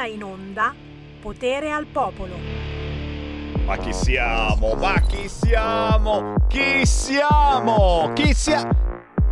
ora 0.00 0.06
in 0.06 0.22
onda 0.22 0.74
Potere 1.20 1.70
al 1.70 1.84
Popolo. 1.84 2.34
Ma 3.66 3.76
chi 3.76 3.92
siamo? 3.92 4.74
Ma 4.74 4.98
chi 5.00 5.28
siamo? 5.28 6.34
Chi 6.48 6.86
siamo? 6.86 8.10
Chi 8.14 8.32
siamo? 8.32 8.70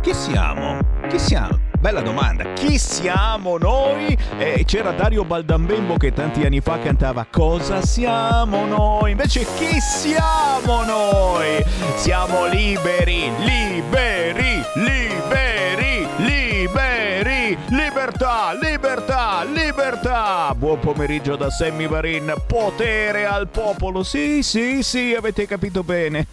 Chi 0.01 0.13
siamo? 0.13 0.79
Chi 1.09 1.17
siamo? 1.19 1.59
Bella 1.79 2.01
domanda, 2.01 2.53
chi 2.53 2.77
siamo 2.77 3.57
noi? 3.57 4.15
Eh, 4.37 4.63
c'era 4.65 4.91
Dario 4.91 5.23
Baldambembo 5.23 5.97
che 5.97 6.11
tanti 6.11 6.43
anni 6.45 6.59
fa 6.59 6.77
cantava 6.77 7.25
Cosa 7.31 7.81
siamo 7.81 8.65
noi? 8.65 9.11
Invece 9.11 9.45
chi 9.55 9.79
siamo 9.79 10.83
noi? 10.83 11.63
Siamo 11.95 12.45
liberi, 12.47 13.31
liberi, 13.39 14.61
liberi, 14.75 16.07
liberi, 16.17 17.57
libertà, 17.69 18.53
libertà, 18.53 19.43
libertà. 19.43 20.08
Buon 20.55 20.79
pomeriggio 20.79 21.35
da 21.35 21.49
Sammy 21.49 21.87
Varin, 21.87 22.33
potere 22.45 23.25
al 23.25 23.47
popolo. 23.47 24.03
Sì, 24.03 24.41
sì, 24.41 24.81
sì, 24.83 25.13
avete 25.13 25.45
capito 25.45 25.83
bene. 25.83 26.27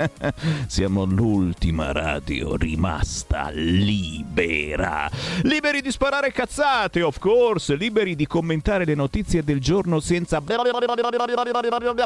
Siamo 0.66 1.04
l'ultima 1.04 1.92
radio 1.92 2.56
rimasta 2.56 3.50
libera. 3.52 5.08
Liberi 5.42 5.82
di 5.82 5.90
sparare 5.90 6.32
cazzate, 6.32 7.02
of 7.02 7.18
course, 7.18 7.74
liberi 7.76 8.16
di 8.16 8.26
commentare 8.26 8.84
le 8.84 8.94
notizie 8.94 9.44
del 9.44 9.60
giorno 9.60 10.00
senza 10.00 10.40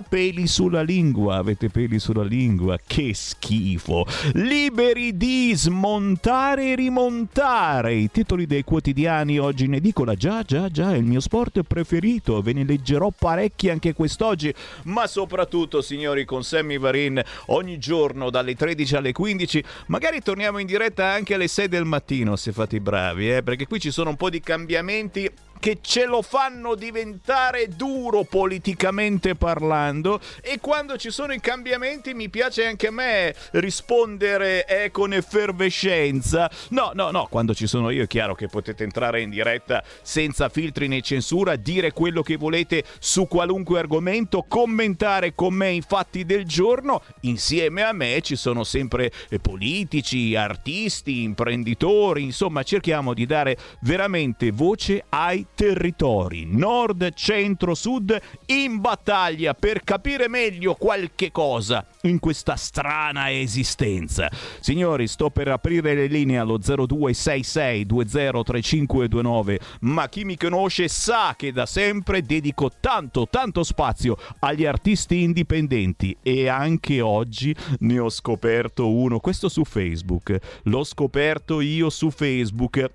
peli 0.07 0.47
sulla 0.47 0.83
lingua. 0.83 1.37
Avete 1.37 1.71
peli 1.71 1.99
sulla 1.99 2.25
lingua? 2.25 2.79
Che 2.85 3.15
schifo. 3.15 4.07
Liberi 4.35 5.17
di 5.17 5.55
smontare 5.55 6.73
e 6.73 6.75
rimontare 6.75 7.95
i 7.95 8.11
titoli 8.11 8.47
dei 8.47 8.65
quotidiani 8.65 9.39
oggi 9.39 9.65
in 9.65 9.75
edicola. 9.75 10.15
Già, 10.15 10.43
già, 10.43 10.69
già, 10.69 10.93
è 10.93 10.97
il 10.97 11.05
mio 11.05 11.21
sport 11.21 11.44
preferito. 11.51 12.41
Ve 12.41 12.53
ne 12.53 12.65
leggerò 12.65 13.13
parecchi 13.17 13.71
anche 13.71 13.93
quest'oggi. 13.93 14.55
Ma 14.85 15.07
soprattutto, 15.07 15.83
signori, 15.83 16.25
con 16.25 16.43
Sammy 16.43 16.79
Varin 16.79 17.23
ogni 17.47 17.79
giorno 17.79 18.31
dalle 18.31 18.55
13 18.55 18.97
alle 18.97 19.13
15. 19.13 19.65
Magari 19.87 20.21
torniamo 20.21 20.59
in 20.59 20.67
diretta 20.67 21.07
anche 21.07 21.35
alle 21.35 21.49
6 21.49 21.69
del 21.69 21.85
mattino 21.85 22.37
se 22.37 22.53
fate 22.53 22.77
i 22.77 22.81
bravi, 22.81 23.33
eh? 23.33 23.43
perché 23.43 23.67
qui 23.67 23.81
ci 23.81 23.91
sono 23.91 24.11
un 24.11 24.17
po' 24.17 24.31
di 24.31 24.41
cambiamenti 24.41 25.31
che 25.65 25.79
ce 25.81 26.05
lo 26.05 26.21
fanno 26.21 26.75
diventare 26.75 27.69
duro 27.69 28.25
politicamente 28.25 29.35
parlando 29.35 30.21
e 30.43 30.61
quando 30.61 30.99
ci 30.99 31.09
sono 31.09 31.33
i 31.33 31.41
cambiamenti 31.41 32.13
mi 32.13 32.29
piace 32.29 32.67
anche 32.67 32.89
a 32.89 32.91
me 32.91 33.35
rispondere 33.53 34.67
eh, 34.67 34.91
con 34.91 35.15
effervescenza. 35.15 36.51
No, 36.69 36.91
no, 36.93 37.11
no, 37.11 37.29
quando 37.31 37.55
ci 37.55 37.67
sono 37.67 37.89
io 37.89 38.03
è 38.03 38.07
chiaro 38.07 38.35
che 38.35 38.49
potete 38.49 38.85
entrare 38.85 39.23
in 39.23 39.31
diretta 39.31 39.83
senza 40.03 40.51
filtri 40.51 40.87
né 40.87 41.01
censura, 41.01 41.57
dire 41.57 41.93
quello 41.93 42.21
che 42.21 42.37
volete 42.37 42.85
su 42.99 43.27
qualunque 43.27 43.79
argomento, 43.79 44.45
commentare 44.47 45.35
con 45.35 45.55
me 45.55 45.71
i 45.71 45.81
fatti 45.81 46.27
del 46.27 46.45
giorno. 46.45 47.01
Insieme 47.21 47.85
a 47.85 47.93
me 47.95 48.21
ci 48.21 48.37
sono 48.37 48.65
sempre 48.65 49.11
eh, 49.31 49.39
politici, 49.39 50.37
artisti, 50.37 51.23
imprenditori, 51.23 52.23
insomma 52.23 52.63
cerchiamo 52.63 53.15
di 53.15 53.25
dare 53.25 53.57
veramente 53.81 54.51
voce 54.51 55.07
ai 55.09 55.47
territori, 55.55 56.47
nord, 56.47 57.13
centro, 57.15 57.75
sud, 57.75 58.19
in 58.47 58.81
battaglia 58.81 59.53
per 59.55 59.85
capire 59.85 60.29
meglio 60.29 60.75
qualche 60.75 61.31
cosa 61.33 61.87
in 62.03 62.19
questa 62.19 62.57
strana 62.57 63.31
esistenza. 63.31 64.29
Signori, 64.61 65.07
sto 65.07 65.31
per 65.31 65.49
aprire 65.49 65.95
le 65.95 66.07
linee 66.07 66.39
allo 66.39 66.59
0266203529, 66.59 69.57
ma 69.81 70.09
chi 70.09 70.25
mi 70.25 70.37
conosce 70.37 70.89
sa 70.89 71.35
che 71.37 71.53
da 71.53 71.67
sempre 71.67 72.23
dedico 72.23 72.71
tanto, 72.81 73.29
tanto 73.29 73.63
spazio 73.63 74.17
agli 74.41 74.67
artisti 74.67 75.23
indipendenti 75.23 76.17
e 76.23 76.49
anche 76.49 77.01
oggi 77.01 77.55
ne 77.81 77.99
ho 77.99 78.09
scoperto 78.11 78.91
uno, 78.91 79.21
questo 79.21 79.49
su 79.49 79.65
Facebook, 79.65 80.39
l'ho 80.65 80.85
scoperto 80.85 81.61
io 81.61 81.89
su 81.91 82.11
Facebook 82.11 82.91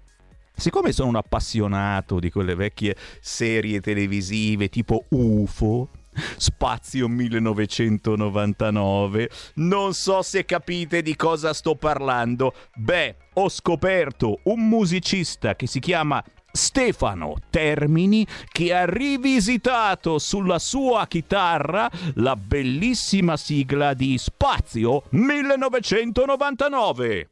Siccome 0.59 0.91
sono 0.91 1.07
un 1.07 1.15
appassionato 1.15 2.19
di 2.19 2.29
quelle 2.29 2.53
vecchie 2.53 2.97
serie 3.21 3.79
televisive 3.79 4.67
tipo 4.67 5.05
UFO, 5.09 5.87
Spazio 6.35 7.07
1999, 7.07 9.29
non 9.55 9.93
so 9.93 10.21
se 10.21 10.43
capite 10.43 11.01
di 11.01 11.15
cosa 11.15 11.53
sto 11.53 11.75
parlando. 11.75 12.53
Beh, 12.75 13.15
ho 13.35 13.47
scoperto 13.47 14.41
un 14.43 14.67
musicista 14.67 15.55
che 15.55 15.65
si 15.65 15.79
chiama 15.79 16.21
Stefano 16.51 17.35
Termini 17.49 18.27
che 18.51 18.73
ha 18.73 18.83
rivisitato 18.85 20.19
sulla 20.19 20.59
sua 20.59 21.07
chitarra 21.07 21.89
la 22.15 22.35
bellissima 22.35 23.37
sigla 23.37 23.93
di 23.93 24.17
Spazio 24.17 25.03
1999. 25.11 27.29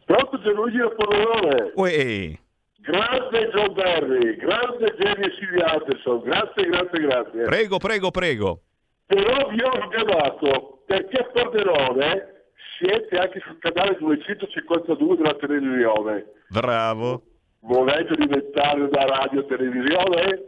Pronto 0.06 0.42
Gianluigi 0.42 0.78
da 0.78 0.90
Pordenone. 0.90 1.72
Uè. 1.76 2.40
Grande 2.82 3.50
John 3.54 3.74
Barry, 3.74 4.36
grande 4.38 4.96
Jerry 4.98 5.24
e 5.24 5.32
Silvia 5.40 5.66
Anderson, 5.74 6.22
grazie, 6.22 6.66
grazie, 6.66 7.00
grazie. 7.00 7.44
Prego, 7.44 7.78
prego, 7.78 8.10
prego. 8.10 8.62
Però 9.06 9.50
vi 9.50 9.62
ho 9.62 9.72
richiamato 9.72 10.84
perché 10.88 11.18
a 11.18 11.26
Pordenone 11.26 12.46
siete 12.80 13.18
anche 13.18 13.40
sul 13.46 13.60
canale 13.60 13.98
252 14.00 15.16
della 15.18 15.36
televisione. 15.36 16.26
Bravo. 16.50 17.22
Volete 17.60 18.16
diventare 18.16 18.82
una 18.82 19.06
radio 19.06 19.46
televisione? 19.46 20.42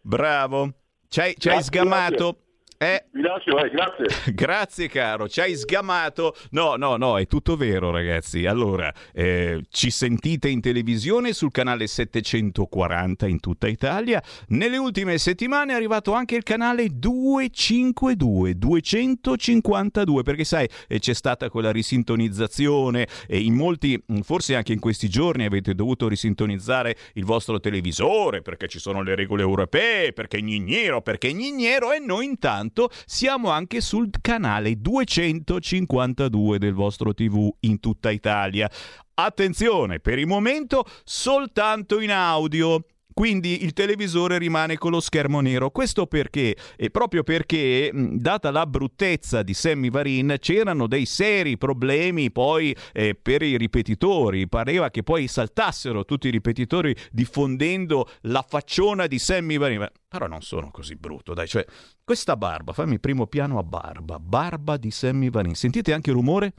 Bravo. 0.00 0.70
Ci 1.08 1.20
hai, 1.20 1.62
sgamato. 1.62 2.38
Eh, 2.78 3.06
Vi 3.10 3.22
lascio, 3.22 3.56
eh, 3.58 3.70
grazie. 3.70 4.06
grazie 4.34 4.88
caro, 4.88 5.28
ci 5.28 5.40
hai 5.40 5.54
sgamato. 5.54 6.34
No, 6.50 6.76
no, 6.76 6.96
no, 6.96 7.18
è 7.18 7.26
tutto 7.26 7.56
vero 7.56 7.90
ragazzi. 7.90 8.44
Allora, 8.44 8.92
eh, 9.14 9.62
ci 9.70 9.90
sentite 9.90 10.48
in 10.48 10.60
televisione 10.60 11.32
sul 11.32 11.50
canale 11.50 11.86
740 11.86 13.26
in 13.26 13.40
tutta 13.40 13.66
Italia. 13.66 14.22
Nelle 14.48 14.76
ultime 14.76 15.16
settimane 15.16 15.72
è 15.72 15.74
arrivato 15.74 16.12
anche 16.12 16.36
il 16.36 16.42
canale 16.42 16.88
252, 16.90 18.58
252, 18.58 20.22
perché 20.22 20.44
sai, 20.44 20.68
eh, 20.86 20.98
c'è 20.98 21.14
stata 21.14 21.48
quella 21.48 21.72
risintonizzazione 21.72 23.08
e 23.26 23.38
in 23.38 23.54
molti, 23.54 23.98
mm, 24.12 24.20
forse 24.20 24.54
anche 24.54 24.74
in 24.74 24.80
questi 24.80 25.08
giorni 25.08 25.46
avete 25.46 25.74
dovuto 25.74 26.08
risintonizzare 26.08 26.94
il 27.14 27.24
vostro 27.24 27.58
televisore 27.58 28.42
perché 28.42 28.68
ci 28.68 28.78
sono 28.78 29.00
le 29.02 29.14
regole 29.14 29.40
europee, 29.40 30.12
perché 30.12 30.42
gnignero, 30.42 31.00
perché 31.00 31.32
gnignero 31.32 31.92
e 31.92 32.00
noi 32.00 32.26
intanto 32.26 32.64
intanto 32.66 32.90
siamo 33.06 33.50
anche 33.50 33.80
sul 33.80 34.10
canale 34.20 34.80
252 34.80 36.58
del 36.58 36.74
vostro 36.74 37.14
TV 37.14 37.48
in 37.60 37.80
tutta 37.80 38.10
Italia. 38.10 38.70
Attenzione, 39.14 40.00
per 40.00 40.18
il 40.18 40.26
momento 40.26 40.84
soltanto 41.04 42.00
in 42.00 42.10
audio. 42.10 42.84
Quindi 43.16 43.64
il 43.64 43.72
televisore 43.72 44.36
rimane 44.36 44.76
con 44.76 44.90
lo 44.90 45.00
schermo 45.00 45.40
nero. 45.40 45.70
Questo 45.70 46.06
perché? 46.06 46.54
E 46.76 46.90
proprio 46.90 47.22
perché, 47.22 47.90
data 47.94 48.50
la 48.50 48.66
bruttezza 48.66 49.42
di 49.42 49.54
Sammy 49.54 49.88
Varin, 49.88 50.36
c'erano 50.38 50.86
dei 50.86 51.06
seri 51.06 51.56
problemi 51.56 52.30
poi 52.30 52.76
eh, 52.92 53.14
per 53.14 53.40
i 53.40 53.56
ripetitori. 53.56 54.46
Pareva 54.48 54.90
che 54.90 55.02
poi 55.02 55.28
saltassero 55.28 56.04
tutti 56.04 56.28
i 56.28 56.30
ripetitori 56.30 56.94
diffondendo 57.10 58.06
la 58.24 58.44
facciona 58.46 59.06
di 59.06 59.18
Sammy 59.18 59.56
Varin. 59.56 59.90
Però 60.06 60.26
non 60.26 60.42
sono 60.42 60.70
così 60.70 60.94
brutto, 60.96 61.32
dai. 61.32 61.48
Cioè, 61.48 61.64
questa 62.04 62.36
barba, 62.36 62.74
fammi 62.74 63.00
primo 63.00 63.26
piano 63.28 63.58
a 63.58 63.62
barba. 63.62 64.18
Barba 64.18 64.76
di 64.76 64.90
Sammy 64.90 65.30
Varin. 65.30 65.54
Sentite 65.54 65.94
anche 65.94 66.10
il 66.10 66.16
rumore? 66.16 66.52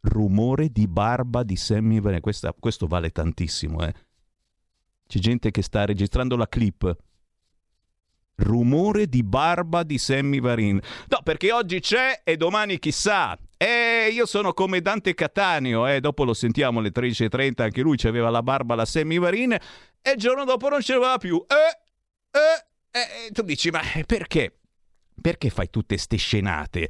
Rumore 0.00 0.70
di 0.70 0.88
barba 0.88 1.44
di 1.44 1.54
Sammy 1.54 2.00
Varin. 2.00 2.18
Questo 2.18 2.86
vale 2.88 3.10
tantissimo, 3.10 3.86
eh. 3.86 3.94
C'è 5.06 5.18
gente 5.18 5.50
che 5.50 5.62
sta 5.62 5.84
registrando 5.84 6.36
la 6.36 6.48
clip. 6.48 6.96
Rumore 8.36 9.06
di 9.06 9.22
barba 9.22 9.84
di 9.84 9.96
Sammy 9.96 10.40
Varin. 10.40 10.80
No, 11.08 11.20
perché 11.22 11.52
oggi 11.52 11.80
c'è 11.80 12.22
e 12.24 12.36
domani 12.36 12.78
chissà. 12.78 13.38
E 13.56 14.08
io 14.12 14.26
sono 14.26 14.52
come 14.52 14.80
Dante 14.80 15.14
Cattaneo, 15.14 15.86
eh, 15.86 16.00
dopo 16.00 16.24
lo 16.24 16.34
sentiamo 16.34 16.80
alle 16.80 16.90
13.30, 16.90 17.62
anche 17.62 17.80
lui 17.80 17.96
aveva 18.02 18.30
la 18.30 18.42
barba 18.42 18.74
la 18.74 18.84
Sammy 18.84 19.18
Varin 19.18 19.52
e 19.52 20.10
il 20.10 20.16
giorno 20.18 20.44
dopo 20.44 20.68
non 20.68 20.82
ce 20.82 20.94
l'aveva 20.94 21.18
più. 21.18 21.42
Eh, 21.46 22.38
eh, 22.38 23.26
eh, 23.26 23.30
tu 23.30 23.42
dici, 23.42 23.70
ma 23.70 23.80
perché? 24.06 24.58
Perché 25.20 25.48
fai 25.48 25.70
tutte 25.70 25.96
ste 25.96 26.16
scenate? 26.16 26.88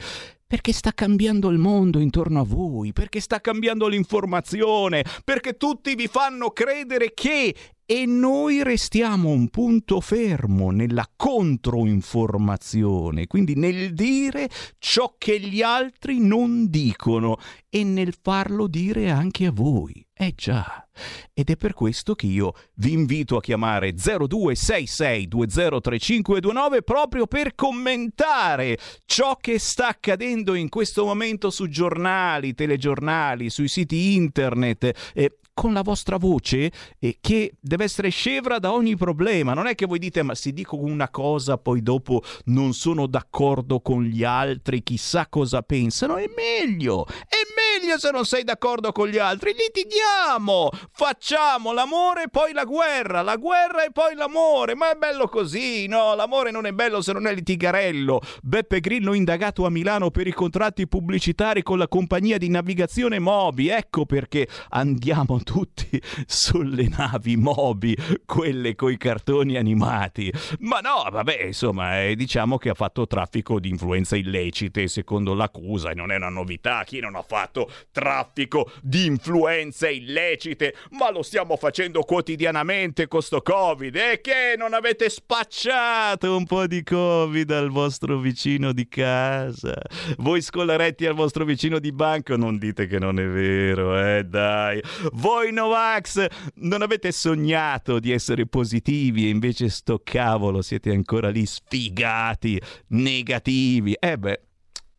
Perché 0.54 0.73
sta 0.73 0.92
cambiando 0.92 1.50
il 1.50 1.58
mondo 1.58 1.99
intorno 1.99 2.38
a 2.38 2.44
voi, 2.44 2.92
perché 2.92 3.18
sta 3.18 3.40
cambiando 3.40 3.88
l'informazione, 3.88 5.04
perché 5.25 5.56
tutti 5.56 5.96
vi 5.96 6.06
fanno 6.06 6.50
credere 6.50 7.11
che 7.12 7.52
e 7.84 8.06
noi 8.06 8.62
restiamo 8.62 9.30
un 9.30 9.49
punto 9.49 10.00
fermo 10.00 10.70
nella 10.70 11.11
controinformazione, 11.16 13.26
quindi 13.26 13.56
nel 13.56 13.94
dire 13.94 14.49
ciò 14.78 15.16
che 15.18 15.40
gli 15.40 15.61
altri 15.61 16.20
non 16.20 16.70
dicono 16.70 17.38
e 17.68 17.82
nel 17.82 18.14
farlo 18.23 18.68
dire 18.68 19.11
anche 19.11 19.46
a 19.46 19.52
voi. 19.52 20.03
Eh 20.16 20.33
già, 20.37 20.87
ed 21.33 21.50
è 21.50 21.56
per 21.56 21.75
questo 21.75 22.14
che 22.14 22.26
io 22.26 22.54
vi 22.75 22.92
invito 22.92 23.37
a 23.37 23.40
chiamare 23.40 23.97
0266203529 23.97 26.85
proprio 26.85 27.26
per 27.26 27.56
commentare 27.56 28.78
ciò 29.06 29.37
che 29.40 29.59
sta 29.59 29.88
accadendo 29.88 30.54
in 30.54 30.68
questo 30.68 31.04
momento 31.04 31.50
su 31.50 31.68
giornali, 31.68 32.54
telegiornali, 32.54 33.50
sui 33.50 33.66
siti 33.66 34.14
internet. 34.14 35.11
Eh, 35.14 35.38
con 35.54 35.73
la 35.73 35.83
vostra 35.83 36.16
voce 36.16 36.73
eh, 36.99 37.18
che 37.21 37.54
deve 37.61 37.85
essere 37.85 38.09
scevra 38.09 38.59
da 38.59 38.73
ogni 38.73 38.97
problema. 38.97 39.54
Non 39.54 39.68
è 39.68 39.76
che 39.76 39.87
voi 39.87 40.00
dite 40.00 40.23
ma 40.23 40.35
se 40.35 40.52
dico 40.52 40.76
una 40.76 41.09
cosa 41.09 41.56
poi 41.56 41.80
dopo 41.80 42.23
non 42.47 42.75
sono 42.75 43.06
d'accordo 43.06 43.80
con 43.80 44.02
gli 44.02 44.25
altri, 44.25 44.83
chissà 44.83 45.28
cosa 45.28 45.62
pensano. 45.62 46.16
È 46.16 46.28
meglio, 46.35 47.06
è 47.06 47.53
meglio 47.84 47.98
se 47.98 48.10
non 48.10 48.24
sei 48.24 48.44
d'accordo 48.44 48.92
con 48.92 49.08
gli 49.08 49.18
altri. 49.18 49.52
Litighiamo, 49.52 50.70
facciamo 50.90 51.72
l'amore 51.72 52.24
e 52.24 52.28
poi 52.30 52.52
la 52.54 52.64
guerra, 52.64 53.20
la 53.20 53.36
guerra 53.36 53.84
e 53.84 53.92
poi 53.92 54.14
l'amore. 54.14 54.74
Ma 54.74 54.90
è 54.90 54.96
bello 54.96 55.28
così, 55.28 55.86
no? 55.86 56.14
L'amore 56.14 56.50
non 56.50 56.64
è 56.64 56.72
bello 56.72 57.02
se 57.02 57.12
non 57.12 57.26
è 57.26 57.34
litigarello. 57.34 58.20
Beppe 58.42 58.80
Grillo 58.80 59.12
indagato 59.12 59.66
a 59.66 59.70
Milano 59.70 60.10
per 60.10 60.26
i 60.26 60.32
contratti 60.32 60.88
pubblicitari 60.88 61.62
con 61.62 61.76
la 61.76 61.86
compagnia 61.88 62.38
di 62.38 62.48
navigazione 62.48 63.18
Mobi. 63.18 63.68
Ecco 63.68 64.06
perché 64.06 64.48
andiamo 64.70 65.42
tutti 65.42 66.00
sulle 66.26 66.88
navi 66.88 67.36
Mobi, 67.36 67.94
quelle 68.24 68.74
coi 68.74 68.96
cartoni 68.96 69.56
animati. 69.56 70.32
Ma 70.60 70.80
no, 70.80 71.06
vabbè, 71.10 71.42
insomma, 71.42 72.02
eh, 72.02 72.16
diciamo 72.16 72.56
che 72.56 72.70
ha 72.70 72.74
fatto 72.74 73.06
traffico 73.06 73.60
di 73.60 73.68
influenze 73.68 74.16
illecite, 74.16 74.88
secondo 74.88 75.34
l'accusa, 75.34 75.90
e 75.90 75.94
non 75.94 76.10
è 76.10 76.16
una 76.16 76.30
novità. 76.30 76.82
Chi 76.84 77.00
non 77.00 77.14
ha 77.14 77.22
fatto 77.22 77.68
traffico 77.90 78.70
di 78.82 79.06
influenze 79.06 79.90
illecite, 79.90 80.74
ma 80.90 81.10
lo 81.10 81.22
stiamo 81.22 81.56
facendo 81.56 82.02
quotidianamente 82.02 83.08
con 83.08 83.22
sto 83.22 83.42
Covid. 83.42 83.94
E 83.94 84.20
che 84.20 84.54
non 84.56 84.74
avete 84.74 85.08
spacciato 85.08 86.36
un 86.36 86.46
po' 86.46 86.66
di 86.66 86.82
Covid 86.82 87.50
al 87.50 87.70
vostro 87.70 88.18
vicino 88.18 88.72
di 88.72 88.88
casa? 88.88 89.80
Voi 90.18 90.40
scolaretti 90.40 91.06
al 91.06 91.14
vostro 91.14 91.44
vicino 91.44 91.78
di 91.78 91.92
banco, 91.92 92.36
non 92.36 92.58
dite 92.58 92.86
che 92.86 92.98
non 92.98 93.18
è 93.18 93.26
vero, 93.26 93.98
eh 93.98 94.24
dai. 94.24 94.82
Voi 95.12 95.52
Novax 95.52 96.26
non 96.56 96.82
avete 96.82 97.12
sognato 97.12 97.98
di 97.98 98.12
essere 98.12 98.46
positivi 98.46 99.26
e 99.26 99.30
invece 99.30 99.68
sto 99.68 100.00
cavolo 100.02 100.62
siete 100.62 100.90
ancora 100.90 101.28
lì 101.28 101.46
sfigati, 101.46 102.60
negativi. 102.88 103.94
Eh 103.98 104.18
beh, 104.18 104.40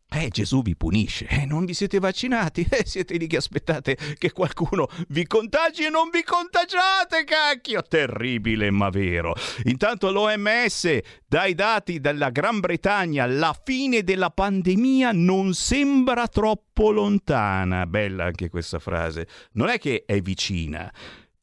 eh, 0.08 0.28
Gesù 0.28 0.62
vi 0.62 0.76
punisce, 0.76 1.26
eh, 1.26 1.46
non 1.46 1.64
vi 1.64 1.74
siete 1.74 1.98
vaccinati, 1.98 2.66
eh, 2.70 2.84
siete 2.86 3.16
lì 3.16 3.26
che 3.26 3.38
aspettate 3.38 3.96
che 4.18 4.30
qualcuno 4.30 4.88
vi 5.08 5.26
contagi 5.26 5.84
e 5.84 5.90
non 5.90 6.10
vi 6.10 6.22
contagiate, 6.22 7.24
cacchio! 7.24 7.82
Terribile 7.82 8.70
ma 8.70 8.88
vero. 8.88 9.34
Intanto 9.64 10.10
l'OMS, 10.12 10.98
dai 11.26 11.54
dati 11.54 12.00
della 12.00 12.30
Gran 12.30 12.60
Bretagna, 12.60 13.26
la 13.26 13.58
fine 13.64 14.04
della 14.04 14.30
pandemia 14.30 15.10
non 15.12 15.54
sembra 15.54 16.28
troppo 16.28 16.90
lontana. 16.92 17.86
Bella 17.86 18.24
anche 18.24 18.48
questa 18.48 18.78
frase. 18.78 19.26
Non 19.52 19.68
è 19.68 19.78
che 19.78 20.04
è 20.06 20.20
vicina 20.20 20.90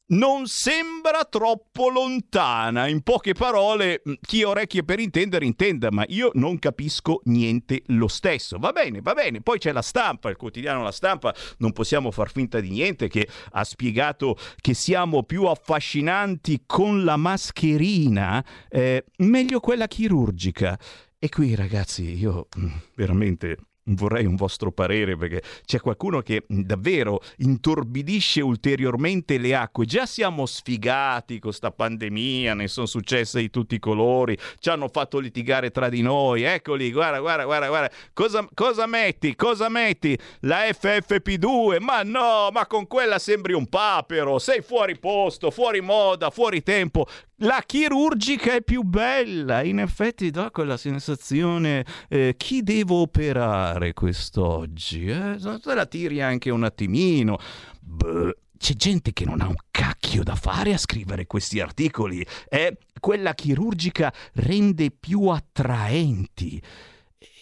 non 0.06 0.46
sembra 0.46 1.24
troppo 1.24 1.88
lontana. 1.88 2.88
In 2.88 3.02
poche 3.02 3.32
parole, 3.32 4.02
mm, 4.06 4.14
chi 4.20 4.42
ha 4.42 4.48
orecchie 4.48 4.84
per 4.84 5.00
intendere, 5.00 5.44
intenda, 5.44 5.90
ma 5.90 6.04
io 6.08 6.30
non 6.34 6.58
capisco 6.58 7.20
niente 7.24 7.82
lo 7.86 8.08
stesso. 8.08 8.58
Va 8.58 8.72
bene, 8.72 9.00
va 9.00 9.14
bene. 9.14 9.40
Poi 9.40 9.58
c'è 9.58 9.72
la 9.72 9.82
stampa, 9.82 10.28
il 10.28 10.36
quotidiano 10.36 10.82
La 10.82 10.92
Stampa, 10.92 11.34
non 11.58 11.72
possiamo 11.72 12.10
far 12.10 12.30
finta 12.30 12.60
di 12.60 12.70
niente, 12.70 13.08
che 13.08 13.28
ha 13.52 13.64
spiegato 13.64 14.36
che 14.60 14.74
siamo 14.74 15.22
più 15.22 15.44
affascinanti 15.44 16.64
con 16.66 17.04
la 17.04 17.16
mascherina, 17.16 18.44
eh, 18.68 19.04
meglio 19.18 19.60
quella 19.60 19.86
chirurgica. 19.86 20.78
E 21.18 21.28
qui, 21.28 21.54
ragazzi, 21.54 22.18
io 22.18 22.48
mm, 22.58 22.70
veramente 22.94 23.56
vorrei 23.86 24.24
un 24.24 24.36
vostro 24.36 24.72
parere 24.72 25.16
perché 25.16 25.42
c'è 25.64 25.80
qualcuno 25.80 26.20
che 26.20 26.44
davvero 26.48 27.20
intorbidisce 27.38 28.40
ulteriormente 28.40 29.38
le 29.38 29.54
acque. 29.54 29.84
Già 29.84 30.06
siamo 30.06 30.46
sfigati 30.46 31.38
con 31.38 31.52
sta 31.52 31.70
pandemia, 31.70 32.54
ne 32.54 32.68
sono 32.68 32.86
successe 32.86 33.40
di 33.40 33.50
tutti 33.50 33.74
i 33.74 33.78
colori, 33.78 34.38
ci 34.58 34.70
hanno 34.70 34.88
fatto 34.88 35.18
litigare 35.18 35.70
tra 35.70 35.88
di 35.88 36.02
noi. 36.02 36.42
Eccoli, 36.42 36.90
guarda, 36.92 37.20
guarda, 37.20 37.44
guarda, 37.44 37.68
guarda. 37.68 37.90
Cosa, 38.12 38.48
cosa 38.54 38.86
metti? 38.86 39.34
Cosa 39.34 39.68
metti? 39.68 40.18
La 40.40 40.64
FFP2? 40.64 41.80
Ma 41.80 42.02
no, 42.02 42.48
ma 42.52 42.66
con 42.66 42.86
quella 42.86 43.18
sembri 43.18 43.52
un 43.52 43.66
papero, 43.66 44.38
sei 44.38 44.62
fuori 44.62 44.98
posto, 44.98 45.50
fuori 45.50 45.80
moda, 45.80 46.30
fuori 46.30 46.62
tempo. 46.62 47.06
La 47.38 47.64
chirurgica 47.66 48.52
è 48.52 48.62
più 48.62 48.82
bella, 48.82 49.64
in 49.64 49.80
effetti 49.80 50.30
dà 50.30 50.52
quella 50.52 50.76
sensazione 50.76 51.84
eh, 52.08 52.34
chi 52.36 52.62
devo 52.62 53.00
operare 53.00 53.92
quest'oggi? 53.92 55.06
Eh? 55.06 55.36
Te 55.40 55.74
la 55.74 55.86
tiri 55.86 56.22
anche 56.22 56.50
un 56.50 56.62
attimino. 56.62 57.38
Beh, 57.80 58.36
c'è 58.56 58.74
gente 58.74 59.12
che 59.12 59.24
non 59.24 59.40
ha 59.40 59.48
un 59.48 59.56
cacchio 59.72 60.22
da 60.22 60.36
fare 60.36 60.74
a 60.74 60.78
scrivere 60.78 61.26
questi 61.26 61.58
articoli. 61.58 62.24
Eh? 62.48 62.78
Quella 63.00 63.34
chirurgica 63.34 64.12
rende 64.34 64.92
più 64.92 65.26
attraenti. 65.26 66.62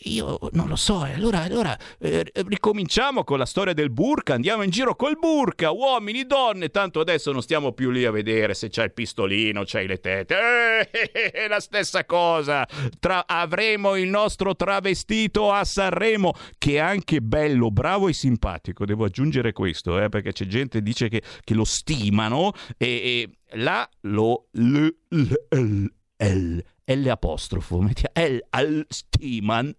Io 0.04 0.38
non 0.52 0.68
lo 0.68 0.76
so, 0.76 1.04
e 1.04 1.12
allora, 1.12 1.42
allora 1.42 1.76
eh, 1.98 2.24
ricominciamo 2.34 3.24
con 3.24 3.38
la 3.38 3.44
storia 3.44 3.72
del 3.72 3.90
burka, 3.90 4.34
andiamo 4.34 4.62
in 4.62 4.70
giro 4.70 4.96
col 4.96 5.18
burka, 5.18 5.70
uomini, 5.70 6.24
donne, 6.26 6.70
tanto 6.70 7.00
adesso 7.00 7.30
non 7.30 7.42
stiamo 7.42 7.72
più 7.72 7.90
lì 7.90 8.04
a 8.04 8.10
vedere 8.10 8.54
se 8.54 8.68
c'è 8.68 8.84
il 8.84 8.92
pistolino, 8.92 9.62
c'hai 9.64 9.86
le 9.86 10.00
tette, 10.00 10.90
eh, 10.90 11.46
la 11.48 11.60
stessa 11.60 12.04
cosa, 12.04 12.66
Tra- 12.98 13.26
avremo 13.26 13.96
il 13.96 14.08
nostro 14.08 14.56
travestito 14.56 15.52
a 15.52 15.64
Sanremo, 15.64 16.32
che 16.58 16.74
è 16.74 16.78
anche 16.78 17.20
bello, 17.20 17.70
bravo 17.70 18.08
e 18.08 18.12
simpatico, 18.12 18.84
devo 18.84 19.04
aggiungere 19.04 19.52
questo, 19.52 20.00
eh, 20.00 20.08
perché 20.08 20.32
c'è 20.32 20.46
gente 20.46 20.78
che 20.78 20.84
dice 20.84 21.08
che, 21.08 21.22
che 21.42 21.54
lo 21.54 21.64
stimano 21.64 22.52
e, 22.76 22.86
e 22.86 23.30
là 23.58 23.88
lo... 24.02 24.48
L, 24.52 24.86
l, 25.08 25.32
l, 25.50 25.84
l 26.24 26.62
L 26.84 27.06
apostrofo, 27.08 27.80
L 27.80 28.38
al 28.50 28.84
Stiman, 28.88 29.74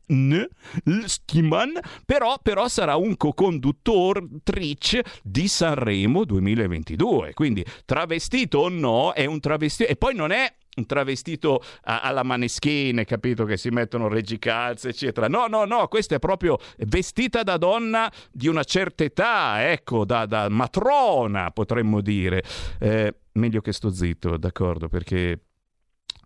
Stiman 1.06 1.72
però, 2.06 2.40
però 2.42 2.68
sarà 2.70 2.96
un 2.96 3.18
co-conduttrice 3.18 5.04
di 5.22 5.48
Sanremo 5.48 6.24
2022, 6.24 7.34
quindi 7.34 7.66
travestito 7.86 8.60
o 8.60 8.70
no 8.70 9.12
è 9.12 9.26
un 9.26 9.40
travestito 9.42 9.90
e 9.90 9.96
poi 9.98 10.16
non 10.16 10.32
è 10.32 10.54
un 10.76 10.86
travestito 10.88 11.62
alla 11.84 12.24
maneschine, 12.24 13.06
capito? 13.06 13.46
Che 13.46 13.58
si 13.58 13.70
mettono 13.70 14.08
reggicalze, 14.08 14.90
eccetera. 14.90 15.28
No, 15.28 15.46
no, 15.46 15.66
no, 15.66 15.88
questa 15.88 16.16
è 16.16 16.20
proprio 16.20 16.58
vestita 16.88 17.44
da 17.44 17.58
donna 17.58 18.12
di 18.32 18.48
una 18.48 18.64
certa 18.64 19.04
età, 19.04 19.70
ecco, 19.72 20.04
da, 20.04 20.26
da 20.26 20.50
matrona, 20.50 21.52
potremmo 21.52 22.02
dire. 22.02 22.44
Eh, 22.80 23.14
meglio 23.34 23.62
che 23.62 23.72
sto 23.72 23.94
zitto, 23.94 24.36
d'accordo, 24.38 24.88
perché 24.88 25.40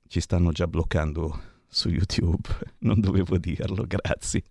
ci 0.08 0.20
stanno 0.20 0.52
già 0.52 0.68
bloccando 0.68 1.40
su 1.68 1.90
YouTube. 1.90 2.48
Non 2.80 3.00
dovevo 3.00 3.38
dirlo, 3.38 3.86
grazie. 3.86 4.44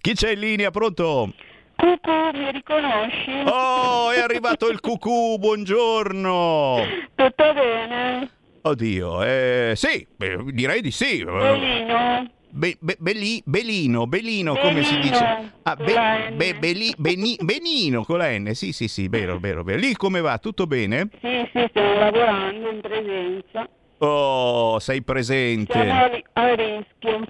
Chi 0.00 0.14
c'è 0.14 0.32
in 0.32 0.38
linea? 0.38 0.70
Pronto? 0.70 1.32
Cucù, 1.76 2.30
mi 2.32 2.50
riconosci? 2.52 3.42
Oh, 3.46 4.10
è 4.10 4.20
arrivato 4.20 4.68
il 4.68 4.80
cucù, 4.80 5.36
buongiorno. 5.38 6.78
Tutto 7.14 7.52
bene? 7.52 8.30
Oddio, 8.62 9.22
eh, 9.22 9.72
sì, 9.76 10.06
beh, 10.16 10.44
direi 10.52 10.80
di 10.80 10.90
sì. 10.90 11.22
Bellino. 11.24 12.30
Be, 12.48 12.76
be, 12.80 12.96
belli, 13.00 13.42
belino, 13.44 14.06
belino, 14.06 14.54
come 14.54 14.84
si 14.84 14.96
dice? 15.00 15.52
Ah, 15.64 15.74
be, 15.74 16.32
be, 16.36 16.54
beli, 16.54 16.94
beni, 16.96 17.36
benino 17.40 18.04
con 18.04 18.18
la 18.18 18.30
N, 18.38 18.54
sì, 18.54 18.72
sì, 18.72 18.86
sì, 18.86 19.08
vero, 19.08 19.40
vero, 19.40 19.64
vero. 19.64 19.80
Lì 19.80 19.94
come 19.94 20.20
va? 20.20 20.38
Tutto 20.38 20.68
bene? 20.68 21.08
Sì, 21.20 21.50
sì, 21.52 21.66
stiamo 21.70 21.98
lavorando 21.98 22.70
in 22.70 22.80
presenza. 22.80 23.68
Oh, 23.98 24.78
sei 24.78 25.02
presente. 25.02 25.72
Siamo 25.72 26.20
a 26.32 26.54
rischio. 26.54 27.24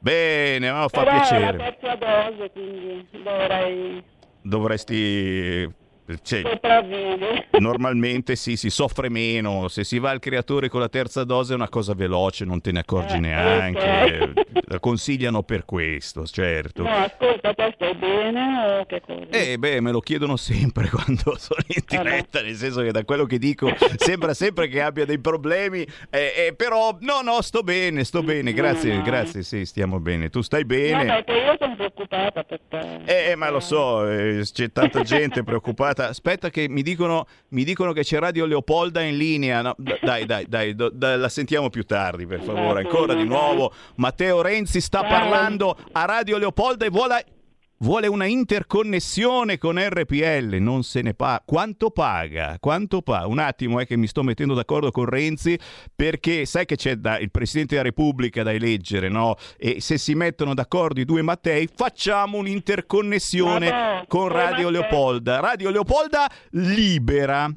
Bene, 0.00 0.70
ma 0.70 0.88
fa 0.88 1.02
Però 1.04 1.10
piacere. 1.10 1.48
È 1.48 1.52
la 1.52 1.72
terza 1.72 1.94
dose, 1.96 2.50
quindi 2.50 3.06
dovrei... 3.22 4.02
Dovresti 4.42 5.80
cioè, 6.22 6.42
normalmente 7.58 8.36
sì, 8.36 8.56
si 8.56 8.70
soffre 8.70 9.08
meno. 9.08 9.68
Se 9.68 9.84
si 9.84 9.98
va 9.98 10.10
al 10.10 10.18
creatore 10.18 10.68
con 10.68 10.80
la 10.80 10.88
terza 10.88 11.24
dose 11.24 11.52
è 11.52 11.56
una 11.56 11.68
cosa 11.68 11.94
veloce, 11.94 12.44
non 12.44 12.60
te 12.60 12.72
ne 12.72 12.80
accorgi 12.80 13.16
Eh, 13.16 13.20
neanche. 13.20 14.20
ok. 14.22 14.60
La 14.68 14.78
consigliano 14.80 15.42
per 15.42 15.64
questo, 15.64 16.26
certo. 16.26 16.82
No, 16.82 16.88
ascolta, 16.90 17.52
te 17.54 17.72
stai 17.74 17.94
bene 17.94 18.78
o 18.80 18.86
che 18.86 19.00
cosa? 19.04 19.26
Eh 19.30 19.58
beh, 19.58 19.80
me 19.80 19.90
lo 19.90 20.00
chiedono 20.00 20.36
sempre 20.36 20.88
quando 20.90 21.36
sono 21.38 21.60
in 21.66 21.82
Eh, 21.88 21.96
diretta, 22.02 22.40
nel 22.42 22.54
senso 22.54 22.80
che 22.82 22.90
da 22.90 23.04
quello 23.04 23.24
che 23.26 23.38
dico 23.38 23.70
sembra 23.96 24.34
sempre 24.34 24.68
che 24.68 24.80
abbia 24.80 25.04
dei 25.04 25.18
problemi, 25.18 25.82
eh, 26.10 26.46
eh, 26.48 26.54
però 26.56 26.96
no, 27.00 27.20
no, 27.22 27.40
sto 27.42 27.62
bene, 27.62 28.04
sto 28.04 28.22
bene, 28.22 28.52
grazie, 28.52 28.94
no. 28.96 29.02
grazie, 29.02 29.42
sì, 29.42 29.64
stiamo 29.66 30.00
bene. 30.00 30.30
Tu 30.30 30.40
stai 30.42 30.60
No, 30.62 30.66
bene? 30.68 31.04
perché 31.06 31.32
io 31.32 31.56
sono 31.58 31.76
preoccupata 31.76 32.44
per 32.44 32.60
te. 32.68 33.30
Eh, 33.30 33.34
ma 33.36 33.50
lo 33.50 33.60
so, 33.60 34.08
eh, 34.08 34.40
c'è 34.50 34.70
tanta 34.72 35.02
gente 35.02 35.42
preoccupata. 35.42 36.01
Aspetta 36.08 36.50
che 36.50 36.68
mi 36.68 36.82
dicono, 36.82 37.26
mi 37.48 37.64
dicono 37.64 37.92
che 37.92 38.02
c'è 38.02 38.18
Radio 38.18 38.44
Leopolda 38.46 39.00
in 39.02 39.16
linea. 39.16 39.62
No, 39.62 39.74
dai, 40.00 40.26
dai, 40.26 40.46
dai, 40.48 40.74
do- 40.74 40.90
da- 40.90 41.16
la 41.16 41.28
sentiamo 41.28 41.70
più 41.70 41.84
tardi, 41.84 42.26
per 42.26 42.40
favore. 42.42 42.80
Ancora 42.80 43.14
di 43.14 43.24
nuovo, 43.24 43.72
Matteo 43.96 44.40
Renzi 44.42 44.80
sta 44.80 45.02
parlando 45.04 45.76
a 45.92 46.04
Radio 46.04 46.38
Leopolda 46.38 46.84
e 46.86 46.90
vuole... 46.90 47.24
Vuole 47.82 48.06
una 48.06 48.26
interconnessione 48.26 49.58
con 49.58 49.76
RPL, 49.76 50.54
non 50.60 50.84
se 50.84 51.02
ne 51.02 51.14
paga. 51.14 51.42
Quanto 51.44 51.90
paga? 51.90 52.56
Quanto 52.60 53.02
paga? 53.02 53.26
Un 53.26 53.40
attimo, 53.40 53.80
è 53.80 53.86
che 53.86 53.96
mi 53.96 54.06
sto 54.06 54.22
mettendo 54.22 54.54
d'accordo 54.54 54.92
con 54.92 55.04
Renzi 55.04 55.58
perché 55.92 56.46
sai 56.46 56.64
che 56.64 56.76
c'è 56.76 56.94
da- 56.94 57.18
il 57.18 57.32
Presidente 57.32 57.74
della 57.74 57.88
Repubblica 57.88 58.44
da 58.44 58.52
eleggere, 58.52 59.08
no? 59.08 59.34
E 59.58 59.80
se 59.80 59.98
si 59.98 60.14
mettono 60.14 60.54
d'accordo 60.54 61.00
i 61.00 61.04
due 61.04 61.22
Mattei, 61.22 61.68
facciamo 61.74 62.38
un'interconnessione 62.38 63.68
Vabbè, 63.68 64.04
con 64.06 64.28
Radio 64.28 64.70
Mattei. 64.70 64.70
Leopolda. 64.70 65.40
Radio 65.40 65.70
Leopolda 65.70 66.30
libera 66.50 67.52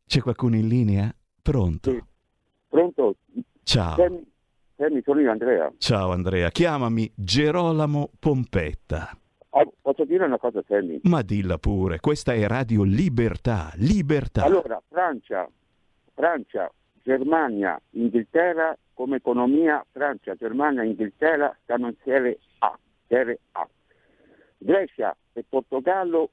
C'è 0.06 0.22
qualcuno 0.22 0.56
in 0.56 0.66
linea? 0.66 1.14
Pronto? 1.42 1.90
Sì. 1.90 2.02
Pronto? 2.68 3.16
Ciao. 3.64 3.96
Sammy, 3.96 4.26
Sammy, 4.76 5.02
sono 5.04 5.20
io 5.20 5.30
Andrea. 5.30 5.70
Ciao 5.76 6.10
Andrea, 6.10 6.48
chiamami 6.48 7.12
Gerolamo 7.14 8.12
Pompetta. 8.18 9.14
Ah, 9.50 9.68
posso 9.82 10.06
dire 10.06 10.24
una 10.24 10.38
cosa 10.38 10.62
Sammy? 10.66 11.00
Ma 11.02 11.20
dilla 11.20 11.58
pure, 11.58 12.00
questa 12.00 12.32
è 12.32 12.46
Radio 12.46 12.82
Libertà, 12.82 13.72
libertà. 13.74 14.44
Allora, 14.44 14.82
Francia, 14.88 15.46
Francia, 16.14 16.72
Germania, 17.02 17.78
Inghilterra 17.90 18.74
come 18.94 19.16
economia, 19.16 19.84
Francia, 19.92 20.34
Germania, 20.34 20.82
Inghilterra 20.82 21.54
stanno 21.62 21.88
in 21.88 21.96
serie 22.02 22.38
A, 22.60 22.74
serie 23.06 23.38
A. 23.52 23.68
Grecia 24.56 25.14
e 25.34 25.44
Portogallo 25.46 26.30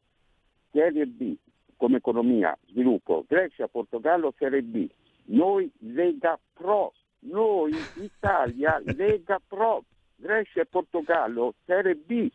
serie 0.71 1.05
B 1.05 1.35
come 1.77 1.97
economia, 1.97 2.57
sviluppo. 2.67 3.23
Grecia, 3.27 3.67
Portogallo 3.67 4.33
serie 4.37 4.63
B. 4.63 4.87
Noi 5.25 5.71
Lega 5.79 6.37
Pro, 6.53 6.93
noi 7.19 7.73
Italia 7.95 8.81
Lega 8.83 9.39
Pro, 9.47 9.83
Grecia 10.15 10.61
e 10.61 10.65
Portogallo 10.65 11.53
serie 11.65 11.95
B. 11.95 12.29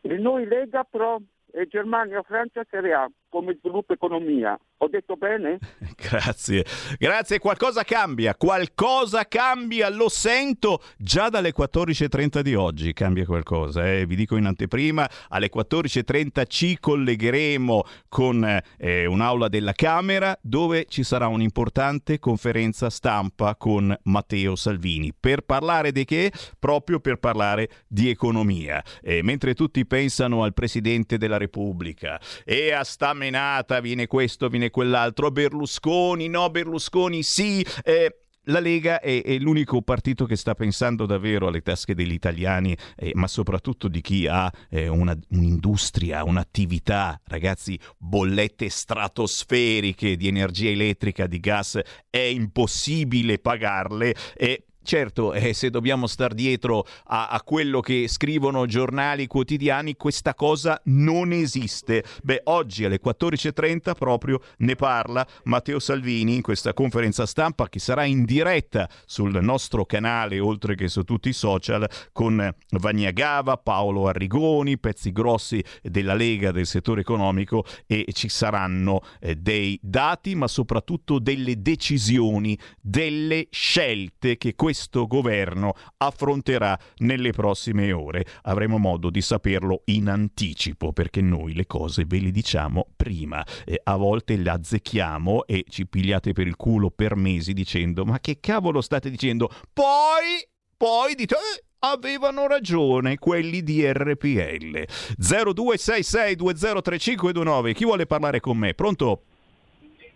E 0.00 0.16
noi 0.16 0.46
Lega 0.46 0.84
Pro 0.84 1.20
e 1.50 1.66
Germania, 1.66 2.22
Francia 2.22 2.64
serie 2.70 2.92
A 2.94 3.10
come 3.28 3.56
sviluppo 3.58 3.92
economia. 3.92 4.58
Ho 4.78 4.88
detto 4.88 5.16
bene? 5.16 5.58
Grazie, 5.96 6.64
grazie, 6.98 7.38
qualcosa 7.38 7.82
cambia, 7.82 8.34
qualcosa 8.34 9.26
cambia, 9.26 9.88
lo 9.88 10.08
sento 10.08 10.82
già 10.98 11.28
dalle 11.30 11.54
14.30 11.56 12.40
di 12.40 12.54
oggi, 12.54 12.92
cambia 12.92 13.24
qualcosa, 13.24 13.90
eh? 13.90 14.04
vi 14.04 14.16
dico 14.16 14.36
in 14.36 14.44
anteprima, 14.44 15.08
alle 15.28 15.50
14.30 15.54 16.44
ci 16.46 16.78
collegheremo 16.78 17.84
con 18.08 18.44
eh, 18.76 19.06
un'aula 19.06 19.48
della 19.48 19.72
Camera 19.72 20.36
dove 20.42 20.84
ci 20.88 21.04
sarà 21.04 21.26
un'importante 21.28 22.18
conferenza 22.18 22.90
stampa 22.90 23.56
con 23.56 23.96
Matteo 24.04 24.56
Salvini 24.56 25.14
per 25.18 25.40
parlare 25.40 25.90
di 25.90 26.04
che? 26.04 26.32
Proprio 26.58 27.00
per 27.00 27.16
parlare 27.16 27.68
di 27.86 28.10
economia. 28.10 28.82
E 29.02 29.22
mentre 29.22 29.54
tutti 29.54 29.86
pensano 29.86 30.42
al 30.42 30.52
Presidente 30.52 31.16
della 31.16 31.38
Repubblica 31.38 32.20
e 32.44 32.72
a 32.72 32.84
sta 32.84 33.14
menata, 33.14 33.80
viene 33.80 34.06
questo, 34.06 34.48
viene 34.48 34.63
quell'altro, 34.70 35.30
Berlusconi, 35.30 36.28
no 36.28 36.50
Berlusconi, 36.50 37.22
sì, 37.22 37.64
eh, 37.82 38.24
la 38.44 38.60
Lega 38.60 39.00
è, 39.00 39.22
è, 39.22 39.38
l'unico 39.38 39.80
partito 39.82 40.26
che 40.26 40.36
sta 40.36 40.54
pensando 40.54 41.06
davvero 41.06 41.46
alle 41.46 41.62
tasche 41.62 41.94
degli 41.94 42.12
italiani, 42.12 42.76
eh, 42.96 43.12
ma 43.14 43.26
soprattutto 43.26 43.88
di 43.88 44.00
chi 44.00 44.26
ha 44.26 44.50
eh, 44.68 44.88
una, 44.88 45.16
un'industria, 45.30 46.24
un'attività, 46.24 47.20
ragazzi, 47.24 47.78
bollette 47.96 48.68
stratosferiche 48.68 50.16
di 50.16 50.28
energia 50.28 50.68
elettrica, 50.68 51.26
di 51.26 51.40
gas, 51.40 51.80
è 52.10 52.18
impossibile 52.18 53.38
pagarle. 53.38 54.14
E 54.36 54.66
Certo, 54.84 55.32
eh, 55.32 55.54
se 55.54 55.70
dobbiamo 55.70 56.06
star 56.06 56.34
dietro 56.34 56.84
a, 57.06 57.28
a, 57.28 57.42
quello 57.42 57.80
che 57.80 58.06
scrivono 58.06 58.66
giornali 58.66 59.26
quotidiani, 59.26 59.96
questa 59.96 60.34
cosa 60.34 60.78
non 60.84 61.32
esiste. 61.32 62.04
Beh, 62.22 62.42
oggi 62.44 62.84
alle 62.84 63.00
14.30 63.02 63.94
proprio 63.94 64.42
ne 64.58 64.74
parla 64.74 65.26
Matteo 65.44 65.78
Salvini 65.78 66.34
in 66.34 66.42
questa 66.42 66.74
conferenza 66.74 67.24
stampa 67.24 67.70
che 67.70 67.78
sarà 67.78 68.04
in 68.04 68.26
diretta 68.26 68.86
sul 69.06 69.42
nostro 69.42 69.86
canale, 69.86 70.38
oltre 70.38 70.74
che 70.74 70.88
su 70.88 71.02
tutti 71.02 71.30
i 71.30 71.32
social, 71.32 71.88
con 72.12 72.54
Vania 72.72 73.10
Gava, 73.10 73.56
Paolo 73.56 74.06
Arrigoni, 74.06 74.76
pezzi 74.76 75.12
grossi 75.12 75.64
della 75.80 76.12
Lega 76.12 76.52
del 76.52 76.66
settore 76.66 77.00
economico 77.00 77.64
e 77.86 78.04
ci 78.12 78.28
saranno 78.28 79.00
eh, 79.18 79.34
dei 79.34 79.78
dati, 79.80 80.34
ma 80.34 80.46
soprattutto 80.46 81.18
delle 81.18 81.62
decisioni, 81.62 82.58
delle 82.82 83.46
scelte 83.48 84.36
che 84.36 84.54
questo 84.54 84.72
questo 84.74 85.06
governo 85.06 85.74
affronterà 85.98 86.76
nelle 86.96 87.30
prossime 87.30 87.92
ore. 87.92 88.24
Avremo 88.42 88.76
modo 88.76 89.08
di 89.08 89.20
saperlo 89.20 89.82
in 89.84 90.08
anticipo 90.08 90.92
perché 90.92 91.20
noi 91.20 91.54
le 91.54 91.66
cose 91.66 92.04
ve 92.04 92.18
le 92.18 92.32
diciamo 92.32 92.88
prima. 92.96 93.46
Eh, 93.64 93.80
a 93.84 93.94
volte 93.94 94.36
le 94.36 94.50
azzecchiamo 94.50 95.46
e 95.46 95.64
ci 95.68 95.86
pigliate 95.86 96.32
per 96.32 96.48
il 96.48 96.56
culo 96.56 96.90
per 96.90 97.14
mesi 97.14 97.52
dicendo 97.52 98.04
ma 98.04 98.18
che 98.18 98.40
cavolo 98.40 98.80
state 98.80 99.10
dicendo? 99.10 99.48
Poi, 99.72 100.44
poi 100.76 101.14
dite... 101.14 101.36
Eh, 101.36 101.62
avevano 101.84 102.46
ragione 102.46 103.18
quelli 103.18 103.62
di 103.62 103.86
RPL 103.86 104.86
0266203529 105.20 107.74
chi 107.74 107.84
vuole 107.84 108.06
parlare 108.06 108.40
con 108.40 108.56
me 108.56 108.72
pronto? 108.72 109.24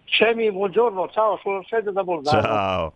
Semi 0.07 0.51
buongiorno 0.51 1.11
ciao 1.11 1.39
sono 1.43 1.63
Sergio 1.69 1.93
da 1.93 2.03
Bolzano 2.03 2.41
ciao 2.41 2.95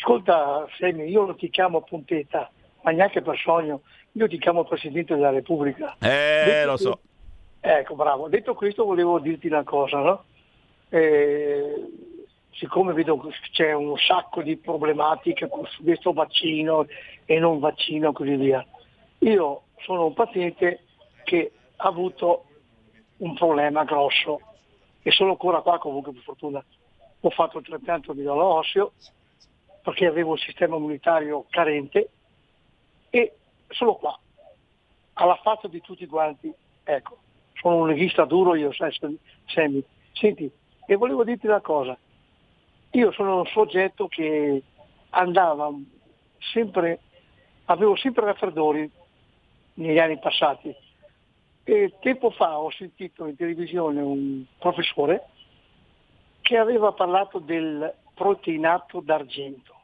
Ascolta 0.00 0.66
Semi, 0.78 1.10
io 1.10 1.26
non 1.26 1.36
ti 1.36 1.50
chiamo 1.50 1.82
Pompetta, 1.82 2.50
ma 2.80 2.90
neanche 2.90 3.20
per 3.20 3.38
sogno, 3.38 3.82
io 4.12 4.26
ti 4.28 4.38
chiamo 4.38 4.64
Presidente 4.64 5.14
della 5.14 5.28
Repubblica. 5.28 5.94
Eh, 6.00 6.42
Detto 6.46 6.70
lo 6.70 6.76
so. 6.78 7.00
Ecco, 7.60 7.94
bravo. 7.96 8.28
Detto 8.28 8.54
questo 8.54 8.86
volevo 8.86 9.18
dirti 9.18 9.46
una 9.48 9.62
cosa, 9.62 9.98
no? 9.98 10.24
Eh, 10.88 11.74
siccome 12.52 12.94
vedo 12.94 13.18
che 13.18 13.28
c'è 13.52 13.74
un 13.74 13.94
sacco 13.98 14.40
di 14.40 14.56
problematiche 14.56 15.46
su 15.68 15.84
questo 15.84 16.14
vaccino 16.14 16.86
e 17.26 17.38
non 17.38 17.58
vaccino 17.58 18.08
e 18.08 18.12
così 18.14 18.36
via, 18.36 18.64
io 19.18 19.62
sono 19.80 20.06
un 20.06 20.14
paziente 20.14 20.84
che 21.24 21.52
ha 21.76 21.88
avuto 21.88 22.44
un 23.18 23.34
problema 23.34 23.84
grosso 23.84 24.40
e 25.02 25.10
sono 25.10 25.32
ancora 25.32 25.60
qua 25.60 25.78
comunque 25.78 26.12
per 26.12 26.22
fortuna. 26.22 26.64
Ho 27.20 27.30
fatto 27.30 27.58
il 27.58 27.66
trapianto 27.66 28.14
di 28.14 28.20
midollo 28.20 28.44
osseo 28.44 28.92
perché 29.82 30.06
avevo 30.06 30.32
un 30.32 30.38
sistema 30.38 30.76
immunitario 30.76 31.46
carente 31.50 32.10
e 33.10 33.34
sono 33.68 33.94
qua, 33.94 34.18
alla 35.14 35.38
faccia 35.42 35.68
di 35.68 35.80
tutti 35.80 36.06
quanti. 36.06 36.52
Ecco, 36.82 37.18
sono 37.54 37.76
un 37.76 37.88
leghista 37.88 38.24
duro 38.24 38.54
io, 38.54 38.72
Sammy. 38.72 39.84
Senti, 40.12 40.50
e 40.86 40.96
volevo 40.96 41.24
dirti 41.24 41.46
una 41.46 41.60
cosa. 41.60 41.96
Io 42.92 43.12
sono 43.12 43.38
un 43.38 43.46
soggetto 43.46 44.08
che 44.08 44.62
andava 45.10 45.70
sempre, 46.52 47.00
avevo 47.66 47.96
sempre 47.96 48.24
raffreddori 48.24 48.90
negli 49.74 49.98
anni 49.98 50.18
passati 50.18 50.74
E 51.64 51.94
tempo 52.00 52.30
fa 52.30 52.58
ho 52.58 52.70
sentito 52.70 53.26
in 53.26 53.36
televisione 53.36 54.00
un 54.00 54.44
professore 54.58 55.26
che 56.40 56.56
aveva 56.56 56.92
parlato 56.92 57.38
del 57.38 57.94
proteinato 58.20 59.00
d'argento. 59.00 59.74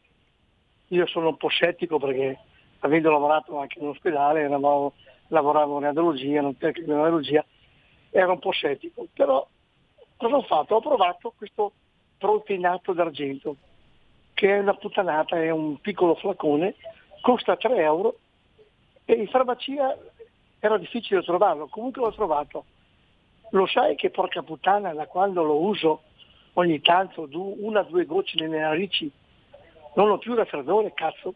Io 0.88 1.07
sono 1.07 1.29
un 1.29 1.38
po' 1.38 1.49
scettico 1.49 1.99
perché 1.99 2.38
avendo 2.81 3.11
lavorato 3.11 3.59
anche 3.59 3.79
in 3.79 3.87
ospedale, 3.87 4.42
eravamo, 4.42 4.92
lavoravo 5.29 5.79
in 5.79 5.85
radiologia, 5.85 6.42
in 6.42 6.59
tecnica 6.59 6.92
di 6.92 6.99
radiologia, 6.99 7.42
ero 8.11 8.33
un 8.33 8.38
po' 8.38 8.51
scettico. 8.51 9.07
Però 9.14 9.49
cosa 10.18 10.37
ho 10.37 10.42
fatto? 10.42 10.75
Ho 10.75 10.81
provato 10.81 11.33
questo 11.35 11.72
proteinato 12.18 12.92
d'argento, 12.92 13.57
che 14.35 14.55
è 14.55 14.59
una 14.59 14.75
puttanata, 14.75 15.40
è 15.40 15.49
un 15.49 15.81
piccolo 15.81 16.14
flacone, 16.16 16.75
costa 17.22 17.57
3 17.57 17.75
euro 17.77 18.18
e 19.07 19.14
in 19.14 19.29
farmacia 19.29 19.96
era 20.59 20.77
difficile 20.77 21.22
trovarlo, 21.22 21.68
comunque 21.68 22.03
l'ho 22.03 22.12
trovato. 22.12 22.66
Lo 23.53 23.66
sai 23.66 23.96
che 23.96 24.11
porca 24.11 24.42
puttana 24.42 24.92
da 24.92 25.07
quando 25.07 25.42
lo 25.42 25.59
uso 25.59 26.03
ogni 26.59 26.81
tanto, 26.81 27.29
una 27.33 27.81
o 27.81 27.85
due 27.85 28.05
gocce 28.05 28.37
nelle 28.38 28.61
narici, 28.61 29.11
non 29.95 30.11
ho 30.11 30.19
più 30.19 30.35
raffreddore, 30.35 30.92
cazzo. 30.95 31.35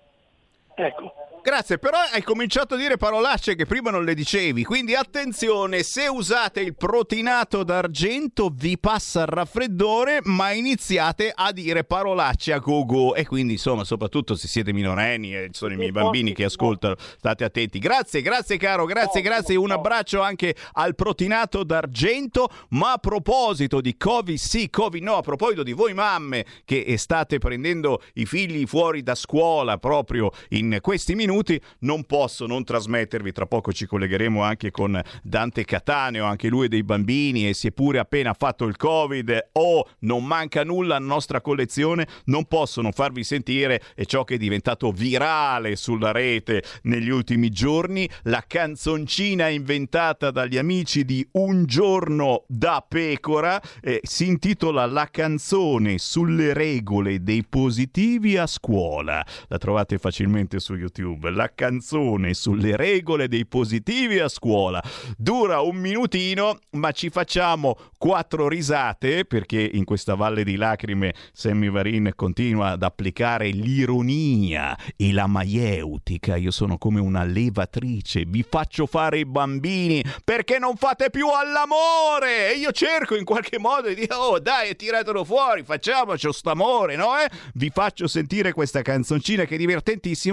Ecco, 0.74 1.12
Grazie, 1.42 1.78
però 1.78 1.96
hai 2.12 2.22
cominciato 2.22 2.74
a 2.74 2.76
dire 2.76 2.98
parolacce 2.98 3.54
che 3.54 3.64
prima 3.64 3.90
non 3.90 4.04
le 4.04 4.12
dicevi, 4.12 4.62
quindi 4.62 4.94
attenzione, 4.94 5.82
se 5.82 6.06
usate 6.06 6.60
il 6.60 6.76
proteinato 6.76 7.64
d'argento 7.64 8.50
vi 8.52 8.78
passa 8.78 9.22
il 9.22 9.28
raffreddore, 9.28 10.20
ma 10.24 10.52
iniziate 10.52 11.32
a 11.34 11.50
dire 11.52 11.84
parolacce 11.84 12.52
a 12.52 12.58
go 12.58 12.84
go 12.84 13.14
e 13.14 13.26
quindi 13.26 13.54
insomma, 13.54 13.84
soprattutto 13.84 14.34
se 14.34 14.48
siete 14.48 14.74
minorenni 14.74 15.34
e 15.34 15.48
sono 15.52 15.72
i 15.72 15.76
miei 15.76 15.92
bambini 15.92 16.34
che 16.34 16.44
ascoltano, 16.44 16.96
state 16.98 17.42
attenti. 17.42 17.78
Grazie, 17.78 18.20
grazie 18.20 18.58
caro, 18.58 18.84
grazie, 18.84 19.22
grazie, 19.22 19.56
un 19.56 19.70
abbraccio 19.70 20.20
anche 20.20 20.54
al 20.72 20.94
proteinato 20.94 21.64
d'argento, 21.64 22.50
ma 22.70 22.92
a 22.92 22.98
proposito 22.98 23.80
di 23.80 23.96
Covid 23.96 24.36
sì, 24.36 24.68
Covid 24.68 25.02
no, 25.02 25.16
a 25.16 25.22
proposito 25.22 25.62
di 25.62 25.72
voi 25.72 25.94
mamme 25.94 26.44
che 26.66 26.98
state 26.98 27.38
prendendo 27.38 28.02
i 28.14 28.26
figli 28.26 28.66
fuori 28.66 29.02
da 29.02 29.14
scuola 29.14 29.78
proprio 29.78 30.30
in 30.50 30.59
questi 30.80 31.14
minuti, 31.14 31.60
non 31.80 32.04
posso 32.04 32.46
non 32.46 32.64
trasmettervi, 32.64 33.32
tra 33.32 33.46
poco 33.46 33.72
ci 33.72 33.86
collegheremo 33.86 34.42
anche 34.42 34.70
con 34.70 35.00
Dante 35.22 35.64
Cataneo, 35.64 36.24
anche 36.24 36.48
lui 36.48 36.68
dei 36.68 36.82
bambini 36.82 37.48
e 37.48 37.54
si 37.54 37.68
è 37.68 37.72
appena 37.98 38.34
fatto 38.34 38.66
il 38.66 38.76
Covid. 38.76 39.48
O 39.52 39.78
oh, 39.78 39.88
non 40.00 40.24
manca 40.24 40.64
nulla 40.64 40.96
alla 40.96 41.04
nostra 41.04 41.40
collezione, 41.40 42.06
non 42.24 42.44
posso 42.46 42.82
non 42.82 42.92
farvi 42.92 43.24
sentire 43.24 43.82
e 43.94 44.06
ciò 44.06 44.24
che 44.24 44.34
è 44.34 44.38
diventato 44.38 44.90
virale 44.90 45.76
sulla 45.76 46.12
rete 46.12 46.62
negli 46.82 47.08
ultimi 47.08 47.50
giorni, 47.50 48.08
la 48.24 48.44
canzoncina 48.46 49.48
inventata 49.48 50.30
dagli 50.30 50.58
amici 50.58 51.04
di 51.04 51.26
Un 51.32 51.64
giorno 51.66 52.44
da 52.46 52.84
pecora, 52.86 53.60
eh, 53.80 54.00
si 54.02 54.26
intitola 54.26 54.86
La 54.86 55.08
canzone 55.10 55.98
sulle 55.98 56.52
regole 56.52 57.22
dei 57.22 57.44
positivi 57.48 58.36
a 58.36 58.46
scuola. 58.46 59.24
La 59.48 59.58
trovate 59.58 59.98
facilmente 59.98 60.49
su 60.58 60.74
YouTube. 60.74 61.30
La 61.30 61.52
canzone 61.54 62.34
sulle 62.34 62.76
regole 62.76 63.28
dei 63.28 63.46
positivi 63.46 64.18
a 64.18 64.28
scuola. 64.28 64.82
Dura 65.16 65.60
un 65.60 65.76
minutino, 65.76 66.58
ma 66.72 66.90
ci 66.92 67.10
facciamo 67.10 67.78
quattro 67.96 68.48
risate 68.48 69.24
perché 69.24 69.60
in 69.60 69.84
questa 69.84 70.14
valle 70.14 70.42
di 70.42 70.56
lacrime 70.56 71.14
Sammy 71.32 71.70
Varin 71.70 72.12
continua 72.16 72.70
ad 72.70 72.82
applicare 72.82 73.50
l'ironia 73.50 74.76
e 74.96 75.12
la 75.12 75.26
maieutica. 75.26 76.36
Io 76.36 76.50
sono 76.50 76.78
come 76.78 77.00
una 77.00 77.24
levatrice, 77.24 78.24
vi 78.26 78.42
faccio 78.48 78.86
fare 78.86 79.18
i 79.18 79.26
bambini 79.26 80.02
perché 80.24 80.58
non 80.58 80.76
fate 80.76 81.10
più 81.10 81.28
all'amore. 81.28 82.52
E 82.52 82.58
io 82.58 82.72
cerco 82.72 83.16
in 83.16 83.24
qualche 83.24 83.58
modo 83.58 83.88
di 83.88 83.94
dire, 83.94 84.14
oh 84.14 84.38
dai, 84.38 84.74
tiratelo 84.74 85.24
fuori, 85.24 85.62
facciamoci 85.62 86.32
st'amore, 86.32 86.96
no? 86.96 87.18
Eh? 87.18 87.30
Vi 87.54 87.70
faccio 87.70 88.06
sentire 88.06 88.52
questa 88.52 88.82
canzoncina 88.82 89.44
che 89.44 89.56
è 89.56 89.58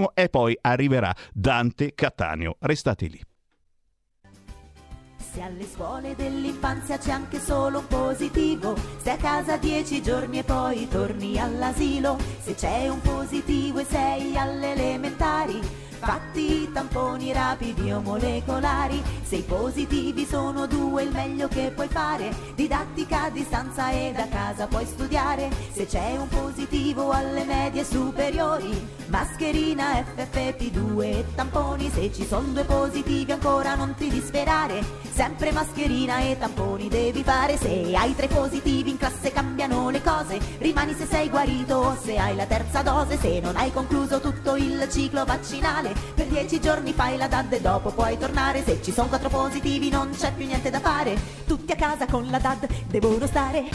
divertentissimo 0.07 0.11
e 0.13 0.29
poi 0.29 0.57
arriverà 0.61 1.13
Dante 1.33 1.93
Cattaneo. 1.93 2.55
Restate 2.59 3.07
lì. 3.07 3.21
Se 5.19 5.41
alle 5.41 5.65
scuole 5.65 6.15
dell'infanzia 6.15 6.97
c'è 6.97 7.11
anche 7.11 7.39
solo 7.39 7.79
un 7.79 7.87
positivo, 7.87 8.75
stai 8.97 9.15
a 9.15 9.17
casa 9.17 9.57
dieci 9.57 10.01
giorni 10.01 10.39
e 10.39 10.43
poi 10.43 10.87
torni 10.87 11.37
all'asilo. 11.37 12.17
Se 12.39 12.55
c'è 12.55 12.87
un 12.87 13.01
positivo 13.01 13.79
e 13.79 13.85
sei 13.85 14.35
alle 14.35 14.71
elementari, 14.71 15.59
Fatti 15.99 16.63
i 16.63 16.71
tamponi 16.71 17.33
rapidi 17.33 17.91
o 17.91 17.99
molecolari, 18.01 19.01
se 19.23 19.37
i 19.37 19.41
positivi 19.41 20.25
sono 20.25 20.67
due 20.67 21.03
il 21.03 21.11
meglio 21.11 21.47
che 21.47 21.71
puoi 21.73 21.87
fare, 21.87 22.33
didattica 22.55 23.23
a 23.23 23.29
distanza 23.29 23.89
e 23.91 24.13
da 24.15 24.27
casa 24.27 24.67
puoi 24.67 24.85
studiare, 24.85 25.49
se 25.73 25.85
c'è 25.85 26.15
un 26.17 26.27
positivo 26.27 27.11
alle 27.11 27.43
medie 27.43 27.83
superiori, 27.83 28.87
mascherina 29.07 30.05
FFP2 30.15 31.01
e 31.03 31.25
tamponi, 31.35 31.89
se 31.89 32.13
ci 32.13 32.25
sono 32.25 32.47
due 32.47 32.63
positivi 32.63 33.31
ancora 33.31 33.75
non 33.75 33.95
ti 33.95 34.09
disperare, 34.09 34.83
sempre 35.09 35.51
mascherina 35.51 36.19
e 36.19 36.37
tamponi 36.37 36.87
devi 36.87 37.23
fare, 37.23 37.57
se 37.57 37.91
hai 37.95 38.15
tre 38.15 38.27
positivi 38.27 38.91
in 38.91 38.97
classe 38.97 39.31
cambiano 39.31 39.89
le 39.89 40.01
cose, 40.01 40.39
rimani 40.59 40.93
se 40.93 41.05
sei 41.05 41.29
guarito 41.29 41.75
o 41.75 41.97
se 42.01 42.17
hai 42.17 42.35
la 42.35 42.45
terza 42.45 42.81
dose, 42.81 43.17
se 43.17 43.39
non 43.39 43.55
hai 43.55 43.71
concluso 43.71 44.19
tutto 44.19 44.55
il 44.55 44.87
ciclo 44.91 45.25
vaccinale, 45.25 45.86
male 45.87 45.95
Per 46.13 46.25
dieci 46.27 46.59
giorni 46.59 46.93
fai 46.93 47.17
la 47.17 47.27
DAD 47.27 47.53
e 47.53 47.61
dopo 47.61 47.91
puoi 47.91 48.17
tornare. 48.17 48.63
Se 48.63 48.81
ci 48.81 48.91
sono 48.91 49.07
quattro 49.07 49.29
positivi 49.29 49.89
non 49.89 50.11
c'è 50.11 50.33
più 50.33 50.45
niente 50.45 50.69
da 50.69 50.79
fare. 50.79 51.17
Tutti 51.45 51.71
a 51.71 51.75
casa 51.75 52.05
con 52.05 52.27
la 52.29 52.39
DAD 52.39 52.67
devono 52.87 53.25
stare. 53.25 53.65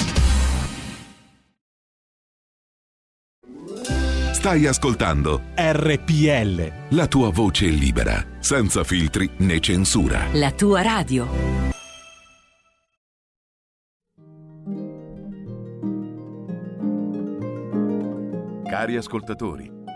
Stai 4.33 4.67
ascoltando 4.67 5.41
RPL 5.55 6.97
La 6.97 7.07
tua 7.07 7.31
voce 7.31 7.67
libera 7.67 8.25
Senza 8.41 8.83
filtri 8.83 9.31
né 9.39 9.61
censura. 9.61 10.27
La 10.33 10.51
tua 10.51 10.83
radio. 10.83 11.61
Cari 18.65 18.97
ascoltatori 18.97 19.82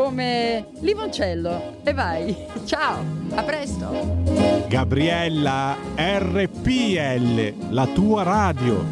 come 0.00 0.64
limoncello. 0.80 1.82
E 1.84 1.92
vai, 1.92 2.34
ciao, 2.64 3.04
a 3.34 3.42
presto. 3.42 4.18
Gabriella 4.66 5.76
RPL, 5.94 7.68
la 7.68 7.86
tua 7.86 8.22
radio. 8.22 8.82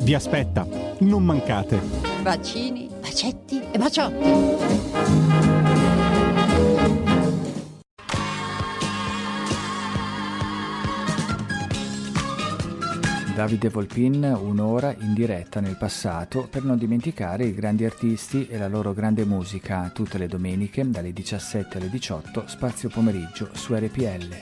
Vi 0.00 0.14
aspetta, 0.14 0.66
non 0.98 1.24
mancate. 1.24 1.80
Bacini, 2.20 2.90
bacetti 3.00 3.62
e 3.70 3.78
baciotti. 3.78 4.89
Davide 13.40 13.70
Volpin 13.70 14.22
un'ora 14.38 14.94
in 15.00 15.14
diretta 15.14 15.60
nel 15.60 15.78
passato 15.78 16.46
per 16.50 16.62
non 16.62 16.76
dimenticare 16.76 17.46
i 17.46 17.54
grandi 17.54 17.86
artisti 17.86 18.46
e 18.46 18.58
la 18.58 18.68
loro 18.68 18.92
grande 18.92 19.24
musica 19.24 19.90
tutte 19.94 20.18
le 20.18 20.26
domeniche 20.26 20.86
dalle 20.86 21.10
17 21.10 21.78
alle 21.78 21.88
18 21.88 22.44
spazio 22.46 22.90
pomeriggio 22.90 23.48
su 23.54 23.72
RPL. 23.74 24.40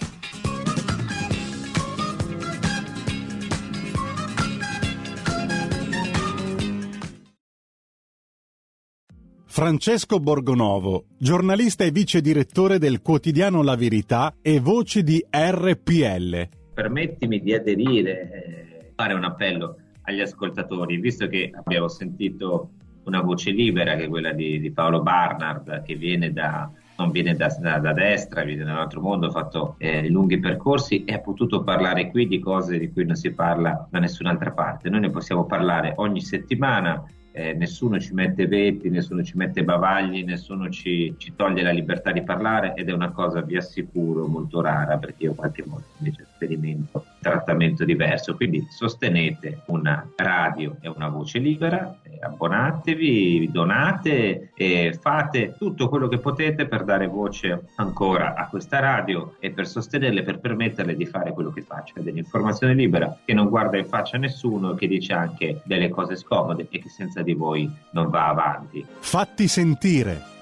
Francesco 9.44 10.18
Borgonovo, 10.18 11.04
giornalista 11.16 11.84
e 11.84 11.92
vice 11.92 12.20
direttore 12.20 12.80
del 12.80 13.00
quotidiano 13.00 13.62
La 13.62 13.76
Verità 13.76 14.34
e 14.42 14.58
voce 14.58 15.04
di 15.04 15.24
RPL. 15.30 16.48
Permettimi 16.74 17.40
di 17.40 17.54
aderire, 17.54 18.30
eh, 18.30 18.77
fare 18.98 19.14
un 19.14 19.22
appello 19.22 19.76
agli 20.02 20.20
ascoltatori, 20.20 20.96
visto 20.96 21.28
che 21.28 21.52
abbiamo 21.54 21.87
sentito 21.87 22.70
una 23.04 23.20
voce 23.20 23.52
libera 23.52 23.94
che 23.94 24.04
è 24.04 24.08
quella 24.08 24.32
di, 24.32 24.58
di 24.58 24.72
Paolo 24.72 25.02
Barnard, 25.02 25.82
che 25.84 25.94
viene 25.94 26.32
da, 26.32 26.68
non 26.96 27.12
viene 27.12 27.37
da, 27.37 27.46
da, 27.61 27.78
da, 27.78 27.92
destra, 27.92 28.42
viene 28.42 28.64
da 28.64 28.72
un 28.72 28.78
altro 28.78 29.00
mondo, 29.00 29.28
ha 29.28 29.30
fatto 29.30 29.76
eh, 29.78 30.08
lunghi 30.08 30.40
percorsi 30.40 31.04
e 31.04 31.14
ha 31.14 31.20
potuto 31.20 31.62
parlare 31.62 32.11
qui 32.11 32.26
di 32.26 32.40
cose 32.40 32.76
di 32.76 32.90
cui 32.90 33.04
non 33.04 33.14
si 33.14 33.30
parla 33.30 33.87
da 33.88 34.00
nessun'altra 34.00 34.50
parte. 34.50 34.90
Noi 34.90 35.00
ne 35.00 35.11
possiamo 35.11 35.44
parlare 35.44 35.92
ogni 35.96 36.20
settimana 36.20 37.00
eh, 37.30 37.52
nessuno 37.52 38.00
ci 38.00 38.14
mette 38.14 38.48
veti, 38.48 38.90
nessuno 38.90 39.22
ci 39.22 39.37
mette 39.37 39.62
bavagli, 39.62 40.24
nessuno 40.24 40.68
ci, 40.70 41.14
ci, 41.18 41.34
toglie 41.37 41.62
la 41.62 41.70
libertà 41.70 42.11
di 42.11 42.24
parlare 42.24 42.74
ed 42.74 42.88
è 42.88 42.92
una 42.92 43.12
cosa, 43.12 43.42
vi 43.42 43.56
assicuro, 43.56 44.26
molto 44.26 44.61
rara 44.61 44.98
perché 44.98 45.24
io 45.24 45.34
qualche 45.34 45.62
volta 45.62 45.87
invece 45.98 46.26
sperimento 46.38 47.05
trattamento 47.20 47.85
diverso. 47.85 48.37
Quindi 48.37 48.66
sostenete 48.70 49.62
una 49.66 50.09
radio 50.16 50.77
e 50.81 50.88
una 50.88 51.09
voce 51.09 51.38
libera, 51.38 51.98
eh, 52.05 52.18
abbonatevi, 52.20 53.51
donate 53.51 54.51
e 54.55 54.96
fate 55.01 55.55
tutto 55.59 55.88
quello 55.88 56.07
che 56.07 56.18
potete 56.18 56.66
per 56.66 56.85
dare 56.85 57.09
voce 57.09 57.66
ancora 57.77 58.35
a 58.35 58.48
questa 58.48 58.79
radio 58.79 59.35
e 59.40 59.51
per 59.51 59.66
sostenerle, 59.66 60.22
per 60.22 60.38
permetterle 60.38 60.94
di 60.94 61.07
fare 61.07 61.33
quello 61.33 61.51
che 61.51 61.62
fa, 61.62 61.83
cioè 61.85 62.03
dell'informazione 62.03 62.74
libera 62.74 63.18
che 63.24 63.35
non 63.35 63.48
guarda 63.48 63.77
in 63.77 63.87
faccia 63.87 64.16
a 64.16 64.20
nessuno, 64.20 64.74
che 64.74 64.87
dice 64.87 65.12
anche 65.12 65.61
delle 65.64 65.88
cose 65.88 66.16
scomode 66.16 66.68
e 66.70 66.79
che 66.79 66.88
senza 66.88 67.22
di 67.22 67.35
voi 67.35 67.70
non 67.90 68.09
va 68.09 68.29
avanti. 68.29 68.85
Fatti 69.01 69.48
sentire. 69.48 70.38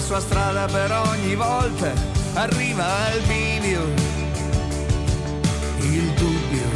Sua 0.00 0.20
strada 0.20 0.66
per 0.66 0.90
ogni 0.90 1.34
volta, 1.34 1.92
arriva 2.34 2.84
al 3.06 3.20
bivio, 3.20 3.82
il 5.80 6.10
dubbio, 6.14 6.68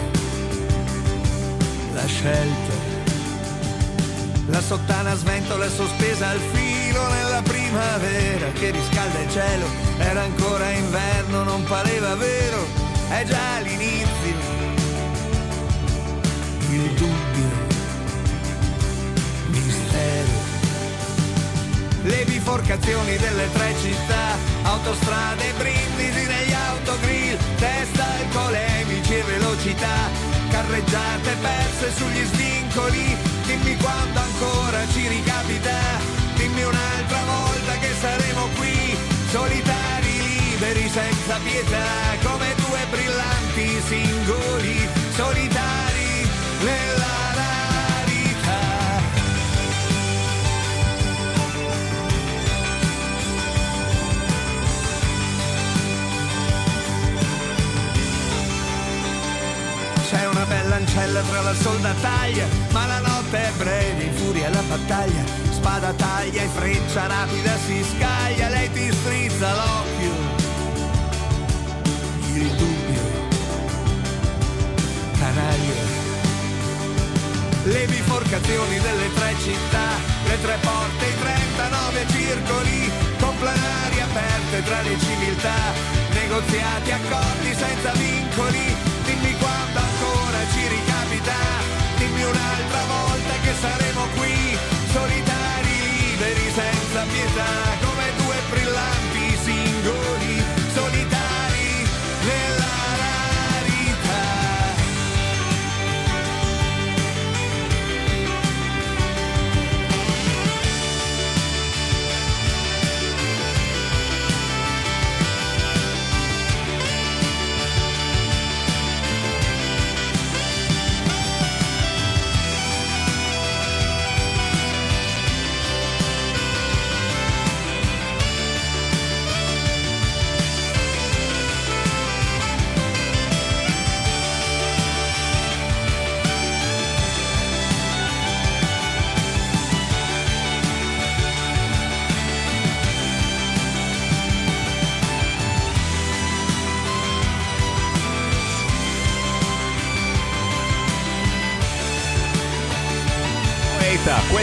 la 1.95 2.07
scelta. 2.07 2.93
La 4.49 4.61
sottana 4.61 5.17
sventola 5.17 5.69
sospesa 5.69 6.29
al 6.29 6.39
filo 6.53 7.09
nella 7.09 7.41
primavera 7.43 8.53
che 8.53 8.71
riscalda 8.71 9.19
il 9.21 9.31
cielo, 9.31 9.67
era 9.99 10.23
ancora 10.23 10.71
inverno, 10.71 11.45
non 11.45 11.65
pareva 11.65 12.15
vero, 12.15 12.67
è 13.09 13.25
già 13.25 13.59
l'inizio, 13.61 14.37
il 16.71 16.91
dubbio 16.95 17.54
Le 22.05 22.23
biforcazioni 22.27 23.17
delle 23.17 23.51
tre 23.53 23.75
città, 23.81 24.37
autostrade, 24.63 25.53
brindisi 25.57 26.27
negli 26.27 26.53
autogrill, 26.53 27.39
testa 27.57 28.05
polemici 28.31 29.15
e 29.15 29.23
velocità, 29.23 30.11
carreggiate 30.51 31.35
perse 31.41 31.93
sugli 31.97 32.25
svincoli, 32.27 33.17
dimmi 33.47 33.77
quando 33.79 34.21
ancora 34.21 34.87
ci 34.93 35.09
ricapita, 35.09 35.79
dimmi 36.35 36.63
un'altra 36.65 37.23
volta 37.25 37.73
che 37.79 37.91
saremo 37.99 38.49
qui, 38.59 38.97
solitari, 39.31 40.13
liberi, 40.21 40.89
senza 40.91 41.39
pietà, 41.43 42.04
ancella 61.15 61.21
tra 61.23 61.41
la 61.43 61.55
soldataglia, 61.55 62.47
ma 62.73 62.87
la 62.87 62.99
notte 62.99 63.39
è 63.39 63.51
breve, 63.57 64.03
in 64.03 64.15
furia 64.15 64.51
la 64.51 64.63
battaglia. 64.63 65.25
Spada 65.51 65.93
taglia 65.93 66.43
e 66.43 66.49
freccia 66.49 67.07
rapida 67.07 67.57
si 67.67 67.85
scaglia, 67.97 68.49
lei 68.49 68.71
ti 68.73 68.91
strizza 68.93 69.55
l'occhio. 69.55 70.13
Il 72.35 72.51
dubbio, 72.57 73.03
canaglia. 75.19 75.93
Le 77.65 77.87
biforcazioni 77.87 78.79
delle 78.81 79.15
tre 79.15 79.35
città, 79.43 79.89
le 80.27 80.41
tre 80.41 80.59
porte, 80.61 81.07
i 81.07 81.19
39 81.21 82.07
circoli, 82.09 82.91
con 83.21 83.35
planari 83.39 84.01
aperte 84.01 84.63
tra 84.65 84.83
le 84.83 84.99
civiltà, 84.99 85.73
negoziati, 86.13 86.91
accordi 86.91 87.55
senza 87.55 87.93
vincoli 87.93 88.84
ricapita, 91.25 91.33
dimmi 91.97 92.23
un'altra 92.23 92.85
volta 92.87 93.33
che 93.43 93.53
saremo 93.61 94.07
qui, 94.17 94.59
solitari, 94.93 95.77
liberi, 95.99 96.51
senza 96.53 97.03
pietà, 97.11 97.53
come 97.81 98.05
due 98.17 98.37
brillanti 98.51 99.14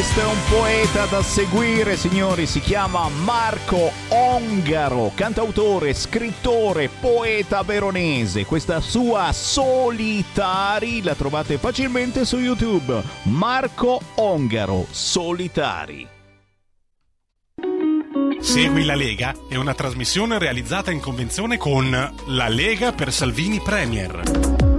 questo 0.01 0.21
è 0.21 0.25
un 0.25 0.39
poeta 0.49 1.05
da 1.05 1.21
seguire, 1.21 1.95
signori, 1.95 2.47
si 2.47 2.59
chiama 2.59 3.07
Marco 3.07 3.91
Ongaro, 4.07 5.11
cantautore, 5.13 5.93
scrittore, 5.93 6.89
poeta 6.89 7.61
veronese. 7.61 8.47
Questa 8.47 8.81
sua 8.81 9.31
Solitari 9.31 11.03
la 11.03 11.13
trovate 11.13 11.59
facilmente 11.59 12.25
su 12.25 12.39
YouTube. 12.39 12.99
Marco 13.25 14.01
Ongaro, 14.15 14.87
Solitari. 14.89 16.07
Segui 18.39 18.83
la 18.85 18.95
Lega 18.95 19.35
è 19.47 19.55
una 19.55 19.75
trasmissione 19.75 20.39
realizzata 20.39 20.89
in 20.89 20.99
convenzione 20.99 21.57
con 21.57 21.91
La 22.25 22.47
Lega 22.47 22.91
per 22.91 23.13
Salvini 23.13 23.61
Premier. 23.61 24.70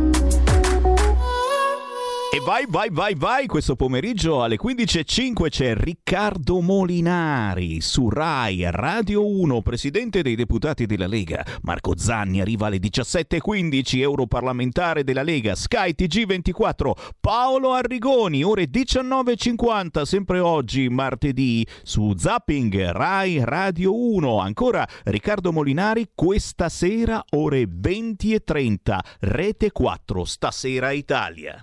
E 2.35 2.41
vai, 2.41 2.65
vai, 2.67 2.89
vai, 2.91 3.15
vai, 3.15 3.47
questo 3.47 3.77
pomeriggio 3.77 4.43
alle 4.43 4.57
15.05 4.59 5.51
c'è 5.51 5.75
Riccardo 5.75 6.63
Molinari 6.63 7.83
su 7.83 8.09
Rai 8.09 8.65
Radio 8.71 9.29
1, 9.29 9.61
presidente 9.61 10.23
dei 10.23 10.35
deputati 10.35 10.87
della 10.87 11.07
Lega. 11.07 11.45
Marco 11.61 11.93
Zanni 11.95 12.41
arriva 12.41 12.69
alle 12.69 12.79
17.15, 12.79 14.01
europarlamentare 14.01 15.05
della 15.05 15.23
Lega, 15.23 15.55
Sky 15.55 15.91
TG24. 15.95 16.93
Paolo 17.21 17.75
Arrigoni, 17.75 18.43
ore 18.43 18.65
19.50, 18.65 20.03
sempre 20.05 20.39
oggi, 20.39 20.89
martedì, 20.89 21.67
su 21.83 22.15
Zapping 22.17 22.93
Rai 22.93 23.45
Radio 23.45 23.95
1. 23.95 24.39
Ancora 24.39 24.89
Riccardo 25.05 25.53
Molinari, 25.53 26.13
questa 26.15 26.71
sera, 26.71 27.23
ore 27.33 27.65
20.30, 27.65 28.99
Rete 29.21 29.71
4, 29.71 30.25
Stasera 30.25 30.93
Italia. 30.93 31.63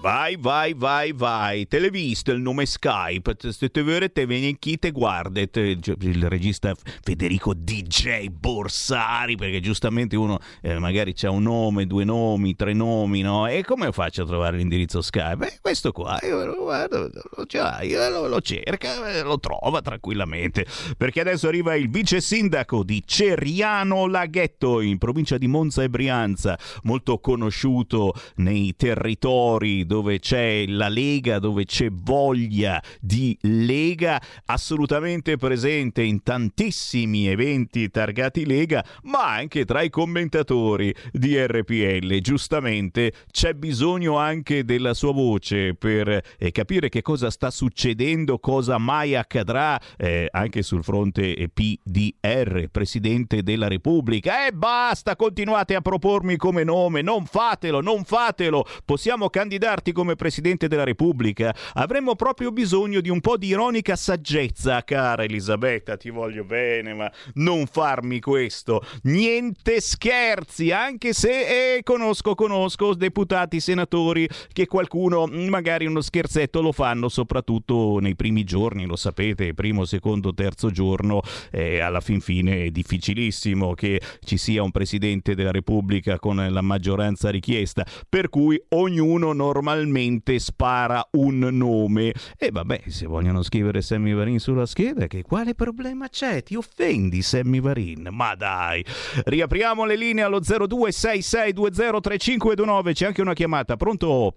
Vai, 0.00 0.36
vai, 0.38 0.72
vai, 0.72 1.12
vai. 1.12 1.68
Te 1.68 1.78
l'hai 1.78 1.90
visto 1.90 2.32
il 2.32 2.40
nome 2.40 2.64
Skype? 2.64 3.36
Se 3.52 3.68
te 3.68 3.82
vedete, 3.82 4.24
vieni 4.24 4.58
chi 4.58 4.78
te 4.78 4.92
guarda. 4.92 5.40
Il 5.40 6.26
regista 6.26 6.72
Federico 7.02 7.52
DJ 7.52 8.28
Borsari, 8.28 9.36
perché 9.36 9.60
giustamente 9.60 10.16
uno 10.16 10.38
eh, 10.62 10.78
magari 10.78 11.12
c'ha 11.12 11.30
un 11.30 11.42
nome, 11.42 11.86
due 11.86 12.04
nomi, 12.04 12.56
tre 12.56 12.72
nomi, 12.72 13.20
no? 13.20 13.46
E 13.46 13.62
come 13.62 13.92
faccio 13.92 14.22
a 14.22 14.26
trovare 14.26 14.56
l'indirizzo 14.56 15.02
Skype? 15.02 15.36
Beh, 15.36 15.58
questo 15.60 15.92
qua, 15.92 16.18
io 16.22 16.46
lo 16.46 16.56
guardo, 16.56 17.00
lo, 17.00 17.10
lo, 17.36 18.26
lo 18.26 18.40
cerca, 18.40 19.22
lo 19.22 19.38
trova 19.38 19.82
tranquillamente. 19.82 20.64
Perché 20.96 21.20
adesso 21.20 21.46
arriva 21.46 21.74
il 21.74 21.90
vice 21.90 22.22
sindaco 22.22 22.84
di 22.84 23.02
Ceriano 23.04 24.06
Laghetto, 24.06 24.80
in 24.80 24.96
provincia 24.96 25.36
di 25.36 25.46
Monza 25.46 25.82
e 25.82 25.90
Brianza, 25.90 26.58
molto 26.84 27.18
conosciuto 27.18 28.14
nei 28.36 28.74
territori 28.76 29.88
dove 29.90 30.20
c'è 30.20 30.66
la 30.68 30.88
Lega, 30.88 31.40
dove 31.40 31.64
c'è 31.64 31.88
voglia 31.90 32.80
di 33.00 33.36
Lega, 33.40 34.22
assolutamente 34.44 35.36
presente 35.36 36.04
in 36.04 36.22
tantissimi 36.22 37.26
eventi 37.26 37.90
targati 37.90 38.46
Lega, 38.46 38.84
ma 39.02 39.32
anche 39.32 39.64
tra 39.64 39.82
i 39.82 39.90
commentatori 39.90 40.94
di 41.10 41.36
RPL. 41.44 42.20
Giustamente 42.20 43.12
c'è 43.32 43.54
bisogno 43.54 44.16
anche 44.16 44.64
della 44.64 44.94
sua 44.94 45.12
voce 45.12 45.74
per 45.74 46.22
eh, 46.38 46.52
capire 46.52 46.88
che 46.88 47.02
cosa 47.02 47.28
sta 47.28 47.50
succedendo, 47.50 48.38
cosa 48.38 48.78
mai 48.78 49.16
accadrà 49.16 49.76
eh, 49.96 50.28
anche 50.30 50.62
sul 50.62 50.84
fronte 50.84 51.50
PDR, 51.52 52.68
Presidente 52.70 53.42
della 53.42 53.66
Repubblica. 53.66 54.46
E 54.46 54.52
basta, 54.52 55.16
continuate 55.16 55.74
a 55.74 55.80
propormi 55.80 56.36
come 56.36 56.62
nome, 56.62 57.02
non 57.02 57.26
fatelo, 57.26 57.80
non 57.80 58.04
fatelo. 58.04 58.64
Possiamo 58.84 59.28
candidarci 59.28 59.78
candidarti 59.80 59.92
come 59.92 60.14
Presidente 60.14 60.68
della 60.68 60.84
Repubblica, 60.84 61.54
avremmo 61.74 62.14
proprio 62.14 62.52
bisogno 62.52 63.00
di 63.00 63.08
un 63.08 63.20
po' 63.20 63.36
di 63.36 63.48
ironica 63.48 63.96
saggezza, 63.96 64.84
cara 64.84 65.24
Elisabetta, 65.24 65.96
ti 65.96 66.10
voglio 66.10 66.44
bene, 66.44 66.94
ma 66.94 67.10
non 67.34 67.66
farmi 67.66 68.20
questo. 68.20 68.84
Niente 69.02 69.80
scherzi, 69.80 70.70
anche 70.70 71.12
se 71.12 71.76
eh, 71.76 71.82
conosco, 71.82 72.34
conosco 72.34 72.94
deputati, 72.94 73.60
senatori 73.60 74.28
che 74.52 74.66
qualcuno 74.66 75.26
magari 75.26 75.86
uno 75.86 76.00
scherzetto 76.00 76.60
lo 76.60 76.72
fanno, 76.72 77.08
soprattutto 77.08 77.98
nei 78.00 78.14
primi 78.14 78.44
giorni, 78.44 78.84
lo 78.86 78.96
sapete, 78.96 79.54
primo, 79.54 79.84
secondo, 79.84 80.34
terzo 80.34 80.70
giorno, 80.70 81.22
eh, 81.50 81.80
alla 81.80 82.00
fin 82.00 82.20
fine 82.20 82.64
è 82.64 82.70
difficilissimo 82.70 83.74
che 83.74 84.00
ci 84.24 84.36
sia 84.36 84.62
un 84.62 84.70
Presidente 84.70 85.34
della 85.34 85.50
Repubblica 85.50 86.18
con 86.18 86.36
la 86.36 86.60
maggioranza 86.60 87.30
richiesta, 87.30 87.84
per 88.08 88.28
cui 88.28 88.60
ognuno 88.70 89.32
normalmente 89.32 89.69
normalmente 89.70 90.38
spara 90.38 91.06
un 91.12 91.38
nome. 91.38 92.12
E 92.36 92.50
vabbè, 92.50 92.82
se 92.88 93.06
vogliono 93.06 93.42
scrivere 93.42 93.80
Sammy 93.82 94.12
Varin 94.12 94.40
sulla 94.40 94.66
scheda, 94.66 95.06
che 95.06 95.22
quale 95.22 95.54
problema 95.54 96.08
c'è? 96.08 96.42
Ti 96.42 96.56
offendi 96.56 97.22
Sammy 97.22 97.60
Varin? 97.60 98.08
Ma 98.10 98.34
dai! 98.34 98.84
Riapriamo 99.24 99.84
le 99.84 99.94
linee 99.96 100.24
allo 100.24 100.40
0266203529, 100.40 102.92
c'è 102.92 103.06
anche 103.06 103.22
una 103.22 103.34
chiamata. 103.34 103.76
Pronto? 103.76 104.34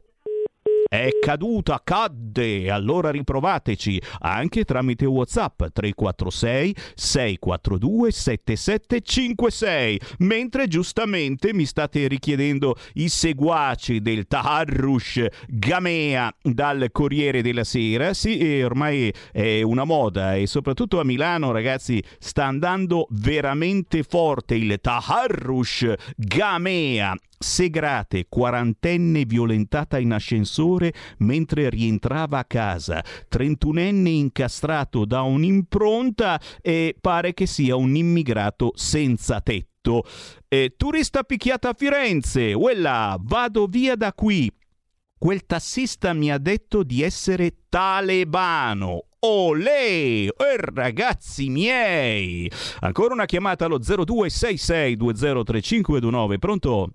È 0.94 1.10
caduta, 1.20 1.82
cadde. 1.84 2.70
Allora 2.70 3.10
riprovateci 3.10 4.00
anche 4.20 4.64
tramite 4.64 5.08
WhatsApp 5.08 5.64
346 5.74 6.76
642 6.94 8.12
7756. 8.12 10.00
Mentre 10.20 10.68
giustamente 10.68 11.52
mi 11.52 11.66
state 11.66 12.08
richiedendo 12.08 12.76
i 12.94 13.10
seguaci 13.10 14.04
del 14.04 14.28
Taharrush 14.28 15.26
Gamea 15.48 16.32
dal 16.44 16.90
Corriere 16.92 17.42
della 17.42 17.64
Sera. 17.64 18.14
Sì, 18.14 18.62
ormai 18.62 19.12
è 19.32 19.64
una 19.64 19.86
moda 19.86 20.36
e 20.36 20.46
soprattutto 20.46 21.00
a 21.00 21.04
Milano, 21.04 21.52
ragazzi, 21.52 22.04
sta 22.20 22.46
andando 22.46 23.08
veramente 23.10 24.04
forte 24.04 24.54
il 24.54 24.78
Taharrush 24.80 25.92
Gamea 26.16 27.16
Segrate, 27.44 28.28
quarantenne 28.30 29.26
violentata 29.26 30.00
in 30.00 30.14
ascensore 30.14 30.94
mentre 31.18 31.70
rientrava 31.70 32.40
a 32.40 32.46
casa, 32.46 33.04
trentunenne 33.28 34.10
incastrato 34.10 35.04
da 35.04 35.24
un'impronta 35.24 36.40
e 36.62 36.96
pare 37.00 37.34
che 37.34 37.46
sia 37.46 37.76
un 37.76 37.98
immigrato 37.98 38.72
senza 38.76 39.42
tetto. 39.42 40.06
Eh, 40.48 40.76
turista 40.78 41.24
picchiata 41.24 41.68
a 41.70 41.76
Firenze, 41.78 42.54
quella, 42.54 43.18
vado 43.20 43.68
via 43.68 43.96
da 43.96 44.14
qui. 44.14 44.50
Quel 45.18 45.46
tassista 45.46 46.14
mi 46.14 46.32
ha 46.32 46.38
detto 46.38 46.84
di 46.84 47.04
essere 47.04 47.66
talebano. 47.68 49.08
Olè! 49.20 50.28
Eh, 50.28 50.32
ragazzi 50.74 51.50
miei! 51.50 52.50
Ancora 52.80 53.14
una 53.14 53.26
chiamata 53.26 53.66
allo 53.66 53.80
0266203529. 53.80 56.40
Pronto? 56.40 56.94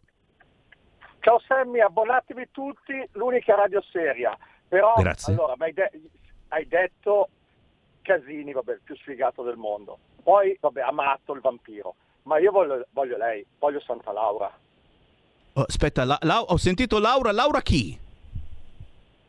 Ciao 1.21 1.41
Sammy, 1.47 1.81
abbonatevi 1.81 2.49
tutti, 2.51 2.93
l'unica 3.13 3.55
radio 3.55 3.83
seria. 3.91 4.37
Però 4.69 4.95
Grazie. 4.97 5.33
allora 5.33 5.55
hai, 5.59 5.73
de- 5.73 5.91
hai, 6.49 6.67
detto 6.67 7.29
Casini, 8.03 8.53
vabbè, 8.53 8.73
il 8.73 8.81
più 8.85 8.97
sfigato 8.97 9.43
del 9.43 9.57
mondo. 9.57 9.99
Poi, 10.23 10.57
vabbè, 10.61 10.83
Amato 10.83 11.33
il 11.33 11.41
vampiro. 11.41 11.95
Ma 12.25 12.39
io 12.39 12.51
voglio, 12.51 12.87
voglio 12.91 13.17
lei, 13.17 13.45
voglio 13.59 13.81
Santa 13.81 14.13
Laura. 14.13 14.53
Oh, 15.55 15.63
aspetta, 15.63 16.05
la, 16.05 16.19
la, 16.23 16.41
ho 16.41 16.57
sentito 16.57 16.99
Laura, 16.99 17.33
Laura 17.33 17.61
chi? 17.63 17.99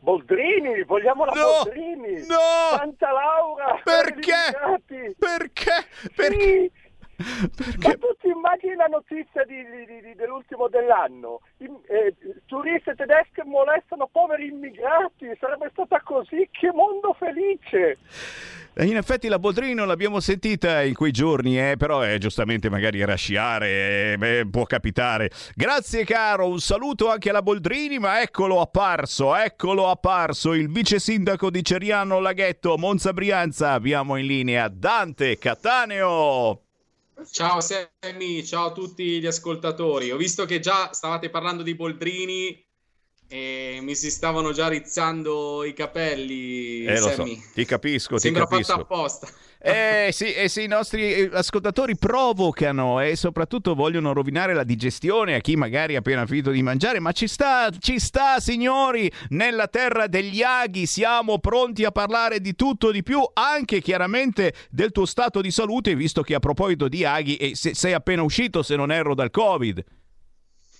Boldrini, 0.00 0.82
vogliamo 0.84 1.24
la 1.24 1.32
no, 1.32 1.62
Boldrini! 1.64 2.26
No! 2.26 2.76
Santa 2.76 3.10
Laura! 3.10 3.80
Perché? 3.82 4.56
Perché? 5.18 5.86
Perché? 6.14 6.70
Sì. 6.72 6.79
Perché? 7.56 7.88
Ma 7.88 7.94
tu 7.94 8.16
ti 8.20 8.28
immagini 8.28 8.74
la 8.74 8.86
notizia 8.86 9.44
di, 9.44 9.62
di, 9.62 10.00
di, 10.00 10.14
dell'ultimo 10.14 10.68
dell'anno? 10.68 11.40
I, 11.58 11.70
eh, 11.88 12.14
turisti 12.46 12.94
tedeschi 12.96 13.42
molestano 13.44 14.08
poveri 14.10 14.46
immigrati, 14.48 15.36
sarebbe 15.38 15.68
stata 15.72 16.00
così, 16.02 16.48
che 16.50 16.72
mondo 16.72 17.14
felice! 17.18 17.98
In 18.78 18.96
effetti 18.96 19.26
la 19.28 19.40
Boldrini 19.40 19.74
non 19.74 19.88
l'abbiamo 19.88 20.20
sentita 20.20 20.80
in 20.82 20.94
quei 20.94 21.10
giorni, 21.10 21.58
eh, 21.58 21.76
però 21.76 22.06
eh, 22.06 22.18
giustamente 22.18 22.70
magari 22.70 23.00
era 23.00 23.14
a 23.14 23.16
sciare, 23.16 24.16
eh, 24.18 24.46
può 24.48 24.64
capitare. 24.64 25.30
Grazie 25.54 26.04
caro, 26.04 26.48
un 26.48 26.60
saluto 26.60 27.10
anche 27.10 27.30
alla 27.30 27.42
Boldrini, 27.42 27.98
ma 27.98 28.22
eccolo 28.22 28.60
apparso, 28.60 29.34
eccolo 29.34 29.90
apparso, 29.90 30.54
il 30.54 30.70
vice 30.70 31.00
sindaco 31.00 31.50
di 31.50 31.64
Ceriano 31.64 32.20
Laghetto, 32.20 32.78
Monza 32.78 33.12
Brianza, 33.12 33.72
abbiamo 33.72 34.16
in 34.16 34.26
linea 34.26 34.68
Dante 34.68 35.36
Cattaneo. 35.36 36.69
Ciao 37.28 37.60
Sammy, 37.60 38.44
ciao 38.44 38.66
a 38.66 38.72
tutti 38.72 39.20
gli 39.20 39.26
ascoltatori. 39.26 40.10
Ho 40.10 40.16
visto 40.16 40.46
che 40.46 40.60
già 40.60 40.92
stavate 40.92 41.28
parlando 41.28 41.62
di 41.62 41.74
Boldrini 41.74 42.64
e 43.28 43.78
mi 43.82 43.94
si 43.94 44.10
stavano 44.10 44.52
già 44.52 44.68
rizzando 44.68 45.64
i 45.64 45.72
capelli. 45.72 46.84
Eh, 46.84 46.96
so, 46.96 47.26
ti 47.54 47.64
capisco, 47.64 48.18
Sembra 48.18 48.44
ti 48.44 48.50
capisco. 48.50 48.72
fatto 48.72 48.82
apposta. 48.82 49.28
Eh 49.62 50.08
sì, 50.12 50.32
eh 50.32 50.48
sì, 50.48 50.62
i 50.62 50.68
nostri 50.68 51.12
eh, 51.12 51.30
ascoltatori 51.34 51.94
provocano 51.94 52.98
e 52.98 53.14
soprattutto 53.14 53.74
vogliono 53.74 54.14
rovinare 54.14 54.54
la 54.54 54.64
digestione 54.64 55.34
a 55.34 55.40
chi 55.40 55.54
magari 55.54 55.96
ha 55.96 55.98
appena 55.98 56.24
finito 56.24 56.50
di 56.50 56.62
mangiare, 56.62 56.98
ma 56.98 57.12
ci 57.12 57.28
sta, 57.28 57.68
ci 57.78 57.98
sta 57.98 58.40
signori, 58.40 59.12
nella 59.28 59.68
terra 59.68 60.06
degli 60.06 60.40
aghi. 60.40 60.86
Siamo 60.86 61.40
pronti 61.40 61.84
a 61.84 61.90
parlare 61.90 62.40
di 62.40 62.54
tutto, 62.54 62.90
di 62.90 63.02
più, 63.02 63.20
anche 63.34 63.82
chiaramente 63.82 64.54
del 64.70 64.92
tuo 64.92 65.04
stato 65.04 65.42
di 65.42 65.50
salute, 65.50 65.94
visto 65.94 66.22
che 66.22 66.34
a 66.34 66.38
proposito 66.38 66.88
di 66.88 67.04
aghi 67.04 67.36
eh, 67.36 67.54
se- 67.54 67.74
sei 67.74 67.92
appena 67.92 68.22
uscito 68.22 68.62
se 68.62 68.76
non 68.76 68.90
erro 68.90 69.14
dal 69.14 69.30
Covid. 69.30 69.84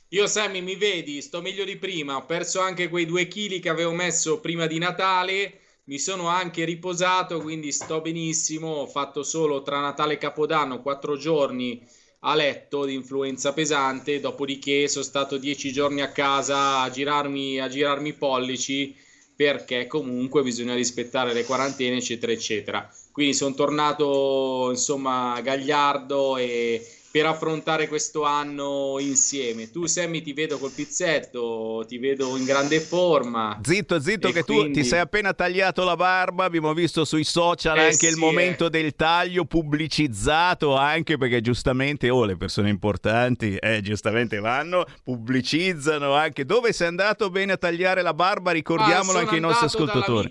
Io 0.09 0.26
Sammy 0.26 0.62
mi 0.62 0.76
vedi, 0.76 1.20
sto 1.20 1.43
meglio 1.43 1.64
di 1.64 1.76
prima, 1.76 2.16
ho 2.16 2.24
perso 2.24 2.61
anche 2.61 2.89
quei 2.89 3.05
due 3.05 3.28
chili 3.28 3.61
che 3.61 3.68
avevo 3.68 3.93
messo 3.93 4.41
prima 4.41 4.66
di 4.66 4.78
Natale, 4.78 5.61
mi 5.91 5.99
sono 5.99 6.28
anche 6.28 6.64
riposato, 6.64 7.41
quindi 7.41 7.72
sto 7.72 8.01
benissimo, 8.01 8.68
ho 8.68 8.86
fatto 8.86 9.24
solo 9.24 9.61
tra 9.62 9.80
Natale 9.80 10.14
e 10.14 10.18
Capodanno 10.18 10.80
quattro 10.82 11.16
giorni 11.16 11.84
a 12.20 12.36
letto 12.36 12.84
di 12.84 12.95
influenza 12.95 13.53
pesante, 13.53 14.20
dopodiché 14.20 14.86
sono 14.86 15.03
stato 15.03 15.36
dieci 15.36 15.72
giorni 15.72 16.01
a 16.01 16.12
casa 16.12 16.82
a 16.82 16.91
girarmi, 16.91 17.59
a 17.59 17.66
girarmi 17.66 18.11
i 18.11 18.14
pollici 18.14 18.95
perché 19.34 19.88
comunque 19.88 20.45
bisogna 20.45 20.76
rispettare 20.76 21.32
le 21.32 21.45
quarantene, 21.45 21.97
eccetera, 21.97 22.30
eccetera. 22.30 22.88
Quindi 23.11 23.34
sono 23.34 23.55
tornato 23.55 24.68
insomma 24.70 25.41
gagliardo 25.41 26.36
e 26.36 26.86
per 27.12 27.26
affrontare 27.26 27.88
questo 27.88 28.22
anno 28.22 28.96
insieme. 29.00 29.70
Tu, 29.70 29.86
Sammy, 29.86 30.22
ti 30.22 30.32
vedo 30.32 30.58
col 30.58 30.70
pizzetto, 30.70 31.84
ti 31.88 31.98
vedo 31.98 32.36
in 32.36 32.44
grande 32.44 32.78
forma. 32.78 33.58
Zitto, 33.64 34.00
zitto, 34.00 34.30
che 34.30 34.44
tu 34.44 34.54
quindi- 34.54 34.80
ti 34.80 34.84
sei 34.86 35.00
appena 35.00 35.34
tagliato 35.34 35.82
la 35.82 35.96
barba. 35.96 36.44
Abbiamo 36.44 36.72
visto 36.72 37.04
sui 37.04 37.24
social 37.24 37.76
Eh 37.78 37.84
anche 37.90 38.06
il 38.06 38.14
sì, 38.14 38.20
momento 38.20 38.68
del 38.68 38.94
taglio 38.94 39.44
pubblicizzato, 39.44 40.76
anche 40.76 41.18
perché 41.18 41.40
giustamente, 41.40 42.08
oh, 42.11 42.24
le 42.24 42.36
persone 42.36 42.68
importanti, 42.68 43.56
eh, 43.56 43.80
giustamente 43.80 44.38
vanno, 44.38 44.84
pubblicizzano 45.02 46.12
anche. 46.12 46.44
Dove 46.44 46.72
sei 46.72 46.86
andato 46.86 47.28
bene 47.30 47.52
a 47.52 47.56
tagliare 47.56 48.02
la 48.02 48.14
barba? 48.14 48.52
Ricordiamolo 48.52 49.18
Ah, 49.18 49.22
anche 49.22 49.34
ai 49.34 49.40
nostri 49.40 49.66
ascoltatori. 49.66 50.30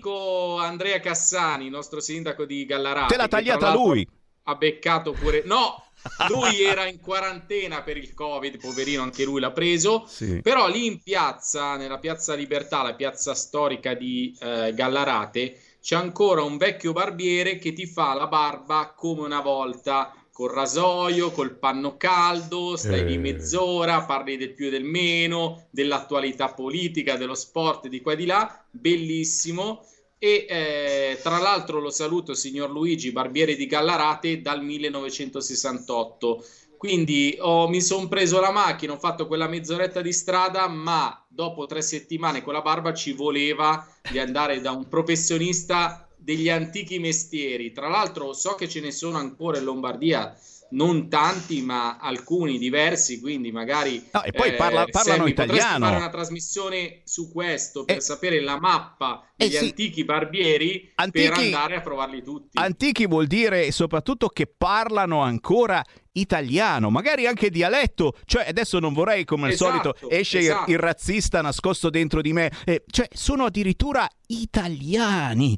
Andrea 0.60 1.00
Cassani, 1.00 1.66
il 1.66 1.70
nostro 1.70 2.00
sindaco 2.00 2.44
di 2.46 2.64
Gallarate. 2.64 3.12
Te 3.14 3.20
l'ha 3.20 3.28
tagliata 3.28 3.74
lui. 3.74 4.06
Ha 4.44 4.54
beccato 4.54 5.12
pure... 5.12 5.42
No! 5.44 5.84
Lui 6.28 6.62
era 6.62 6.86
in 6.86 7.00
quarantena 7.00 7.82
per 7.82 7.96
il 7.96 8.14
Covid, 8.14 8.58
poverino, 8.58 9.02
anche 9.02 9.24
lui 9.24 9.40
l'ha 9.40 9.52
preso. 9.52 10.04
Sì. 10.06 10.40
Però 10.42 10.68
lì 10.68 10.86
in 10.86 11.02
piazza, 11.02 11.76
nella 11.76 11.98
piazza 11.98 12.34
Libertà, 12.34 12.82
la 12.82 12.94
piazza 12.94 13.34
storica 13.34 13.94
di 13.94 14.36
eh, 14.40 14.72
Gallarate, 14.74 15.60
c'è 15.80 15.96
ancora 15.96 16.42
un 16.42 16.56
vecchio 16.58 16.92
barbiere 16.92 17.58
che 17.58 17.72
ti 17.72 17.86
fa 17.86 18.14
la 18.14 18.26
barba 18.26 18.92
come 18.96 19.22
una 19.22 19.40
volta, 19.40 20.14
col 20.30 20.50
rasoio, 20.50 21.32
col 21.32 21.58
panno 21.58 21.96
caldo, 21.96 22.76
stai 22.76 23.04
lì 23.04 23.14
Eh. 23.14 23.18
mezz'ora, 23.18 24.04
parli 24.04 24.36
del 24.36 24.54
più 24.54 24.66
e 24.66 24.70
del 24.70 24.84
meno, 24.84 25.68
dell'attualità 25.70 26.48
politica, 26.52 27.16
dello 27.16 27.34
sport, 27.34 27.88
di 27.88 28.00
qua 28.00 28.12
e 28.12 28.16
di 28.16 28.26
là, 28.26 28.64
bellissimo. 28.70 29.84
E 30.22 30.44
eh, 30.48 31.18
tra 31.22 31.38
l'altro 31.38 31.80
lo 31.80 31.90
saluto, 31.90 32.34
signor 32.34 32.70
Luigi, 32.70 33.10
barbiere 33.10 33.54
di 33.56 33.66
Gallarate, 33.66 34.42
dal 34.42 34.62
1968. 34.62 36.44
Quindi 36.76 37.36
ho- 37.40 37.68
mi 37.68 37.80
sono 37.80 38.06
preso 38.08 38.38
la 38.40 38.50
macchina, 38.50 38.92
ho 38.92 38.98
fatto 38.98 39.26
quella 39.26 39.48
mezz'oretta 39.48 40.00
di 40.02 40.12
strada, 40.12 40.68
ma 40.68 41.24
dopo 41.28 41.66
tre 41.66 41.80
settimane 41.82 42.42
con 42.42 42.52
la 42.52 42.60
barba 42.62 42.92
ci 42.94 43.12
voleva 43.12 43.86
di 44.04 44.18
andare 44.18 44.60
da 44.60 44.72
un 44.72 44.88
professionista 44.88 46.10
degli 46.16 46.48
antichi 46.50 46.98
mestieri. 46.98 47.72
Tra 47.72 47.88
l'altro 47.88 48.32
so 48.34 48.54
che 48.54 48.68
ce 48.68 48.80
ne 48.80 48.90
sono 48.92 49.16
ancora 49.18 49.58
in 49.58 49.64
Lombardia, 49.64 50.34
non 50.72 51.08
tanti, 51.08 51.62
ma 51.62 51.98
alcuni 51.98 52.58
diversi, 52.58 53.20
quindi 53.20 53.50
magari... 53.50 54.08
No, 54.12 54.22
e 54.22 54.30
poi 54.32 54.50
eh, 54.50 54.52
parla- 54.54 54.84
parlano 54.90 55.18
Sammy, 55.18 55.30
italiano. 55.30 55.84
fare 55.84 55.96
una 55.96 56.08
trasmissione 56.10 57.00
su 57.04 57.32
questo 57.32 57.84
per 57.84 58.00
sapere 58.02 58.40
la 58.40 58.58
mappa 58.58 59.24
degli 59.34 59.54
Eh 59.54 59.58
sì. 59.58 59.64
antichi 59.66 60.04
barbieri 60.04 60.80
per 60.80 60.92
Antichi- 60.96 61.44
andare 61.44 61.76
a 61.76 61.80
provarli 61.80 62.22
tutti. 62.22 62.58
Antichi 62.58 63.06
vuol 63.06 63.26
dire 63.26 63.70
soprattutto 63.72 64.28
che 64.28 64.46
parlano 64.46 65.20
ancora 65.22 65.82
italiano, 66.12 66.90
magari 66.90 67.26
anche 67.26 67.50
dialetto. 67.50 68.14
Cioè, 68.24 68.46
adesso 68.48 68.78
non 68.78 68.92
vorrei, 68.92 69.24
come 69.24 69.46
al 69.46 69.52
Esatto, 69.52 69.94
solito, 69.98 70.10
esce 70.14 70.38
il- 70.38 70.44
esatto. 70.44 70.70
il 70.70 70.78
razzista 70.78 71.40
nascosto 71.42 71.90
dentro 71.90 72.20
di 72.20 72.32
me. 72.32 72.50
Eh, 72.64 72.82
cioè, 72.90 73.08
sono 73.12 73.44
addirittura 73.44 74.08
italiani. 74.26 75.54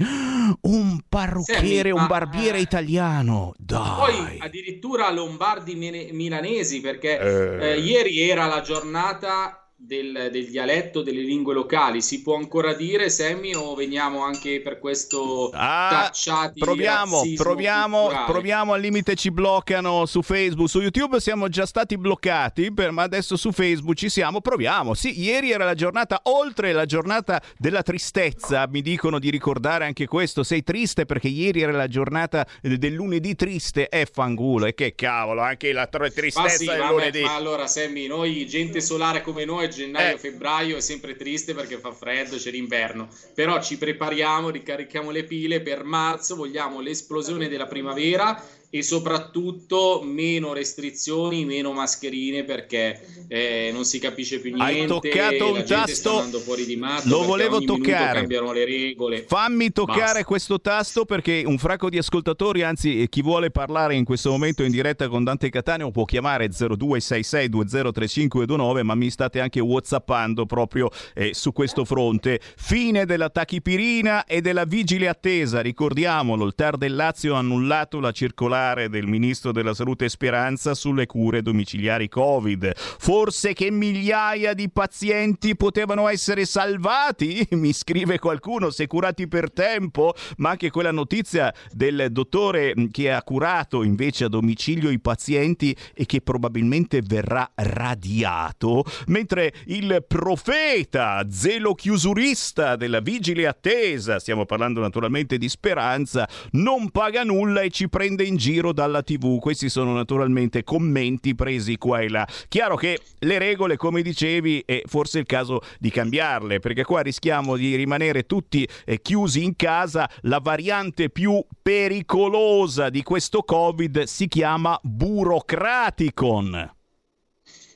Un 0.63 1.01
parrucchiere, 1.09 1.91
Sammy, 1.91 2.01
un 2.01 2.07
barbiere 2.07 2.59
italiano. 2.61 3.53
Dai. 3.57 3.97
Poi 3.97 4.39
addirittura 4.41 5.11
lombardi 5.11 5.75
milanesi, 6.13 6.81
perché 6.81 7.19
Eh. 7.19 7.71
eh, 7.73 7.79
ieri 7.81 8.21
era 8.29 8.47
la 8.47 8.61
giornata 8.61 9.62
del, 9.85 10.29
del 10.31 10.49
dialetto 10.49 11.03
delle 11.03 11.23
lingue 11.23 11.55
locali. 11.55 12.01
Si 12.03 12.23
può 12.23 12.37
ancora 12.37 12.73
dire, 12.75 13.11
Sammy, 13.11 13.53
o 13.55 13.75
veniamo 13.75 14.23
anche 14.23 14.61
per 14.61 14.79
questo 14.79 15.51
Ah, 15.53 15.89
tacciati 16.05 16.61
Proviamo, 16.61 17.23
proviamo, 17.35 18.01
culturale? 18.03 18.31
proviamo 18.33 18.73
al 18.75 18.81
limite 18.81 19.15
ci 19.17 19.31
bloccano 19.33 20.07
su 20.07 20.23
Facebook, 20.23 20.69
su 20.69 20.81
YouTube 20.81 21.21
siamo 21.21 21.49
già 21.49 21.67
stati 21.67 21.99
bloccati, 21.99 22.73
per- 22.73 22.93
ma 22.93 23.03
adesso 23.03 23.37
su 23.37 23.51
Facebook 23.51 23.97
ci 23.97 24.09
siamo, 24.09 24.41
proviamo. 24.41 24.95
Sì, 24.95 25.21
ieri 25.21 25.51
era 25.51 25.65
la 25.65 25.75
giornata, 25.75 26.21
oltre 26.25 26.73
la 26.73 26.87
giornata 26.87 27.43
della 27.59 27.83
tristezza, 27.83 28.67
mi 28.69 28.83
dicono 28.83 29.19
di 29.19 29.31
ricordare 29.31 29.85
anche 29.85 30.07
questo, 30.07 30.43
sei 30.45 30.63
triste 30.63 31.07
perché 31.07 31.29
ieri 31.29 31.61
era 31.63 31.73
la 31.73 31.89
giornata 31.89 32.47
eh, 32.63 32.79
del 32.79 32.93
lunedì 32.93 33.35
triste, 33.35 33.89
è 33.89 34.07
fangulo, 34.11 34.67
e 34.67 34.75
che 34.75 34.95
cavolo, 34.95 35.41
anche 35.41 35.73
la 35.73 35.87
tr- 35.89 36.03
Ma 36.03 36.09
tristezza 36.11 36.49
sì, 36.57 36.67
del 36.67 36.79
vabbè, 36.79 36.91
lunedì. 36.93 37.23
ma 37.23 37.35
allora 37.35 37.67
Sammy, 37.67 38.07
noi 38.07 38.47
gente 38.47 38.81
solare 38.81 39.23
come 39.23 39.45
noi, 39.45 39.71
Eh. 39.73 39.85
gennaio-febbraio 39.85 40.77
è 40.77 40.81
sempre 40.81 41.17
triste 41.17 41.55
perché 41.55 41.79
fa 41.79 41.93
freddo, 41.93 42.37
c'è 42.37 42.51
l'inverno, 42.51 43.09
però 43.35 43.61
ci 43.63 43.77
prepariamo, 43.79 44.51
ricarichiamo 44.51 45.11
le 45.11 45.25
pile, 45.25 45.61
per 45.61 45.83
marzo 45.85 46.37
vogliamo 46.37 46.81
l'esplosione 46.81 47.49
della 47.49 47.67
primavera 47.67 48.41
e 48.75 48.83
soprattutto 48.83 50.01
meno 50.03 50.55
restrizioni, 50.55 51.45
meno 51.45 51.73
mascherine 51.73 52.43
perché 52.43 53.27
eh, 53.29 53.69
non 53.71 53.85
si 53.85 53.99
capisce 53.99 54.41
più 54.41 54.55
Hai 54.57 54.77
niente, 54.77 54.95
toccato 54.95 55.53
un 55.53 55.63
tasto, 55.67 55.95
sta 55.95 56.11
andando 56.13 56.39
fuori 56.39 56.65
di 56.65 56.77
matto 56.77 57.07
lo 57.07 57.25
volevo 57.25 57.61
toccare. 57.61 58.21
cambiano 58.21 58.51
le 58.51 58.65
regole. 58.65 59.27
Fammi 59.29 59.73
toccare 59.73 60.01
Basta. 60.01 60.25
questo 60.25 60.59
tasto 60.63 61.05
perché 61.05 61.43
un 61.45 61.59
fracco 61.59 61.91
di 61.91 61.99
ascoltatori, 61.99 62.63
anzi 62.63 63.03
eh, 63.03 63.11
chi 63.11 63.21
vuole 63.21 63.51
parlare 63.51 63.95
in 63.95 64.07
questo 64.07 64.31
momento 64.31 64.63
in 64.63 64.71
diretta 64.71 65.07
con 65.09 65.23
Dante 65.23 65.51
Catania 65.51 65.91
può 65.91 66.07
chiamare 66.07 66.49
0266203529 66.49 68.85
ma 68.85 68.95
mi 68.95 69.11
state 69.11 69.41
anche 69.41 69.61
whatsappando 69.61 70.47
proprio 70.47 70.89
eh, 71.13 71.35
su 71.35 71.53
questo 71.53 71.85
fronte. 71.85 72.41
Fine 72.57 73.05
della 73.05 73.29
tachipirina 73.29 74.25
e 74.25 74.41
della 74.41 74.65
vigile 74.65 75.09
attesa, 75.09 75.61
ricordiamolo, 75.61 76.47
il 76.47 76.55
TAR 76.55 76.79
del 76.79 76.95
Lazio 76.95 77.35
ha 77.35 77.39
annullato 77.39 78.01
la 78.01 78.13
circolare 78.13 78.61
del 78.63 79.09
ministro 79.09 79.51
della 79.51 79.75
salute 79.75 80.09
Speranza 80.09 80.75
sulle 80.75 81.07
cure 81.07 81.43
domiciliari 81.43 82.09
Covid. 82.09 82.73
Forse 82.77 83.55
che 83.55 83.73
migliaia 83.73 84.55
di 84.55 84.71
pazienti 84.71 85.57
potevano 85.57 86.07
essere 86.09 86.45
salvati? 86.45 87.45
Mi 87.53 87.73
scrive 87.73 88.21
qualcuno, 88.21 88.71
se 88.71 88.87
curati 88.87 89.27
per 89.27 89.51
tempo, 89.53 90.15
ma 90.37 90.51
anche 90.51 90.71
quella 90.71 90.93
notizia 90.93 91.53
del 91.73 92.07
dottore 92.11 92.73
mh, 92.75 92.87
che 92.93 93.11
ha 93.11 93.23
curato 93.23 93.83
invece 93.83 94.25
a 94.25 94.29
domicilio 94.29 94.91
i 94.91 95.01
pazienti 95.01 95.77
e 95.93 96.07
che 96.07 96.21
probabilmente 96.21 97.03
verrà 97.05 97.51
radiato, 97.57 98.85
mentre 99.09 99.53
il 99.67 100.05
profeta, 100.07 101.27
zelo 101.29 101.75
chiusurista 101.75 102.77
della 102.77 103.01
vigile 103.01 103.49
attesa, 103.49 104.21
stiamo 104.21 104.47
parlando 104.47 104.81
naturalmente 104.81 105.37
di 105.37 105.49
speranza, 105.49 106.29
non 106.53 106.91
paga 106.91 107.25
nulla 107.25 107.63
e 107.63 107.71
ci 107.71 107.89
prende 107.89 108.23
in 108.23 108.37
giro 108.37 108.51
dalla 108.73 109.03
TV. 109.03 109.39
Questi 109.39 109.69
sono 109.69 109.95
naturalmente 109.95 110.63
commenti 110.63 111.35
presi 111.35 111.77
qua 111.79 112.01
e 112.01 112.09
là. 112.09 112.29
Chiaro 112.49 112.77
che 112.77 113.01
le 113.21 113.39
regole, 113.39 113.77
come 113.77 114.03
dicevi, 114.03 114.63
è 114.67 114.83
forse 114.85 115.21
il 115.21 115.27
caso 115.27 115.61
di 115.79 115.91
cambiarle, 115.91 116.59
perché 116.59 116.85
qua 116.85 117.01
rischiamo 117.01 117.57
di 117.57 117.75
rimanere 117.75 118.27
tutti 118.27 118.69
eh, 118.85 119.01
chiusi 119.01 119.43
in 119.43 119.57
casa. 119.57 120.09
La 120.23 120.41
variante 120.43 121.09
più 121.09 121.43
pericolosa 121.63 122.91
di 122.91 123.03
questo 123.03 123.43
Covid 123.43 124.03
si 124.03 124.29
chiama 124.29 124.79
burocraticon. 124.83 126.81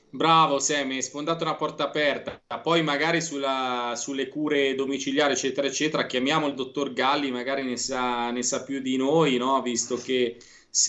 Bravo 0.09 0.57
Sam, 0.59 0.91
hai 0.91 1.01
sfondato 1.03 1.43
una 1.43 1.55
porta 1.55 1.83
aperta. 1.83 2.41
Poi 2.63 2.81
magari 2.81 3.21
sulla- 3.21 3.93
sulle 3.95 4.29
cure 4.29 4.73
domiciliari, 4.73 5.33
eccetera, 5.33 5.67
eccetera, 5.67 6.05
chiamiamo 6.05 6.47
il 6.47 6.55
dottor 6.55 6.93
Galli, 6.93 7.29
magari 7.29 7.63
ne 7.63 7.77
sa, 7.77 8.31
ne 8.31 8.41
sa 8.41 8.63
più 8.63 8.79
di 8.79 8.95
noi, 8.97 9.37
no? 9.37 9.61
Visto 9.61 9.95
che 9.97 10.37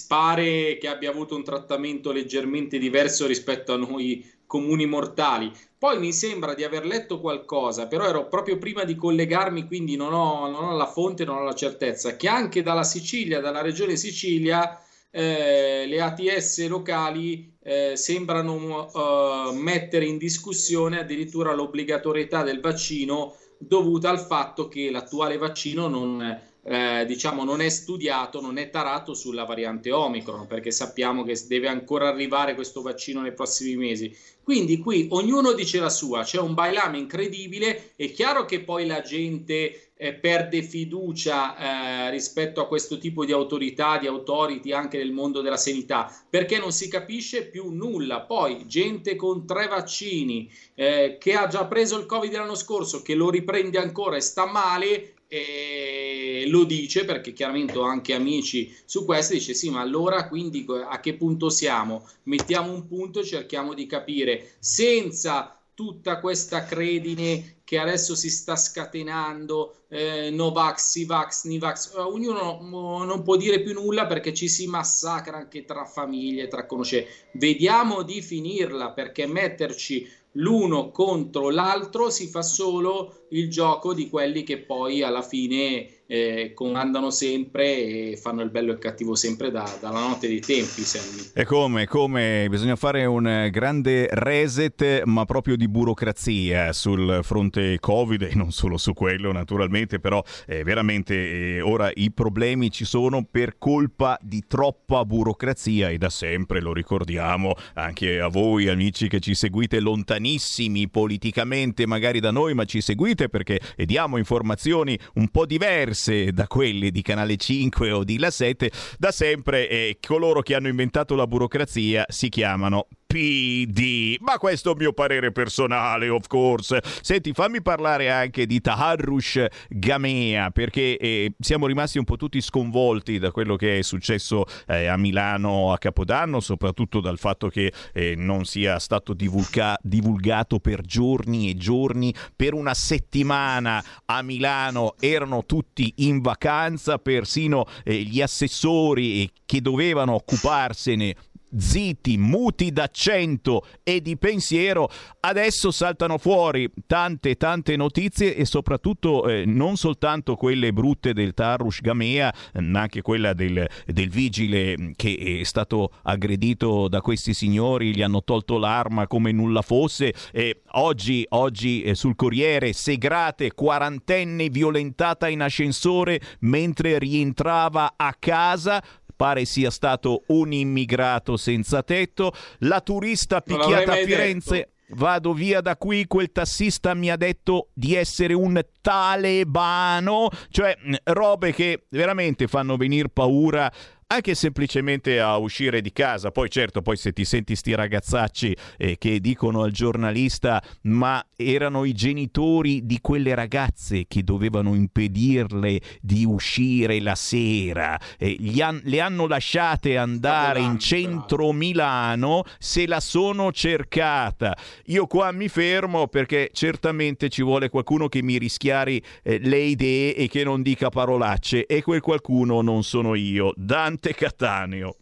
pare 0.06 0.78
che 0.78 0.88
abbia 0.88 1.10
avuto 1.10 1.34
un 1.34 1.44
trattamento 1.44 2.12
leggermente 2.12 2.78
diverso 2.78 3.26
rispetto 3.26 3.72
a 3.72 3.76
noi 3.76 4.24
comuni 4.46 4.86
mortali. 4.86 5.52
Poi 5.78 5.98
mi 5.98 6.12
sembra 6.12 6.54
di 6.54 6.64
aver 6.64 6.84
letto 6.84 7.20
qualcosa, 7.20 7.86
però 7.86 8.06
ero 8.06 8.26
proprio 8.26 8.58
prima 8.58 8.84
di 8.84 8.96
collegarmi, 8.96 9.66
quindi 9.66 9.94
non 9.94 10.12
ho, 10.12 10.48
non 10.50 10.64
ho 10.64 10.76
la 10.76 10.86
fonte, 10.86 11.24
non 11.24 11.36
ho 11.36 11.42
la 11.44 11.54
certezza, 11.54 12.16
che 12.16 12.26
anche 12.26 12.62
dalla 12.62 12.82
Sicilia, 12.82 13.40
dalla 13.40 13.62
regione 13.62 13.96
Sicilia, 13.96 14.82
eh, 15.10 15.86
le 15.86 16.00
ATS 16.00 16.66
locali 16.66 17.56
eh, 17.62 17.96
sembrano 17.96 18.90
eh, 18.92 19.52
mettere 19.54 20.04
in 20.04 20.18
discussione 20.18 20.98
addirittura 21.00 21.54
l'obbligatorietà 21.54 22.42
del 22.42 22.60
vaccino 22.60 23.36
dovuta 23.58 24.10
al 24.10 24.20
fatto 24.20 24.68
che 24.68 24.90
l'attuale 24.90 25.36
vaccino 25.36 25.88
non, 25.88 26.40
eh, 26.68 27.06
diciamo, 27.06 27.44
non 27.44 27.62
è 27.62 27.68
studiato, 27.70 28.42
non 28.42 28.58
è 28.58 28.68
tarato 28.68 29.14
sulla 29.14 29.44
variante 29.44 29.90
Omicron, 29.90 30.46
perché 30.46 30.70
sappiamo 30.70 31.24
che 31.24 31.34
deve 31.46 31.66
ancora 31.66 32.08
arrivare 32.08 32.54
questo 32.54 32.82
vaccino 32.82 33.22
nei 33.22 33.32
prossimi 33.32 33.74
mesi. 33.76 34.14
Quindi 34.42 34.78
qui 34.78 35.08
ognuno 35.10 35.52
dice 35.52 35.78
la 35.80 35.88
sua, 35.88 36.24
c'è 36.24 36.38
un 36.38 36.52
bailame 36.52 36.98
incredibile, 36.98 37.92
è 37.96 38.10
chiaro 38.10 38.44
che 38.44 38.60
poi 38.60 38.86
la 38.86 39.00
gente 39.00 39.92
eh, 39.94 40.14
perde 40.14 40.62
fiducia 40.62 41.56
eh, 41.56 42.10
rispetto 42.10 42.60
a 42.60 42.66
questo 42.66 42.98
tipo 42.98 43.24
di 43.24 43.32
autorità, 43.32 43.98
di 43.98 44.06
authority 44.06 44.72
anche 44.72 44.98
nel 44.98 45.12
mondo 45.12 45.40
della 45.40 45.56
sanità, 45.56 46.14
perché 46.28 46.58
non 46.58 46.72
si 46.72 46.88
capisce 46.88 47.46
più 47.46 47.70
nulla. 47.70 48.20
Poi 48.20 48.66
gente 48.66 49.16
con 49.16 49.46
tre 49.46 49.68
vaccini 49.68 50.50
eh, 50.74 51.16
che 51.18 51.34
ha 51.34 51.46
già 51.46 51.64
preso 51.66 51.98
il 51.98 52.06
Covid 52.06 52.32
l'anno 52.32 52.54
scorso, 52.54 53.00
che 53.00 53.14
lo 53.14 53.30
riprende 53.30 53.78
ancora 53.78 54.16
e 54.16 54.20
sta 54.20 54.46
male, 54.46 55.14
e 55.28 56.44
lo 56.48 56.64
dice 56.64 57.04
perché 57.04 57.34
chiaramente 57.34 57.76
ho 57.76 57.82
anche 57.82 58.14
amici 58.14 58.74
su 58.86 59.04
questo 59.04 59.34
dice 59.34 59.52
sì 59.52 59.68
ma 59.68 59.80
allora 59.80 60.26
quindi 60.26 60.64
a 60.88 60.98
che 61.00 61.14
punto 61.14 61.50
siamo 61.50 62.08
mettiamo 62.24 62.72
un 62.72 62.86
punto 62.86 63.20
e 63.20 63.24
cerchiamo 63.24 63.74
di 63.74 63.84
capire 63.84 64.52
senza 64.58 65.58
tutta 65.78 66.18
questa 66.18 66.64
credine 66.64 67.58
che 67.62 67.78
adesso 67.78 68.16
si 68.16 68.30
sta 68.30 68.56
scatenando, 68.56 69.82
eh, 69.88 70.28
Novax, 70.30 70.90
Sivax, 70.90 71.44
Nivax, 71.44 71.94
eh, 71.94 72.00
ognuno 72.00 72.58
non 73.04 73.22
può 73.22 73.36
dire 73.36 73.60
più 73.60 73.74
nulla 73.74 74.06
perché 74.06 74.34
ci 74.34 74.48
si 74.48 74.66
massacra 74.66 75.36
anche 75.36 75.64
tra 75.64 75.84
famiglie, 75.84 76.48
tra 76.48 76.66
conoscenze. 76.66 77.28
Vediamo 77.34 78.02
di 78.02 78.22
finirla 78.22 78.90
perché 78.90 79.28
metterci 79.28 80.10
l'uno 80.32 80.90
contro 80.90 81.50
l'altro 81.50 82.10
si 82.10 82.26
fa 82.26 82.42
solo 82.42 83.17
il 83.30 83.50
gioco 83.50 83.94
di 83.94 84.08
quelli 84.08 84.42
che 84.42 84.58
poi 84.58 85.02
alla 85.02 85.22
fine 85.22 85.86
eh, 86.10 86.52
comandano 86.54 87.10
sempre 87.10 88.10
e 88.10 88.16
fanno 88.16 88.40
il 88.40 88.48
bello 88.48 88.70
e 88.70 88.74
il 88.74 88.78
cattivo 88.78 89.14
sempre 89.14 89.50
da, 89.50 89.70
dalla 89.78 90.00
notte 90.00 90.26
dei 90.26 90.40
tempi. 90.40 90.82
Sammy. 90.82 91.30
E 91.34 91.44
come, 91.44 91.86
come 91.86 92.46
bisogna 92.48 92.76
fare 92.76 93.04
un 93.04 93.48
grande 93.52 94.08
reset, 94.10 95.02
ma 95.04 95.26
proprio 95.26 95.56
di 95.56 95.68
burocrazia 95.68 96.72
sul 96.72 97.20
fronte 97.22 97.78
Covid 97.78 98.22
e 98.22 98.34
non 98.34 98.52
solo 98.52 98.78
su 98.78 98.94
quello, 98.94 99.32
naturalmente, 99.32 100.00
però 100.00 100.22
eh, 100.46 100.62
veramente 100.64 101.56
eh, 101.56 101.60
ora 101.60 101.90
i 101.94 102.10
problemi 102.10 102.70
ci 102.70 102.86
sono 102.86 103.26
per 103.30 103.56
colpa 103.58 104.18
di 104.22 104.44
troppa 104.48 105.04
burocrazia 105.04 105.90
e 105.90 105.98
da 105.98 106.08
sempre 106.08 106.60
lo 106.60 106.72
ricordiamo 106.72 107.54
anche 107.74 108.18
a 108.18 108.28
voi 108.28 108.68
amici 108.68 109.08
che 109.08 109.20
ci 109.20 109.34
seguite 109.34 109.78
lontanissimi 109.78 110.88
politicamente 110.88 111.86
magari 111.86 112.18
da 112.18 112.30
noi, 112.30 112.54
ma 112.54 112.64
ci 112.64 112.80
seguite 112.80 113.17
perché 113.26 113.60
diamo 113.74 114.18
informazioni 114.18 114.96
un 115.14 115.28
po' 115.30 115.46
diverse 115.46 116.30
da 116.30 116.46
quelle 116.46 116.92
di 116.92 117.02
Canale 117.02 117.36
5 117.36 117.90
o 117.90 118.04
di 118.04 118.18
La 118.18 118.30
7, 118.30 118.70
da 118.98 119.10
sempre 119.10 119.68
eh, 119.68 119.98
coloro 120.00 120.42
che 120.42 120.54
hanno 120.54 120.68
inventato 120.68 121.16
la 121.16 121.26
burocrazia 121.26 122.04
si 122.06 122.28
chiamano 122.28 122.86
PD. 123.08 124.18
Ma 124.20 124.36
questo 124.36 124.68
è 124.68 124.72
un 124.72 124.78
mio 124.78 124.92
parere 124.92 125.32
personale, 125.32 126.10
of 126.10 126.26
course. 126.26 126.82
Senti, 127.00 127.32
fammi 127.32 127.62
parlare 127.62 128.10
anche 128.10 128.44
di 128.44 128.60
Taharrush 128.60 129.46
Gamea, 129.70 130.50
perché 130.50 130.98
eh, 130.98 131.32
siamo 131.40 131.66
rimasti 131.66 131.96
un 131.96 132.04
po' 132.04 132.16
tutti 132.16 132.38
sconvolti 132.42 133.18
da 133.18 133.30
quello 133.30 133.56
che 133.56 133.78
è 133.78 133.82
successo 133.82 134.44
eh, 134.66 134.86
a 134.86 134.98
Milano 134.98 135.72
a 135.72 135.78
Capodanno, 135.78 136.40
soprattutto 136.40 137.00
dal 137.00 137.18
fatto 137.18 137.48
che 137.48 137.72
eh, 137.94 138.14
non 138.14 138.44
sia 138.44 138.78
stato 138.78 139.14
divulga- 139.14 139.78
divulgato 139.80 140.58
per 140.58 140.82
giorni 140.82 141.48
e 141.48 141.56
giorni, 141.56 142.14
per 142.36 142.52
una 142.52 142.74
settimana 142.74 143.82
a 144.04 144.20
Milano 144.20 144.96
erano 145.00 145.46
tutti 145.46 145.94
in 145.96 146.20
vacanza, 146.20 146.98
persino 146.98 147.64
eh, 147.84 148.02
gli 148.02 148.20
assessori 148.20 149.22
eh, 149.22 149.30
che 149.46 149.62
dovevano 149.62 150.12
occuparsene 150.12 151.14
zitti, 151.56 152.18
muti 152.18 152.72
d'accento 152.72 153.64
e 153.82 154.00
di 154.00 154.16
pensiero, 154.16 154.88
adesso 155.20 155.70
saltano 155.70 156.18
fuori 156.18 156.70
tante 156.86 157.36
tante 157.36 157.76
notizie 157.76 158.34
e 158.36 158.44
soprattutto 158.44 159.28
eh, 159.28 159.44
non 159.46 159.76
soltanto 159.76 160.36
quelle 160.36 160.72
brutte 160.72 161.12
del 161.12 161.34
Tarush 161.34 161.80
Gamea, 161.80 162.32
ma 162.60 162.80
anche 162.80 163.02
quella 163.02 163.32
del, 163.32 163.66
del, 163.86 164.08
vigile 164.08 164.92
che 164.96 165.38
è 165.40 165.44
stato 165.44 165.92
aggredito 166.02 166.88
da 166.88 167.00
questi 167.00 167.34
signori, 167.34 167.94
gli 167.94 168.02
hanno 168.02 168.22
tolto 168.22 168.58
l'arma 168.58 169.06
come 169.06 169.32
nulla 169.32 169.62
fosse 169.62 170.12
e 170.32 170.62
oggi, 170.72 171.24
oggi 171.30 171.82
eh, 171.82 171.94
sul 171.94 172.16
Corriere 172.16 172.72
Segrate, 172.72 173.52
quarantenne 173.52 174.48
violentata 174.48 175.28
in 175.28 175.42
ascensore 175.42 176.20
mentre 176.40 176.98
rientrava 176.98 177.94
a 177.96 178.14
casa 178.18 178.82
pare 179.18 179.44
sia 179.44 179.70
stato 179.70 180.22
un 180.28 180.52
immigrato 180.52 181.36
senza 181.36 181.82
tetto, 181.82 182.32
la 182.60 182.80
turista 182.80 183.40
picchiata 183.40 183.92
a 183.92 183.96
Firenze. 183.96 184.54
Detto. 184.54 184.72
Vado 184.90 185.34
via 185.34 185.60
da 185.60 185.76
qui, 185.76 186.06
quel 186.06 186.32
tassista 186.32 186.94
mi 186.94 187.10
ha 187.10 187.16
detto 187.16 187.68
di 187.74 187.94
essere 187.94 188.32
un 188.32 188.58
talebano, 188.80 190.30
cioè 190.48 190.74
robe 191.04 191.52
che 191.52 191.84
veramente 191.90 192.46
fanno 192.46 192.78
venire 192.78 193.10
paura 193.10 193.70
anche 194.10 194.34
semplicemente 194.34 195.20
a 195.20 195.36
uscire 195.36 195.82
di 195.82 195.92
casa. 195.92 196.30
Poi 196.30 196.48
certo, 196.48 196.80
poi 196.80 196.96
se 196.96 197.12
ti 197.12 197.24
senti 197.24 197.54
sti 197.54 197.74
ragazzacci 197.74 198.56
eh, 198.78 198.96
che 198.96 199.20
dicono 199.20 199.62
al 199.62 199.70
giornalista 199.70 200.62
ma 200.82 201.22
erano 201.36 201.84
i 201.84 201.92
genitori 201.92 202.86
di 202.86 203.00
quelle 203.00 203.34
ragazze 203.34 204.06
che 204.08 204.24
dovevano 204.24 204.74
impedirle 204.74 205.80
di 206.00 206.24
uscire 206.24 207.00
la 207.00 207.14
sera, 207.14 207.98
eh, 208.18 208.38
han- 208.62 208.80
le 208.84 209.00
hanno 209.00 209.26
lasciate 209.26 209.96
andare 209.98 210.60
in 210.60 210.78
centro 210.78 211.52
Milano, 211.52 212.44
se 212.58 212.86
la 212.86 213.00
sono 213.00 213.52
cercata. 213.52 214.56
Io 214.86 215.06
qua 215.06 215.32
mi 215.32 215.48
fermo 215.48 216.06
perché 216.08 216.50
certamente 216.52 217.28
ci 217.28 217.42
vuole 217.42 217.68
qualcuno 217.68 218.08
che 218.08 218.22
mi 218.22 218.38
rischiari 218.38 219.02
eh, 219.22 219.38
le 219.38 219.58
idee 219.58 220.16
e 220.16 220.28
che 220.28 220.44
non 220.44 220.62
dica 220.62 220.88
parolacce 220.88 221.66
e 221.66 221.82
quel 221.82 222.00
qualcuno 222.00 222.62
non 222.62 222.82
sono 222.82 223.14
io. 223.14 223.52
Dante 223.54 223.97
Dante 223.98 224.14
Cattaneo. 224.14 224.96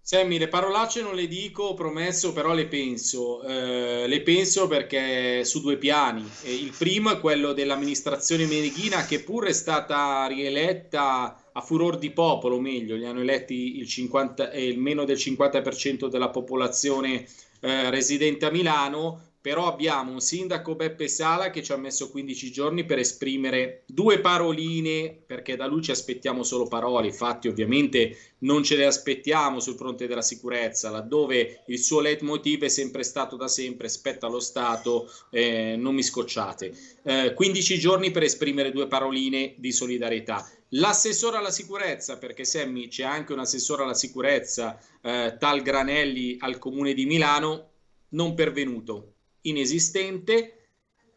Sammy, 0.00 0.38
le 0.38 0.48
parolacce 0.48 1.02
non 1.02 1.14
le 1.14 1.26
dico, 1.26 1.74
promesso, 1.74 2.32
però 2.32 2.52
le 2.52 2.66
penso. 2.66 3.42
Eh, 3.42 4.06
le 4.06 4.22
penso 4.22 4.66
perché 4.68 5.44
su 5.44 5.60
due 5.60 5.76
piani. 5.76 6.28
Il 6.44 6.72
primo 6.76 7.10
è 7.10 7.20
quello 7.20 7.52
dell'amministrazione 7.52 8.46
meneghina 8.46 9.04
che 9.04 9.20
pur 9.20 9.46
è 9.46 9.52
stata 9.52 10.26
rieletta 10.26 11.50
a 11.52 11.60
furor 11.60 11.98
di 11.98 12.10
popolo, 12.10 12.60
meglio, 12.60 12.96
gli 12.96 13.04
hanno 13.04 13.20
eletti 13.20 13.78
il, 13.78 13.88
50, 13.88 14.50
eh, 14.50 14.66
il 14.66 14.78
meno 14.78 15.04
del 15.04 15.16
50% 15.16 16.08
della 16.08 16.30
popolazione 16.30 17.26
eh, 17.60 17.90
residente 17.90 18.46
a 18.46 18.50
Milano, 18.50 19.34
però 19.46 19.68
abbiamo 19.68 20.10
un 20.10 20.18
sindaco 20.18 20.74
Beppe 20.74 21.06
Sala 21.06 21.50
che 21.50 21.62
ci 21.62 21.70
ha 21.70 21.76
messo 21.76 22.10
15 22.10 22.50
giorni 22.50 22.84
per 22.84 22.98
esprimere 22.98 23.84
due 23.86 24.18
paroline, 24.18 25.16
perché 25.24 25.54
da 25.54 25.66
lui 25.66 25.82
ci 25.82 25.92
aspettiamo 25.92 26.42
solo 26.42 26.66
parole, 26.66 27.06
infatti 27.06 27.46
ovviamente 27.46 28.34
non 28.38 28.64
ce 28.64 28.74
le 28.74 28.86
aspettiamo 28.86 29.60
sul 29.60 29.76
fronte 29.76 30.08
della 30.08 30.20
sicurezza, 30.20 30.90
laddove 30.90 31.62
il 31.68 31.78
suo 31.78 32.00
leitmotiv 32.00 32.64
è 32.64 32.68
sempre 32.68 33.04
stato 33.04 33.36
da 33.36 33.46
sempre, 33.46 33.88
spetta 33.88 34.26
allo 34.26 34.40
Stato, 34.40 35.08
eh, 35.30 35.76
non 35.78 35.94
mi 35.94 36.02
scocciate. 36.02 36.72
Eh, 37.04 37.32
15 37.32 37.78
giorni 37.78 38.10
per 38.10 38.24
esprimere 38.24 38.72
due 38.72 38.88
paroline 38.88 39.54
di 39.58 39.70
solidarietà. 39.70 40.44
L'assessore 40.70 41.36
alla 41.36 41.52
sicurezza, 41.52 42.18
perché 42.18 42.44
Semmi 42.44 42.88
c'è 42.88 43.04
anche 43.04 43.32
un 43.32 43.38
assessore 43.38 43.84
alla 43.84 43.94
sicurezza, 43.94 44.76
eh, 45.00 45.36
tal 45.38 45.62
Granelli 45.62 46.34
al 46.40 46.58
comune 46.58 46.94
di 46.94 47.06
Milano, 47.06 47.70
non 48.08 48.34
pervenuto 48.34 49.12
inesistente 49.48 50.68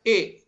e 0.01 0.43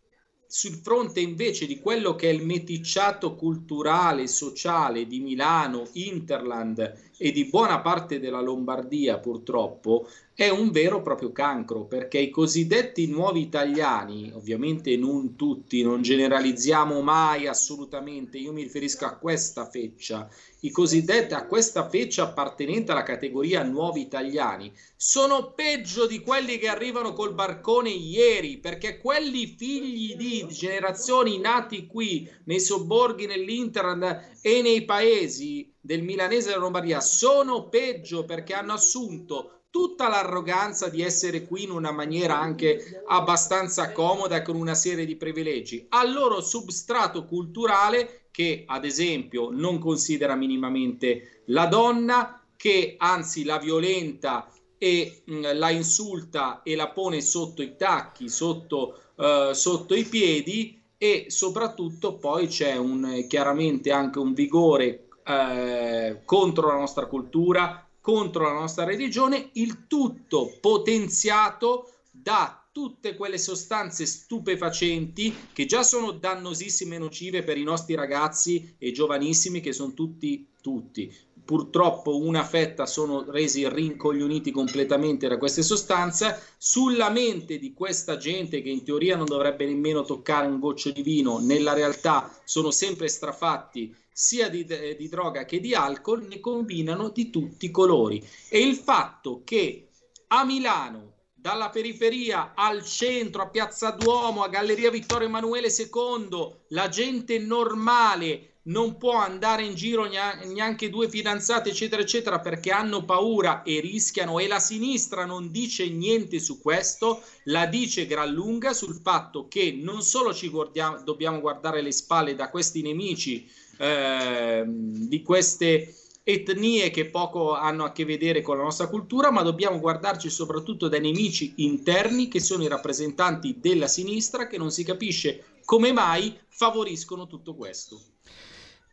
sul 0.48 0.76
fronte 0.76 1.20
invece 1.22 1.66
di 1.66 1.80
quello 1.80 2.16
che 2.16 2.30
è 2.30 2.34
il 2.34 2.44
meticciato 2.44 3.36
culturale, 3.36 4.28
sociale 4.28 5.08
di 5.08 5.20
Milano, 5.20 5.88
Interland 5.94 7.11
e 7.24 7.32
di 7.32 7.46
buona 7.46 7.82
parte 7.82 8.20
della 8.20 8.42
Lombardia 8.42 9.20
purtroppo 9.20 10.08
è 10.34 10.50
un 10.50 10.72
vero 10.72 10.98
e 10.98 11.02
proprio 11.04 11.32
cancro 11.32 11.86
perché 11.86 12.18
i 12.18 12.32
cosiddetti 12.32 13.06
nuovi 13.06 13.42
italiani, 13.42 14.32
ovviamente 14.34 14.98
non 14.98 15.36
tutti, 15.36 15.84
non 15.84 16.02
generalizziamo 16.02 17.00
mai 17.02 17.46
assolutamente, 17.46 18.40
io 18.40 18.52
mi 18.52 18.64
riferisco 18.64 19.06
a 19.06 19.18
questa 19.18 19.70
feccia, 19.70 20.28
i 20.62 20.72
cosiddetti 20.72 21.36
a 21.36 21.46
questa 21.46 21.88
feccia 21.88 22.24
appartenente 22.24 22.92
alla 22.92 23.04
categoria 23.04 23.62
nuovi 23.62 24.02
italiani, 24.02 24.74
sono 24.96 25.52
peggio 25.52 26.08
di 26.08 26.22
quelli 26.22 26.58
che 26.58 26.70
arrivano 26.70 27.14
col 27.14 27.36
barcone 27.36 27.92
ieri, 27.92 28.58
perché 28.58 28.98
quelli 28.98 29.46
figli 29.46 30.16
di 30.16 30.48
generazioni 30.50 31.38
nati 31.38 31.86
qui 31.86 32.28
nei 32.46 32.60
sobborghi, 32.60 33.28
nell'Interland 33.28 34.40
e 34.42 34.62
nei 34.64 34.86
paesi 34.86 35.72
del 35.82 36.04
milanese 36.04 36.50
della 36.50 36.62
Lombardia 36.62 37.02
sono 37.02 37.68
peggio 37.68 38.24
perché 38.24 38.54
hanno 38.54 38.74
assunto 38.74 39.64
tutta 39.72 40.10
l'arroganza 40.10 40.90
di 40.90 41.02
essere 41.02 41.46
qui 41.46 41.64
in 41.64 41.72
una 41.72 41.92
maniera 41.92 42.38
anche 42.38 43.04
abbastanza 43.08 43.92
comoda 43.92 44.36
e 44.36 44.42
con 44.44 44.56
una 44.56 44.76
serie 44.76 45.06
di 45.06 45.16
privilegi. 45.16 45.86
Al 45.90 46.12
loro 46.12 46.42
substrato 46.42 47.26
culturale 47.26 48.28
che 48.32 48.64
ad 48.68 48.86
esempio 48.86 49.50
non 49.50 49.80
considera 49.80 50.36
minimamente 50.36 51.44
la 51.46 51.66
donna, 51.66 52.44
che 52.56 52.96
anzi 52.98 53.44
la 53.44 53.58
violenta 53.58 54.52
e 54.78 55.24
mh, 55.26 55.58
la 55.58 55.70
insulta 55.72 56.62
e 56.64 56.76
la 56.76 56.90
pone 56.90 57.22
sotto 57.22 57.62
i 57.62 57.76
tacchi, 57.76 58.30
sotto, 58.30 59.00
uh, 59.16 59.54
sotto 59.54 59.96
i 59.96 60.04
piedi 60.04 60.80
e 60.98 61.26
soprattutto 61.30 62.18
poi 62.18 62.48
c'è 62.48 62.76
un, 62.76 63.26
chiaramente 63.28 63.92
anche 63.92 64.20
un 64.20 64.34
vigore 64.34 65.08
eh, 65.32 66.22
contro 66.26 66.68
la 66.68 66.76
nostra 66.76 67.06
cultura, 67.06 67.88
contro 68.00 68.44
la 68.44 68.54
nostra 68.54 68.84
religione, 68.84 69.50
il 69.54 69.88
tutto 69.88 70.58
potenziato 70.60 71.92
da 72.10 72.62
tutte 72.72 73.16
quelle 73.16 73.38
sostanze 73.38 74.06
stupefacenti 74.06 75.34
che 75.52 75.66
già 75.66 75.84
sono 75.84 76.12
dannosissime 76.12 76.96
e 76.96 77.00
nocive 77.00 77.44
per 77.44 77.58
i 77.58 77.64
nostri 77.64 77.96
ragazzi 77.96 78.76
e 78.78 78.92
giovanissimi 78.92 79.60
che 79.60 79.74
sono 79.74 79.94
tutti 79.94 80.48
tutti. 80.62 81.14
Purtroppo 81.44 82.18
una 82.18 82.46
fetta 82.46 82.86
sono 82.86 83.30
resi 83.30 83.68
rincoglioniti 83.68 84.52
completamente 84.52 85.28
da 85.28 85.38
queste 85.38 85.64
sostanze. 85.64 86.40
Sulla 86.58 87.10
mente 87.10 87.58
di 87.58 87.74
questa 87.74 88.16
gente 88.16 88.62
che 88.62 88.70
in 88.70 88.84
teoria 88.84 89.18
non 89.18 89.26
dovrebbe 89.26 89.66
nemmeno 89.66 90.04
toccare 90.04 90.48
un 90.48 90.60
goccio 90.60 90.92
di 90.92 91.02
vino 91.02 91.40
nella 91.40 91.74
realtà 91.74 92.32
sono 92.46 92.72
sempre 92.72 93.10
strafatti 93.10 93.94
sia 94.22 94.50
di, 94.50 94.64
di 94.64 95.10
droga 95.10 95.46
che 95.46 95.60
di 95.60 95.74
alcol 95.74 96.28
ne 96.28 96.40
combinano 96.40 97.10
di 97.10 97.32
tutti 97.32 97.66
i 97.66 97.72
colori 97.72 98.24
e 98.50 98.60
il 98.60 98.76
fatto 98.76 99.42
che 99.44 99.90
a 100.28 100.46
Milano 100.46 101.14
dalla 101.34 101.72
periferia 101.72 102.54
al 102.54 102.86
centro, 102.86 103.42
a 103.42 103.50
Piazza 103.50 103.90
Duomo, 103.90 104.44
a 104.44 104.48
Galleria 104.48 104.92
Vittorio 104.92 105.28
Emanuele 105.28 105.70
II, 105.76 106.56
la 106.68 106.88
gente 106.88 107.40
normale 107.40 108.58
non 108.66 108.98
può 108.98 109.16
andare 109.16 109.64
in 109.64 109.74
giro 109.74 110.06
neanche 110.06 110.92
due 110.92 111.10
fidanzate, 111.10 111.70
eccetera, 111.70 112.04
eccetera, 112.04 112.40
perché 112.40 112.70
hanno 112.70 113.04
paura 113.04 113.64
e 113.64 113.80
rischiano. 113.80 114.38
E 114.38 114.48
la 114.48 114.60
sinistra 114.60 115.26
non 115.26 115.50
dice 115.50 115.90
niente 115.90 116.40
su 116.40 116.62
questo, 116.62 117.24
la 117.46 117.66
dice 117.66 118.06
gran 118.06 118.32
lunga 118.32 118.74
sul 118.74 119.00
fatto 119.02 119.48
che 119.48 119.72
non 119.72 120.04
solo 120.04 120.32
ci 120.32 120.48
guardiamo, 120.50 121.02
dobbiamo 121.02 121.40
guardare 121.40 121.82
le 121.82 121.92
spalle 121.92 122.36
da 122.36 122.52
questi 122.52 122.84
nemici 122.84 123.50
eh, 123.82 124.64
di 124.68 125.24
queste 125.24 125.96
etnie 126.24 126.92
che 126.92 127.06
poco 127.06 127.56
hanno 127.56 127.84
a 127.84 127.92
che 127.92 128.06
vedere 128.06 128.42
con 128.42 128.58
la 128.58 128.64
nostra 128.64 128.88
cultura, 128.88 129.32
ma 129.32 129.42
dobbiamo 129.42 129.80
guardarci 129.80 130.30
soprattutto 130.30 130.88
dai 130.88 131.02
nemici 131.02 131.54
interni 131.58 132.28
che 132.28 132.40
sono 132.40 132.64
i 132.64 132.68
rappresentanti 132.68 133.58
della 133.60 133.88
sinistra 133.88 134.46
che 134.46 134.60
non 134.60 134.70
si 134.70 134.84
capisce 134.84 135.46
come 135.66 135.92
mai 135.92 136.38
favoriscono 136.48 137.26
tutto 137.26 137.56
questo. 137.56 138.00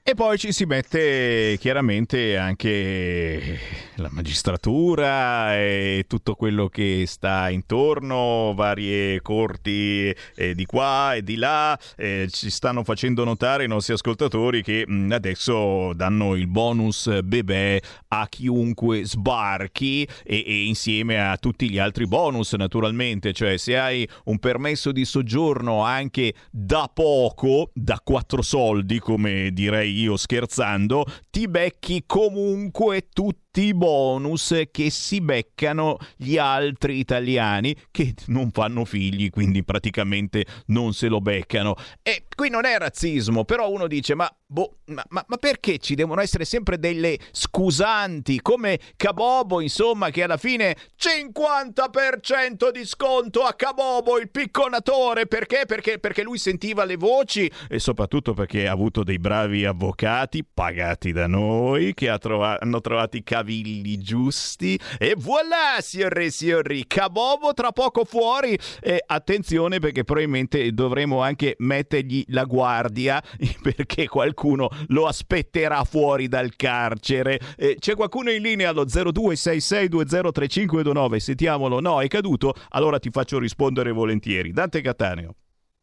E 0.02 0.14
poi 0.14 0.38
ci 0.38 0.52
si 0.52 0.64
mette 0.64 1.58
chiaramente 1.60 2.38
anche 2.38 3.58
la 4.02 4.08
magistratura 4.10 5.56
e 5.56 6.04
tutto 6.06 6.34
quello 6.34 6.68
che 6.68 7.04
sta 7.06 7.48
intorno, 7.50 8.52
varie 8.54 9.20
corti 9.22 10.14
eh, 10.36 10.54
di 10.54 10.64
qua 10.66 11.14
e 11.14 11.22
di 11.22 11.36
là. 11.36 11.78
Eh, 11.96 12.28
ci 12.30 12.50
stanno 12.50 12.84
facendo 12.84 13.24
notare 13.24 13.64
i 13.64 13.68
nostri 13.68 13.94
ascoltatori 13.94 14.62
che 14.62 14.84
mh, 14.86 14.94
mm, 14.94 15.12
adesso 15.12 15.92
danno 15.94 16.34
il 16.34 16.46
bonus 16.46 17.20
bebè 17.22 17.80
a 18.08 18.26
chiunque 18.28 19.04
sbarchi 19.04 20.06
e, 20.24 20.44
e 20.46 20.64
insieme 20.64 21.20
a 21.20 21.36
tutti 21.36 21.70
gli 21.70 21.78
altri 21.78 22.06
bonus 22.06 22.52
naturalmente. 22.54 23.32
Cioè 23.32 23.56
se 23.56 23.78
hai 23.78 24.08
un 24.24 24.38
permesso 24.38 24.92
di 24.92 25.04
soggiorno 25.04 25.82
anche 25.82 26.34
da 26.50 26.90
poco, 26.92 27.70
da 27.74 28.00
quattro 28.02 28.42
soldi 28.42 28.98
come 28.98 29.50
direi 29.52 29.92
io 30.00 30.16
scherzando, 30.16 31.04
ti 31.30 31.48
becchi 31.48 32.04
comunque 32.06 33.08
tutti 33.12 33.47
i 33.60 33.74
bonus 33.74 34.62
che 34.70 34.90
si 34.90 35.20
beccano 35.20 35.98
gli 36.16 36.38
altri 36.38 36.98
italiani 36.98 37.76
che 37.90 38.14
non 38.26 38.50
fanno 38.50 38.84
figli, 38.84 39.30
quindi 39.30 39.64
praticamente 39.64 40.46
non 40.66 40.92
se 40.92 41.08
lo 41.08 41.20
beccano. 41.20 41.74
E 42.02 42.24
qui 42.38 42.50
non 42.50 42.64
è 42.64 42.78
razzismo, 42.78 43.44
però 43.44 43.68
uno 43.68 43.88
dice 43.88 44.14
ma, 44.14 44.32
boh, 44.46 44.76
ma, 44.86 45.04
ma, 45.08 45.24
ma 45.26 45.36
perché 45.38 45.78
ci 45.78 45.96
devono 45.96 46.20
essere 46.20 46.44
sempre 46.44 46.78
delle 46.78 47.18
scusanti 47.32 48.40
come 48.40 48.78
Cabobo, 48.94 49.60
insomma, 49.60 50.10
che 50.10 50.22
alla 50.22 50.36
fine 50.36 50.76
50% 50.96 52.70
di 52.70 52.84
sconto 52.86 53.42
a 53.42 53.54
Cabobo, 53.54 54.20
il 54.20 54.30
picconatore, 54.30 55.26
perché? 55.26 55.64
Perché, 55.66 55.98
perché 55.98 56.22
lui 56.22 56.38
sentiva 56.38 56.84
le 56.84 56.96
voci 56.96 57.50
e 57.68 57.80
soprattutto 57.80 58.34
perché 58.34 58.68
ha 58.68 58.72
avuto 58.72 59.02
dei 59.02 59.18
bravi 59.18 59.64
avvocati 59.64 60.44
pagati 60.44 61.10
da 61.10 61.26
noi 61.26 61.92
che 61.92 62.08
ha 62.08 62.18
trova- 62.18 62.60
hanno 62.60 62.80
trovato 62.80 63.16
i 63.16 63.24
cavi 63.24 63.46
cavilli 63.48 63.98
giusti. 63.98 64.78
E 64.98 65.14
voilà 65.16 65.80
signore 65.80 66.26
e 66.26 66.30
signori 66.30 66.86
Cabobo 66.86 67.52
tra 67.54 67.72
poco 67.72 68.04
fuori. 68.04 68.58
E 68.80 69.02
attenzione 69.04 69.78
perché 69.78 70.04
probabilmente 70.04 70.72
dovremo 70.72 71.20
anche 71.22 71.56
mettergli 71.58 72.24
la 72.28 72.44
guardia 72.44 73.20
perché 73.62 74.08
qualcuno 74.08 74.68
lo 74.88 75.06
aspetterà 75.06 75.84
fuori 75.84 76.28
dal 76.28 76.56
carcere. 76.56 77.38
Eh, 77.56 77.76
c'è 77.78 77.94
qualcuno 77.94 78.30
in 78.30 78.42
linea 78.42 78.70
allo 78.70 78.84
0266203529 78.84 81.16
sentiamolo. 81.16 81.80
No 81.80 82.00
è 82.00 82.08
caduto. 82.08 82.54
Allora 82.70 82.98
ti 82.98 83.10
faccio 83.10 83.38
rispondere 83.38 83.92
volentieri. 83.92 84.52
Dante 84.52 84.80
Cattaneo. 84.80 85.34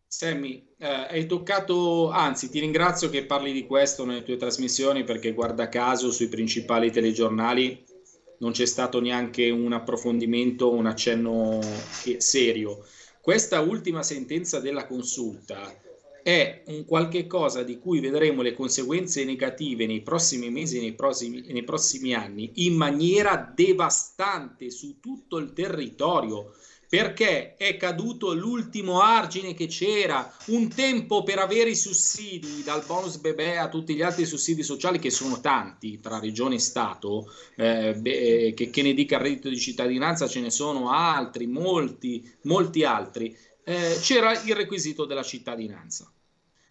Sammy, 0.08 0.74
eh, 0.78 0.88
hai 0.88 1.26
toccato, 1.26 2.10
anzi 2.10 2.50
ti 2.50 2.60
ringrazio 2.60 3.10
che 3.10 3.26
parli 3.26 3.52
di 3.52 3.66
questo 3.66 4.06
nelle 4.06 4.24
tue 4.24 4.38
trasmissioni 4.38 5.04
perché 5.04 5.34
guarda 5.34 5.68
caso 5.68 6.12
sui 6.12 6.30
principali 6.30 6.92
telegiornali 6.92 7.84
non 8.40 8.52
c'è 8.52 8.66
stato 8.66 9.00
neanche 9.00 9.50
un 9.50 9.74
approfondimento, 9.74 10.72
un 10.72 10.86
accenno 10.86 11.60
serio. 12.18 12.84
Questa 13.22 13.62
ultima 13.62 14.04
sentenza 14.04 14.60
della 14.60 14.86
consulta 14.86 15.74
è 16.26 16.64
un 16.70 16.86
qualche 16.86 17.28
cosa 17.28 17.62
di 17.62 17.78
cui 17.78 18.00
vedremo 18.00 18.42
le 18.42 18.56
conseguenze 18.56 19.24
negative 19.24 19.86
nei 19.86 20.02
prossimi 20.02 20.50
mesi 20.50 20.78
e 20.78 20.82
nei 20.82 20.94
prossimi, 20.94 21.46
nei 21.50 21.64
prossimi 21.64 22.16
anni 22.16 22.50
in 22.66 22.74
maniera 22.74 23.54
devastante 23.56 24.72
su 24.72 25.00
tutto 25.00 25.38
il 25.38 25.54
territorio 25.54 26.52
perché 26.90 27.54
è 27.58 27.78
caduto 27.78 28.34
l'ultimo 28.34 29.02
argine 29.02 29.54
che 29.54 29.68
c'era, 29.68 30.34
un 30.48 30.68
tempo 30.70 31.22
per 31.22 31.38
avere 31.38 31.70
i 31.72 31.76
sussidi, 31.76 32.64
dal 32.64 32.84
bonus 32.88 33.18
bebè 33.18 33.58
a 33.58 33.70
tutti 33.70 33.94
gli 33.94 34.02
altri 34.02 34.26
sussidi 34.26 34.64
sociali 34.64 34.98
che 34.98 35.12
sono 35.12 35.42
tanti 35.42 36.00
tra 36.00 36.20
regione 36.20 36.56
e 36.56 36.60
Stato, 36.60 37.32
eh, 37.56 37.94
beh, 37.94 38.54
che, 38.56 38.70
che, 38.72 38.82
ne 38.82 38.94
dica 38.94 39.18
il 39.18 39.22
reddito 39.22 39.50
di 39.50 39.60
cittadinanza 39.60 40.28
ce 40.28 40.42
ne 40.42 40.50
sono 40.50 40.90
altri, 40.90 41.46
molti, 41.46 42.28
molti 42.44 42.84
altri, 42.84 43.36
eh, 43.66 43.98
c'era 44.00 44.40
il 44.44 44.56
requisito 44.56 45.06
della 45.06 45.24
cittadinanza. 45.24 46.10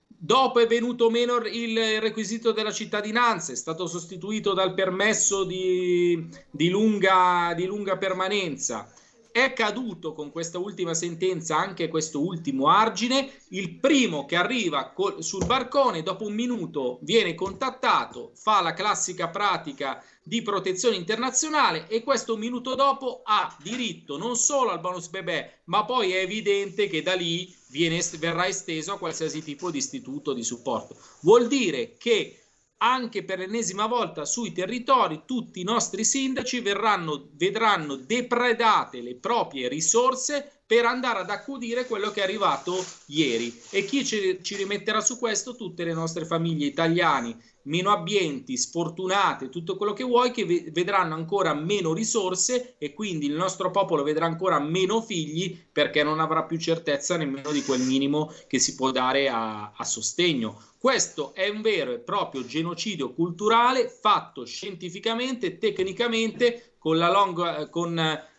Dopo 0.07 0.61
è 0.61 0.67
venuto 0.67 1.11
meno 1.11 1.37
il 1.37 2.01
requisito 2.01 2.53
della 2.53 2.73
cittadinanza, 2.73 3.53
è 3.53 3.57
stato 3.57 3.87
sostituito 3.87 4.55
dal 4.55 4.73
permesso 4.73 5.45
di, 5.45 6.27
di, 6.51 6.71
lunga, 6.71 7.53
di 7.55 7.67
lunga 7.67 7.99
permanenza 7.99 8.91
è 9.35 9.53
caduto 9.53 10.13
con 10.13 10.31
questa 10.31 10.59
ultima 10.59 10.95
sentenza 10.95 11.57
anche 11.57 11.89
questo 11.89 12.21
ultimo 12.21 12.69
argine. 12.69 13.29
Il 13.49 13.81
primo 13.81 14.27
che 14.27 14.37
arriva 14.37 14.93
col, 14.93 15.25
sul 15.25 15.45
barcone 15.45 16.05
dopo 16.05 16.25
un 16.25 16.35
minuto 16.35 17.01
viene 17.03 17.35
contattato, 17.35 18.31
fa 18.37 18.63
la 18.63 18.75
classica 18.75 19.27
pratica 19.27 20.01
di 20.23 20.41
protezione 20.41 20.95
internazionale 20.95 21.89
e 21.89 22.05
questo 22.05 22.37
minuto 22.37 22.77
dopo 22.77 23.23
ha 23.25 23.57
diritto 23.61 24.17
non 24.17 24.37
solo 24.37 24.71
al 24.71 24.79
bonus 24.79 25.09
bebè, 25.09 25.63
ma 25.65 25.85
poi 25.85 26.13
è 26.13 26.21
evidente 26.21 26.87
che 26.87 27.03
da 27.03 27.15
lì 27.15 27.53
viene, 27.71 28.01
verrà 28.21 28.47
esteso 28.47 28.93
a 28.93 28.99
qualsiasi 28.99 29.43
tipo 29.43 29.73
di 29.73 29.79
istituto 29.79 30.33
di 30.33 30.45
supporto. 30.45 30.97
Vuol 31.23 31.49
dire 31.49 31.97
che 31.99 32.44
anche 32.85 33.25
per 33.25 33.39
l'ennesima 33.39 33.87
volta 33.87 34.27
sui 34.27 34.53
territori 34.53 35.23
tutti 35.25 35.61
i 35.61 35.65
nostri 35.65 36.05
sindaci 36.05 36.61
verranno, 36.61 37.31
vedranno 37.33 37.97
depredate 37.97 39.01
le 39.01 39.17
proprie 39.17 39.69
risorse 39.69 40.54
per 40.67 40.87
andare 40.87 41.21
ad 41.21 41.31
accudire 41.31 41.87
quello 41.87 42.11
che 42.11 42.21
è 42.21 42.25
arrivato 42.25 42.83
ieri. 43.07 43.55
E 43.71 43.85
chi 43.85 44.05
ci, 44.05 44.39
ci 44.43 44.57
rimetterà 44.57 45.01
su 45.01 45.19
questo? 45.19 45.57
Tutte 45.57 45.85
le 45.85 45.93
nostre 45.93 46.25
famiglie 46.25 46.67
italiane 46.67 47.39
meno 47.65 47.93
abbienti, 47.93 48.57
sfortunate, 48.57 49.49
tutto 49.49 49.77
quello 49.77 49.93
che 49.93 50.05
vuoi, 50.05 50.31
che 50.31 50.71
vedranno 50.73 51.15
ancora 51.15 51.55
meno 51.55 51.93
risorse 51.93 52.75
e 52.79 52.93
quindi 52.93 53.27
il 53.27 53.35
nostro 53.35 53.71
popolo 53.71 54.03
vedrà 54.03 54.27
ancora 54.27 54.59
meno 54.59 55.01
figli 55.01 55.59
perché 55.71 56.03
non 56.03 56.21
avrà 56.21 56.45
più 56.45 56.59
certezza 56.59 57.17
nemmeno 57.17 57.53
di 57.53 57.63
quel 57.63 57.81
minimo 57.81 58.33
che 58.47 58.59
si 58.59 58.75
può 58.75 58.91
dare 58.91 59.29
a, 59.29 59.73
a 59.75 59.85
sostegno. 59.85 60.61
Questo 60.79 61.35
è 61.35 61.49
un 61.49 61.63
vero 61.63 61.93
e 61.93 61.99
proprio 61.99 62.45
genocidio 62.45 63.15
culturale 63.15 63.89
fatto 63.89 64.45
scientificamente, 64.45 65.57
tecnicamente, 65.57 66.75
con 66.79 66.99
la, 66.99 67.11
long, 67.11 67.71
con 67.71 67.99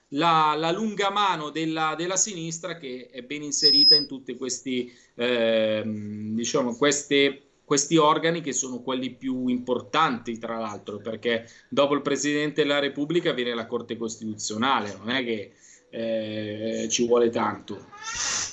la, 0.10 0.56
la 0.58 0.72
lunga 0.72 1.10
mano 1.10 1.50
della, 1.50 1.96
della, 1.98 2.16
sinistra 2.16 2.78
che 2.78 3.10
è 3.12 3.22
ben 3.24 3.44
inserita 3.44 3.96
in 3.96 4.08
tutte 4.08 4.38
questi, 4.38 4.94
eh, 5.16 5.84
diciamo, 5.86 6.76
queste 6.76 7.46
questi 7.66 7.98
organi 7.98 8.42
che 8.42 8.54
sono 8.54 8.82
quelli 8.82 9.16
più 9.16 9.48
importanti, 9.48 10.38
tra 10.38 10.58
l'altro, 10.60 11.00
perché 11.00 11.50
dopo 11.68 11.96
il 11.96 12.04
Presidente 12.04 12.62
della 12.62 12.80
Repubblica 12.80 13.34
viene 13.34 13.56
la 13.56 13.66
Corte 13.66 13.98
Costituzionale, 13.98 14.96
non 14.96 15.10
è 15.10 15.26
che 15.26 15.54
eh, 15.96 16.88
ci 16.90 17.08
vuole 17.08 17.30
tanto. 17.30 17.94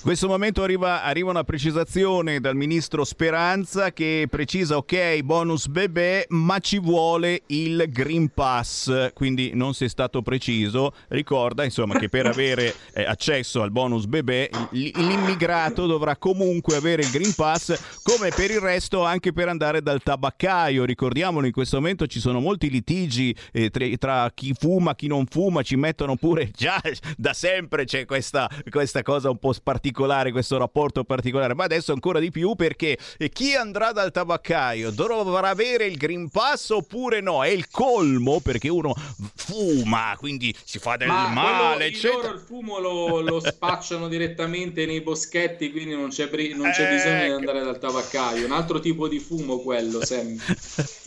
In 0.03 0.09
questo 0.09 0.27
momento 0.27 0.63
arriva, 0.63 1.03
arriva, 1.03 1.29
una 1.29 1.45
precisazione 1.45 2.41
dal 2.41 2.57
ministro 2.57 3.05
Speranza 3.05 3.93
che 3.93 4.27
precisa 4.29 4.75
ok 4.75 5.21
bonus 5.21 5.67
bebè 5.67 6.25
ma 6.29 6.59
ci 6.59 6.79
vuole 6.79 7.43
il 7.47 7.85
Green 7.87 8.29
Pass. 8.33 9.13
Quindi 9.13 9.51
non 9.53 9.73
si 9.73 9.85
è 9.85 9.87
stato 9.87 10.21
preciso. 10.21 10.91
Ricorda 11.07 11.63
insomma 11.63 11.97
che 11.97 12.09
per 12.09 12.25
avere 12.27 12.73
eh, 12.93 13.05
accesso 13.05 13.61
al 13.61 13.71
bonus 13.71 14.05
bebè 14.05 14.49
l'immigrato 14.71 15.85
dovrà 15.85 16.17
comunque 16.17 16.75
avere 16.75 17.03
il 17.03 17.11
Green 17.11 17.33
Pass 17.33 18.01
come 18.03 18.29
per 18.35 18.51
il 18.51 18.59
resto 18.59 19.05
anche 19.05 19.31
per 19.31 19.47
andare 19.47 19.81
dal 19.81 20.03
tabaccaio. 20.03 20.83
Ricordiamolo 20.83 21.45
in 21.45 21.53
questo 21.53 21.77
momento 21.77 22.07
ci 22.07 22.19
sono 22.19 22.41
molti 22.41 22.69
litigi 22.69 23.33
eh, 23.53 23.69
tra, 23.69 23.85
tra, 23.97 24.31
chi 24.33 24.53
fuma 24.57 24.95
chi 24.95 25.07
non 25.07 25.25
fuma 25.27 25.61
ci 25.61 25.77
mettono 25.77 26.17
pure 26.17 26.51
già 26.53 26.81
da 27.15 27.32
sempre 27.33 27.85
c'è 27.85 28.05
questa, 28.05 28.49
questa 28.69 29.01
cosa 29.01 29.29
un 29.29 29.37
po' 29.37 29.53
particolare 29.61 30.31
questo 30.31 30.57
rapporto 30.57 31.03
particolare, 31.03 31.53
ma 31.53 31.63
adesso 31.63 31.93
ancora 31.93 32.19
di 32.19 32.31
più 32.31 32.55
perché 32.55 32.97
chi 33.31 33.55
andrà 33.55 33.91
dal 33.91 34.11
tabaccaio 34.11 34.91
dovrà 34.91 35.49
avere 35.49 35.85
il 35.85 35.97
Green 35.97 36.29
Pass 36.29 36.69
oppure 36.69 37.21
no? 37.21 37.43
È 37.43 37.49
il 37.49 37.69
colmo 37.69 38.39
perché 38.39 38.69
uno 38.69 38.93
fuma, 39.35 40.15
quindi 40.17 40.55
si 40.63 40.79
fa 40.79 40.97
del 40.97 41.07
ma 41.07 41.29
male, 41.29 41.85
eccetera. 41.85 42.21
Loro 42.21 42.33
il 42.33 42.39
fumo 42.39 42.79
lo, 42.79 43.21
lo, 43.21 43.39
spacciano 43.39 44.07
direttamente 44.07 44.85
nei 44.85 45.01
boschetti, 45.01 45.71
quindi 45.71 45.95
non 45.95 46.09
c'è, 46.09 46.29
non 46.55 46.71
c'è 46.71 46.87
eh, 46.87 46.95
bisogno 46.95 47.23
di 47.25 47.31
andare 47.31 47.63
dal 47.63 47.79
tabaccaio. 47.79 48.45
Un 48.45 48.51
altro 48.51 48.79
tipo 48.79 49.07
di 49.07 49.19
fumo 49.19 49.59
quello, 49.59 50.03
sempre. 50.05 50.55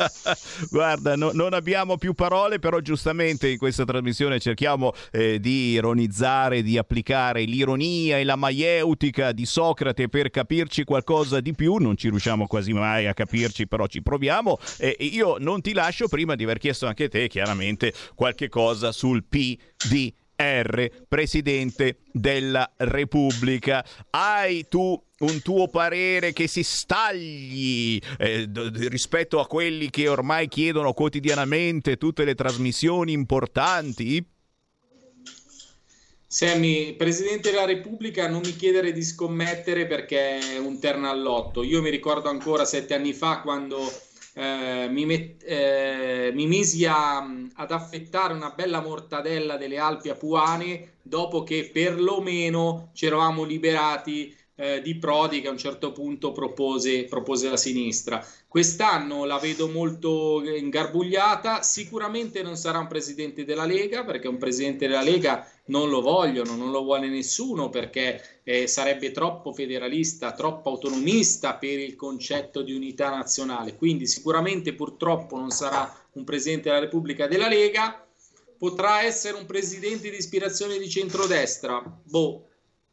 Guarda, 0.71 1.17
no, 1.17 1.31
non 1.33 1.55
abbiamo 1.55 1.97
più 1.97 2.15
parole, 2.15 2.59
però 2.59 2.81
giustamente 2.81 3.49
in 3.49 3.59
questa 3.59 3.85
trasmissione 3.85 4.39
cerchiamo 4.39 4.93
eh, 5.13 5.41
di 5.41 5.71
ironizzare, 5.71 6.06
di 6.63 6.79
applicare 6.79 7.45
l'ironia 7.45 8.19
e 8.19 8.25
la 8.25 8.37
maieutica 8.37 9.33
di 9.33 9.47
Socrate 9.47 10.09
per 10.09 10.31
capirci 10.31 10.85
qualcosa 10.85 11.41
di 11.41 11.53
più, 11.55 11.77
non 11.77 11.97
ci 11.97 12.09
riusciamo 12.09 12.47
quasi 12.47 12.73
mai 12.73 13.07
a 13.07 13.15
capirci, 13.15 13.67
però 13.67 13.87
ci 13.87 14.03
proviamo. 14.03 14.59
E 14.79 14.97
io 14.99 15.37
non 15.39 15.61
ti 15.61 15.73
lascio 15.73 16.09
prima 16.09 16.35
di 16.35 16.45
aver 16.45 16.59
chiesto 16.59 16.87
anche 16.87 17.09
te, 17.09 17.29
chiaramente, 17.29 17.93
qualche 18.15 18.49
cosa 18.49 18.93
sul 18.93 19.25
PDR, 19.25 20.89
Presidente 21.09 21.99
della 22.13 22.71
Repubblica. 22.77 23.85
Hai 24.11 24.67
tu 24.69 25.01
un 25.19 25.41
tuo 25.41 25.69
parere 25.69 26.33
che 26.33 26.47
si 26.47 26.63
stagli 26.63 27.99
eh, 28.19 28.47
d- 28.47 28.87
rispetto 28.89 29.41
a 29.41 29.47
quelli 29.47 29.89
che 29.89 30.09
ormai 30.09 30.47
chiedono 30.49 30.93
quotidianamente 30.93 31.97
tutte 31.97 32.25
le 32.25 32.35
trasmissioni 32.35 33.13
importanti? 33.13 34.36
Sammy, 36.29 36.95
Presidente 36.97 37.51
della 37.51 37.65
Repubblica, 37.65 38.29
non 38.29 38.41
mi 38.45 38.55
chiedere 38.57 38.93
di 38.93 39.03
scommettere 39.03 39.87
perché 39.87 40.39
è 40.55 40.59
un 40.59 40.79
terno 40.81 41.09
all'otto. 41.09 41.63
Io 41.63 41.81
mi 41.83 41.91
ricordo 41.91 42.29
ancora 42.29 42.65
sette 42.65 42.95
anni 42.95 43.13
fa 43.13 43.41
quando 43.41 43.79
eh, 44.35 44.89
mi, 44.91 45.07
met- 45.07 45.43
eh, 45.45 46.31
mi, 46.35 46.47
misi 46.47 46.85
a, 46.85 47.19
ad 47.19 47.71
affettare 47.71 48.35
una 48.35 48.51
bella 48.51 48.81
mortadella 48.81 49.57
delle 49.57 49.79
Alpi 49.79 50.09
Apuane 50.11 50.99
dopo 51.03 51.43
che 51.45 51.71
perlomeno 51.73 52.91
ci 52.93 53.07
eravamo 53.07 53.45
liberati 53.45 54.37
eh, 54.57 54.81
di 54.83 54.97
Prodi 54.97 55.41
che 55.41 55.49
a 55.49 55.51
un 55.51 55.59
certo 55.59 55.93
punto 55.93 56.33
propose, 56.33 57.05
propose 57.05 57.49
la 57.49 57.57
sinistra. 57.57 58.27
Quest'anno 58.49 59.25
la 59.25 59.39
vedo 59.39 59.69
molto 59.69 60.43
ingarbugliata, 60.43 61.63
sicuramente 61.63 62.43
non 62.43 62.57
sarà 62.57 62.79
un 62.79 62.87
presidente 62.87 63.45
della 63.45 63.67
Lega 63.67 64.05
perché 64.05 64.29
un 64.29 64.39
presidente 64.39 64.89
della 64.89 65.03
Lega 65.03 65.47
non 65.67 65.91
lo 65.91 66.01
vogliono, 66.01 66.57
non 66.57 66.71
lo 66.71 66.83
vuole 66.83 67.09
nessuno 67.09 67.69
perché 67.69 68.41
eh, 68.45 68.67
sarebbe 68.67 69.11
troppo 69.11 69.53
federalista, 69.53 70.33
troppo 70.33 70.71
autonomista 70.71 71.55
per 71.55 71.79
il 71.79 71.97
concetto 71.97 72.63
di 72.63 72.73
unità 72.73 73.11
nazionale. 73.11 73.77
Quindi 73.77 74.07
sicuramente 74.07 74.73
purtroppo 74.75 75.37
non 75.37 75.51
sarà 75.51 75.93
un 76.13 76.25
presidente 76.25 76.71
della 76.71 76.81
Repubblica 76.81 77.27
della 77.27 77.49
Lega, 77.49 78.07
potrà 78.57 79.03
essere 79.03 79.37
un 79.37 79.45
presidente 79.45 80.09
di 80.09 80.17
ispirazione 80.17 80.79
di 80.79 80.89
centrodestra. 80.89 81.83
Boh, 82.05 82.46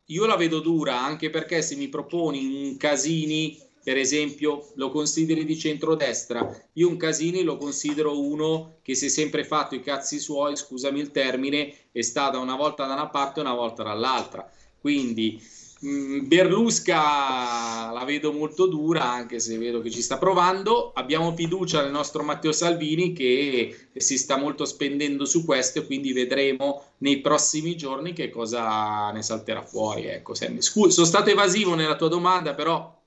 io 0.08 0.26
la 0.26 0.36
vedo 0.36 0.60
dura 0.60 1.00
anche 1.00 1.30
perché 1.30 1.62
se 1.62 1.76
mi 1.76 1.88
proponi 1.88 2.46
un 2.46 2.78
Casini, 2.78 3.58
per 3.84 3.98
esempio, 3.98 4.72
lo 4.76 4.90
consideri 4.90 5.46
di 5.46 5.58
centrodestra, 5.58 6.70
io 6.74 6.88
un 6.88 6.98
Casini 6.98 7.44
lo 7.44 7.58
considero 7.58 8.20
uno 8.20 8.78
che 8.82 8.96
si 8.96 9.06
è 9.06 9.10
sempre 9.10 9.44
fatto 9.44 9.76
i 9.76 9.82
cazzi 9.82 10.20
suoi, 10.20 10.56
scusami 10.56 11.00
il 11.00 11.12
termine, 11.12 11.74
e 11.92 12.04
sta 12.04 12.38
una 12.38 12.56
volta 12.56 12.86
da 12.86 12.94
una 12.94 13.10
parte 13.10 13.40
e 13.40 13.44
una 13.44 13.54
volta 13.54 13.84
dall'altra. 13.84 14.50
Quindi 14.80 15.42
Berlusca 15.84 17.92
la 17.92 18.06
vedo 18.06 18.32
molto 18.32 18.68
dura, 18.68 19.04
anche 19.04 19.40
se 19.40 19.58
vedo 19.58 19.82
che 19.82 19.92
ci 19.92 20.02
sta 20.02 20.18
provando. 20.18 20.94
Abbiamo 20.94 21.36
fiducia 21.36 21.82
nel 21.82 21.92
nostro 21.92 22.24
Matteo 22.24 22.54
Salvini 22.54 23.12
che 23.12 23.90
si 23.94 24.18
sta 24.18 24.38
molto 24.38 24.64
spendendo 24.64 25.26
su 25.26 25.44
questo 25.44 25.86
quindi 25.86 26.14
vedremo 26.14 26.84
nei 27.00 27.20
prossimi 27.20 27.76
giorni 27.76 28.14
che 28.14 28.30
cosa 28.30 29.12
ne 29.12 29.22
salterà 29.22 29.62
fuori. 29.62 30.06
Ecco, 30.06 30.34
Scusa, 30.34 30.90
sono 30.90 31.06
stato 31.06 31.30
evasivo 31.30 31.76
nella 31.76 31.98
tua 31.98 32.08
domanda, 32.08 32.54
però 32.54 33.03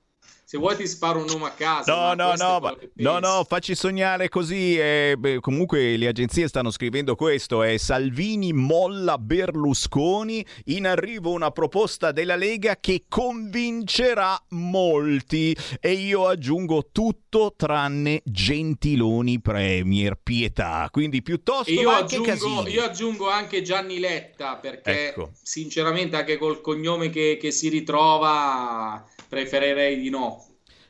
se 0.49 0.57
vuoi 0.57 0.77
ti 0.77 0.87
sparo 0.87 1.19
un 1.19 1.25
nome 1.25 1.47
a 1.47 1.49
caso. 1.49 1.93
No, 1.93 2.13
no, 2.13 2.33
no, 2.35 2.59
ma, 2.61 2.73
no, 2.93 3.19
no, 3.19 3.45
facci 3.45 3.75
sognare 3.75 4.29
così. 4.29 4.79
Eh, 4.79 5.15
beh, 5.17 5.41
comunque 5.41 5.97
le 5.97 6.07
agenzie 6.07 6.47
stanno 6.47 6.71
scrivendo 6.71 7.15
questo, 7.15 7.63
è 7.63 7.75
Salvini 7.75 8.53
molla 8.53 9.17
Berlusconi, 9.17 10.45
in 10.67 10.87
arrivo 10.87 11.31
una 11.31 11.51
proposta 11.51 12.13
della 12.13 12.37
Lega 12.37 12.77
che 12.79 13.03
convincerà 13.09 14.41
molti 14.51 15.53
e 15.81 15.91
io 15.91 16.27
aggiungo 16.27 16.91
tutto 16.93 17.53
tranne 17.57 18.21
Gentiloni 18.23 19.41
Premier, 19.41 20.17
pietà, 20.23 20.87
quindi 20.89 21.21
piuttosto 21.21 21.69
io 21.69 21.89
aggiungo. 21.89 22.65
Io 22.69 22.83
aggiungo 22.83 23.29
anche 23.29 23.61
Gianni 23.63 23.99
Letta 23.99 24.55
perché 24.55 25.09
Ecco. 25.09 25.31
sinceramente 25.41 26.15
anche 26.15 26.37
col 26.37 26.61
cognome 26.61 27.09
che, 27.09 27.37
che 27.37 27.51
si 27.51 27.67
ritrova 27.67 29.05
preferirei 29.27 29.99
di 29.99 30.09
no. 30.09 30.43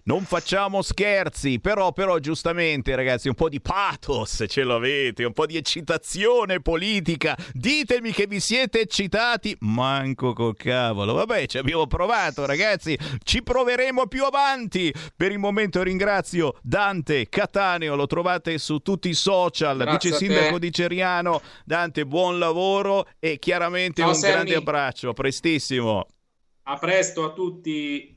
Non 0.08 0.24
facciamo 0.24 0.82
scherzi, 0.82 1.60
però, 1.60 1.92
però 1.92 2.18
giustamente 2.20 2.96
ragazzi 2.96 3.28
un 3.28 3.34
po' 3.34 3.50
di 3.50 3.60
pathos 3.60 4.46
ce 4.48 4.64
l'avete, 4.64 5.26
un 5.26 5.34
po' 5.34 5.46
di 5.46 5.58
eccitazione 5.58 6.62
politica. 6.62 7.36
Ditemi 7.52 8.14
che 8.14 8.26
vi 8.26 8.40
siete 8.40 8.80
eccitati, 8.80 9.54
manco 9.60 10.32
col 10.32 10.56
cavolo. 10.56 11.12
Vabbè, 11.12 11.48
ci 11.48 11.58
abbiamo 11.58 11.88
provato 11.88 12.46
ragazzi, 12.46 12.98
ci 13.22 13.44
proveremo 13.44 14.08
più 14.08 14.24
avanti. 14.24 14.94
Per 15.14 15.34
il 15.34 15.40
momento 15.40 15.84
ringrazio 15.84 16.54
Dante 16.62 17.28
Cataneo, 17.28 17.98
lo 17.98 18.08
trovate 18.08 18.58
su 18.60 18.78
tutti 18.78 19.10
i 19.10 19.14
social, 19.14 19.76
Grazie 19.80 20.12
vice 20.12 20.24
sindaco 20.24 20.58
di 20.58 20.72
Ceriano. 20.72 21.42
Dante, 21.66 22.06
buon 22.06 22.40
lavoro 22.40 23.08
e 23.20 23.40
chiaramente 23.40 24.00
Ciao, 24.00 24.12
un 24.12 24.16
Sammy. 24.16 24.32
grande 24.32 24.56
abbraccio, 24.56 25.10
a 25.10 25.14
prestissimo. 25.14 26.06
A 26.64 26.78
presto 26.78 27.26
a 27.26 27.34
tutti, 27.34 28.17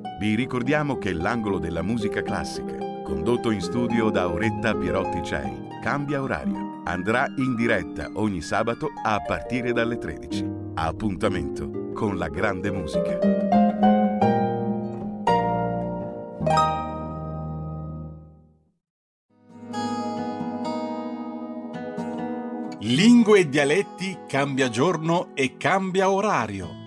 vi 0.21 0.35
ricordiamo 0.35 0.99
che 0.99 1.13
l'angolo 1.13 1.57
della 1.57 1.81
musica 1.81 2.21
classica, 2.21 2.77
condotto 3.03 3.49
in 3.49 3.59
studio 3.59 4.11
da 4.11 4.21
Auretta 4.21 4.75
Pierotti 4.75 5.23
Cei, 5.23 5.67
cambia 5.81 6.21
orario. 6.21 6.83
Andrà 6.85 7.25
in 7.37 7.55
diretta 7.55 8.07
ogni 8.13 8.39
sabato 8.41 8.91
a 9.03 9.19
partire 9.19 9.73
dalle 9.73 9.97
13. 9.97 10.45
Appuntamento 10.75 11.91
con 11.93 12.19
la 12.19 12.27
grande 12.27 12.69
musica. 12.69 13.17
Lingue 22.81 23.39
e 23.39 23.49
dialetti 23.49 24.19
cambia 24.27 24.69
giorno 24.69 25.29
e 25.33 25.57
cambia 25.57 26.11
orario. 26.11 26.80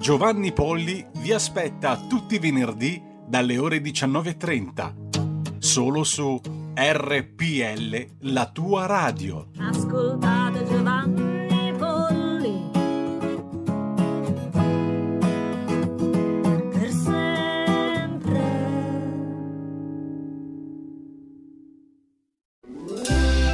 Giovanni 0.00 0.52
Polli 0.52 1.04
vi 1.18 1.30
aspetta 1.30 1.94
tutti 2.08 2.36
i 2.36 2.38
venerdì 2.38 3.02
dalle 3.26 3.58
ore 3.58 3.82
19.30. 3.82 5.58
Solo 5.58 6.04
su 6.04 6.40
RPL, 6.74 8.06
la 8.20 8.50
tua 8.50 8.86
radio. 8.86 9.50
Ascoltate 9.58 10.64
Giovanni 10.64 11.19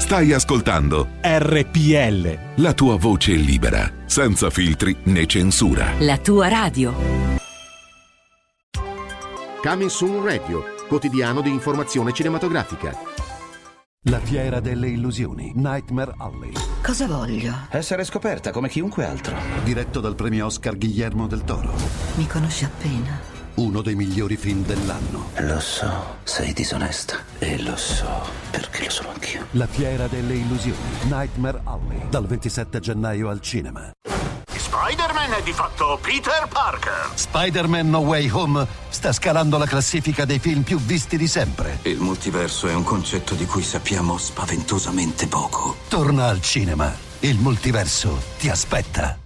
Stai 0.06 0.32
ascoltando 0.32 1.08
RPL. 1.20 2.62
la 2.62 2.74
tua 2.74 2.94
voce 2.94 3.32
libera, 3.32 3.92
senza 4.06 4.50
filtri 4.50 4.96
né 5.06 5.26
censura. 5.26 5.94
La 5.98 6.16
tua 6.18 6.46
radio. 6.46 6.94
Coming 9.60 9.90
Soon 9.90 10.24
Radio, 10.24 10.62
quotidiano 10.86 11.40
di 11.40 11.50
informazione 11.50 12.12
cinematografica. 12.12 12.96
La 14.02 14.20
fiera 14.20 14.60
delle 14.60 14.90
illusioni, 14.90 15.50
Nightmare 15.56 16.14
Alley. 16.18 16.52
Cosa 16.84 17.08
voglio? 17.08 17.66
Essere 17.70 18.04
scoperta 18.04 18.52
come 18.52 18.68
chiunque 18.68 19.04
altro. 19.04 19.36
Diretto 19.64 19.98
dal 19.98 20.14
premio 20.14 20.46
Oscar 20.46 20.78
Guillermo 20.78 21.26
del 21.26 21.42
Toro. 21.42 21.74
Mi 22.14 22.28
conosci 22.28 22.64
appena. 22.64 23.35
Uno 23.56 23.80
dei 23.80 23.94
migliori 23.94 24.36
film 24.36 24.62
dell'anno. 24.66 25.30
Lo 25.36 25.58
so, 25.60 26.18
sei 26.24 26.52
disonesta. 26.52 27.16
E 27.38 27.58
lo 27.62 27.74
so, 27.74 28.26
perché 28.50 28.84
lo 28.84 28.90
sono 28.90 29.08
anch'io. 29.12 29.46
La 29.52 29.66
fiera 29.66 30.06
delle 30.08 30.34
illusioni, 30.34 30.76
Nightmare 31.04 31.62
Alley. 31.64 32.06
Dal 32.10 32.26
27 32.26 32.80
gennaio 32.80 33.30
al 33.30 33.40
cinema. 33.40 33.90
Spider-Man 34.54 35.32
è 35.32 35.42
di 35.42 35.52
fatto 35.52 35.98
Peter 36.02 36.46
Parker. 36.52 37.12
Spider-Man 37.14 37.88
No 37.88 38.00
Way 38.00 38.28
Home 38.28 38.66
sta 38.90 39.10
scalando 39.12 39.56
la 39.56 39.66
classifica 39.66 40.26
dei 40.26 40.38
film 40.38 40.60
più 40.60 40.78
visti 40.78 41.16
di 41.16 41.26
sempre. 41.26 41.78
Il 41.82 42.00
multiverso 42.00 42.68
è 42.68 42.74
un 42.74 42.84
concetto 42.84 43.34
di 43.34 43.46
cui 43.46 43.62
sappiamo 43.62 44.18
spaventosamente 44.18 45.28
poco. 45.28 45.76
Torna 45.88 46.26
al 46.26 46.42
cinema. 46.42 46.94
Il 47.20 47.38
multiverso 47.38 48.20
ti 48.38 48.50
aspetta. 48.50 49.25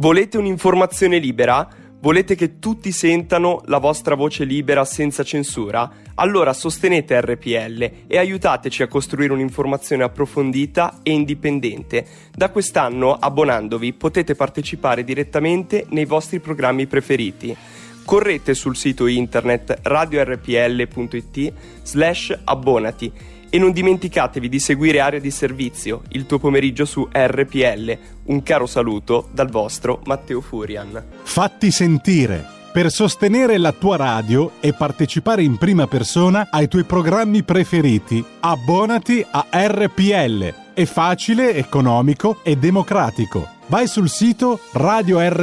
Volete 0.00 0.38
un'informazione 0.38 1.18
libera? 1.18 1.68
Volete 2.00 2.36
che 2.36 2.60
tutti 2.60 2.92
sentano 2.92 3.62
la 3.64 3.78
vostra 3.78 4.14
voce 4.14 4.44
libera 4.44 4.84
senza 4.84 5.24
censura? 5.24 5.90
Allora 6.14 6.52
sostenete 6.52 7.20
RPL 7.20 7.90
e 8.06 8.16
aiutateci 8.16 8.84
a 8.84 8.86
costruire 8.86 9.32
un'informazione 9.32 10.04
approfondita 10.04 11.00
e 11.02 11.10
indipendente. 11.10 12.06
Da 12.32 12.50
quest'anno, 12.50 13.12
abbonandovi, 13.12 13.92
potete 13.94 14.36
partecipare 14.36 15.02
direttamente 15.02 15.84
nei 15.88 16.04
vostri 16.04 16.38
programmi 16.38 16.86
preferiti. 16.86 17.56
Correte 18.04 18.54
sul 18.54 18.76
sito 18.76 19.08
internet 19.08 19.80
radiorpl.it 19.82 21.52
slash 21.82 22.38
abbonati 22.44 23.12
e 23.50 23.58
non 23.58 23.72
dimenticatevi 23.72 24.48
di 24.48 24.60
seguire 24.60 25.00
Area 25.00 25.20
di 25.20 25.30
Servizio, 25.30 26.02
il 26.10 26.26
tuo 26.26 26.38
pomeriggio 26.38 26.84
su 26.84 27.08
RPL. 27.10 27.98
Un 28.24 28.42
caro 28.42 28.66
saluto 28.66 29.28
dal 29.32 29.48
vostro 29.48 30.00
Matteo 30.04 30.40
Furian. 30.40 31.02
Fatti 31.22 31.70
sentire 31.70 32.56
per 32.72 32.90
sostenere 32.92 33.58
la 33.58 33.72
tua 33.72 33.96
radio 33.96 34.52
e 34.60 34.72
partecipare 34.72 35.42
in 35.42 35.56
prima 35.56 35.86
persona 35.86 36.48
ai 36.50 36.68
tuoi 36.68 36.84
programmi 36.84 37.42
preferiti. 37.42 38.24
Abbonati 38.40 39.26
a 39.28 39.46
RPL. 39.50 40.54
È 40.74 40.84
facile, 40.84 41.54
economico 41.54 42.38
e 42.42 42.56
democratico. 42.56 43.56
Vai 43.66 43.88
sul 43.88 44.08
sito 44.08 44.60
radiorpl.it, 44.72 45.34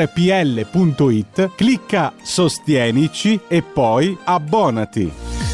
clicca 1.55 2.13
Sostienici 2.21 3.39
e 3.47 3.61
poi 3.61 4.17
abbonati. 4.23 5.44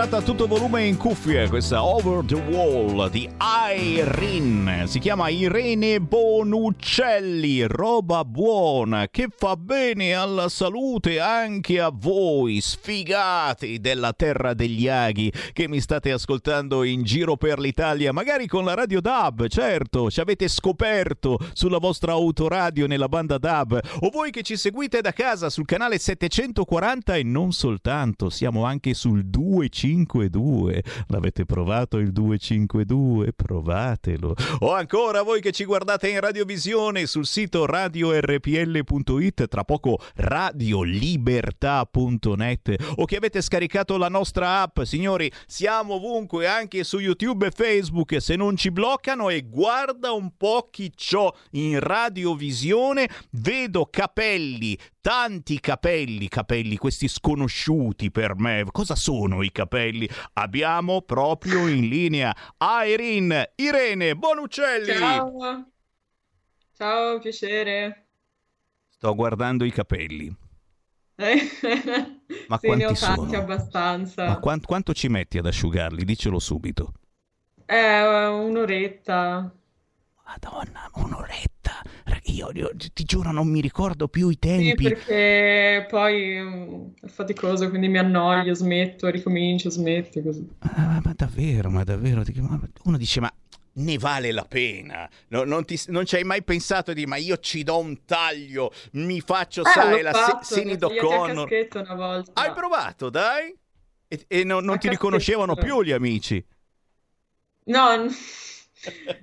Sparata 0.00 0.16
a 0.16 0.22
tutto 0.22 0.46
volume 0.46 0.86
in 0.86 0.96
cuffie, 0.96 1.46
questa 1.48 1.84
Over 1.84 2.24
the 2.24 2.34
Wall 2.34 3.10
di 3.10 3.28
Irene. 3.38 4.86
Si 4.86 4.98
chiama 4.98 5.28
Irene 5.28 6.00
Bonuccelli, 6.00 7.66
roba 7.66 8.24
buona 8.24 9.08
che 9.08 9.28
fa 9.36 9.56
bene 9.56 10.14
alla 10.14 10.48
salute 10.48 11.20
anche 11.20 11.80
a 11.80 11.92
voi, 11.92 12.62
sfigati 12.62 13.78
della 13.78 14.14
terra 14.14 14.54
degli 14.54 14.88
aghi 14.88 15.30
che 15.52 15.68
mi 15.68 15.80
state 15.80 16.12
ascoltando 16.12 16.82
in 16.82 17.02
giro 17.02 17.36
per 17.36 17.58
l'Italia, 17.58 18.10
magari 18.12 18.46
con 18.46 18.64
la 18.64 18.72
radio 18.72 19.02
DAB, 19.02 19.48
certo, 19.48 20.10
ci 20.10 20.20
avete 20.20 20.48
scoperto 20.48 21.38
sulla 21.52 21.78
vostra 21.78 22.12
autoradio 22.12 22.86
nella 22.86 23.08
banda 23.08 23.36
DAB, 23.36 23.78
o 24.00 24.08
voi 24.08 24.30
che 24.30 24.42
ci 24.42 24.56
seguite 24.56 25.02
da 25.02 25.12
casa 25.12 25.50
sul 25.50 25.66
canale 25.66 25.98
740 25.98 27.16
e 27.16 27.22
non 27.22 27.52
soltanto, 27.52 28.30
siamo 28.30 28.64
anche 28.64 28.94
sul 28.94 29.26
252. 29.90 30.82
L'avete 31.08 31.44
provato 31.44 31.98
il 31.98 32.12
252? 32.12 33.32
Provatelo. 33.32 34.36
O 34.60 34.72
ancora 34.72 35.22
voi 35.22 35.40
che 35.40 35.50
ci 35.52 35.64
guardate 35.64 36.08
in 36.08 36.20
radiovisione 36.20 37.06
sul 37.06 37.26
sito 37.26 37.66
radiorpl.it, 37.66 39.48
tra 39.48 39.64
poco 39.64 39.98
radiolibertà.net 40.14 42.92
o 42.96 43.04
che 43.04 43.16
avete 43.16 43.42
scaricato 43.42 43.96
la 43.96 44.08
nostra 44.08 44.62
app. 44.62 44.80
Signori, 44.82 45.32
siamo 45.46 45.94
ovunque, 45.94 46.46
anche 46.46 46.84
su 46.84 46.98
YouTube 46.98 47.46
e 47.46 47.50
Facebook, 47.50 48.20
se 48.20 48.36
non 48.36 48.56
ci 48.56 48.70
bloccano 48.70 49.30
e 49.30 49.40
guarda 49.42 50.12
un 50.12 50.36
po' 50.36 50.68
chi 50.70 50.92
c'ho 50.94 51.34
in 51.52 51.80
radiovisione, 51.80 53.08
vedo 53.30 53.88
capelli, 53.90 54.78
tanti 55.00 55.60
capelli, 55.60 56.28
capelli, 56.28 56.76
questi 56.76 57.08
sconosciuti 57.08 58.10
per 58.10 58.36
me. 58.36 58.64
Cosa 58.70 58.94
sono 58.94 59.42
i 59.42 59.50
capelli? 59.52 60.08
Abbiamo 60.34 61.02
proprio 61.02 61.66
in 61.68 61.88
linea 61.88 62.34
Irene, 62.58 63.52
Irene 63.56 64.14
Bonuccelli. 64.16 64.92
Ciao. 64.92 65.70
Ciao, 66.76 67.18
piacere. 67.18 68.06
Sto 68.88 69.14
guardando 69.14 69.64
i 69.64 69.70
capelli. 69.72 70.34
Eh, 71.16 71.50
Ma 72.46 72.58
sì, 72.58 72.74
ne 72.74 72.86
ho 72.86 72.92
quanti 72.92 72.94
tanti 72.94 73.34
sono? 73.34 73.36
abbastanza. 73.36 74.24
Ma 74.26 74.38
quan- 74.38 74.60
quanto 74.60 74.92
ci 74.94 75.08
metti 75.08 75.38
ad 75.38 75.46
asciugarli? 75.46 76.04
Dicelo 76.04 76.38
subito. 76.38 76.92
Eh, 77.66 78.26
un'oretta. 78.28 79.50
Madonna, 80.30 80.88
un'oretta. 80.94 81.82
Io, 82.26 82.50
io 82.54 82.70
ti 82.76 83.02
giuro, 83.02 83.32
non 83.32 83.48
mi 83.48 83.60
ricordo 83.60 84.06
più 84.06 84.28
i 84.28 84.38
Sì, 84.52 84.76
tempi. 84.76 84.80
perché 84.80 85.86
poi 85.88 86.38
mm, 86.40 86.94
è 87.00 87.06
faticoso, 87.08 87.68
quindi 87.68 87.88
mi 87.88 87.98
annoio, 87.98 88.54
smetto, 88.54 89.08
ricomincio, 89.08 89.70
smetto, 89.70 90.20
così. 90.22 90.48
Ah, 90.58 91.00
ma 91.02 91.12
davvero, 91.14 91.70
ma 91.70 91.84
davvero. 91.84 92.22
Uno 92.84 92.96
dice, 92.96 93.20
ma 93.20 93.32
ne 93.74 93.98
vale 93.98 94.30
la 94.32 94.44
pena? 94.44 95.08
No- 95.28 95.44
non, 95.44 95.64
ti- 95.64 95.80
non 95.88 96.04
ci 96.04 96.16
hai 96.16 96.24
mai 96.24 96.42
pensato 96.42 96.92
di, 96.92 97.06
ma 97.06 97.16
io 97.16 97.38
ci 97.38 97.62
do 97.62 97.78
un 97.78 98.04
taglio, 98.04 98.70
mi 98.92 99.20
faccio, 99.20 99.64
Eh, 99.64 99.70
sai, 99.70 100.02
la 100.02 100.12
fatto, 100.12 100.54
O'Connor. 100.86 101.48
caschetto 101.48 101.78
una 101.80 101.94
volta. 101.94 102.32
Hai 102.42 102.52
provato, 102.52 103.10
dai? 103.10 103.56
E, 104.08 104.24
e 104.28 104.44
non, 104.44 104.64
non 104.64 104.76
A 104.76 104.78
ti 104.78 104.88
riconoscevano 104.88 105.56
più 105.56 105.82
gli 105.82 105.92
amici. 105.92 106.44
No, 107.66 108.10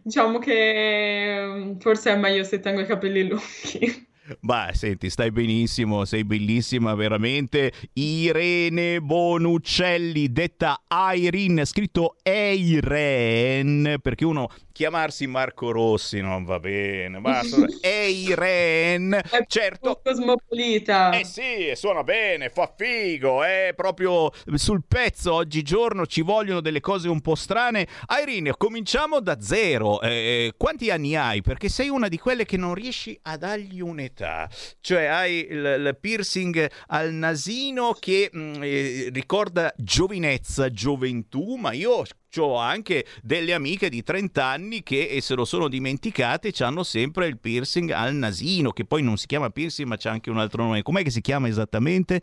diciamo 0.01 0.39
che 0.39 1.39
mm, 1.45 1.77
forse 1.79 2.13
è 2.13 2.17
meglio 2.17 2.43
se 2.43 2.59
tengo 2.59 2.81
i 2.81 2.85
capelli 2.85 3.27
lunghi. 3.27 4.05
Beh, 4.41 4.71
senti, 4.73 5.09
stai 5.09 5.31
benissimo, 5.31 6.03
sei 6.03 6.25
bellissima 6.25 6.93
veramente. 6.95 7.71
Irene 7.93 8.99
Bonuccelli, 8.99 10.31
detta 10.33 10.81
Irene, 11.13 11.63
scritto 11.63 12.17
Eiren, 12.23 13.97
perché 14.01 14.25
uno 14.25 14.49
chiamarsi 14.77 15.25
Marco 15.25 15.71
Rossi 15.71 16.21
non 16.21 16.43
va 16.43 16.59
bene, 16.59 17.17
ma 17.17 17.41
solo 17.41 17.65
Eiren, 17.81 19.19
certo. 19.47 19.99
Cosmopolita. 20.03 21.17
Eh 21.17 21.25
sì, 21.25 21.71
suona 21.73 22.03
bene, 22.03 22.49
fa 22.49 22.71
figo, 22.77 23.41
è 23.41 23.73
proprio 23.75 24.31
sul 24.53 24.83
pezzo 24.87 25.33
oggigiorno 25.33 26.05
ci 26.05 26.21
vogliono 26.21 26.61
delle 26.61 26.79
cose 26.79 27.09
un 27.09 27.21
po' 27.21 27.33
strane. 27.33 27.87
Irene, 28.21 28.55
cominciamo 28.55 29.19
da 29.19 29.41
zero. 29.41 29.99
Eh, 29.99 30.53
quanti 30.55 30.91
anni 30.91 31.15
hai? 31.15 31.41
Perché 31.41 31.69
sei 31.69 31.89
una 31.89 32.07
di 32.07 32.19
quelle 32.19 32.45
che 32.45 32.57
non 32.57 32.75
riesci 32.75 33.17
a 33.23 33.35
dargli 33.35 33.81
un'età. 33.81 34.47
Cioè 34.79 35.05
hai 35.05 35.47
il, 35.49 35.57
il 35.57 35.97
piercing 35.99 36.69
al 36.89 37.13
nasino 37.13 37.95
che 37.99 38.29
mm, 38.31 38.53
eh, 38.61 39.09
ricorda 39.11 39.73
giovinezza, 39.75 40.69
gioventù, 40.69 41.55
ma 41.55 41.71
io 41.71 42.03
ho 42.35 42.55
anche 42.57 43.05
delle 43.21 43.53
amiche 43.53 43.89
di 43.89 44.03
30 44.03 44.45
anni 44.45 44.83
che 44.83 45.19
se 45.21 45.35
lo 45.35 45.45
sono 45.45 45.67
dimenticate 45.67 46.51
hanno 46.59 46.83
sempre 46.83 47.27
il 47.27 47.39
piercing 47.39 47.91
al 47.91 48.13
nasino, 48.13 48.71
che 48.71 48.85
poi 48.85 49.01
non 49.01 49.17
si 49.17 49.27
chiama 49.27 49.49
piercing 49.49 49.87
ma 49.87 49.97
c'è 49.97 50.09
anche 50.09 50.29
un 50.29 50.39
altro 50.39 50.63
nome. 50.63 50.81
Com'è 50.81 51.03
che 51.03 51.11
si 51.11 51.21
chiama 51.21 51.47
esattamente? 51.47 52.21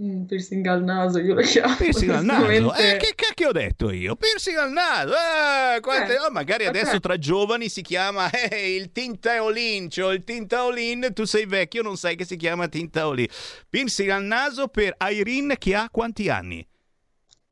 Mm, 0.00 0.26
piercing 0.26 0.64
al 0.66 0.84
naso, 0.84 1.18
io 1.18 1.34
lo 1.34 1.40
chiamo. 1.40 1.74
Piercing 1.74 2.10
al 2.12 2.24
naso? 2.24 2.72
Eh, 2.74 2.98
che 2.98 3.14
cacchio 3.16 3.48
ho 3.48 3.52
detto 3.52 3.90
io? 3.90 4.14
Piercing 4.14 4.56
al 4.56 4.70
naso? 4.70 5.12
Eh, 5.12 5.80
quante- 5.80 6.14
Eh, 6.14 6.18
oh, 6.20 6.30
magari 6.30 6.66
adesso 6.66 7.00
tra 7.00 7.18
giovani 7.18 7.68
si 7.68 7.82
chiama 7.82 8.30
eh, 8.30 8.76
il 8.76 8.92
Tintaolin, 8.92 9.90
cioè 9.90 10.14
il 10.14 10.22
Tintaolin, 10.22 11.10
tu 11.12 11.24
sei 11.24 11.46
vecchio, 11.46 11.82
non 11.82 11.96
sai 11.96 12.14
che 12.14 12.24
si 12.24 12.36
chiama 12.36 12.68
Tintaolin. 12.68 13.26
Piercing 13.68 14.10
al 14.10 14.22
naso 14.22 14.68
per 14.68 14.94
Irene 15.00 15.58
che 15.58 15.74
ha 15.74 15.88
quanti 15.90 16.28
anni? 16.28 16.64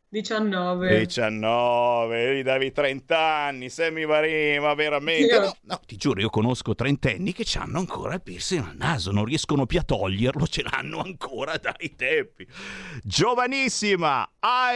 19. 0.08 0.98
19, 1.00 2.36
gli 2.36 2.42
davi 2.42 2.70
30 2.72 3.18
anni, 3.18 3.68
Sammy 3.68 4.04
Varin, 4.06 4.62
ma 4.62 4.72
veramente. 4.74 5.34
Io- 5.34 5.40
No, 5.40 5.56
no, 5.62 5.80
ti 5.84 5.96
giuro, 5.96 6.20
io 6.20 6.30
conosco 6.30 6.74
trentenni 6.74 7.32
che 7.32 7.44
hanno 7.58 7.78
ancora 7.78 8.14
il 8.14 8.22
piercing 8.22 8.64
al 8.64 8.76
naso, 8.76 9.10
non 9.10 9.24
riescono 9.24 9.66
più 9.66 9.78
a 9.78 9.82
toglierlo, 9.82 10.46
ce 10.46 10.62
l'hanno 10.62 11.00
ancora 11.00 11.56
dai 11.58 11.94
tempi. 11.96 12.46
Giovanissima 13.02 14.28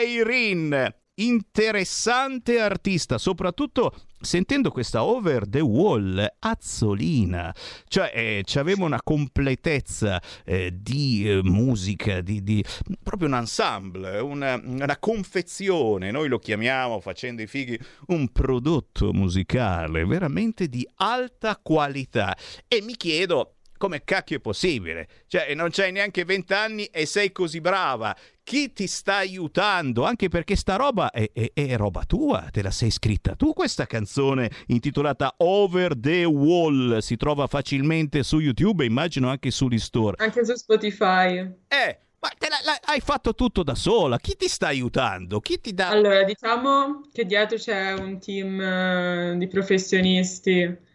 Irene, 0.05 1.00
interessante 1.27 2.61
artista, 2.61 3.19
soprattutto 3.19 3.95
sentendo 4.21 4.71
questa 4.71 5.03
over 5.03 5.49
the 5.49 5.61
wall 5.61 6.27
azzolina, 6.39 7.55
cioè 7.89 8.13
eh, 8.15 8.43
c'aveva 8.45 8.85
una 8.85 9.01
completezza 9.03 10.21
eh, 10.45 10.73
di 10.75 11.29
eh, 11.29 11.41
musica, 11.43 12.21
di, 12.21 12.43
di- 12.43 12.65
proprio 13.03 13.29
un 13.29 13.35
ensemble, 13.35 14.19
una, 14.19 14.61
una 14.63 14.99
confezione, 14.99 16.11
noi 16.11 16.29
lo 16.29 16.39
chiamiamo 16.39 17.01
facendo 17.01 17.43
i 17.43 17.47
fighi 17.47 17.79
un 18.09 18.29
prodotto 18.29 19.13
musicale 19.13 20.05
veramente 20.05 20.69
di 20.69 20.87
alta 20.97 21.59
qualità. 21.63 22.37
E 22.69 22.83
mi 22.83 22.97
chiedo 22.97 23.55
come 23.81 24.05
cacchio 24.05 24.37
è 24.37 24.41
possibile? 24.41 25.09
Cioè, 25.27 25.55
non 25.55 25.71
c'hai 25.73 25.91
neanche 25.91 26.27
20 26.27 26.53
anni 26.53 26.85
e 26.85 27.07
sei 27.07 27.33
così 27.33 27.63
brava. 27.63 28.15
Chi 28.43 28.75
ti 28.75 28.87
sta 28.87 29.17
aiutando? 29.17 30.05
Anche 30.05 30.29
perché 30.29 30.55
sta 30.55 30.77
roba 30.77 31.11
è, 31.11 31.31
è- 31.33 31.53
è 31.55 31.77
roba 31.79 32.05
tua, 32.05 32.47
te 32.51 32.61
la 32.61 32.71
sei 32.71 32.91
scritta 32.91 33.35
tu 33.37 33.55
questa 33.55 33.87
canzone 33.87 34.51
intitolata 34.67 35.33
Over 35.39 35.97
the 35.97 36.25
Wall. 36.25 36.99
Si 36.99 37.17
trova 37.17 37.47
facilmente 37.47 38.23
su 38.23 38.39
YouTube 38.39 38.85
e 38.85 38.87
immagino 38.87 39.31
anche 39.31 39.51
sugli 39.51 39.79
store. 39.79 40.17
Anche 40.19 40.45
su 40.45 40.55
Spotify. 40.57 41.39
Eh, 41.69 41.99
ma 42.19 42.29
te 42.37 42.49
la- 42.51 42.61
la- 42.65 42.81
hai 42.85 43.01
fatto 43.01 43.35
tutto 43.35 43.63
da 43.63 43.75
sola. 43.75 44.19
Chi 44.19 44.37
ti 44.37 44.47
sta 44.49 44.67
aiutando? 44.67 45.41
Chi 45.41 45.59
ti 45.59 45.73
dà... 45.73 45.89
Allora, 45.89 46.23
diciamo 46.25 47.01
che 47.13 47.25
dietro 47.25 47.57
c'è 47.57 47.93
un 47.95 48.19
team 48.21 48.61
eh, 48.61 49.35
di 49.39 49.47
professionisti. 49.47 50.89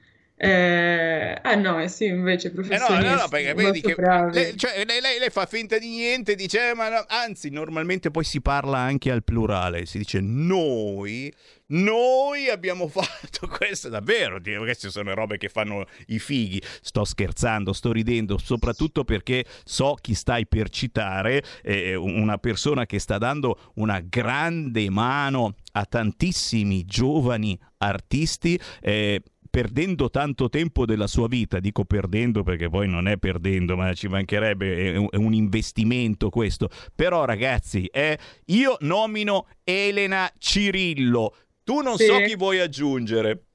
Eh, 0.46 1.42
eh 1.44 1.56
no, 1.56 1.80
eh 1.80 1.88
sì, 1.88 2.06
invece 2.06 2.52
Eh 2.56 2.78
no, 2.78 2.88
no, 3.00 3.16
no, 3.16 3.28
perché 3.30 3.54
vedi 3.54 3.82
che 3.82 3.96
lei, 4.32 4.58
cioè, 4.58 4.84
lei- 4.86 5.02
lei- 5.02 5.20
lei 5.20 5.30
fa 5.30 5.46
finta 5.46 5.78
di 5.78 5.88
niente, 5.90 6.36
dice, 6.36 6.70
"Eh, 6.70 6.74
ma 6.74 6.90
no", 6.90 7.04
anzi, 7.08 7.50
normalmente 7.50 8.12
poi 8.12 8.24
si 8.24 8.42
parla 8.42 8.78
anche 8.78 9.12
al 9.12 9.24
plurale, 9.24 9.86
si 9.86 9.98
dice 10.00 10.20
noi, 10.22 11.34
noi 11.68 12.50
abbiamo 12.50 12.88
fatto 12.90 13.48
questo, 13.48 13.90
davvero, 13.90 14.40
queste 14.42 14.90
sono 14.90 15.14
robe 15.14 15.38
che 15.38 15.50
fanno 15.50 15.86
i 16.08 16.20
fighi, 16.20 16.62
sto 16.82 17.04
scherzando, 17.06 17.74
sto 17.74 17.92
ridendo, 17.92 18.38
soprattutto 18.38 19.04
perché 19.04 19.46
so 19.64 19.96
chi 20.00 20.14
stai 20.14 20.46
per 20.48 20.70
citare, 20.70 21.44
eh, 21.64 21.96
una 21.96 22.38
persona 22.38 22.86
che 22.86 23.00
sta 23.00 23.18
dando 23.18 23.72
una 23.76 24.00
grande 24.00 24.90
mano 24.90 25.56
a 25.74 25.86
tantissimi 25.86 26.86
giovani 26.86 27.58
artisti. 27.78 28.60
eh, 28.82 29.22
perdendo 29.56 30.10
tanto 30.10 30.50
tempo 30.50 30.86
della 30.86 31.08
sua 31.08 31.30
vita, 31.30 31.62
dico 31.62 31.86
perdendo 31.86 32.44
perché 32.44 32.68
poi 32.68 32.90
non 32.90 33.08
è 33.08 33.16
perdendo, 33.16 33.78
ma 33.78 33.94
ci 33.94 34.10
mancherebbe, 34.10 34.92
è 34.92 35.16
un, 35.16 35.34
investimento 35.34 36.30
questo. 36.30 36.68
Però 36.94 37.24
ragazzi, 37.24 37.86
eh, 37.86 38.20
io 38.48 38.76
nomino 38.82 39.48
Elena 39.64 40.30
Cirillo, 40.38 41.34
tu 41.64 41.80
non 41.80 41.96
Sì. 41.96 42.04
so 42.06 42.20
chi 42.20 42.36
vuoi 42.36 42.60
aggiungere. 42.60 43.46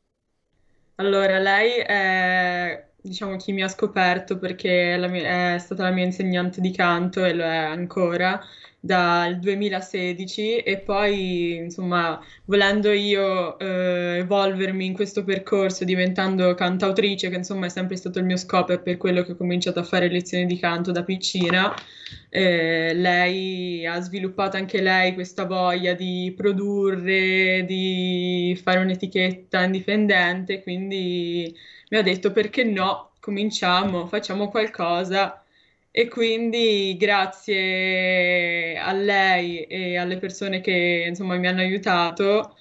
Allora, 0.94 1.38
lei 1.38 1.80
è, 1.80 2.88
diciamo, 3.03 3.36
chi 3.36 3.53
mi 3.53 3.62
ha 3.62 3.68
scoperto 3.68 4.38
perché 4.38 4.94
è, 4.94 5.09
mia- 5.09 5.55
è 5.55 5.59
stata 5.59 5.82
la 5.82 5.90
mia 5.90 6.05
insegnante 6.05 6.62
di 6.62 6.70
canto 6.70 7.22
e 7.24 7.34
lo 7.34 7.44
è 7.44 7.57
ancora 7.57 8.40
dal 8.81 9.39
2016 9.39 10.59
e 10.59 10.78
poi, 10.78 11.57
insomma, 11.57 12.18
volendo 12.47 12.91
io 12.91 13.59
eh, 13.59 14.18
evolvermi 14.18 14.87
in 14.87 14.95
questo 14.95 15.22
percorso, 15.22 15.85
diventando 15.85 16.55
cantautrice, 16.55 17.28
che 17.28 17.37
insomma 17.37 17.66
è 17.66 17.68
sempre 17.68 17.97
stato 17.97 18.18
il 18.18 18.24
mio 18.24 18.39
scopo, 18.39 18.72
è 18.72 18.81
per 18.81 18.97
quello 18.97 19.22
che 19.22 19.33
ho 19.33 19.37
cominciato 19.37 19.81
a 19.81 19.85
fare 19.85 20.09
lezioni 20.09 20.47
di 20.47 20.59
canto 20.59 20.93
da 20.93 21.05
piccina, 21.05 21.74
eh, 22.31 22.95
lei 22.95 23.87
ha 23.87 24.01
sviluppato 24.01 24.57
anche 24.57 24.81
lei 24.81 25.12
questa 25.14 25.45
voglia 25.45 25.93
di 25.95 26.33
produrre, 26.35 27.64
di 27.66 28.59
fare 28.62 28.78
un'etichetta 28.81 29.62
indipendente, 29.62 30.62
quindi 30.62 31.55
mi 31.91 31.99
ha 31.99 32.03
detto 32.03 32.33
perché 32.33 32.64
no, 32.64 33.11
cominciamo, 33.20 34.07
facciamo 34.07 34.49
qualcosa. 34.49 35.39
E 35.93 36.07
quindi 36.09 36.97
grazie 36.97 38.78
a 38.78 38.93
lei 38.93 39.64
e 39.64 39.97
alle 39.97 40.18
persone 40.18 40.61
che 40.61 41.05
insomma 41.09 41.36
mi 41.36 41.49
hanno 41.49 41.61
aiutato, 41.61 42.57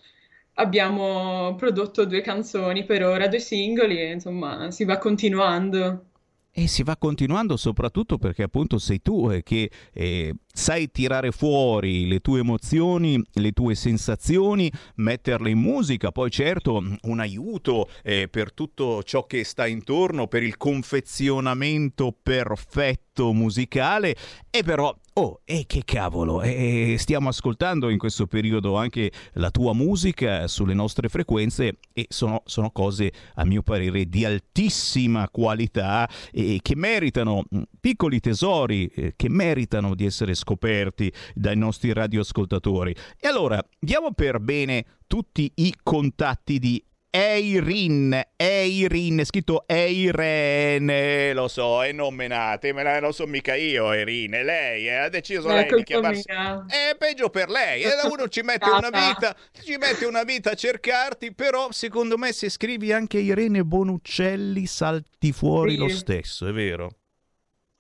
abbiamo 0.56 1.54
prodotto 1.56 2.06
due 2.06 2.22
canzoni 2.22 2.86
per 2.86 3.04
ora, 3.04 3.28
due 3.28 3.40
singoli 3.40 4.00
e 4.00 4.12
insomma 4.14 4.72
si 4.72 4.84
va 4.84 4.98
continuando. 4.98 6.06
E 6.52 6.68
si 6.68 6.82
va 6.82 6.98
continuando 6.98 7.56
soprattutto 7.56 8.18
perché 8.18 8.42
appunto 8.44 8.80
sei 8.80 9.02
tu 9.02 9.30
eh, 9.30 9.44
che 9.44 9.70
eh, 9.94 10.34
sai 10.52 10.92
tirare 10.92 11.32
fuori 11.32 12.08
le 12.08 12.20
tue 12.20 12.40
emozioni, 12.40 13.22
le 13.34 13.52
tue 13.52 13.76
sensazioni, 13.76 14.72
metterle 14.96 15.50
in 15.50 15.60
musica, 15.60 16.12
poi 16.12 16.30
certo 16.30 16.84
un 17.02 17.20
aiuto 17.20 17.90
eh, 18.04 18.28
per 18.28 18.54
tutto 18.54 19.04
ciò 19.04 19.26
che 19.26 19.44
sta 19.44 19.68
intorno, 19.68 20.28
per 20.28 20.44
il 20.44 20.58
confezionamento 20.58 22.16
perfetto 22.22 23.34
musicale. 23.34 24.16
E 24.50 24.64
però 24.64 24.96
Oh, 25.20 25.42
e 25.44 25.66
che 25.68 25.82
cavolo, 25.84 26.42
eh, 26.42 26.96
stiamo 26.98 27.28
ascoltando 27.28 27.90
in 27.90 27.98
questo 27.98 28.26
periodo 28.26 28.78
anche 28.78 29.12
la 29.34 29.52
tua 29.52 29.74
musica 29.74 30.48
sulle 30.48 30.74
nostre 30.74 31.10
frequenze 31.10 31.80
e 31.92 32.06
sono, 32.08 32.42
sono 32.46 32.72
cose, 32.72 33.12
a 33.34 33.44
mio 33.44 33.62
parere, 33.62 34.06
di 34.06 34.24
altissima 34.24 35.28
qualità 35.28 36.10
e 36.32 36.60
che 36.62 36.74
meritano 36.78 37.44
mh, 37.50 37.62
piccoli 37.82 38.22
tesori, 38.22 38.86
eh, 38.86 39.14
che 39.18 39.28
meritano 39.28 39.94
di 39.94 40.06
essere 40.06 40.36
scoperti 40.40 41.12
dai 41.34 41.56
nostri 41.58 41.94
radioascoltatori. 41.94 42.96
E 43.20 43.28
allora, 43.28 43.62
diamo 43.80 44.14
per 44.14 44.40
bene 44.40 44.86
tutti 45.08 45.52
i 45.56 45.76
contatti 45.84 46.60
di 46.60 46.84
Eirin, 47.12 48.22
Eirin, 48.36 49.26
scritto 49.26 49.64
Eirene, 49.68 51.34
lo 51.34 51.48
so, 51.48 51.84
è 51.84 51.92
nominate, 51.92 52.72
me 52.72 52.84
la 52.84 53.00
lo 53.00 53.12
so 53.12 53.26
mica 53.26 53.56
io, 53.56 53.92
Eirin, 53.92 54.34
è 54.34 54.44
lei, 54.44 54.88
eh, 54.88 54.94
ha 54.94 55.10
deciso 55.10 55.50
È 55.50 55.56
lei 55.56 55.74
di 55.74 55.84
chiamarsi... 55.84 56.24
mia. 56.28 56.66
È 56.68 56.96
peggio 56.96 57.32
per 57.32 57.50
lei, 57.50 57.82
e 57.82 57.90
uno 58.12 58.28
ci 58.28 58.42
mette 58.42 58.70
una 58.70 58.92
vita, 58.92 59.36
ci 59.64 59.76
mette 59.78 60.06
una 60.06 60.22
vita 60.22 60.52
a 60.52 60.56
cercarti, 60.56 61.34
però 61.34 61.72
secondo 61.72 62.16
me 62.16 62.32
se 62.32 62.48
scrivi 62.48 62.92
anche 62.92 63.18
Irene 63.18 63.64
Bonuccelli 63.64 64.68
salti 64.68 65.32
fuori 65.32 65.72
Sì. 65.72 65.78
lo 65.78 65.90
stesso, 65.90 66.48
è 66.48 66.52
vero? 66.52 66.99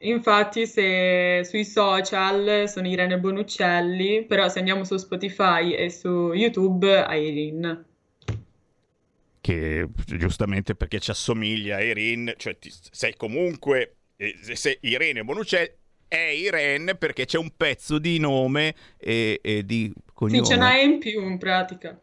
Infatti, 0.01 0.67
se 0.67 1.41
sui 1.45 1.63
social 1.63 2.67
sono 2.67 2.87
Irene 2.89 3.17
Bonuccelli, 3.17 4.25
però 4.25 4.49
se 4.49 4.59
andiamo 4.59 4.83
su 4.83 4.97
Spotify 4.97 5.71
e 5.73 5.89
su 5.89 6.33
YouTube, 6.33 6.85
Irene. 7.09 7.85
che 9.41 9.87
giustamente 10.05 10.75
perché 10.75 10.99
ci 10.99 11.11
assomiglia 11.11 11.77
a 11.77 11.81
Irene, 11.83 12.35
cioè 12.37 12.57
ti- 12.59 12.71
sei 12.91 13.15
comunque 13.15 13.95
eh, 14.17 14.35
se- 14.53 14.79
Irene 14.81 15.23
Bonuccelli 15.23 15.71
è 16.07 16.17
Irene 16.17 16.95
perché 16.95 17.25
c'è 17.25 17.37
un 17.37 17.51
pezzo 17.55 17.99
di 17.99 18.17
nome 18.19 18.75
e, 18.97 19.39
e 19.41 19.65
di 19.65 19.91
Sì, 20.23 20.41
cognome. 20.41 20.43
ce 20.43 20.55
n'hai 20.55 20.85
in 20.85 20.99
più 20.99 21.21
in 21.27 21.37
pratica. 21.37 21.99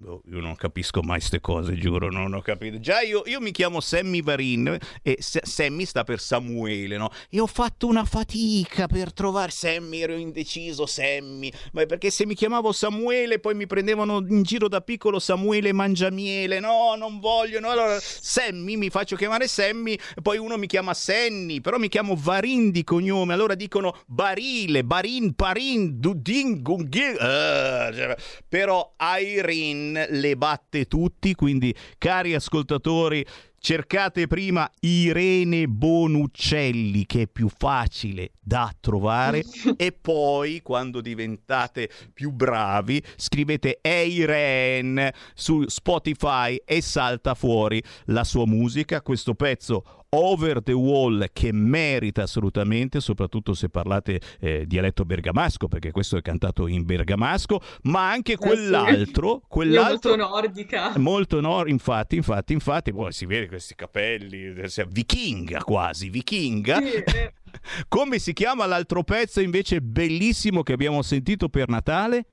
Boh, 0.00 0.22
Io 0.30 0.38
non 0.38 0.54
capisco 0.54 1.02
mai 1.02 1.18
queste 1.18 1.40
cose, 1.40 1.74
giuro, 1.74 2.08
non 2.08 2.32
ho 2.32 2.40
capito. 2.40 2.78
Già 2.78 3.00
io, 3.00 3.22
io 3.26 3.40
mi 3.40 3.50
chiamo 3.50 3.80
Sammy 3.80 4.22
Varin 4.22 4.78
e 5.02 5.16
S- 5.18 5.42
Sammy 5.42 5.84
sta 5.86 6.04
per 6.04 6.20
Samuele, 6.20 6.96
no? 6.96 7.10
E 7.28 7.40
ho 7.40 7.48
fatto 7.48 7.88
una 7.88 8.04
fatica 8.04 8.86
per 8.86 9.12
trovare 9.12 9.50
Sammy, 9.50 10.00
ero 10.00 10.14
indeciso, 10.14 10.86
Sammy. 10.86 11.50
Ma 11.72 11.84
perché 11.86 12.10
se 12.10 12.26
mi 12.26 12.36
chiamavo 12.36 12.70
Samuele 12.70 13.40
poi 13.40 13.56
mi 13.56 13.66
prendevano 13.66 14.24
in 14.28 14.44
giro 14.44 14.68
da 14.68 14.80
piccolo 14.82 15.18
Samuele 15.18 15.72
Mangiamiele. 15.72 16.60
No, 16.60 16.94
non 16.96 17.18
voglio, 17.18 17.58
no. 17.58 17.70
Allora 17.70 17.98
Sammy, 18.00 18.76
mi 18.76 18.90
faccio 18.90 19.16
chiamare 19.16 19.48
Sammy, 19.48 19.98
poi 20.22 20.38
uno 20.38 20.56
mi 20.56 20.68
chiama 20.68 20.94
Senni, 20.94 21.60
però 21.60 21.76
mi 21.76 21.88
chiamo 21.88 22.14
Varin 22.16 22.70
di 22.70 22.84
cognome. 22.84 23.32
Allora 23.32 23.56
dicono 23.56 23.98
Barile, 24.06 24.84
Barin, 24.84 25.34
Parin, 25.34 25.98
Dudin, 25.98 26.62
Gunghi. 26.62 27.16
Cioè, 27.18 28.16
però 28.46 28.94
Irene 29.20 29.86
le 29.92 30.36
batte 30.36 30.86
tutti, 30.86 31.34
quindi 31.34 31.74
cari 31.98 32.34
ascoltatori, 32.34 33.24
cercate 33.60 34.26
prima 34.26 34.70
Irene 34.80 35.66
Bonuccelli 35.66 37.06
che 37.06 37.22
è 37.22 37.26
più 37.26 37.48
facile 37.48 38.32
da 38.40 38.72
trovare 38.80 39.44
e 39.76 39.92
poi 39.92 40.62
quando 40.62 41.00
diventate 41.00 41.90
più 42.14 42.30
bravi 42.30 43.02
scrivete 43.16 43.78
Eiren 43.82 45.10
su 45.34 45.64
Spotify 45.66 46.56
e 46.64 46.80
salta 46.80 47.34
fuori 47.34 47.82
la 48.06 48.24
sua 48.24 48.46
musica, 48.46 49.02
questo 49.02 49.34
pezzo 49.34 49.97
Over 50.10 50.62
the 50.62 50.72
Wall 50.72 51.28
che 51.34 51.52
merita 51.52 52.22
assolutamente, 52.22 52.98
soprattutto 53.00 53.52
se 53.52 53.68
parlate 53.68 54.20
eh, 54.40 54.66
dialetto 54.66 55.04
bergamasco, 55.04 55.68
perché 55.68 55.90
questo 55.90 56.16
è 56.16 56.22
cantato 56.22 56.66
in 56.66 56.84
bergamasco, 56.84 57.60
ma 57.82 58.10
anche 58.10 58.36
quell'altro, 58.36 59.28
Io 59.28 59.40
quell'altro 59.46 60.16
molto 60.16 60.30
nordica. 60.30 60.92
molto 60.96 61.40
no, 61.40 61.66
infatti, 61.66 62.16
infatti, 62.16 62.54
infatti, 62.54 62.92
poi 62.92 63.12
si 63.12 63.26
vede 63.26 63.48
questi 63.48 63.74
capelli, 63.74 64.46
eh, 64.46 64.86
vichinga 64.88 65.62
quasi, 65.62 66.08
vichinga. 66.08 66.80
Sì, 66.80 66.92
eh. 66.92 67.34
Come 67.88 68.18
si 68.18 68.32
chiama 68.32 68.64
l'altro 68.64 69.02
pezzo 69.02 69.40
invece 69.40 69.82
bellissimo 69.82 70.62
che 70.62 70.72
abbiamo 70.72 71.02
sentito 71.02 71.50
per 71.50 71.68
Natale? 71.68 72.26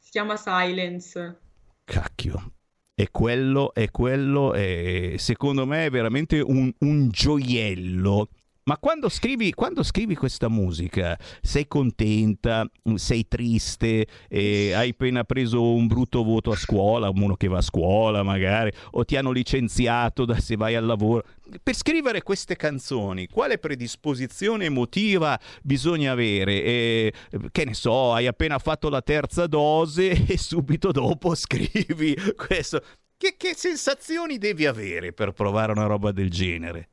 Si 0.00 0.10
chiama 0.10 0.36
Silence. 0.36 1.38
Cacchio. 1.84 2.54
E 3.00 3.10
quello, 3.12 3.72
è 3.74 3.92
quello, 3.92 4.54
è, 4.54 5.14
secondo 5.18 5.64
me 5.66 5.84
è 5.86 5.90
veramente 5.90 6.40
un, 6.40 6.68
un 6.78 7.08
gioiello. 7.10 8.28
Ma 8.68 8.76
quando 8.76 9.08
scrivi, 9.08 9.54
quando 9.54 9.82
scrivi 9.82 10.14
questa 10.14 10.50
musica, 10.50 11.18
sei 11.40 11.66
contenta, 11.66 12.70
sei 12.96 13.26
triste, 13.26 14.06
eh, 14.28 14.74
hai 14.74 14.90
appena 14.90 15.24
preso 15.24 15.72
un 15.72 15.86
brutto 15.86 16.22
voto 16.22 16.50
a 16.50 16.56
scuola, 16.56 17.08
uno 17.08 17.34
che 17.34 17.48
va 17.48 17.58
a 17.58 17.62
scuola 17.62 18.22
magari, 18.22 18.70
o 18.90 19.06
ti 19.06 19.16
hanno 19.16 19.30
licenziato 19.30 20.26
da 20.26 20.38
se 20.38 20.56
vai 20.56 20.74
al 20.74 20.84
lavoro. 20.84 21.24
Per 21.62 21.74
scrivere 21.74 22.22
queste 22.22 22.56
canzoni, 22.56 23.26
quale 23.26 23.56
predisposizione 23.56 24.66
emotiva 24.66 25.40
bisogna 25.62 26.12
avere? 26.12 26.62
Eh, 26.62 27.12
che 27.50 27.64
ne 27.64 27.72
so, 27.72 28.12
hai 28.12 28.26
appena 28.26 28.58
fatto 28.58 28.90
la 28.90 29.00
terza 29.00 29.46
dose 29.46 30.10
e 30.28 30.36
subito 30.36 30.92
dopo 30.92 31.34
scrivi 31.34 32.14
questo. 32.36 32.82
Che, 33.16 33.34
che 33.38 33.54
sensazioni 33.54 34.36
devi 34.36 34.66
avere 34.66 35.14
per 35.14 35.32
provare 35.32 35.72
una 35.72 35.86
roba 35.86 36.12
del 36.12 36.28
genere? 36.28 36.90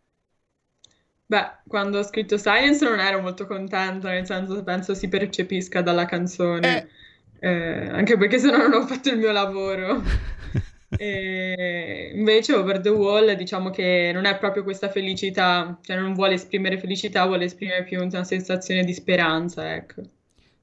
Beh, 1.27 1.59
quando 1.67 1.99
ho 1.99 2.03
scritto 2.03 2.37
Silence 2.37 2.83
non 2.85 2.99
ero 2.99 3.19
molto 3.21 3.47
contenta, 3.47 4.09
nel 4.09 4.25
senso 4.25 4.63
penso 4.63 4.93
si 4.93 5.07
percepisca 5.07 5.81
dalla 5.81 6.05
canzone, 6.05 6.89
Eh, 7.39 7.89
anche 7.89 8.17
perché 8.17 8.39
sennò 8.39 8.57
non 8.57 8.73
ho 8.73 8.87
fatto 8.87 9.09
il 9.09 9.17
mio 9.17 9.31
lavoro. 9.31 10.01
E 10.97 12.11
invece 12.13 12.53
Over 12.53 12.79
the 12.79 12.89
Wall 12.89 13.33
diciamo 13.33 13.69
che 13.69 14.11
non 14.13 14.23
è 14.25 14.37
proprio 14.37 14.63
questa 14.63 14.87
felicità, 14.89 15.77
cioè 15.81 15.97
non 15.97 16.13
vuole 16.13 16.35
esprimere 16.35 16.77
felicità, 16.79 17.25
vuole 17.25 17.45
esprimere 17.45 17.83
più 17.83 17.99
una 18.01 18.23
sensazione 18.23 18.83
di 18.85 18.93
speranza, 18.93 19.73
ecco. 19.75 20.03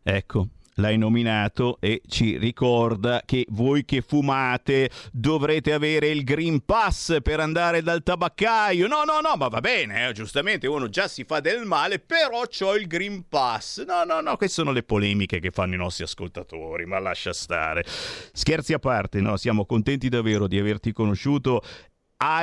Ecco, 0.04 0.48
l'hai 0.76 0.96
nominato 0.96 1.76
e 1.80 2.00
ci 2.06 2.38
ricorda 2.38 3.22
che 3.24 3.44
voi 3.50 3.84
che 3.84 4.00
fumate 4.00 4.90
dovrete 5.12 5.72
avere 5.72 6.08
il 6.08 6.24
Green 6.24 6.64
Pass 6.64 7.20
per 7.22 7.40
andare 7.40 7.82
dal 7.82 8.02
tabaccaio. 8.02 8.86
No, 8.86 9.04
no, 9.04 9.20
no, 9.20 9.36
ma 9.36 9.48
va 9.48 9.60
bene, 9.60 10.08
eh, 10.08 10.12
giustamente 10.12 10.66
uno 10.66 10.88
già 10.88 11.08
si 11.08 11.24
fa 11.24 11.40
del 11.40 11.64
male, 11.64 11.98
però 11.98 12.42
c'ho 12.46 12.74
il 12.76 12.86
Green 12.86 13.28
Pass. 13.28 13.84
No, 13.84 14.04
no, 14.04 14.20
no, 14.20 14.36
queste 14.36 14.60
sono 14.62 14.72
le 14.72 14.82
polemiche 14.82 15.40
che 15.40 15.50
fanno 15.50 15.74
i 15.74 15.78
nostri 15.78 16.04
ascoltatori, 16.04 16.86
ma 16.86 16.98
lascia 16.98 17.32
stare. 17.32 17.84
Scherzi 17.86 18.72
a 18.72 18.78
parte, 18.78 19.20
no, 19.20 19.36
siamo 19.36 19.66
contenti 19.66 20.08
davvero 20.08 20.46
di 20.46 20.58
averti 20.58 20.92
conosciuto. 20.92 21.62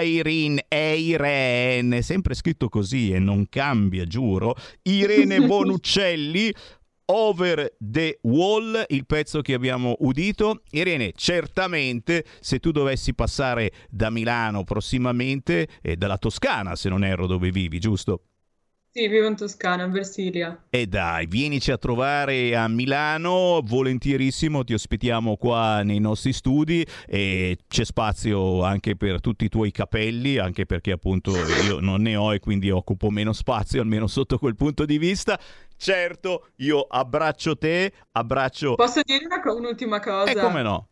Irene 0.02 0.66
Eiren, 0.68 2.00
sempre 2.02 2.34
scritto 2.34 2.68
così 2.68 3.14
e 3.14 3.20
non 3.20 3.48
cambia, 3.48 4.04
giuro. 4.04 4.56
Irene 4.84 5.40
Bonuccelli, 5.48 6.54
Over 7.12 7.76
the 7.80 8.20
Wall, 8.22 8.84
il 8.90 9.06
pezzo 9.08 9.42
che 9.42 9.54
abbiamo 9.54 9.96
udito. 10.00 10.62
Irene, 10.72 11.12
certamente 11.16 12.24
se 12.40 12.60
tu 12.60 12.70
dovessi 12.72 13.16
passare 13.16 13.72
da 13.90 14.12
Milano 14.12 14.64
prossimamente 14.64 15.68
e 15.82 15.96
dalla 15.96 16.20
Toscana, 16.20 16.76
se 16.76 16.88
non 16.88 17.04
erro 17.04 17.26
dove 17.26 17.50
vivi, 17.50 17.80
giusto? 17.80 18.26
Sì, 18.92 19.08
vivo 19.08 19.28
in 19.28 19.36
Toscana, 19.36 19.84
a 19.84 19.88
Versilia. 19.88 20.66
E 20.70 20.88
dai, 20.88 21.28
vienici 21.28 21.72
a 21.72 21.78
trovare 21.78 22.56
a 22.56 22.68
Milano, 22.68 23.62
volentierissimo, 23.64 24.64
ti 24.64 24.74
ospitiamo 24.74 25.38
qua 25.38 25.84
nei 25.84 26.00
nostri 26.00 26.34
studi 26.34 26.84
e 27.08 27.58
c'è 27.68 27.86
spazio 27.86 28.64
anche 28.64 28.96
per 28.96 29.22
tutti 29.22 29.46
i 29.46 29.50
tuoi 29.50 29.70
capelli, 29.70 30.38
anche 30.38 30.66
perché 30.66 30.92
appunto 30.92 31.32
io 31.66 31.80
non 31.80 32.02
ne 32.02 32.16
ho 32.16 32.34
e 32.34 32.40
quindi 32.40 32.72
occupo 32.72 33.12
meno 33.12 33.32
spazio, 33.32 33.80
almeno 33.80 34.08
sotto 34.08 34.40
quel 34.40 34.56
punto 34.56 34.86
di 34.86 34.98
vista. 34.98 35.40
Certo, 35.82 36.50
io 36.58 36.82
abbraccio 36.82 37.58
te, 37.58 37.94
abbraccio... 38.12 38.76
Posso 38.76 39.00
dire 39.02 39.26
co- 39.42 39.56
un'ultima 39.56 40.02
cosa? 40.02 40.30
E 40.30 40.36
come 40.36 40.62
no? 40.62 40.90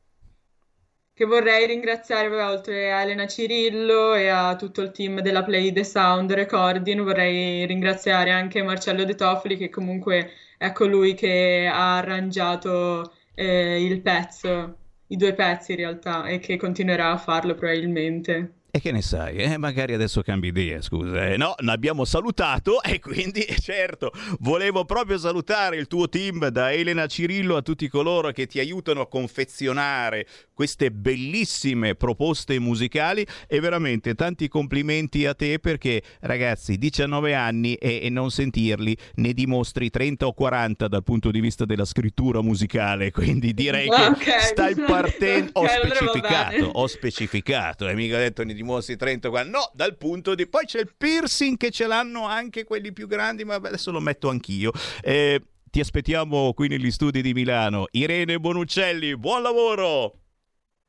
Che 1.14 1.26
vorrei 1.26 1.68
ringraziare, 1.68 2.30
oltre 2.42 2.94
a 2.94 3.02
Elena 3.02 3.28
Cirillo 3.28 4.14
e 4.14 4.30
a 4.30 4.56
tutto 4.56 4.82
il 4.82 4.92
team 4.92 5.20
della 5.20 5.44
Play 5.44 5.74
the 5.74 5.84
Sound 5.84 6.32
Recording, 6.32 7.02
vorrei 7.02 7.66
ringraziare 7.66 8.32
anche 8.32 8.64
Marcello 8.64 9.04
De 9.04 9.16
Toffoli, 9.16 9.58
che 9.58 9.70
comunque 9.70 10.32
è 10.58 10.72
colui 10.72 11.16
che 11.16 11.70
ha 11.70 11.98
arrangiato 11.98 13.12
eh, 13.36 13.84
il 13.84 14.02
pezzo, 14.02 14.78
i 15.08 15.18
due 15.18 15.34
pezzi 15.34 15.72
in 15.72 15.80
realtà, 15.80 16.28
e 16.28 16.40
che 16.40 16.56
continuerà 16.56 17.12
a 17.12 17.18
farlo 17.18 17.56
probabilmente. 17.56 18.57
E 18.70 18.80
che 18.82 18.92
ne 18.92 19.02
sai? 19.02 19.38
Eh, 19.38 19.58
magari 19.58 19.94
adesso 19.94 20.22
cambi 20.22 20.50
idea, 20.50 20.82
scusa. 20.82 21.28
Eh, 21.28 21.38
no, 21.38 21.56
l'abbiamo 21.60 22.04
salutato 22.06 22.84
e 22.84 23.00
quindi, 23.00 23.46
certo, 23.60 24.12
volevo 24.40 24.84
proprio 24.86 25.18
salutare 25.18 25.78
il 25.78 25.88
tuo 25.88 26.10
team 26.10 26.50
da 26.50 26.72
Elena 26.72 27.08
Cirillo 27.08 27.56
a 27.56 27.62
tutti 27.62 27.88
coloro 27.88 28.32
che 28.32 28.46
ti 28.46 28.60
aiutano 28.60 29.02
a 29.02 29.08
confezionare 29.08 30.28
queste 30.54 30.92
bellissime 30.92 31.96
proposte 31.96 32.60
musicali 32.60 33.26
e 33.48 33.60
veramente 33.60 34.14
tanti 34.16 34.48
complimenti 34.48 35.26
a 35.26 35.34
te 35.34 35.60
perché, 35.60 36.02
ragazzi, 36.22 36.78
19 36.78 37.34
anni 37.34 37.76
e, 37.76 38.02
e 38.04 38.10
non 38.10 38.32
sentirli 38.32 38.96
ne 39.16 39.34
dimostri 39.34 39.90
30 39.90 40.28
o 40.28 40.34
40 40.34 40.88
dal 40.88 41.04
punto 41.04 41.32
di 41.32 41.40
vista 41.40 41.64
della 41.66 41.86
scrittura 41.86 42.42
musicale, 42.42 43.12
quindi 43.12 43.54
direi 43.54 43.88
che 43.90 44.02
Ok. 44.08 44.40
stai 44.42 44.76
partendo... 44.76 45.52
Ho 45.58 45.62
Ok, 45.62 45.70
allora 45.70 45.88
va 45.90 45.96
specificato, 45.96 46.66
ho 46.66 46.88
specificato, 46.88 47.88
e 47.88 47.94
mica 47.96 48.16
ho 48.16 48.20
detto 48.20 48.44
ne 48.44 48.54
dimostri 48.58 48.98
30 48.98 49.30
qua. 49.30 49.44
No, 49.44 49.72
dal 49.74 49.96
punto 49.96 50.36
di... 50.36 50.48
Poi 50.48 50.66
c'è 50.66 50.80
il 50.80 50.94
piercing 50.98 51.56
che 51.56 51.72
ce 51.72 51.88
l'hanno 51.88 52.26
anche 52.26 52.66
quelli 52.66 52.92
più 52.92 53.08
grandi, 53.08 53.46
ma 53.46 53.56
adesso 53.56 53.92
lo 53.92 54.02
metto 54.02 54.30
anch'io. 54.30 54.72
Eh, 55.02 55.42
ti 55.64 55.80
aspettiamo 55.80 56.54
qui 56.54 56.68
negli 56.68 56.92
studi 56.92 57.22
di 57.22 57.34
Milano. 57.34 57.86
Irene 57.92 58.40
Bonuccelli, 58.40 59.16
buon 59.16 59.42
lavoro! 59.42 60.20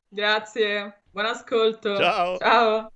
Grazie, 0.09 1.03
buon 1.11 1.25
ascolto. 1.27 1.95
Ciao. 1.95 2.37
Ciao. 2.37 2.91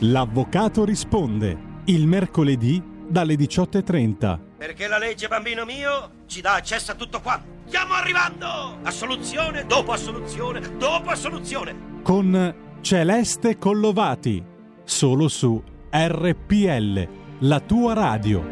L'avvocato 0.00 0.84
risponde 0.84 1.70
il 1.84 2.08
mercoledì 2.08 2.82
dalle 3.08 3.34
18.30. 3.34 4.38
Perché 4.58 4.88
la 4.88 4.98
legge, 4.98 5.28
bambino 5.28 5.64
mio, 5.64 6.24
ci 6.26 6.40
dà 6.40 6.54
accesso 6.54 6.90
a 6.90 6.94
tutto 6.94 7.20
quanto. 7.20 7.61
Stiamo 7.72 7.94
arrivando! 7.94 8.80
Assoluzione 8.82 9.64
dopo 9.64 9.92
assoluzione 9.92 10.76
dopo 10.76 11.08
assoluzione. 11.08 12.02
con 12.02 12.54
Celeste 12.82 13.56
Collovati, 13.56 14.44
solo 14.84 15.26
su 15.26 15.62
RPL, 15.90 17.08
la 17.38 17.60
tua 17.60 17.94
radio. 17.94 18.44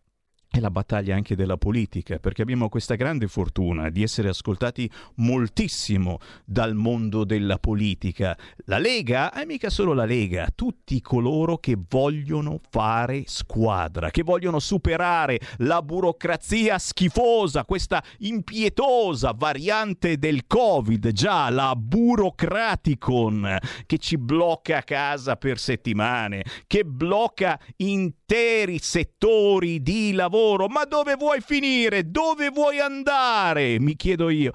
è 0.53 0.59
la 0.59 0.69
battaglia 0.69 1.15
anche 1.15 1.35
della 1.35 1.57
politica, 1.57 2.19
perché 2.19 2.43
abbiamo 2.43 2.69
questa 2.69 2.93
grande 2.93 3.27
fortuna 3.27 3.89
di 3.89 4.03
essere 4.03 4.29
ascoltati 4.29 4.87
moltissimo 5.15 6.19
dal 6.45 6.75
mondo 6.75 7.23
della 7.23 7.57
politica. 7.57 8.37
La 8.65 8.77
Lega 8.77 9.33
è 9.33 9.45
mica 9.45 9.71
solo 9.71 9.93
la 9.93 10.05
Lega, 10.05 10.49
tutti 10.53 11.01
coloro 11.01 11.57
che 11.57 11.75
vogliono 11.89 12.59
fare 12.69 13.23
squadra, 13.25 14.11
che 14.11 14.21
vogliono 14.21 14.59
superare 14.59 15.39
la 15.57 15.81
burocrazia 15.81 16.77
schifosa, 16.77 17.65
questa 17.65 18.03
impietosa 18.19 19.33
variante 19.35 20.19
del 20.19 20.45
Covid, 20.45 21.13
già 21.13 21.49
la 21.49 21.75
burocraticon, 21.75 23.57
che 23.87 23.97
ci 23.97 24.19
blocca 24.19 24.77
a 24.77 24.83
casa 24.83 25.35
per 25.35 25.57
settimane, 25.57 26.45
che 26.67 26.83
blocca 26.85 27.59
interi 27.77 28.77
settori 28.77 29.81
di 29.81 30.11
lavoro 30.11 30.41
lavoro, 30.43 30.67
ma 30.67 30.83
dove 30.85 31.15
vuoi 31.15 31.41
finire? 31.41 32.09
Dove 32.09 32.49
vuoi 32.49 32.79
andare? 32.79 33.79
Mi 33.79 33.95
chiedo 33.95 34.29
io 34.29 34.51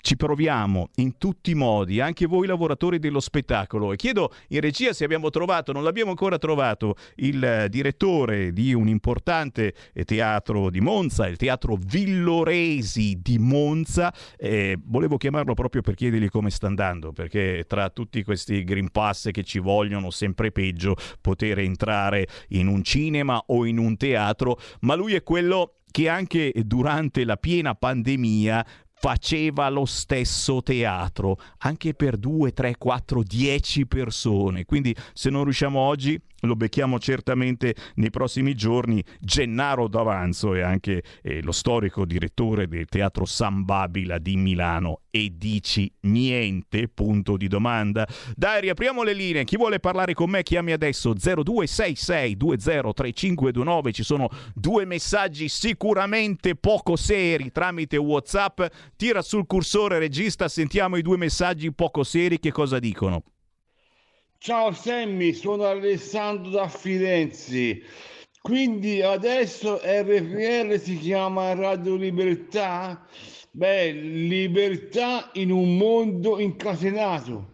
ci 0.00 0.16
proviamo 0.16 0.90
in 0.96 1.18
tutti 1.18 1.52
i 1.52 1.54
modi, 1.54 2.00
anche 2.00 2.26
voi 2.26 2.46
lavoratori 2.46 2.98
dello 2.98 3.20
spettacolo. 3.20 3.92
E 3.92 3.96
chiedo 3.96 4.32
in 4.48 4.60
regia 4.60 4.92
se 4.92 5.04
abbiamo 5.04 5.30
trovato, 5.30 5.72
non 5.72 5.82
l'abbiamo 5.82 6.10
ancora 6.10 6.38
trovato, 6.38 6.96
il 7.16 7.66
direttore 7.68 8.52
di 8.52 8.72
un 8.74 8.88
importante 8.88 9.74
teatro 10.04 10.70
di 10.70 10.80
Monza, 10.80 11.26
il 11.26 11.36
teatro 11.36 11.78
Villoresi 11.78 13.18
di 13.20 13.38
Monza. 13.38 14.12
Eh, 14.36 14.78
volevo 14.84 15.16
chiamarlo 15.16 15.54
proprio 15.54 15.82
per 15.82 15.94
chiedergli 15.94 16.28
come 16.28 16.50
sta 16.50 16.66
andando, 16.66 17.12
perché 17.12 17.64
tra 17.66 17.90
tutti 17.90 18.22
questi 18.22 18.64
Green 18.64 18.90
Pass 18.90 19.30
che 19.30 19.42
ci 19.42 19.58
vogliono 19.58 20.10
sempre 20.10 20.52
peggio 20.52 20.96
poter 21.20 21.58
entrare 21.58 22.26
in 22.48 22.66
un 22.66 22.82
cinema 22.82 23.42
o 23.46 23.64
in 23.64 23.78
un 23.78 23.96
teatro, 23.96 24.58
ma 24.80 24.94
lui 24.94 25.14
è 25.14 25.22
quello 25.22 25.76
che 25.92 26.08
anche 26.08 26.52
durante 26.64 27.24
la 27.24 27.36
piena 27.36 27.74
pandemia 27.74 28.66
faceva 29.02 29.68
lo 29.68 29.84
stesso 29.84 30.62
teatro, 30.62 31.36
anche 31.58 31.92
per 31.92 32.16
2, 32.16 32.52
3, 32.52 32.76
4, 32.78 33.22
10 33.24 33.86
persone. 33.86 34.64
Quindi 34.64 34.94
se 35.12 35.28
non 35.28 35.42
riusciamo 35.42 35.80
oggi, 35.80 36.16
lo 36.42 36.54
becchiamo 36.54 37.00
certamente 37.00 37.74
nei 37.96 38.10
prossimi 38.10 38.54
giorni. 38.54 39.02
Gennaro 39.18 39.88
D'Avanzo 39.88 40.54
è 40.54 40.60
anche 40.60 41.02
eh, 41.20 41.42
lo 41.42 41.50
storico 41.50 42.04
direttore 42.04 42.68
del 42.68 42.86
Teatro 42.86 43.24
San 43.24 43.64
Babila 43.64 44.18
di 44.18 44.36
Milano. 44.36 45.00
E 45.14 45.34
dici 45.36 45.92
niente? 46.00 46.88
Punto 46.88 47.36
di 47.36 47.46
domanda. 47.46 48.08
Dai, 48.34 48.62
riapriamo 48.62 49.02
le 49.02 49.12
linee. 49.12 49.44
Chi 49.44 49.58
vuole 49.58 49.78
parlare 49.78 50.14
con 50.14 50.30
me 50.30 50.42
chiami 50.42 50.72
adesso 50.72 51.12
0266203529. 51.12 53.92
Ci 53.92 54.04
sono 54.04 54.30
due 54.54 54.86
messaggi 54.86 55.50
sicuramente 55.50 56.56
poco 56.56 56.96
seri 56.96 57.52
tramite 57.52 57.98
WhatsApp. 57.98 58.62
Tira 58.96 59.20
sul 59.20 59.44
cursore 59.44 59.98
regista, 59.98 60.48
sentiamo 60.48 60.96
i 60.96 61.02
due 61.02 61.18
messaggi 61.18 61.70
poco 61.74 62.04
seri 62.04 62.40
che 62.40 62.50
cosa 62.50 62.78
dicono. 62.78 63.22
Ciao 64.38 64.72
Sammy, 64.72 65.34
sono 65.34 65.64
Alessandro 65.64 66.50
da 66.50 66.68
Firenze. 66.68 67.82
Quindi 68.40 69.02
adesso 69.02 69.78
RPL 69.84 70.80
si 70.80 70.96
chiama 70.96 71.52
Radio 71.52 71.96
Libertà? 71.96 73.06
Beh, 73.54 73.92
libertà 73.92 75.28
in 75.34 75.50
un 75.50 75.76
mondo 75.76 76.38
incatenato. 76.40 77.51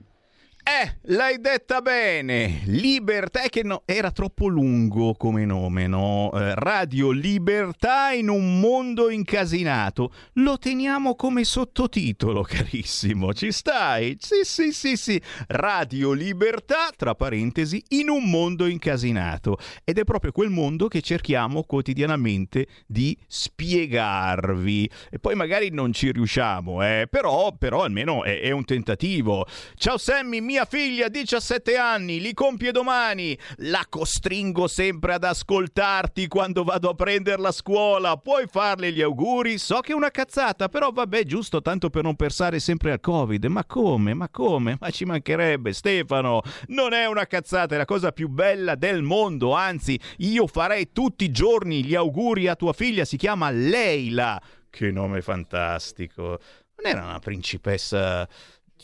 Eh, 0.71 0.99
l'hai 1.15 1.41
detta 1.41 1.81
bene. 1.81 2.61
Libertà 2.67 3.41
è 3.41 3.49
che 3.49 3.63
no, 3.63 3.85
era 3.87 4.11
troppo 4.11 4.49
lungo 4.49 5.15
come 5.15 5.47
nome, 5.47 5.87
no? 5.87 6.31
Eh, 6.35 6.55
Radio 6.57 7.11
Libertà 7.11 8.11
in 8.11 8.29
un 8.29 8.61
mondo 8.61 9.09
incasinato. 9.09 10.13
Lo 10.35 10.59
teniamo 10.59 11.15
come 11.15 11.45
sottotitolo, 11.45 12.43
carissimo. 12.47 13.33
Ci 13.33 13.51
stai? 13.51 14.19
Sì, 14.21 14.41
sì, 14.43 14.73
sì, 14.73 14.97
sì. 14.99 15.19
Radio 15.47 16.13
Libertà, 16.13 16.91
tra 16.95 17.15
parentesi, 17.15 17.83
in 17.89 18.11
un 18.11 18.29
mondo 18.29 18.67
incasinato. 18.67 19.57
Ed 19.85 19.97
è 19.97 20.05
proprio 20.05 20.33
quel 20.33 20.51
mondo 20.51 20.87
che 20.89 21.01
cerchiamo 21.01 21.63
quotidianamente 21.63 22.67
di 22.87 23.17
spiegarvi. 23.27 24.91
E 25.11 25.19
poi 25.19 25.35
magari 25.35 25.71
non 25.71 25.95
ci 25.95 26.13
riusciamo, 26.13 26.83
eh? 26.83 27.07
Però, 27.11 27.57
però 27.57 27.85
almeno 27.85 28.23
è, 28.23 28.43
è 28.43 28.51
un 28.51 28.67
tentativo. 28.67 29.47
Ciao 29.75 29.97
Sammy, 29.97 30.41
mia 30.41 30.57
figlia, 30.65 31.09
17 31.09 31.77
anni, 31.77 32.21
li 32.21 32.35
compie 32.35 32.73
domani. 32.73 33.39
La 33.57 33.85
costringo 33.89 34.67
sempre 34.67 35.15
ad 35.15 35.25
ascoltarti 35.25 36.29
quando 36.29 36.65
vado 36.65 36.91
a 36.91 36.95
prenderla 36.95 37.49
a 37.49 37.53
scuola. 37.53 38.17
Puoi 38.17 38.47
farle 38.47 38.93
gli 38.93 39.03
auguri? 39.03 39.59
So 39.59 39.81
che 39.81 39.93
è 39.93 39.95
una 39.95 40.11
cazzata, 40.11 40.69
però 40.69 40.91
vabbè, 40.91 41.25
giusto 41.25 41.63
tanto 41.63 41.91
per 41.91 42.03
non 42.03 42.17
pensare 42.17 42.59
sempre 42.61 42.93
al 42.93 43.01
Covid. 43.01 43.45
Ma 43.47 43.65
come? 43.65 44.15
Ma 44.15 44.29
come? 44.29 44.77
Ma 44.81 44.91
ci 44.91 45.05
mancherebbe, 45.05 45.73
Stefano. 45.73 46.43
Non 46.69 46.93
è 46.93 47.07
una 47.07 47.27
cazzata, 47.27 47.75
è 47.75 47.79
la 47.79 47.85
cosa 47.85 48.13
più 48.13 48.29
bella 48.29 48.75
del 48.75 49.03
mondo. 49.03 49.53
Anzi, 49.55 49.99
io 50.19 50.47
farei 50.47 50.93
tutti 50.93 51.25
i 51.25 51.31
giorni 51.31 51.85
gli 51.85 51.95
auguri 51.95 52.49
a 52.49 52.55
tua 52.55 52.73
figlia. 52.73 53.05
Si 53.05 53.17
chiama 53.17 53.51
Leila. 53.51 54.41
Che 54.71 54.91
nome 54.91 55.23
fantastico. 55.23 56.39
Non 56.81 56.93
era 56.93 57.05
una 57.05 57.19
principessa 57.19 58.29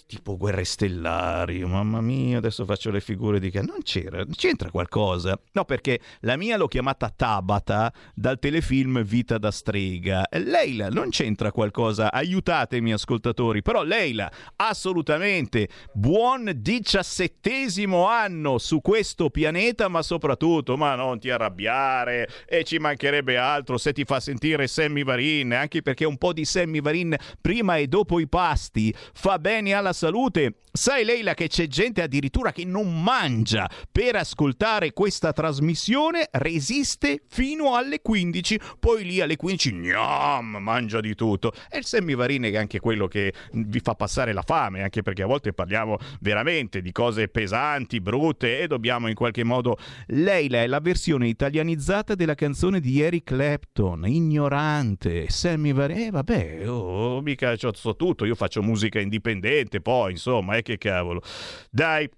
tipo 0.07 0.37
guerre 0.37 0.65
stellari, 0.65 1.65
mamma 1.65 2.01
mia, 2.01 2.39
adesso 2.39 2.65
faccio 2.65 2.91
le 2.91 3.01
figure 3.01 3.39
di 3.39 3.51
che 3.51 3.63
non 3.63 3.83
c'era, 3.83 4.25
c'entra 4.27 4.71
qualcosa. 4.71 5.39
No, 5.53 5.65
perché 5.65 6.01
la 6.21 6.37
mia 6.37 6.57
l'ho 6.57 6.69
chiamata 6.69 7.11
Tabata 7.15 7.93
dal 8.15 8.39
telefilm 8.39 9.03
Vita 9.03 9.39
da 9.39 9.51
strega. 9.51 10.27
Leila 10.31 10.89
non 10.89 11.11
c'entra 11.11 11.53
qualcosa, 11.53 12.13
aiutatemi 12.13 12.93
ascoltatori, 12.93 13.63
però 13.63 13.83
Leila 13.83 14.31
assolutamente 14.57 15.69
buon 15.93 16.53
diciassettesimo 16.55 18.07
anno 18.07 18.59
su 18.59 18.81
questo 18.81 19.31
pianeta, 19.31 19.89
ma 19.89 20.03
soprattutto, 20.03 20.77
ma 20.77 20.95
non 20.95 21.19
ti 21.19 21.31
arrabbiare 21.31 22.29
e 22.47 22.65
ci 22.65 22.79
mancherebbe 22.79 23.37
altro 23.37 23.79
se 23.79 23.93
ti 23.93 24.05
fa 24.05 24.21
sentire 24.21 24.67
Sammy 24.67 25.05
Varin, 25.05 25.55
anche 25.55 25.83
perché 25.83 26.05
un 26.05 26.19
po' 26.19 26.33
di 26.33 26.45
Sammy 26.45 26.81
Varin 26.81 27.17
prima 27.41 27.77
e 27.77 27.87
dopo 27.87 28.19
i 28.19 28.29
pasti 28.29 28.95
fa 29.13 29.39
bene 29.39 29.73
alla 29.73 29.84
alla 29.85 29.93
salute. 29.93 30.55
Sai 30.73 31.05
Leila 31.05 31.35
che 31.35 31.47
c'è 31.47 31.69
gente 31.69 32.03
addirittura 32.03 32.51
che 32.51 32.65
non 32.65 33.01
mangia 33.01 33.71
per 33.93 34.17
ascoltare 34.17 34.93
questa 34.93 35.33
trasmissione, 35.33 36.29
resiste 36.33 37.23
fino 37.29 37.77
alle 37.77 38.01
15, 38.03 38.59
poi 38.81 39.05
lì 39.05 39.21
alle 39.21 39.37
15 39.37 39.73
gnam, 39.73 40.57
mangia 40.57 41.01
di 41.01 41.15
tutto. 41.15 41.53
E 41.71 41.79
il 41.79 41.85
semivarine 41.85 42.51
che 42.51 42.57
è 42.57 42.59
anche 42.59 42.81
quello 42.81 43.07
che 43.07 43.33
vi 43.53 43.79
fa 43.79 43.95
passare 43.95 44.33
la 44.33 44.43
fame, 44.43 44.83
anche 44.83 45.03
perché 45.03 45.23
a 45.23 45.27
volte 45.27 45.53
parliamo 45.53 45.97
veramente 46.21 46.83
di 46.83 46.91
cose 46.91 47.29
pesanti, 47.29 48.01
brutte 48.01 48.59
e 48.59 48.67
dobbiamo 48.67 49.07
in 49.07 49.15
qualche 49.15 49.45
modo... 49.45 49.77
Leila 50.07 50.63
è 50.63 50.67
la 50.67 50.81
versione 50.81 51.29
italianizzata 51.29 52.15
della 52.15 52.35
canzone 52.35 52.81
di 52.81 53.01
Eric 53.01 53.25
Clapton, 53.25 54.07
ignorante, 54.07 55.29
semivarine, 55.29 56.07
eh 56.07 56.11
vabbè, 56.11 56.69
oh, 56.69 57.21
mica 57.21 57.57
so 57.57 57.97
tutto, 57.97 58.25
io 58.25 58.35
faccio 58.35 58.63
musica 58.63 59.01
indipendente, 59.01 59.74
poi 59.81 60.13
insomma, 60.13 60.57
eh 60.57 60.63
che 60.63 60.79
cavolo. 60.79 61.23
Dai, 61.71 62.09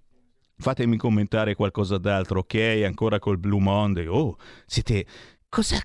fatemi 0.59 0.97
commentare 0.97 1.55
qualcosa 1.55 1.99
d'altro, 1.99 2.41
ok? 2.41 2.83
Ancora 2.85 3.19
col 3.19 3.39
Blue 3.39 3.61
Monday. 3.61 4.07
Oh, 4.07 4.37
siete... 4.67 5.07
Cosa 5.49 5.81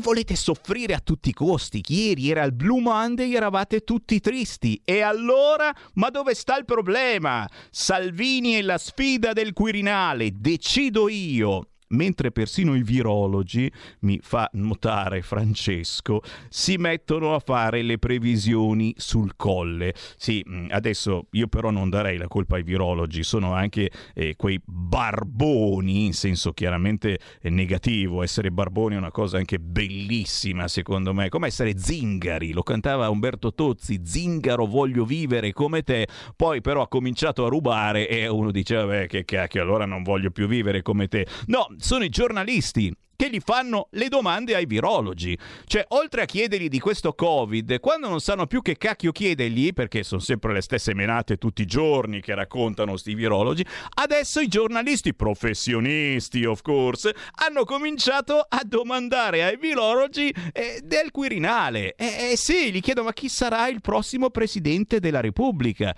volete 0.00 0.34
soffrire 0.34 0.94
a 0.94 1.00
tutti 1.00 1.28
i 1.28 1.34
costi? 1.34 1.82
Ieri 1.88 2.30
era 2.30 2.44
il 2.44 2.54
Blue 2.54 2.80
Monday, 2.80 3.34
eravate 3.34 3.80
tutti 3.80 4.20
tristi. 4.20 4.80
E 4.82 5.00
allora? 5.02 5.74
Ma 5.94 6.08
dove 6.08 6.32
sta 6.32 6.56
il 6.56 6.64
problema? 6.64 7.46
Salvini 7.70 8.56
e 8.56 8.62
la 8.62 8.78
sfida 8.78 9.32
del 9.32 9.52
Quirinale. 9.52 10.30
Decido 10.32 11.08
io 11.10 11.73
mentre 11.88 12.30
persino 12.30 12.74
i 12.74 12.82
virologi, 12.82 13.70
mi 14.00 14.18
fa 14.22 14.48
notare 14.54 15.22
Francesco, 15.22 16.22
si 16.48 16.76
mettono 16.76 17.34
a 17.34 17.38
fare 17.38 17.82
le 17.82 17.98
previsioni 17.98 18.94
sul 18.96 19.36
colle. 19.36 19.94
Sì, 20.16 20.44
mm, 20.48 20.66
adesso 20.70 21.26
io 21.32 21.46
però 21.46 21.70
non 21.70 21.90
darei 21.90 22.16
la 22.16 22.28
colpa 22.28 22.56
ai 22.56 22.62
virologi, 22.62 23.22
sono 23.22 23.54
anche 23.54 23.90
eh, 24.14 24.34
quei 24.36 24.60
barboni, 24.64 26.04
in 26.06 26.12
senso 26.12 26.52
chiaramente 26.52 27.18
eh, 27.40 27.50
negativo, 27.50 28.22
essere 28.22 28.50
barboni 28.50 28.94
è 28.94 28.98
una 28.98 29.10
cosa 29.10 29.36
anche 29.38 29.58
bellissima 29.58 30.68
secondo 30.68 31.12
me, 31.14 31.28
come 31.28 31.48
essere 31.48 31.78
zingari, 31.78 32.52
lo 32.52 32.62
cantava 32.62 33.08
Umberto 33.08 33.54
Tozzi, 33.54 34.00
zingaro 34.04 34.66
voglio 34.66 35.04
vivere 35.04 35.52
come 35.52 35.82
te, 35.82 36.06
poi 36.36 36.60
però 36.60 36.82
ha 36.82 36.88
cominciato 36.88 37.44
a 37.44 37.48
rubare 37.48 38.08
e 38.08 38.26
uno 38.28 38.50
dice 38.50 38.76
vabbè 38.76 39.06
che 39.06 39.24
cacchio, 39.24 39.62
allora 39.62 39.86
non 39.86 40.02
voglio 40.02 40.30
più 40.30 40.46
vivere 40.46 40.82
come 40.82 41.08
te. 41.08 41.26
No, 41.46 41.66
sono 41.78 42.04
i 42.04 42.08
giornalisti 42.08 42.94
che 43.16 43.30
gli 43.30 43.40
fanno 43.44 43.88
le 43.92 44.08
domande 44.08 44.54
ai 44.54 44.66
virologi. 44.66 45.36
Cioè, 45.66 45.84
oltre 45.88 46.22
a 46.22 46.24
chiedergli 46.24 46.68
di 46.68 46.80
questo 46.80 47.12
Covid, 47.14 47.80
quando 47.80 48.08
non 48.08 48.20
sanno 48.20 48.46
più 48.46 48.62
che 48.62 48.76
cacchio 48.76 49.12
chiedergli, 49.12 49.72
perché 49.72 50.02
sono 50.02 50.20
sempre 50.20 50.52
le 50.52 50.60
stesse 50.60 50.94
menate 50.94 51.36
tutti 51.36 51.62
i 51.62 51.66
giorni 51.66 52.20
che 52.20 52.34
raccontano 52.34 52.96
sti 52.96 53.14
virologi, 53.14 53.64
adesso 53.94 54.40
i 54.40 54.48
giornalisti 54.48 55.14
professionisti, 55.14 56.44
of 56.44 56.62
course, 56.62 57.14
hanno 57.46 57.64
cominciato 57.64 58.44
a 58.46 58.62
domandare 58.64 59.44
ai 59.44 59.56
virologi 59.56 60.34
eh, 60.52 60.80
del 60.82 61.10
Quirinale. 61.10 61.94
E 61.94 62.04
eh, 62.04 62.32
eh, 62.32 62.36
sì, 62.36 62.72
gli 62.72 62.80
chiedono 62.80 63.02
ma 63.04 63.12
chi 63.12 63.28
sarà 63.28 63.68
il 63.68 63.80
prossimo 63.80 64.30
presidente 64.30 64.98
della 64.98 65.20
Repubblica? 65.20 65.94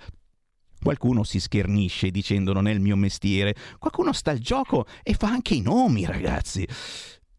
Qualcuno 0.87 1.25
si 1.25 1.41
schernisce 1.41 2.11
dicendo 2.11 2.53
non 2.53 2.65
è 2.65 2.71
il 2.71 2.79
mio 2.79 2.95
mestiere, 2.95 3.53
qualcuno 3.77 4.13
sta 4.13 4.31
al 4.31 4.39
gioco 4.39 4.85
e 5.03 5.15
fa 5.15 5.27
anche 5.27 5.53
i 5.53 5.59
nomi, 5.59 6.05
ragazzi. 6.05 6.65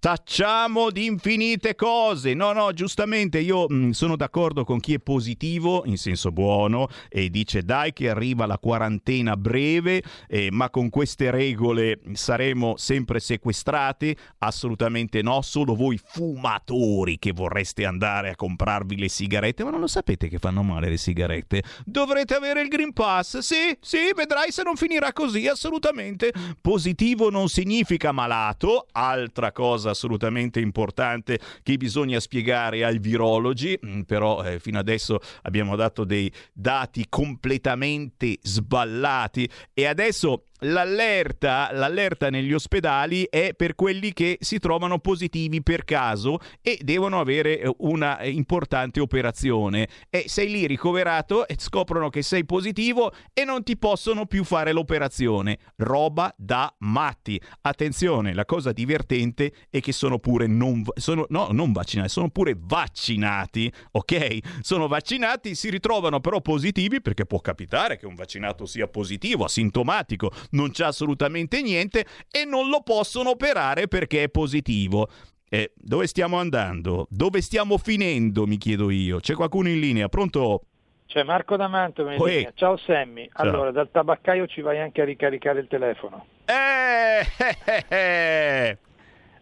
Tacciamo 0.00 0.92
di 0.92 1.06
infinite 1.06 1.74
cose. 1.74 2.32
No, 2.32 2.52
no, 2.52 2.72
giustamente 2.72 3.40
io 3.40 3.66
mh, 3.68 3.74
mm, 3.74 3.90
sono 3.90 4.14
d'accordo 4.14 4.62
con 4.62 4.78
chi 4.78 4.94
è 4.94 5.00
positivo, 5.00 5.82
in 5.86 5.98
senso 5.98 6.30
buono, 6.30 6.86
e 7.08 7.30
dice 7.30 7.62
dai 7.62 7.92
che 7.92 8.08
arriva 8.08 8.46
la 8.46 8.58
quarantena 8.58 9.36
breve, 9.36 10.00
eh, 10.28 10.50
ma 10.52 10.70
con 10.70 10.88
queste 10.88 11.32
regole 11.32 11.98
saremo 12.12 12.76
sempre 12.76 13.18
sequestrati. 13.18 14.16
Assolutamente 14.38 15.20
no, 15.20 15.42
solo 15.42 15.74
voi 15.74 15.98
fumatori 16.00 17.18
che 17.18 17.32
vorreste 17.32 17.84
andare 17.84 18.30
a 18.30 18.36
comprarvi 18.36 18.96
le 18.96 19.08
sigarette, 19.08 19.64
ma 19.64 19.70
non 19.70 19.80
lo 19.80 19.88
sapete 19.88 20.28
che 20.28 20.38
fanno 20.38 20.62
male 20.62 20.90
le 20.90 20.96
sigarette. 20.96 21.64
Dovrete 21.84 22.34
avere 22.34 22.60
il 22.60 22.68
Green 22.68 22.92
Pass. 22.92 23.38
Sì, 23.38 23.76
sì, 23.80 24.12
vedrai 24.14 24.52
se 24.52 24.62
non 24.62 24.76
finirà 24.76 25.12
così, 25.12 25.48
assolutamente. 25.48 26.32
Positivo 26.60 27.30
non 27.30 27.48
significa 27.48 28.12
malato, 28.12 28.86
altra 28.92 29.50
cosa 29.50 29.86
cosa 29.88 29.90
assolutamente 29.90 30.60
importante 30.60 31.38
che 31.62 31.76
bisogna 31.76 32.20
spiegare 32.20 32.84
ai 32.84 32.98
virologi, 32.98 33.78
mm, 33.84 34.02
però 34.02 34.42
eh, 34.44 34.58
fino 34.58 34.78
adesso 34.78 35.20
abbiamo 35.42 35.76
dato 35.76 36.04
dei 36.04 36.30
dati 36.52 37.06
completamente 37.08 38.38
sballati. 38.42 39.48
E 39.72 39.86
adesso 39.86 40.47
L'allerta, 40.62 41.70
l'allerta, 41.72 42.30
negli 42.30 42.52
ospedali 42.52 43.26
è 43.30 43.54
per 43.54 43.76
quelli 43.76 44.12
che 44.12 44.38
si 44.40 44.58
trovano 44.58 44.98
positivi 44.98 45.62
per 45.62 45.84
caso 45.84 46.40
e 46.60 46.78
devono 46.82 47.20
avere 47.20 47.60
eh, 47.60 47.74
una 47.78 48.24
importante 48.24 48.98
operazione. 48.98 49.88
E 50.10 50.24
sei 50.26 50.50
lì 50.50 50.66
ricoverato 50.66 51.46
e 51.46 51.54
scoprono 51.58 52.08
che 52.08 52.22
sei 52.22 52.44
positivo 52.44 53.12
e 53.32 53.44
non 53.44 53.62
ti 53.62 53.76
possono 53.76 54.26
più 54.26 54.42
fare 54.42 54.72
l'operazione. 54.72 55.58
Roba 55.76 56.34
da 56.36 56.74
matti. 56.78 57.40
Attenzione, 57.60 58.34
la 58.34 58.44
cosa 58.44 58.72
divertente 58.72 59.52
è 59.70 59.80
che 59.80 59.92
sono 59.92 60.18
pure 60.18 60.48
non, 60.48 60.82
sono, 60.94 61.24
no, 61.28 61.48
non 61.52 61.70
vaccinati, 61.70 62.08
sono 62.08 62.30
pure 62.30 62.56
vaccinati, 62.58 63.72
ok? 63.92 64.38
Sono 64.62 64.88
vaccinati, 64.88 65.54
si 65.54 65.70
ritrovano 65.70 66.18
però 66.18 66.40
positivi 66.40 67.00
perché 67.00 67.26
può 67.26 67.40
capitare 67.40 67.96
che 67.96 68.06
un 68.06 68.16
vaccinato 68.16 68.66
sia 68.66 68.88
positivo, 68.88 69.44
asintomatico 69.44 70.32
non 70.50 70.70
c'è 70.70 70.84
assolutamente 70.84 71.62
niente 71.62 72.04
e 72.30 72.44
non 72.44 72.68
lo 72.68 72.82
possono 72.82 73.30
operare 73.30 73.88
perché 73.88 74.24
è 74.24 74.28
positivo. 74.28 75.08
Eh, 75.50 75.72
dove 75.76 76.06
stiamo 76.06 76.38
andando? 76.38 77.06
Dove 77.08 77.40
stiamo 77.40 77.78
finendo, 77.78 78.46
mi 78.46 78.58
chiedo 78.58 78.90
io. 78.90 79.18
C'è 79.18 79.34
qualcuno 79.34 79.68
in 79.68 79.80
linea? 79.80 80.08
Pronto? 80.08 80.62
C'è 81.06 81.22
Marco 81.22 81.56
D'Amanto 81.56 82.06
in 82.06 82.22
linea. 82.22 82.52
Ciao 82.54 82.76
Sammy. 82.76 83.30
Ciao. 83.32 83.46
Allora, 83.46 83.70
dal 83.70 83.90
tabaccaio 83.90 84.46
ci 84.46 84.60
vai 84.60 84.78
anche 84.78 85.00
a 85.00 85.04
ricaricare 85.06 85.60
il 85.60 85.66
telefono. 85.66 86.26
Eh, 86.44 87.20
eh, 87.38 87.84
eh, 87.88 88.78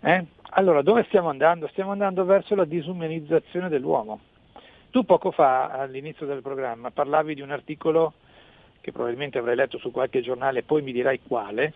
eh? 0.01 0.27
Allora, 0.51 0.83
dove 0.83 1.05
stiamo 1.09 1.29
andando? 1.29 1.67
Stiamo 1.69 1.91
andando 1.91 2.25
verso 2.25 2.55
la 2.55 2.65
disumanizzazione 2.65 3.69
dell'uomo. 3.69 4.21
Tu 4.91 5.05
poco 5.05 5.33
fa, 5.33 5.71
all'inizio 5.71 6.25
del 6.25 6.41
programma, 6.41 6.93
parlavi 6.93 7.35
di 7.35 7.41
un 7.41 7.51
articolo 7.51 8.15
che 8.87 8.93
probabilmente 8.93 9.39
avrai 9.39 9.57
letto 9.57 9.79
su 9.79 9.91
qualche 9.91 10.21
giornale, 10.21 10.63
poi 10.63 10.81
mi 10.81 10.93
dirai 10.93 11.19
quale, 11.27 11.75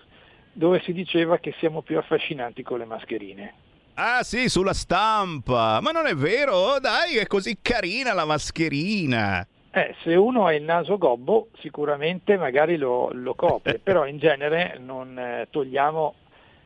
dove 0.53 0.81
si 0.85 0.93
diceva 0.93 1.39
che 1.39 1.53
siamo 1.59 1.83
più 1.83 1.99
affascinanti 1.99 2.63
con 2.63 2.79
le 2.79 2.85
mascherine. 2.85 3.55
Ah 3.95 4.23
sì, 4.23 4.49
sulla 4.49 4.73
stampa. 4.73 5.81
Ma 5.81 5.91
non 5.91 6.07
è 6.07 6.15
vero? 6.15 6.55
Oh, 6.55 6.79
dai, 6.79 7.17
è 7.17 7.27
così 7.27 7.59
carina 7.61 8.13
la 8.13 8.25
mascherina. 8.25 9.45
Eh, 9.73 9.97
se 10.05 10.15
uno 10.15 10.47
ha 10.47 10.55
il 10.55 10.63
naso 10.63 10.99
gobbo 10.99 11.49
sicuramente 11.59 12.37
magari 12.37 12.77
lo, 12.77 13.11
lo 13.13 13.35
copre, 13.35 13.81
però 13.83 14.07
in 14.07 14.19
genere 14.19 14.79
non 14.79 15.19
eh, 15.19 15.49
togliamo 15.51 16.15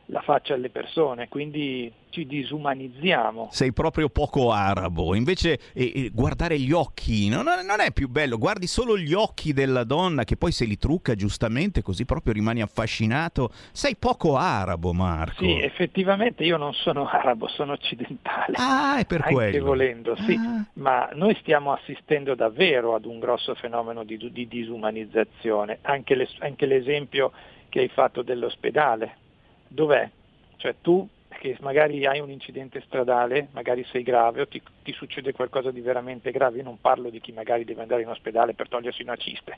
la 0.07 0.21
faccia 0.21 0.53
alle 0.53 0.69
persone, 0.69 1.27
quindi 1.27 1.91
ci 2.09 2.25
disumanizziamo. 2.27 3.49
Sei 3.51 3.73
proprio 3.73 4.07
poco 4.09 4.51
arabo, 4.51 5.15
invece 5.15 5.59
eh, 5.73 6.11
guardare 6.13 6.59
gli 6.59 6.71
occhi 6.71 7.27
non, 7.27 7.45
non, 7.45 7.79
è 7.79 7.91
più 7.91 8.07
bello, 8.07 8.37
guardi 8.37 8.67
solo 8.67 8.97
gli 8.97 9.13
occhi 9.13 9.51
della 9.51 9.83
donna 9.83 10.23
che 10.23 10.37
poi 10.37 10.51
se 10.51 10.65
li 10.65 10.77
trucca 10.77 11.15
giustamente 11.15 11.81
così 11.81 12.05
proprio 12.05 12.33
rimani 12.33 12.61
affascinato. 12.61 13.49
Sei 13.71 13.95
poco 13.95 14.37
arabo 14.37 14.93
Marco. 14.93 15.43
Sì, 15.43 15.59
effettivamente 15.59 16.43
io 16.43 16.57
non 16.57 16.73
sono 16.73 17.07
arabo, 17.09 17.47
sono 17.47 17.73
occidentale. 17.73 18.53
Ah, 18.57 18.99
è 18.99 19.05
per 19.05 19.21
anche 19.21 19.33
quello. 19.33 19.65
volendo, 19.65 20.15
sì, 20.25 20.35
ah. 20.35 20.65
ma 20.73 21.09
noi 21.13 21.35
stiamo 21.41 21.73
assistendo 21.73 22.35
davvero 22.35 22.95
ad 22.95 23.05
un 23.05 23.19
grosso 23.19 23.55
fenomeno 23.55 24.03
di, 24.03 24.17
di 24.31 24.47
disumanizzazione, 24.47 25.79
anche, 25.81 26.15
le, 26.15 26.29
anche 26.39 26.65
l'esempio 26.65 27.31
che 27.67 27.79
hai 27.79 27.89
fatto 27.89 28.21
dell'ospedale 28.21 29.23
dov'è? 29.67 30.09
Cioè 30.57 30.75
tu 30.81 31.07
che 31.27 31.57
magari 31.59 32.05
hai 32.05 32.19
un 32.19 32.31
incidente 32.31 32.81
stradale, 32.85 33.49
magari 33.51 33.85
sei 33.91 34.03
grave 34.03 34.41
o 34.41 34.47
ti, 34.47 34.61
ti, 34.83 34.93
succede 34.93 35.33
qualcosa 35.33 35.71
di 35.71 35.81
veramente 35.81 36.31
grave, 36.31 36.57
io 36.57 36.63
non 36.63 36.79
parlo 36.79 37.09
di 37.09 37.19
chi 37.19 37.31
magari 37.31 37.65
deve 37.65 37.81
andare 37.81 38.01
in 38.01 38.09
ospedale 38.09 38.53
per 38.53 38.69
togliersi 38.69 39.01
una 39.01 39.15
ciste 39.15 39.57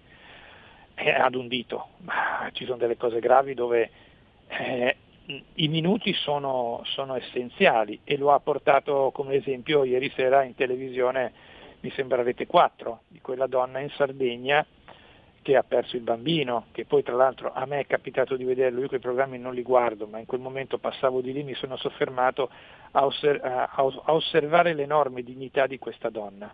eh, 0.95 1.11
ad 1.11 1.35
un 1.35 1.47
dito, 1.47 1.89
ma 1.99 2.49
ci 2.53 2.65
sono 2.65 2.77
delle 2.77 2.97
cose 2.97 3.19
gravi 3.19 3.53
dove 3.53 3.89
eh, 4.47 4.95
i 5.55 5.67
minuti 5.67 6.13
sono, 6.13 6.81
sono, 6.85 7.15
essenziali 7.15 7.99
e 8.03 8.17
lo 8.17 8.31
ha 8.31 8.39
portato 8.39 9.11
come 9.13 9.35
esempio 9.35 9.83
ieri 9.83 10.11
sera 10.15 10.43
in 10.43 10.55
televisione, 10.55 11.31
mi 11.81 11.91
sembra 11.91 12.23
Rete 12.23 12.47
4, 12.47 13.01
di 13.07 13.21
quella 13.21 13.47
donna 13.47 13.79
in 13.79 13.89
Sardegna 13.89 14.65
che 15.47 15.55
ha 15.55 15.63
perso 15.63 15.95
il 15.95 16.01
bambino, 16.01 16.65
che 16.73 16.83
poi 16.83 17.03
tra 17.03 17.15
l'altro 17.15 17.53
a 17.53 17.65
me 17.65 17.79
è 17.79 17.87
capitato 17.87 18.35
di 18.35 18.43
vederlo, 18.43 18.81
io 18.81 18.89
quei 18.89 18.99
programmi 18.99 19.39
non 19.39 19.53
li 19.53 19.61
guardo, 19.61 20.05
ma 20.05 20.19
in 20.19 20.25
quel 20.25 20.41
momento 20.41 20.77
passavo 20.77 21.21
di 21.21 21.31
lì, 21.31 21.41
mi 21.43 21.53
sono 21.53 21.77
soffermato 21.77 22.49
a, 22.91 23.05
osser- 23.05 23.41
a, 23.41 23.71
osservare 24.11 24.73
l'enorme 24.73 25.23
dignità 25.23 25.65
di 25.65 25.79
questa 25.79 26.09
donna, 26.09 26.53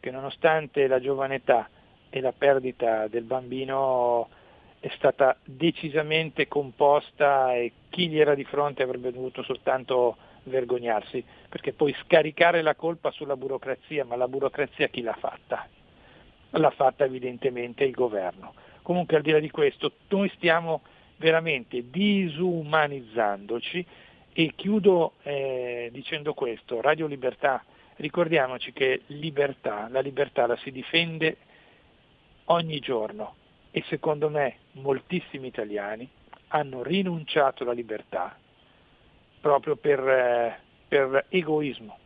che 0.00 0.10
nonostante 0.10 0.86
la 0.86 1.00
giovane 1.00 1.34
età 1.34 1.68
e 2.08 2.22
la 2.22 2.32
perdita 2.32 3.08
del 3.08 3.24
bambino 3.24 4.30
è 4.80 4.88
stata 4.96 5.36
decisamente 5.44 6.48
composta 6.48 7.52
e 7.52 7.72
chi 7.90 8.08
gli 8.08 8.18
era 8.18 8.34
di 8.34 8.44
fronte 8.44 8.82
avrebbe 8.82 9.12
dovuto 9.12 9.42
soltanto 9.42 10.16
vergognarsi, 10.44 11.22
perché 11.50 11.74
poi 11.74 11.94
scaricare 12.04 12.62
la 12.62 12.74
colpa 12.74 13.10
sulla 13.10 13.36
burocrazia, 13.36 14.06
ma 14.06 14.16
la 14.16 14.28
burocrazia 14.28 14.88
chi 14.88 15.02
l'ha 15.02 15.12
fatta? 15.12 15.68
L'ha 16.56 16.70
fatta 16.70 17.04
evidentemente 17.04 17.84
il 17.84 17.92
governo. 17.92 18.54
Comunque 18.82 19.16
al 19.16 19.22
di 19.22 19.30
là 19.30 19.38
di 19.40 19.50
questo, 19.50 19.92
noi 20.08 20.30
stiamo 20.36 20.82
veramente 21.16 21.90
disumanizzandoci 21.90 23.86
e 24.32 24.52
chiudo 24.54 25.14
eh, 25.22 25.88
dicendo 25.92 26.34
questo, 26.34 26.80
Radio 26.80 27.06
Libertà, 27.06 27.64
ricordiamoci 27.96 28.72
che 28.72 29.02
libertà, 29.06 29.88
la 29.90 30.00
libertà 30.00 30.46
la 30.46 30.56
si 30.56 30.72
difende 30.72 31.36
ogni 32.46 32.78
giorno 32.80 33.34
e 33.70 33.82
secondo 33.88 34.28
me 34.28 34.56
moltissimi 34.72 35.46
italiani 35.46 36.08
hanno 36.48 36.82
rinunciato 36.82 37.62
alla 37.62 37.72
libertà 37.72 38.36
proprio 39.40 39.76
per, 39.76 40.00
eh, 40.00 40.58
per 40.88 41.26
egoismo. 41.28 41.98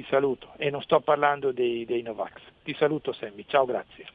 Ti 0.00 0.06
saluto 0.08 0.54
e 0.56 0.70
non 0.70 0.80
sto 0.80 1.00
parlando 1.00 1.52
dei, 1.52 1.84
dei 1.84 2.00
Novax. 2.00 2.40
Ti 2.62 2.74
saluto 2.78 3.12
Sammy, 3.12 3.44
ciao, 3.46 3.66
grazie. 3.66 4.06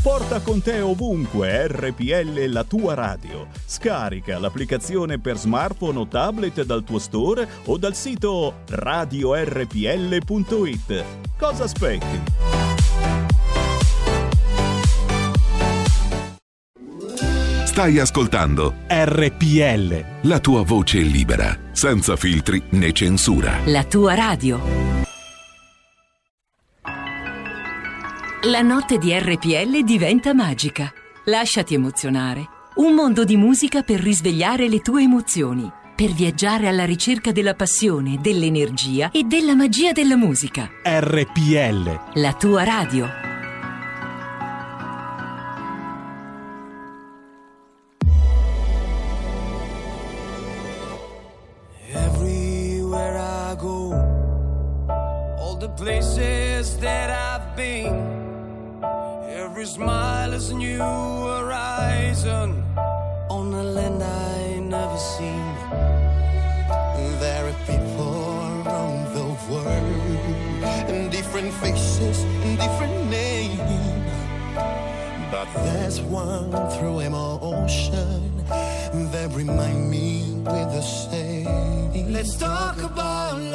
Porta 0.00 0.40
con 0.40 0.62
te 0.62 0.78
ovunque 0.80 1.66
RPL 1.66 2.44
la 2.52 2.62
tua 2.62 2.94
radio. 2.94 3.48
Scarica 3.50 4.38
l'applicazione 4.38 5.18
per 5.18 5.38
smartphone 5.38 5.98
o 5.98 6.06
tablet 6.06 6.62
dal 6.62 6.84
tuo 6.84 7.00
store 7.00 7.48
o 7.66 7.76
dal 7.78 7.96
sito 7.96 8.62
radiorpl.it. 8.68 9.74
Cosa 11.36 11.64
aspetti? 11.64 12.57
Stai 17.78 18.00
ascoltando 18.00 18.74
RPL. 18.88 20.04
la 20.22 20.40
tua 20.40 20.64
voce 20.64 20.98
libera, 20.98 21.56
senza 21.70 22.16
filtri 22.16 22.60
né 22.70 22.90
censura. 22.90 23.60
La 23.66 23.84
tua 23.84 24.14
radio. 24.14 24.60
La 28.42 28.62
notte 28.62 28.98
di 28.98 29.16
RPL 29.16 29.84
diventa 29.84 30.34
magica. 30.34 30.92
Lasciati 31.26 31.74
emozionare. 31.74 32.48
Un 32.78 32.94
mondo 32.94 33.22
di 33.22 33.36
musica 33.36 33.82
per 33.82 34.00
risvegliare 34.00 34.68
le 34.68 34.80
tue 34.80 35.04
emozioni. 35.04 35.70
Per 35.94 36.10
viaggiare 36.10 36.66
alla 36.66 36.84
ricerca 36.84 37.30
della 37.30 37.54
passione, 37.54 38.18
dell'energia 38.20 39.12
e 39.12 39.22
della 39.22 39.54
magia 39.54 39.92
della 39.92 40.16
musica. 40.16 40.68
RPL. 40.82 42.00
La 42.14 42.32
tua 42.32 42.64
radio. 42.64 43.27
Places 55.78 56.76
that 56.78 57.08
I've 57.08 57.56
been, 57.56 58.82
every 59.30 59.64
smile 59.64 60.32
is 60.32 60.50
a 60.50 60.54
new 60.56 60.78
horizon 60.78 62.64
on 63.30 63.54
a 63.54 63.62
land 63.62 64.02
I 64.02 64.58
never 64.58 64.98
seen. 64.98 65.54
There 67.20 67.44
are 67.50 67.58
people 67.64 68.12
around 68.66 69.14
the 69.14 69.28
world, 69.48 70.90
and 70.90 71.12
different 71.12 71.54
faces 71.54 72.24
and 72.24 72.58
different 72.58 72.98
names. 73.08 73.60
But 75.30 75.48
there's 75.62 76.00
one 76.00 76.50
through 76.72 77.00
emotion 77.00 78.36
that 79.12 79.30
remind 79.32 79.88
me 79.88 80.24
with 80.38 80.68
the 80.74 80.82
same. 80.82 82.12
Let's 82.12 82.36
talk 82.36 82.82
about 82.82 83.47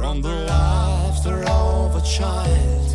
From 0.00 0.22
the 0.22 0.34
laughter 0.48 1.44
of 1.46 1.94
a 1.94 2.00
child 2.00 2.88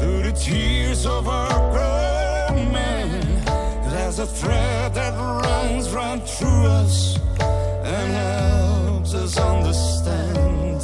to 0.00 0.06
the 0.26 0.32
tears 0.32 1.06
of 1.06 1.28
a 1.28 1.46
grown 1.70 2.72
man, 2.72 3.44
there's 3.88 4.18
a 4.18 4.26
thread 4.26 4.92
that 4.94 5.14
runs 5.16 5.88
right 5.90 6.20
through 6.28 6.66
us 6.66 7.16
and 7.40 8.12
helps 8.12 9.14
us 9.14 9.38
understand. 9.38 10.82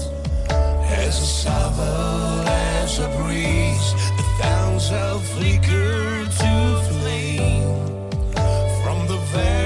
As 1.02 1.20
a 1.20 1.26
summer, 1.42 2.44
as 2.46 3.00
a 3.00 3.08
breeze, 3.18 3.88
the 4.18 4.26
thousand 4.40 5.18
flicker 5.34 6.24
to 6.40 6.52
flame. 6.88 7.74
From 8.84 9.08
the 9.08 9.18
very 9.34 9.65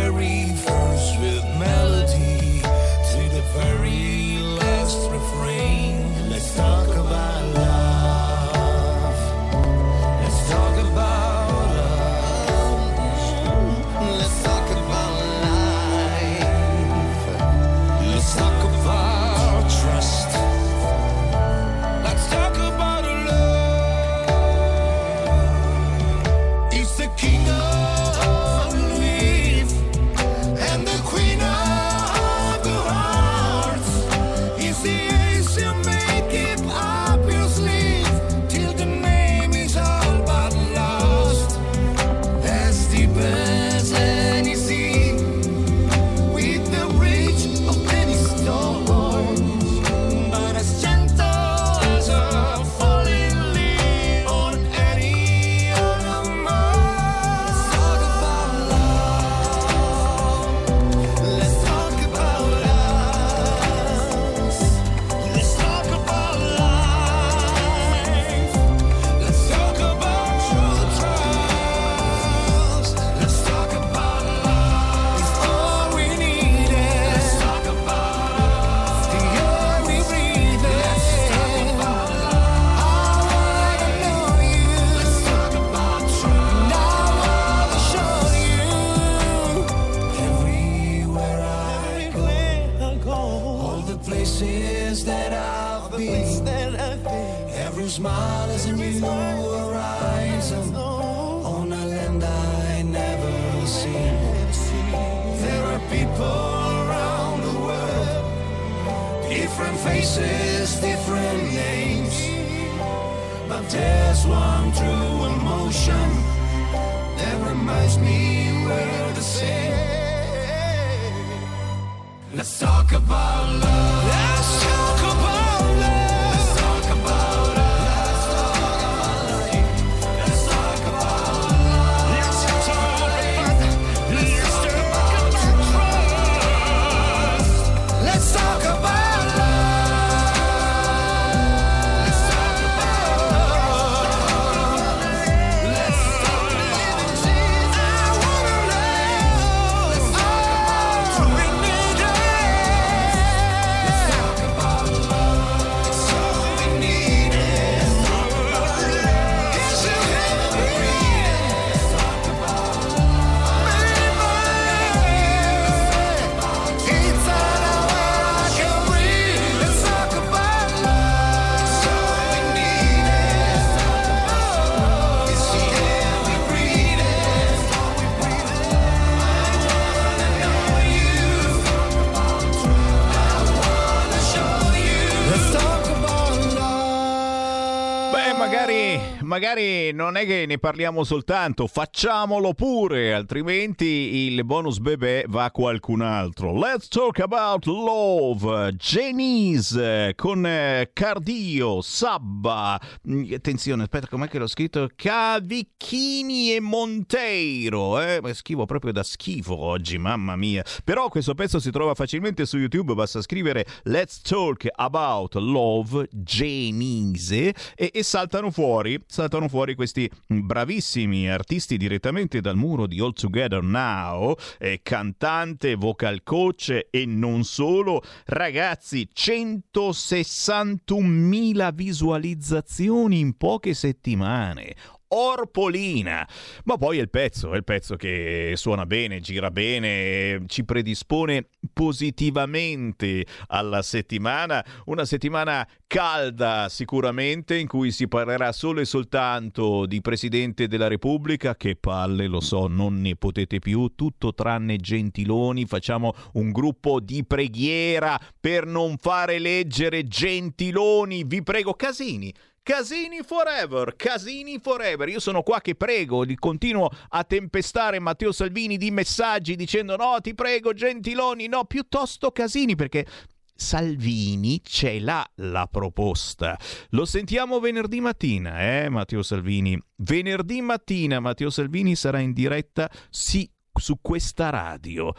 magari 189.51 189.91
non 189.93 190.17
è 190.17 190.25
che 190.25 190.45
ne 190.47 190.59
parliamo 190.59 191.03
soltanto, 191.03 191.67
facciamolo 191.67 192.55
pure, 192.55 193.13
altrimenti 193.13 193.85
il 193.85 194.45
bonus 194.45 194.79
bebè 194.79 195.25
va 195.27 195.45
a 195.45 195.51
qualcun 195.51 196.03
altro. 196.03 196.57
Let's 196.57 196.87
talk 196.87 197.19
about 197.19 197.67
love. 197.67 198.73
Janice 198.75 200.15
con 200.15 200.47
eh, 200.47 200.91
Cardio, 200.93 201.81
Sabba. 201.81 202.81
Mm, 203.09 203.33
Attenzione, 203.33 203.83
aspetta, 203.83 204.07
com'è 204.07 204.29
che 204.29 204.39
l'ho 204.39 204.47
scritto? 204.47 204.89
Cavicchini 204.95 206.55
e 206.55 206.61
Monteiro. 206.61 208.01
Eh? 208.01 208.21
Ma 208.23 208.33
schivo 208.33 208.67
proprio 208.67 208.93
da 208.93 209.03
schifo 209.03 209.57
oggi, 209.57 209.99
mamma 209.99 210.37
mia. 210.37 210.65
Però 210.85 211.09
questo 211.09 211.35
pezzo 211.35 211.59
si 211.59 211.73
trova 211.73 211.95
facilmente 211.95 212.47
su 212.47 212.57
YouTube, 212.57 212.95
basta 212.95 213.21
scrivere 213.21 213.67
Let's 213.85 214.21
talk 214.21 214.67
about 214.71 215.35
love 215.35 216.09
Janice 216.13 217.53
e, 217.75 217.91
e 217.93 218.03
saltano 218.05 218.51
fuori, 218.53 219.03
saltano 219.07 219.40
fuori 219.49 219.75
questi 219.75 220.11
bravissimi 220.27 221.31
artisti 221.31 221.77
direttamente 221.77 222.41
dal 222.41 222.57
muro 222.57 222.87
di 222.87 222.99
All 223.01 223.13
Together 223.13 223.63
Now, 223.63 224.35
eh, 224.59 224.81
cantante, 224.83 225.75
vocal 225.75 226.23
coach 226.23 226.87
e 226.91 227.05
non 227.07 227.45
solo. 227.45 228.03
Ragazzi, 228.27 229.09
161.000 229.13 231.73
visualizzazioni 231.73 233.21
in 233.21 233.37
poche 233.37 233.75
settimane. 233.75 234.75
Orpolina. 235.13 236.29
Ma 236.65 236.77
poi 236.77 236.99
è 236.99 237.01
il 237.01 237.11
pezzo, 237.11 237.53
è 237.53 237.57
il 237.57 237.65
pezzo 237.65 237.97
che 237.97 238.53
suona 238.57 238.87
bene, 238.87 239.21
gira 239.21 239.51
bene, 239.51 240.45
ci 240.47 240.65
predispone 240.65 241.49
positivamente 241.73 243.27
alla 243.49 243.83
settimana, 243.83 244.65
una 244.87 245.05
settimana 245.05 245.67
calda 245.87 246.69
sicuramente 246.69 247.57
in 247.57 247.67
cui 247.67 247.91
si 247.91 248.07
parlerà 248.07 248.53
solo 248.53 248.81
e 248.81 248.85
soltanto 248.85 249.87
di 249.87 250.01
Presidente 250.01 250.69
della 250.69 250.87
Repubblica, 250.87 251.57
che 251.57 251.75
palle, 251.75 252.29
lo 252.29 252.41
so, 252.41 252.69
non 252.69 253.01
ne 253.01 253.17
potete 253.17 253.59
più, 253.59 253.95
tutto 253.97 254.33
tranne 254.33 254.77
Gentiloni, 254.77 255.67
facciamo 255.67 256.15
un 256.35 256.53
gruppo 256.53 257.01
di 257.01 257.25
preghiera 257.25 258.19
per 258.39 258.67
non 258.67 258.97
fare 258.99 259.41
leggere 259.41 260.07
Gentiloni, 260.07 261.25
vi 261.25 261.43
prego 261.43 261.75
Casini. 261.75 262.33
Casini 262.63 263.23
forever, 263.23 263.97
Casini 263.97 264.59
forever. 264.59 265.09
Io 265.09 265.19
sono 265.19 265.43
qua 265.43 265.61
che 265.61 265.75
prego, 265.75 266.25
continuo 266.39 266.91
a 267.09 267.25
tempestare 267.25 267.99
Matteo 267.99 268.33
Salvini 268.33 268.77
di 268.77 268.91
messaggi 268.91 269.57
dicendo 269.57 269.97
no, 269.97 270.19
ti 270.21 270.35
prego 270.35 270.73
Gentiloni, 270.73 271.47
no, 271.47 271.65
piuttosto 271.65 272.31
Casini 272.31 272.77
perché 272.77 273.07
Salvini 273.55 274.61
ce 274.63 275.01
l'ha 275.01 275.29
la 275.37 275.69
proposta. 275.71 276.59
Lo 276.91 277.05
sentiamo 277.05 277.61
venerdì 277.61 278.01
mattina, 278.01 278.61
eh, 278.61 278.89
Matteo 278.89 279.23
Salvini. 279.23 279.79
Venerdì 279.97 280.61
mattina 280.63 281.21
Matteo 281.21 281.51
Salvini 281.51 281.95
sarà 281.95 282.21
in 282.21 282.33
diretta 282.33 282.91
sì 283.11 283.51
su 283.73 283.99
questa 284.01 284.51
radio. 284.51 285.13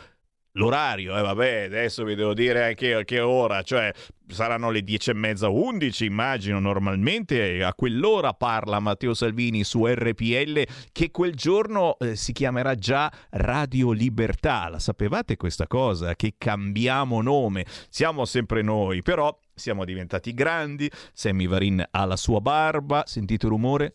L'orario, 0.55 1.17
eh 1.17 1.21
vabbè, 1.21 1.63
adesso 1.63 2.03
vi 2.03 2.13
devo 2.13 2.33
dire 2.33 2.65
anche 2.65 2.93
a 2.93 3.03
che 3.05 3.21
ora, 3.21 3.61
cioè 3.61 3.89
saranno 4.27 4.69
le 4.69 4.81
dieci 4.81 5.09
e 5.09 5.13
mezza, 5.13 5.47
undici 5.47 6.03
immagino 6.03 6.59
normalmente, 6.59 7.63
a 7.63 7.73
quell'ora 7.73 8.33
parla 8.33 8.79
Matteo 8.79 9.13
Salvini 9.13 9.63
su 9.63 9.85
RPL 9.85 10.65
che 10.91 11.09
quel 11.09 11.35
giorno 11.35 11.97
eh, 11.99 12.17
si 12.17 12.33
chiamerà 12.33 12.75
già 12.75 13.09
Radio 13.29 13.91
Libertà, 13.91 14.67
la 14.67 14.79
sapevate 14.79 15.37
questa 15.37 15.67
cosa? 15.67 16.15
Che 16.15 16.35
cambiamo 16.37 17.21
nome, 17.21 17.65
siamo 17.87 18.25
sempre 18.25 18.61
noi, 18.61 19.01
però 19.03 19.33
siamo 19.53 19.85
diventati 19.85 20.33
grandi, 20.33 20.91
Sammy 21.13 21.47
Varin 21.47 21.81
ha 21.89 22.03
la 22.03 22.17
sua 22.17 22.41
barba, 22.41 23.03
sentite 23.05 23.45
il 23.45 23.51
rumore? 23.53 23.93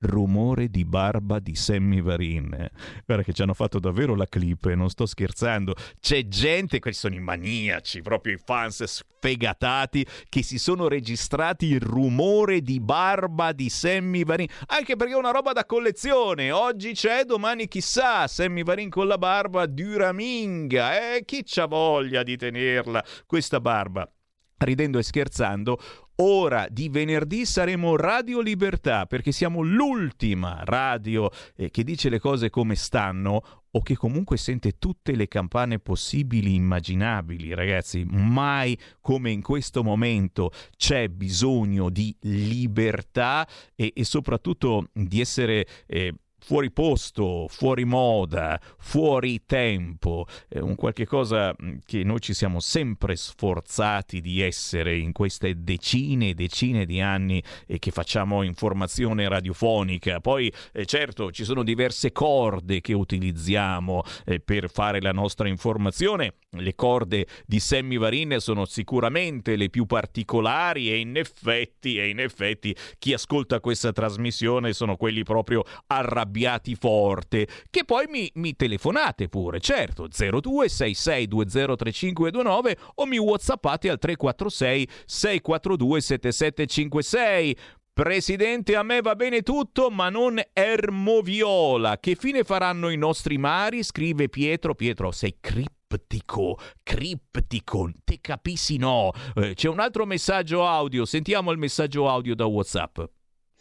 Rumore 0.00 0.68
di 0.68 0.84
barba 0.84 1.38
di 1.38 1.54
Sammy 1.54 2.00
Varin. 2.00 2.70
Guarda 3.04 3.24
che 3.24 3.32
ci 3.32 3.42
hanno 3.42 3.54
fatto 3.54 3.78
davvero 3.78 4.14
la 4.14 4.26
clip, 4.26 4.66
non 4.72 4.90
sto 4.90 5.06
scherzando. 5.06 5.74
C'è 6.00 6.26
gente, 6.28 6.78
questi 6.78 7.00
sono 7.00 7.14
i 7.14 7.20
maniaci, 7.20 8.02
proprio 8.02 8.34
i 8.34 8.40
fans 8.42 8.84
sfegatati, 8.84 10.06
che 10.28 10.42
si 10.42 10.58
sono 10.58 10.88
registrati 10.88 11.66
il 11.66 11.80
rumore 11.80 12.60
di 12.60 12.80
barba 12.80 13.52
di 13.52 13.68
Sammy 13.68 14.24
Varin. 14.24 14.48
Anche 14.66 14.96
perché 14.96 15.14
è 15.14 15.16
una 15.16 15.30
roba 15.30 15.52
da 15.52 15.64
collezione. 15.64 16.50
Oggi 16.50 16.92
c'è, 16.92 17.24
domani 17.24 17.68
chissà. 17.68 18.26
Sammy 18.26 18.62
Varin 18.62 18.90
con 18.90 19.06
la 19.06 19.18
barba 19.18 19.66
duraminga. 19.66 21.16
Eh, 21.16 21.24
chi 21.24 21.42
c'ha 21.44 21.66
voglia 21.66 22.22
di 22.22 22.36
tenerla 22.36 23.04
questa 23.26 23.60
barba? 23.60 24.08
Ridendo 24.56 24.98
e 24.98 25.02
scherzando, 25.02 25.78
ora 26.16 26.66
di 26.70 26.88
venerdì 26.88 27.44
saremo 27.44 27.96
Radio 27.96 28.40
Libertà 28.40 29.06
perché 29.06 29.32
siamo 29.32 29.62
l'ultima 29.62 30.60
radio 30.64 31.30
eh, 31.56 31.70
che 31.70 31.82
dice 31.82 32.08
le 32.08 32.18
cose 32.18 32.50
come 32.50 32.74
stanno 32.74 33.64
o 33.76 33.82
che 33.82 33.96
comunque 33.96 34.36
sente 34.36 34.78
tutte 34.78 35.16
le 35.16 35.26
campane 35.26 35.80
possibili 35.80 36.54
immaginabili, 36.54 37.54
ragazzi. 37.54 38.04
Mai 38.04 38.78
come 39.00 39.32
in 39.32 39.42
questo 39.42 39.82
momento 39.82 40.52
c'è 40.76 41.08
bisogno 41.08 41.90
di 41.90 42.14
libertà 42.20 43.46
e, 43.74 43.92
e 43.94 44.04
soprattutto 44.04 44.90
di 44.92 45.20
essere 45.20 45.66
eh, 45.86 46.14
fuori 46.44 46.70
posto, 46.70 47.46
fuori 47.48 47.86
moda, 47.86 48.60
fuori 48.76 49.46
tempo, 49.46 50.26
è 50.46 50.58
un 50.58 50.74
qualche 50.74 51.06
cosa 51.06 51.54
mh, 51.56 51.76
che 51.86 52.04
noi 52.04 52.20
ci 52.20 52.34
siamo 52.34 52.60
sempre 52.60 53.16
sforzati 53.16 54.20
di 54.20 54.42
essere 54.42 54.94
in 54.98 55.12
queste 55.12 55.62
decine 55.62 56.28
e 56.28 56.34
decine 56.34 56.84
di 56.84 57.00
anni 57.00 57.42
e 57.66 57.78
che 57.78 57.90
facciamo 57.90 58.42
informazione 58.42 59.26
radiofonica. 59.26 60.20
Poi 60.20 60.52
eh, 60.72 60.84
certo 60.84 61.32
ci 61.32 61.44
sono 61.44 61.62
diverse 61.62 62.12
corde 62.12 62.82
che 62.82 62.92
utilizziamo 62.92 64.02
eh, 64.26 64.38
per 64.38 64.68
fare 64.68 65.00
la 65.00 65.12
nostra 65.12 65.48
informazione. 65.48 66.34
Le 66.50 66.74
corde 66.74 67.26
di 67.46 67.58
Sammy 67.58 67.96
Varin 67.96 68.36
sono 68.38 68.66
sicuramente 68.66 69.56
le 69.56 69.70
più 69.70 69.86
particolari 69.86 70.90
e 70.90 70.98
in 70.98 71.16
effetti, 71.16 71.96
e 71.98 72.10
in 72.10 72.20
effetti 72.20 72.76
chi 72.98 73.14
ascolta 73.14 73.60
questa 73.60 73.92
trasmissione 73.92 74.74
sono 74.74 74.96
quelli 74.96 75.22
proprio 75.22 75.64
arrabbiati 75.86 76.32
forte, 76.78 77.46
che 77.70 77.84
poi 77.84 78.06
mi, 78.08 78.30
mi 78.34 78.56
telefonate 78.56 79.28
pure, 79.28 79.60
certo, 79.60 80.08
0266203529 80.08 82.72
o 82.96 83.06
mi 83.06 83.18
whatsappate 83.18 83.88
al 83.90 83.98
346 83.98 84.88
642 85.06 86.00
7756. 86.00 87.56
Presidente, 87.94 88.74
a 88.74 88.82
me 88.82 89.00
va 89.02 89.14
bene 89.14 89.42
tutto, 89.42 89.88
ma 89.88 90.08
non 90.08 90.42
Ermoviola. 90.52 92.00
Che 92.00 92.16
fine 92.16 92.42
faranno 92.42 92.88
i 92.88 92.96
nostri 92.96 93.38
mari? 93.38 93.84
Scrive 93.84 94.28
Pietro. 94.28 94.74
Pietro, 94.74 95.12
sei 95.12 95.36
criptico, 95.38 96.58
criptico, 96.82 97.92
te 98.02 98.18
capissi 98.20 98.78
no. 98.78 99.12
Eh, 99.36 99.54
c'è 99.54 99.68
un 99.68 99.78
altro 99.78 100.06
messaggio 100.06 100.66
audio, 100.66 101.04
sentiamo 101.04 101.52
il 101.52 101.58
messaggio 101.58 102.08
audio 102.08 102.34
da 102.34 102.46
WhatsApp. 102.46 102.98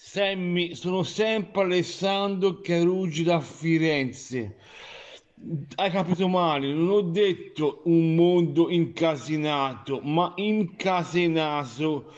Sammy, 0.05 0.75
sono 0.75 1.01
sempre 1.03 1.61
Alessandro 1.61 2.59
Carugi 2.59 3.23
da 3.23 3.39
Firenze. 3.39 4.57
Hai 5.75 5.89
capito 5.89 6.27
male, 6.27 6.71
non 6.73 6.89
ho 6.89 7.01
detto 7.01 7.81
un 7.85 8.13
mondo 8.13 8.69
incasinato, 8.69 10.01
ma 10.03 10.33
incasenato, 10.35 12.11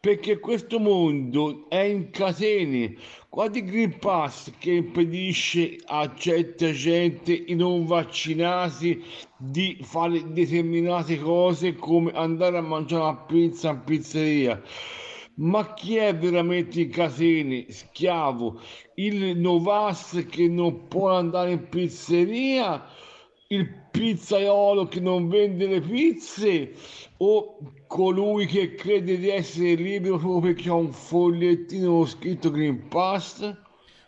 perché 0.00 0.40
questo 0.40 0.80
mondo 0.80 1.66
è 1.68 1.82
in 1.82 2.08
catene. 2.10 2.96
Il 3.30 3.64
Green 3.64 3.98
Pass 3.98 4.50
che 4.58 4.72
impedisce 4.72 5.76
a 5.84 6.10
certa 6.16 6.72
gente, 6.72 7.34
i 7.34 7.54
non 7.54 7.84
vaccinati, 7.84 9.04
di 9.36 9.78
fare 9.82 10.32
determinate 10.32 11.18
cose 11.18 11.74
come 11.74 12.10
andare 12.12 12.56
a 12.56 12.62
mangiare 12.62 13.04
la 13.04 13.14
pizza 13.14 13.70
in 13.70 13.84
pizzeria. 13.84 14.62
Ma 15.38 15.72
chi 15.74 15.96
è 15.96 16.16
veramente 16.16 16.80
in 16.80 16.90
casini? 16.90 17.66
Schiavo? 17.70 18.60
Il 18.94 19.38
Novas 19.38 20.26
che 20.28 20.48
non 20.48 20.88
può 20.88 21.10
andare 21.10 21.52
in 21.52 21.68
pizzeria? 21.68 22.84
Il 23.46 23.68
pizzaiolo 23.90 24.86
che 24.86 24.98
non 24.98 25.28
vende 25.28 25.66
le 25.68 25.80
pizze? 25.80 26.72
O 27.18 27.56
colui 27.86 28.46
che 28.46 28.74
crede 28.74 29.16
di 29.16 29.28
essere 29.28 29.74
libero 29.74 30.18
proprio 30.18 30.52
perché 30.52 30.70
ha 30.70 30.74
un 30.74 30.92
fogliettino 30.92 32.04
scritto 32.04 32.50
Green 32.50 32.88
Pass? 32.88 33.56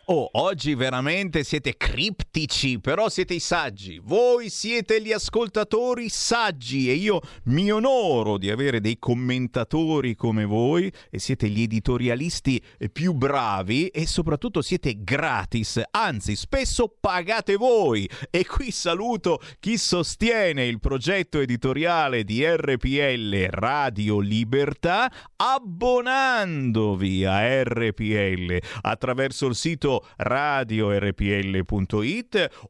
Oh, 0.05 0.29
oggi 0.33 0.73
veramente 0.73 1.43
siete 1.43 1.77
criptici, 1.77 2.79
però 2.79 3.07
siete 3.07 3.35
i 3.35 3.39
saggi. 3.39 4.01
Voi 4.03 4.49
siete 4.49 4.99
gli 4.99 5.11
ascoltatori 5.11 6.09
saggi 6.09 6.89
e 6.89 6.93
io 6.93 7.21
mi 7.45 7.71
onoro 7.71 8.39
di 8.39 8.49
avere 8.49 8.81
dei 8.81 8.97
commentatori 8.97 10.15
come 10.15 10.45
voi 10.45 10.91
e 11.11 11.19
siete 11.19 11.49
gli 11.49 11.61
editorialisti 11.61 12.59
più 12.91 13.13
bravi 13.13 13.89
e 13.89 14.07
soprattutto 14.07 14.63
siete 14.63 15.03
gratis, 15.03 15.79
anzi 15.91 16.35
spesso 16.35 16.91
pagate 16.99 17.55
voi. 17.55 18.09
E 18.31 18.43
qui 18.45 18.71
saluto 18.71 19.39
chi 19.59 19.77
sostiene 19.77 20.65
il 20.65 20.79
progetto 20.79 21.39
editoriale 21.39 22.23
di 22.23 22.43
RPL 22.43 23.49
Radio 23.51 24.19
Libertà 24.19 25.11
abbonandovi 25.35 27.23
a 27.23 27.61
RPL 27.63 28.57
attraverso 28.81 29.45
il 29.45 29.55
sito 29.55 29.90
radiorpl.it 30.17 31.67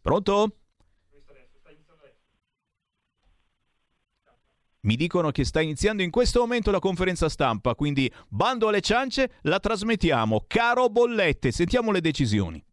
Pronto? 0.00 0.54
Mi 4.82 4.96
dicono 4.96 5.30
che 5.30 5.44
sta 5.44 5.60
iniziando 5.60 6.02
in 6.02 6.10
questo 6.10 6.40
momento 6.40 6.70
la 6.70 6.78
conferenza 6.78 7.28
stampa, 7.28 7.74
quindi 7.74 8.10
bando 8.28 8.68
alle 8.68 8.80
ciance, 8.80 9.38
la 9.42 9.60
trasmettiamo. 9.60 10.44
Caro 10.46 10.88
Bollette, 10.88 11.52
sentiamo 11.52 11.90
le 11.90 12.00
decisioni. 12.00 12.64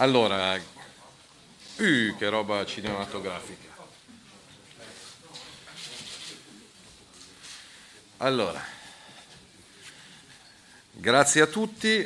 Allora, 0.00 0.54
uh, 0.54 2.16
che 2.16 2.28
roba 2.28 2.64
cinematografica. 2.64 3.67
Allora, 8.20 8.60
grazie 10.90 11.40
a 11.40 11.46
tutti. 11.46 12.04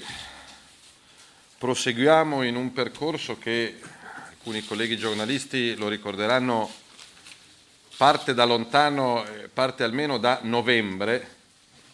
Proseguiamo 1.56 2.42
in 2.42 2.54
un 2.54 2.70
percorso 2.74 3.38
che 3.38 3.80
alcuni 4.28 4.62
colleghi 4.62 4.98
giornalisti 4.98 5.74
lo 5.74 5.88
ricorderanno, 5.88 6.70
parte 7.96 8.34
da 8.34 8.44
lontano, 8.44 9.24
parte 9.54 9.84
almeno 9.84 10.18
da 10.18 10.40
novembre, 10.42 11.36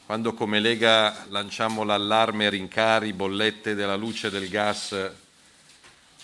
quando 0.05 0.35
come 0.35 0.59
Lega 0.59 1.27
lanciamo 1.29 1.85
l'allarme 1.85 2.51
rincari, 2.51 3.13
bollette 3.13 3.77
della 3.77 3.95
luce 3.95 4.27
e 4.27 4.31
del 4.31 4.49
gas 4.49 4.97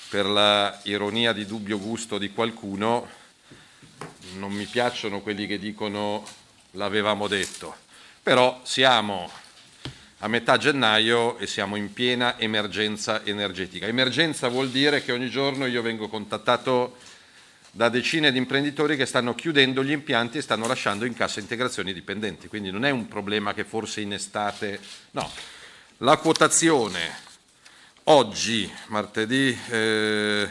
per 0.08 0.26
la 0.26 0.80
ironia 0.82 1.32
di 1.32 1.46
dubbio 1.46 1.78
gusto 1.78 2.18
di 2.18 2.32
qualcuno, 2.32 3.08
non 4.32 4.50
mi 4.50 4.64
piacciono 4.64 5.20
quelli 5.20 5.46
che 5.46 5.60
dicono 5.60 6.42
l'avevamo 6.74 7.28
detto, 7.28 7.82
però 8.24 8.58
siamo 8.64 9.30
a 10.20 10.28
metà 10.28 10.56
gennaio 10.56 11.36
e 11.36 11.46
siamo 11.46 11.76
in 11.76 11.92
piena 11.92 12.38
emergenza 12.38 13.22
energetica. 13.22 13.86
Emergenza 13.86 14.48
vuol 14.48 14.70
dire 14.70 15.04
che 15.04 15.12
ogni 15.12 15.28
giorno 15.28 15.66
io 15.66 15.82
vengo 15.82 16.08
contattato 16.08 16.96
da 17.70 17.90
decine 17.90 18.32
di 18.32 18.38
imprenditori 18.38 18.96
che 18.96 19.04
stanno 19.04 19.34
chiudendo 19.34 19.84
gli 19.84 19.90
impianti 19.90 20.38
e 20.38 20.40
stanno 20.40 20.66
lasciando 20.66 21.04
in 21.04 21.12
cassa 21.12 21.40
integrazione 21.40 21.90
i 21.90 21.94
dipendenti, 21.94 22.48
quindi 22.48 22.70
non 22.70 22.86
è 22.86 22.90
un 22.90 23.08
problema 23.08 23.52
che 23.52 23.64
forse 23.64 24.00
in 24.00 24.14
estate, 24.14 24.80
no. 25.10 25.30
La 25.98 26.16
quotazione 26.16 27.14
oggi, 28.04 28.72
martedì 28.86 29.58
eh, 29.68 30.50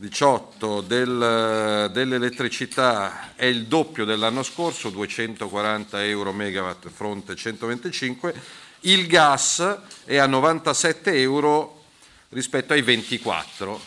18, 0.00 0.80
del- 0.82 1.90
dell'elettricità 1.92 3.34
è 3.34 3.46
il 3.46 3.66
doppio 3.66 4.04
dell'anno 4.04 4.44
scorso, 4.44 4.90
240 4.90 6.04
euro 6.04 6.32
megawatt 6.32 6.88
fronte 6.88 7.34
125, 7.34 8.32
il 8.82 9.08
gas 9.08 9.78
è 10.04 10.16
a 10.18 10.26
97 10.26 11.20
euro 11.20 11.82
rispetto 12.28 12.74
ai 12.74 12.82
24, 12.82 13.80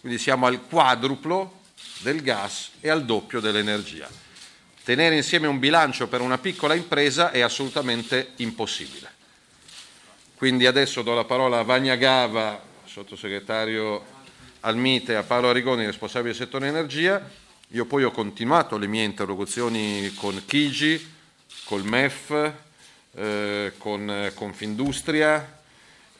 quindi 0.00 0.16
siamo 0.18 0.46
al 0.46 0.66
quadruplo 0.66 1.60
del 1.98 2.22
gas 2.22 2.70
e 2.80 2.88
al 2.88 3.04
doppio 3.04 3.38
dell'energia. 3.40 4.08
Tenere 4.82 5.16
insieme 5.16 5.48
un 5.48 5.58
bilancio 5.58 6.08
per 6.08 6.22
una 6.22 6.38
piccola 6.38 6.72
impresa 6.72 7.30
è 7.30 7.40
assolutamente 7.40 8.30
impossibile. 8.36 9.16
Quindi 10.34 10.64
adesso 10.64 11.02
do 11.02 11.12
la 11.12 11.24
parola 11.24 11.58
a 11.58 11.62
Vagna 11.62 11.96
Gava, 11.96 12.58
sottosegretario 12.86 14.16
al 14.68 14.76
MITE, 14.76 15.16
a 15.16 15.22
Paolo 15.22 15.48
Arrigoni, 15.48 15.86
responsabile 15.86 16.32
del 16.32 16.42
settore 16.42 16.68
energia. 16.68 17.26
Io 17.68 17.86
poi 17.86 18.04
ho 18.04 18.10
continuato 18.10 18.76
le 18.76 18.86
mie 18.86 19.02
interlocuzioni 19.02 20.12
con 20.14 20.42
Chigi, 20.44 21.14
col 21.64 21.84
MEF, 21.84 22.52
eh, 23.14 23.72
con 23.78 24.10
eh, 24.10 24.32
Confindustria, 24.34 25.60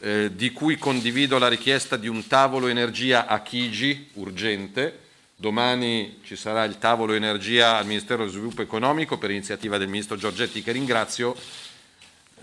eh, 0.00 0.30
di 0.34 0.50
cui 0.52 0.78
condivido 0.78 1.36
la 1.38 1.48
richiesta 1.48 1.98
di 1.98 2.08
un 2.08 2.26
tavolo 2.26 2.68
energia 2.68 3.26
a 3.26 3.42
Chigi 3.42 4.08
urgente. 4.14 5.06
Domani 5.36 6.20
ci 6.24 6.34
sarà 6.34 6.64
il 6.64 6.78
tavolo 6.78 7.12
energia 7.12 7.76
al 7.76 7.86
Ministero 7.86 8.20
dello 8.20 8.30
Sviluppo 8.30 8.62
Economico 8.62 9.18
per 9.18 9.30
iniziativa 9.30 9.76
del 9.76 9.88
Ministro 9.88 10.16
Giorgetti 10.16 10.62
che 10.62 10.72
ringrazio. 10.72 11.34
Eh, 11.34 12.40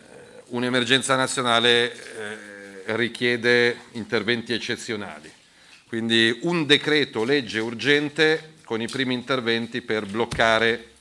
Un'emergenza 0.50 1.16
nazionale 1.16 1.94
eh, 1.94 2.96
richiede 2.96 3.78
interventi 3.94 4.54
eccezionali. 4.54 5.35
Quindi 5.88 6.40
un 6.44 6.66
decreto 6.66 7.24
legge 7.24 7.60
urgente 7.60 8.54
con 8.64 8.82
i 8.82 8.88
primi 8.88 9.14
interventi 9.14 9.82
per 9.82 10.06
bloccare 10.06 10.92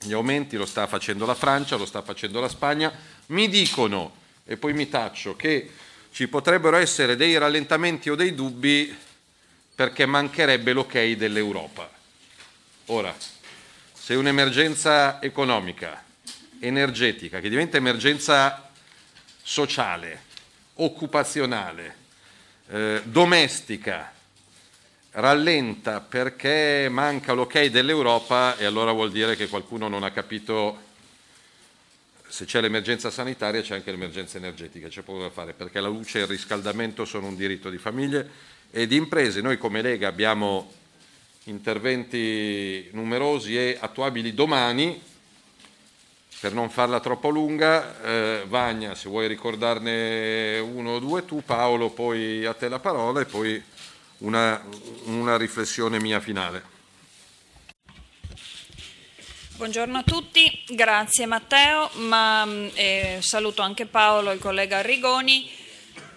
gli 0.00 0.12
aumenti, 0.12 0.56
lo 0.56 0.66
sta 0.66 0.86
facendo 0.86 1.24
la 1.24 1.34
Francia, 1.34 1.76
lo 1.76 1.86
sta 1.86 2.02
facendo 2.02 2.40
la 2.40 2.48
Spagna. 2.48 2.92
Mi 3.26 3.48
dicono, 3.48 4.14
e 4.44 4.56
poi 4.56 4.72
mi 4.72 4.88
taccio, 4.88 5.36
che 5.36 5.70
ci 6.10 6.26
potrebbero 6.28 6.76
essere 6.76 7.16
dei 7.16 7.38
rallentamenti 7.38 8.10
o 8.10 8.14
dei 8.14 8.34
dubbi 8.34 8.96
perché 9.74 10.06
mancherebbe 10.06 10.72
l'ok 10.72 10.98
dell'Europa. 11.12 11.88
Ora, 12.86 13.14
se 13.92 14.14
un'emergenza 14.14 15.22
economica, 15.22 16.02
energetica, 16.58 17.38
che 17.38 17.48
diventa 17.48 17.76
emergenza 17.76 18.70
sociale, 19.42 20.22
occupazionale, 20.74 21.97
eh, 22.70 23.02
domestica, 23.04 24.12
rallenta 25.12 26.00
perché 26.00 26.88
manca 26.90 27.32
l'ok 27.32 27.66
dell'Europa 27.66 28.56
e 28.56 28.64
allora 28.64 28.92
vuol 28.92 29.10
dire 29.10 29.36
che 29.36 29.48
qualcuno 29.48 29.88
non 29.88 30.02
ha 30.02 30.10
capito 30.10 30.86
se 32.28 32.44
c'è 32.44 32.60
l'emergenza 32.60 33.10
sanitaria 33.10 33.62
c'è 33.62 33.74
anche 33.74 33.90
l'emergenza 33.90 34.36
energetica, 34.36 34.88
c'è 34.88 35.00
poco 35.00 35.22
da 35.22 35.30
fare 35.30 35.54
perché 35.54 35.80
la 35.80 35.88
luce 35.88 36.18
e 36.18 36.22
il 36.22 36.28
riscaldamento 36.28 37.04
sono 37.04 37.26
un 37.26 37.36
diritto 37.36 37.70
di 37.70 37.78
famiglie 37.78 38.28
e 38.70 38.86
di 38.86 38.96
imprese. 38.96 39.40
Noi 39.40 39.56
come 39.56 39.80
Lega 39.80 40.08
abbiamo 40.08 40.70
interventi 41.44 42.88
numerosi 42.92 43.56
e 43.56 43.78
attuabili 43.80 44.34
domani. 44.34 45.00
Per 46.40 46.52
non 46.52 46.70
farla 46.70 47.00
troppo 47.00 47.30
lunga, 47.30 48.00
eh, 48.00 48.44
Vagna, 48.46 48.94
se 48.94 49.08
vuoi 49.08 49.26
ricordarne 49.26 50.60
uno 50.60 50.92
o 50.92 50.98
due 51.00 51.24
tu, 51.24 51.42
Paolo, 51.42 51.90
poi 51.90 52.46
a 52.46 52.54
te 52.54 52.68
la 52.68 52.78
parola 52.78 53.20
e 53.20 53.24
poi 53.24 53.60
una, 54.18 54.62
una 55.06 55.36
riflessione 55.36 55.98
mia 55.98 56.20
finale. 56.20 56.62
Buongiorno 59.56 59.98
a 59.98 60.02
tutti, 60.04 60.62
grazie 60.68 61.26
Matteo, 61.26 61.90
ma, 61.94 62.46
eh, 62.74 63.18
saluto 63.20 63.62
anche 63.62 63.86
Paolo, 63.86 64.30
il 64.30 64.38
collega 64.38 64.78
Arrigoni. 64.78 65.50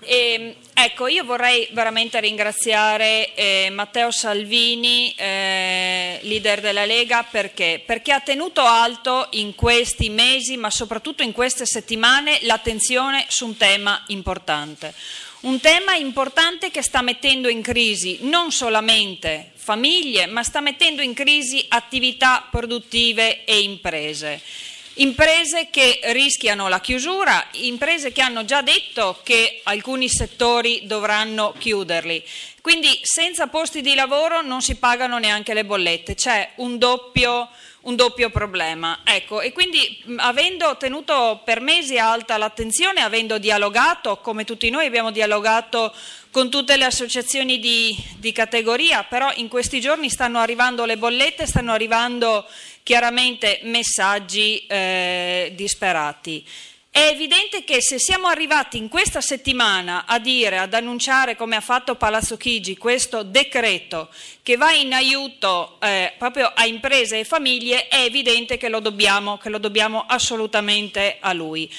E, 0.02 0.56
ecco, 0.74 1.08
io 1.08 1.24
vorrei 1.24 1.68
veramente 1.72 2.20
ringraziare 2.20 3.34
eh, 3.36 3.70
Matteo 3.72 4.12
Salvini, 4.12 5.14
eh, 5.16 6.20
leader 6.24 6.62
della 6.62 6.86
Lega, 6.86 7.24
perché? 7.30 7.82
Perché 7.86 8.12
ha 8.12 8.20
tenuto 8.20 8.62
alto 8.62 9.28
in 9.32 9.56
questi 9.56 10.10
mesi, 10.10 10.58
ma 10.58 10.70
soprattutto 10.70 11.24
in 11.24 11.32
queste 11.32 11.66
settimane, 11.66 12.40
l'attenzione 12.42 13.26
su 13.28 13.46
un 13.46 13.58
tema 13.58 14.04
importante. 14.08 14.94
Un 15.42 15.60
tema 15.60 15.96
importante 15.96 16.70
che 16.70 16.84
sta 16.84 17.02
mettendo 17.02 17.50
in 17.50 17.64
crisi 17.64 18.20
non 18.22 18.52
solamente 18.52 19.52
famiglie, 19.56 20.28
ma 20.28 20.44
sta 20.44 20.62
mettendo 20.62 21.02
in 21.02 21.14
crisi 21.14 21.66
attività 21.70 22.48
produttive 22.50 23.44
e 23.46 23.62
imprese. 23.62 24.42
Imprese 24.96 25.70
che 25.72 26.02
rischiano 26.12 26.68
la 26.68 26.82
chiusura, 26.82 27.48
imprese 27.54 28.12
che 28.12 28.22
hanno 28.22 28.44
già 28.44 28.62
detto 28.62 29.22
che 29.24 29.62
alcuni 29.64 30.10
settori 30.10 30.82
dovranno 30.84 31.54
chiuderli. 31.58 32.22
Quindi 32.60 33.00
senza 33.02 33.48
posti 33.48 33.82
di 33.82 33.96
lavoro 33.96 34.42
non 34.42 34.62
si 34.62 34.76
pagano 34.76 35.18
neanche 35.18 35.54
le 35.54 35.64
bollette, 35.64 36.14
c'è 36.14 36.52
un 36.56 36.78
doppio, 36.78 37.50
un 37.82 37.96
doppio 37.96 38.30
problema. 38.30 39.00
Ecco, 39.06 39.40
e 39.40 39.54
quindi 39.54 40.04
avendo 40.18 40.76
tenuto 40.78 41.42
per 41.46 41.62
mesi 41.62 41.98
alta 41.98 42.38
l'attenzione, 42.38 43.02
avendo 43.02 43.38
dialogato, 43.38 44.18
come 44.18 44.44
tutti 44.44 44.70
noi 44.70 44.86
abbiamo 44.86 45.10
dialogato 45.12 45.96
con 46.32 46.50
tutte 46.50 46.78
le 46.78 46.86
associazioni 46.86 47.60
di, 47.60 47.96
di 48.18 48.32
categoria, 48.32 49.04
però 49.04 49.32
in 49.36 49.48
questi 49.48 49.82
giorni 49.82 50.10
stanno 50.10 50.40
arrivando 50.40 50.86
le 50.86 50.98
bollette, 50.98 51.48
stanno 51.48 51.74
arrivando 51.74 52.46
chiaramente 52.84 53.60
messaggi 53.64 54.66
eh, 54.68 55.52
disperati. 55.56 56.46
È 56.94 57.08
evidente 57.08 57.64
che 57.64 57.82
se 57.82 58.00
siamo 58.00 58.28
arrivati 58.28 58.78
in 58.78 58.90
questa 58.90 59.22
settimana 59.22 60.04
a 60.06 60.20
dire, 60.20 60.58
ad 60.58 60.74
annunciare 60.74 61.38
come 61.38 61.56
ha 61.56 61.62
fatto 61.62 61.96
Palazzo 61.96 62.36
Chigi 62.36 62.76
questo 62.76 63.24
decreto 63.24 64.10
che 64.44 64.58
va 64.58 64.74
in 64.74 64.92
aiuto 64.92 65.78
eh, 65.80 66.12
proprio 66.18 66.52
a 66.54 66.66
imprese 66.66 67.20
e 67.20 67.24
famiglie, 67.24 67.88
è 67.88 68.02
evidente 68.02 68.58
che 68.58 68.68
lo 68.68 68.82
dobbiamo, 68.82 69.38
che 69.38 69.48
lo 69.48 69.58
dobbiamo 69.58 70.04
assolutamente 70.06 71.16
a 71.22 71.32
lui. 71.32 71.72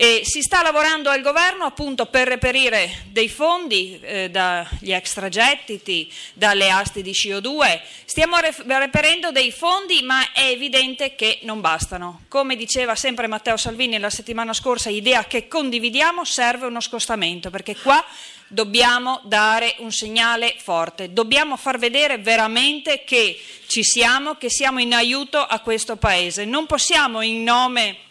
E 0.00 0.20
si 0.22 0.42
sta 0.42 0.62
lavorando 0.62 1.10
al 1.10 1.22
governo 1.22 1.64
appunto 1.64 2.06
per 2.06 2.28
reperire 2.28 3.06
dei 3.10 3.28
fondi 3.28 3.98
eh, 4.00 4.30
dagli 4.30 4.92
extragettiti, 4.92 6.08
dalle 6.34 6.70
aste 6.70 7.02
di 7.02 7.10
CO2. 7.10 7.80
Stiamo 8.04 8.36
re- 8.36 8.54
reperendo 8.64 9.32
dei 9.32 9.50
fondi, 9.50 10.02
ma 10.02 10.30
è 10.30 10.50
evidente 10.50 11.16
che 11.16 11.40
non 11.42 11.60
bastano. 11.60 12.20
Come 12.28 12.54
diceva 12.54 12.94
sempre 12.94 13.26
Matteo 13.26 13.56
Salvini 13.56 13.98
la 13.98 14.08
settimana 14.08 14.52
scorsa, 14.52 14.88
idea 14.88 15.24
che 15.24 15.48
condividiamo, 15.48 16.24
serve 16.24 16.66
uno 16.66 16.80
scostamento, 16.80 17.50
perché 17.50 17.74
qua 17.74 18.04
dobbiamo 18.46 19.20
dare 19.24 19.74
un 19.78 19.90
segnale 19.90 20.54
forte, 20.58 21.12
dobbiamo 21.12 21.56
far 21.56 21.76
vedere 21.76 22.18
veramente 22.18 23.02
che 23.02 23.36
ci 23.66 23.82
siamo, 23.82 24.36
che 24.36 24.48
siamo 24.48 24.78
in 24.78 24.94
aiuto 24.94 25.38
a 25.38 25.58
questo 25.58 25.96
Paese. 25.96 26.44
Non 26.44 26.66
possiamo 26.66 27.20
in 27.20 27.42
nome 27.42 28.06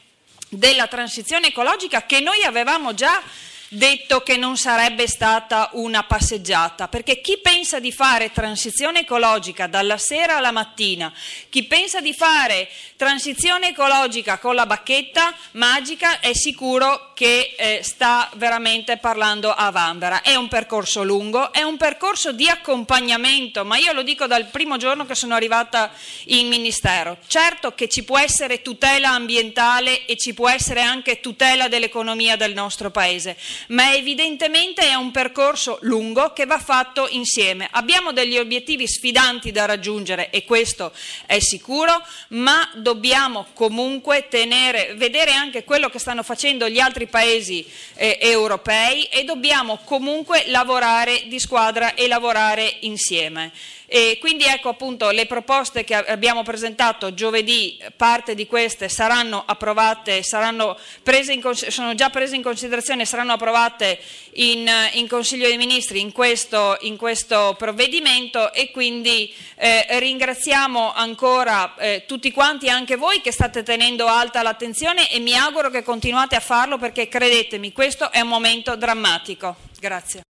della 0.50 0.88
transizione 0.88 1.48
ecologica 1.48 2.06
che 2.06 2.20
noi 2.20 2.44
avevamo 2.44 2.94
già 2.94 3.22
detto 3.70 4.22
che 4.22 4.38
non 4.38 4.58
sarebbe 4.58 5.08
stata 5.08 5.70
una 5.74 6.04
passeggiata, 6.04 6.88
perché 6.88 7.22
chi 7.22 7.40
pensa 7.40 7.80
di 7.80 7.92
fare 7.92 8.32
transizione 8.32 9.00
ecologica 9.00 9.68
dalla 9.68 9.98
sera 9.98 10.38
alla 10.38 10.52
mattina, 10.52 11.12
chi 11.50 11.64
pensa 11.66 12.00
di 12.00 12.14
fare 12.14 12.70
transizione 12.96 13.70
ecologica 13.70 14.40
con 14.40 14.56
la 14.56 14.66
bacchetta 14.66 15.34
magica 15.52 16.20
è 16.20 16.34
sicuro 16.34 17.12
che 17.14 17.56
eh, 17.58 17.80
sta 17.84 18.30
veramente 18.36 18.98
parlando 18.98 19.52
a 19.52 19.70
Vanvera. 19.72 20.22
È 20.22 20.36
un 20.36 20.48
percorso 20.48 21.04
lungo, 21.04 21.52
è 21.52 21.62
un 21.62 21.78
percorso 21.78 22.32
di 22.32 22.48
accompagnamento, 22.48 23.66
ma 23.66 23.78
io 23.78 23.92
lo 23.94 24.04
dico 24.04 24.28
dal 24.28 24.46
primo 24.46 24.78
giorno 24.78 25.06
che 25.06 25.16
sono 25.16 25.36
arrivata 25.36 25.92
in 26.26 26.48
Ministero. 26.48 27.18
Certo 27.28 27.74
che 27.74 27.88
ci 27.88 28.04
può 28.04 28.18
essere 28.20 28.62
tutela 28.62 29.10
ambientale 29.10 30.06
e 30.06 30.16
ci 30.18 30.34
può 30.34 30.50
essere 30.50 30.82
anche 30.82 31.20
tutela 31.20 31.68
dell'economia 31.68 32.36
del 32.36 32.54
nostro 32.54 32.92
Paese, 32.92 33.38
ma 33.68 33.94
evidentemente 33.94 34.82
è 34.88 34.94
un 34.94 35.12
percorso 35.12 35.78
lungo 35.82 36.34
che 36.34 36.46
va 36.46 36.60
fatto 36.60 37.08
insieme. 37.12 37.68
Abbiamo 37.72 38.12
degli 38.12 38.38
obiettivi 38.38 38.88
sfidanti 38.88 39.52
da 39.52 39.66
raggiungere 39.66 40.30
e 40.30 40.46
questo 40.46 40.92
è 41.26 41.40
sicuro, 41.40 42.02
ma 42.30 42.70
dobbiamo 42.76 43.48
comunque 43.54 44.28
tenere, 44.30 44.94
vedere 44.96 45.32
anche 45.32 45.64
quello 45.64 45.90
che 45.90 46.00
stanno 46.00 46.24
facendo 46.24 46.70
gli 46.70 46.80
altri 46.80 47.08
paesi 47.08 47.66
eh, 47.96 48.18
europei 48.22 49.04
e 49.06 49.24
dobbiamo 49.24 49.80
comunque 49.84 50.44
lavorare 50.48 51.24
di 51.28 51.40
squadra 51.40 51.94
e 51.94 52.08
lavorare 52.08 52.78
insieme. 52.82 53.52
E 53.90 54.18
quindi 54.20 54.44
ecco 54.44 54.68
appunto 54.68 55.12
le 55.12 55.26
proposte 55.28 55.86
che 55.86 55.96
abbiamo 55.96 56.44
presentato 56.44 57.14
giovedì, 57.14 57.82
parte 57.96 58.36
di 58.36 58.46
queste 58.46 58.90
saranno 58.90 59.42
approvate, 59.46 60.24
saranno 60.24 60.78
prese 61.02 61.32
in, 61.32 61.42
sono 61.54 61.96
già 61.96 62.10
prese 62.10 62.36
in 62.36 62.44
considerazione 62.44 63.04
e 63.04 63.06
saranno 63.06 63.32
approvate 63.32 63.98
in, 64.34 64.70
in 64.94 65.08
Consiglio 65.08 65.48
dei 65.48 65.56
Ministri 65.56 66.02
in 66.02 66.12
questo, 66.12 66.76
in 66.82 66.98
questo 66.98 67.56
provvedimento 67.58 68.52
e 68.52 68.72
quindi 68.72 69.34
eh, 69.56 69.86
ringraziamo 70.00 70.92
ancora 70.92 71.74
eh, 71.78 72.04
tutti 72.06 72.30
quanti, 72.32 72.70
anche 72.70 72.98
voi 72.98 73.22
che 73.22 73.32
state 73.32 73.64
tenendo 73.64 74.08
alta 74.08 74.42
l'attenzione 74.42 75.10
e 75.10 75.20
mi 75.20 75.34
auguro 75.34 75.70
che 75.70 75.84
continuate 75.84 76.36
a 76.36 76.42
farlo 76.42 76.78
perché 76.78 77.08
credetemi 77.08 77.72
questo 77.72 78.12
è 78.12 78.20
un 78.20 78.28
momento 78.28 78.76
drammatico. 78.76 79.56
Grazie. 79.80 80.24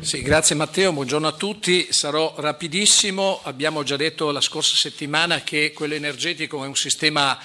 Sì, 0.00 0.22
grazie 0.22 0.54
Matteo, 0.54 0.90
buongiorno 0.90 1.28
a 1.28 1.32
tutti. 1.32 1.88
Sarò 1.90 2.32
rapidissimo. 2.38 3.40
Abbiamo 3.42 3.82
già 3.82 3.96
detto 3.96 4.30
la 4.30 4.40
scorsa 4.40 4.74
settimana 4.74 5.42
che 5.42 5.74
quello 5.74 5.92
energetico 5.92 6.64
è 6.64 6.66
un 6.66 6.74
sistema 6.74 7.38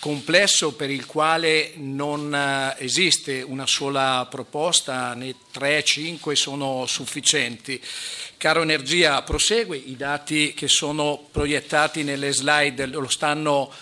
complesso 0.00 0.72
per 0.72 0.90
il 0.90 1.06
quale 1.06 1.74
non 1.76 2.34
eh, 2.34 2.74
esiste 2.82 3.40
una 3.40 3.68
sola 3.68 4.26
proposta, 4.28 5.14
né 5.14 5.36
tre, 5.52 5.84
cinque 5.84 6.34
sono 6.34 6.86
sufficienti. 6.86 7.80
Caro 8.36 8.62
Energia 8.62 9.22
prosegue, 9.22 9.76
i 9.76 9.96
dati 9.96 10.54
che 10.54 10.66
sono 10.66 11.28
proiettati 11.30 12.02
nelle 12.02 12.32
slide 12.32 12.86
lo 12.86 13.08
stanno 13.08 13.72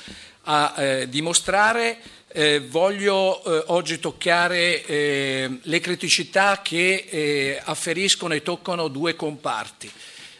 a 0.42 0.74
eh, 0.76 1.08
dimostrare. 1.08 1.98
Eh, 2.36 2.58
voglio 2.58 3.44
eh, 3.44 3.62
oggi 3.68 4.00
toccare 4.00 4.84
eh, 4.86 5.58
le 5.62 5.78
criticità 5.78 6.62
che 6.64 7.06
eh, 7.08 7.60
afferiscono 7.62 8.34
e 8.34 8.42
toccano 8.42 8.88
due 8.88 9.14
comparti, 9.14 9.88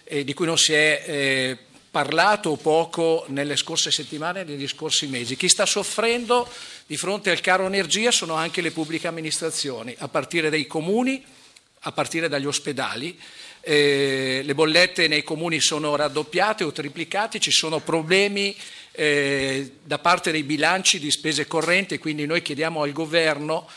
eh, 0.03 0.25
di 0.25 0.35
cui 0.35 0.45
non 0.45 0.59
si 0.59 0.73
è 0.73 1.05
eh, 1.07 1.59
parlato 1.93 2.57
poco 2.57 3.27
nelle 3.29 3.55
scorse 3.55 3.93
settimane 3.93 4.41
e 4.41 4.45
negli 4.45 4.67
scorsi 4.67 5.07
mesi. 5.07 5.37
Chi 5.37 5.49
sta 5.49 5.67
soffrendo 5.67 6.51
di 6.85 6.97
fronte 6.97 7.31
al 7.31 7.41
caro 7.41 7.65
energia 7.65 8.11
sono 8.11 8.35
anche 8.35 8.61
le 8.61 8.73
pubbliche 8.73 9.07
amministrazioni, 9.07 9.95
a 9.99 10.09
partire 10.09 10.51
dai 10.51 10.67
comuni, 10.67 11.25
a 11.83 11.93
partire 11.93 12.29
dagli 12.29 12.47
ospedali. 12.47 13.17
Le 13.67 14.53
bollette 14.53 15.09
nei 15.09 15.23
comuni 15.23 15.59
sono 15.59 15.97
raddoppiate 15.97 16.65
o 16.65 16.73
triplicate, 16.73 17.39
ci 17.39 17.51
sono 17.53 17.79
problemi 17.79 18.55
eh, 18.97 19.73
da 19.83 19.99
parte 19.99 20.31
dei 20.31 20.45
bilanci 20.45 21.01
di 21.01 21.11
spese 21.11 21.47
correnti, 21.47 21.99
quindi 21.99 22.27
noi 22.27 22.43
chiediamo 22.43 22.83
al 22.83 22.93
governo 22.93 23.69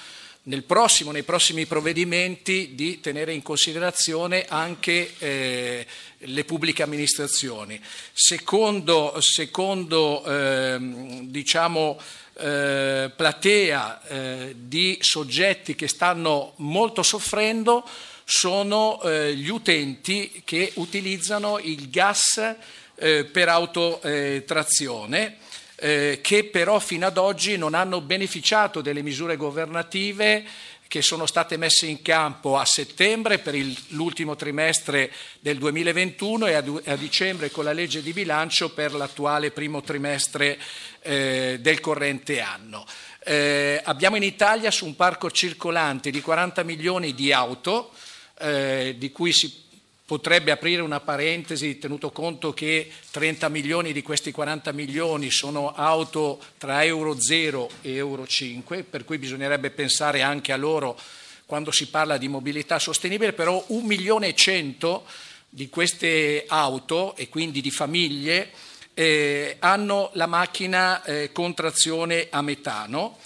nel 0.43 0.63
prossimo, 0.63 1.11
nei 1.11 1.23
prossimi 1.23 1.65
provvedimenti 1.65 2.71
di 2.73 2.99
tenere 3.01 3.33
in 3.33 3.41
considerazione 3.41 4.45
anche 4.47 5.13
eh, 5.17 5.85
le 6.19 6.43
pubbliche 6.45 6.83
amministrazioni. 6.83 7.81
Secondo, 8.13 9.19
secondo 9.19 10.23
ehm, 10.23 11.27
diciamo, 11.27 11.99
eh, 12.37 13.11
platea 13.13 14.07
eh, 14.07 14.55
di 14.55 14.97
soggetti 15.01 15.75
che 15.75 15.87
stanno 15.87 16.53
molto 16.57 17.01
soffrendo 17.03 17.83
sono 18.23 19.01
eh, 19.01 19.35
gli 19.35 19.49
utenti 19.49 20.41
che 20.45 20.71
utilizzano 20.75 21.59
il 21.59 21.89
gas 21.89 22.55
eh, 22.97 23.25
per 23.25 23.49
autotrazione. 23.49 25.37
Eh, 25.79 26.21
che 26.23 26.45
però 26.45 26.79
fino 26.79 27.05
ad 27.05 27.17
oggi 27.17 27.55
non 27.55 27.75
hanno 27.75 28.01
beneficiato 28.01 28.81
delle 28.81 29.03
misure 29.03 29.35
governative 29.35 30.43
che 30.87 31.01
sono 31.01 31.25
state 31.25 31.57
messe 31.57 31.85
in 31.85 32.01
campo 32.01 32.57
a 32.57 32.65
settembre 32.65 33.39
per 33.39 33.55
il, 33.55 33.77
l'ultimo 33.89 34.35
trimestre 34.35 35.11
del 35.39 35.57
2021 35.57 36.47
e 36.47 36.53
a, 36.53 36.63
a, 36.85 36.95
dicembre 36.95 37.51
con 37.51 37.65
la 37.65 37.73
legge 37.73 38.01
di 38.01 38.13
bilancio 38.13 38.71
per 38.71 38.93
l'attuale 38.93 39.51
primo 39.51 39.81
trimestre 39.81 40.57
eh, 41.01 41.57
del 41.59 41.79
corrente 41.79 42.39
anno. 42.39 42.85
Eh, 43.23 43.81
abbiamo 43.83 44.15
in 44.15 44.23
Italia 44.23 44.71
su 44.71 44.85
un 44.85 44.95
parco 44.95 45.29
circolante 45.29 46.09
di 46.09 46.21
40 46.21 46.63
milioni 46.63 47.13
di 47.13 47.33
auto, 47.33 47.91
eh, 48.39 48.95
di 48.97 49.11
cui 49.11 49.33
si 49.33 49.65
potrebbe 50.07 50.51
aprire 50.51 50.81
una 50.81 51.01
parentesi 51.01 51.79
tenuto 51.79 52.11
conto 52.11 52.53
che 52.53 52.89
30 53.11 53.49
milioni 53.49 53.91
di 53.91 54.01
questi 54.01 54.31
40 54.31 54.71
milioni 54.71 55.29
sono 55.29 55.73
auto 55.75 56.39
tra 56.57 56.85
Euro 56.85 57.19
0 57.19 57.69
e 57.81 57.95
Euro 57.95 58.25
5, 58.25 58.83
per 58.83 59.03
cui 59.03 59.17
bisognerebbe 59.17 59.69
pensare 59.69 60.21
anche 60.21 60.53
a 60.53 60.55
loro 60.55 60.97
quando 61.45 61.71
si 61.71 61.89
parla 61.89 62.15
di 62.15 62.29
mobilità 62.29 62.79
sostenibile, 62.79 63.33
però 63.33 63.61
un 63.67 63.83
milione 63.83 64.29
e 64.29 64.33
cento 64.33 65.03
di 65.49 65.67
queste 65.67 66.45
auto 66.47 67.13
e 67.17 67.27
quindi 67.27 67.59
di 67.59 67.71
famiglie 67.71 68.51
eh, 68.93 69.57
hanno 69.59 70.11
la 70.13 70.25
macchina 70.25 71.03
eh, 71.03 71.33
con 71.33 71.53
trazione 71.53 72.27
a 72.29 72.41
metano. 72.41 73.17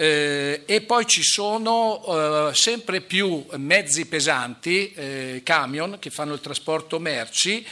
Eh, 0.00 0.62
e 0.64 0.80
poi 0.82 1.06
ci 1.06 1.24
sono 1.24 2.50
eh, 2.50 2.54
sempre 2.54 3.00
più 3.00 3.44
mezzi 3.56 4.06
pesanti, 4.06 4.92
eh, 4.92 5.40
camion, 5.42 5.96
che 5.98 6.10
fanno 6.10 6.34
il 6.34 6.40
trasporto 6.40 7.00
merci, 7.00 7.66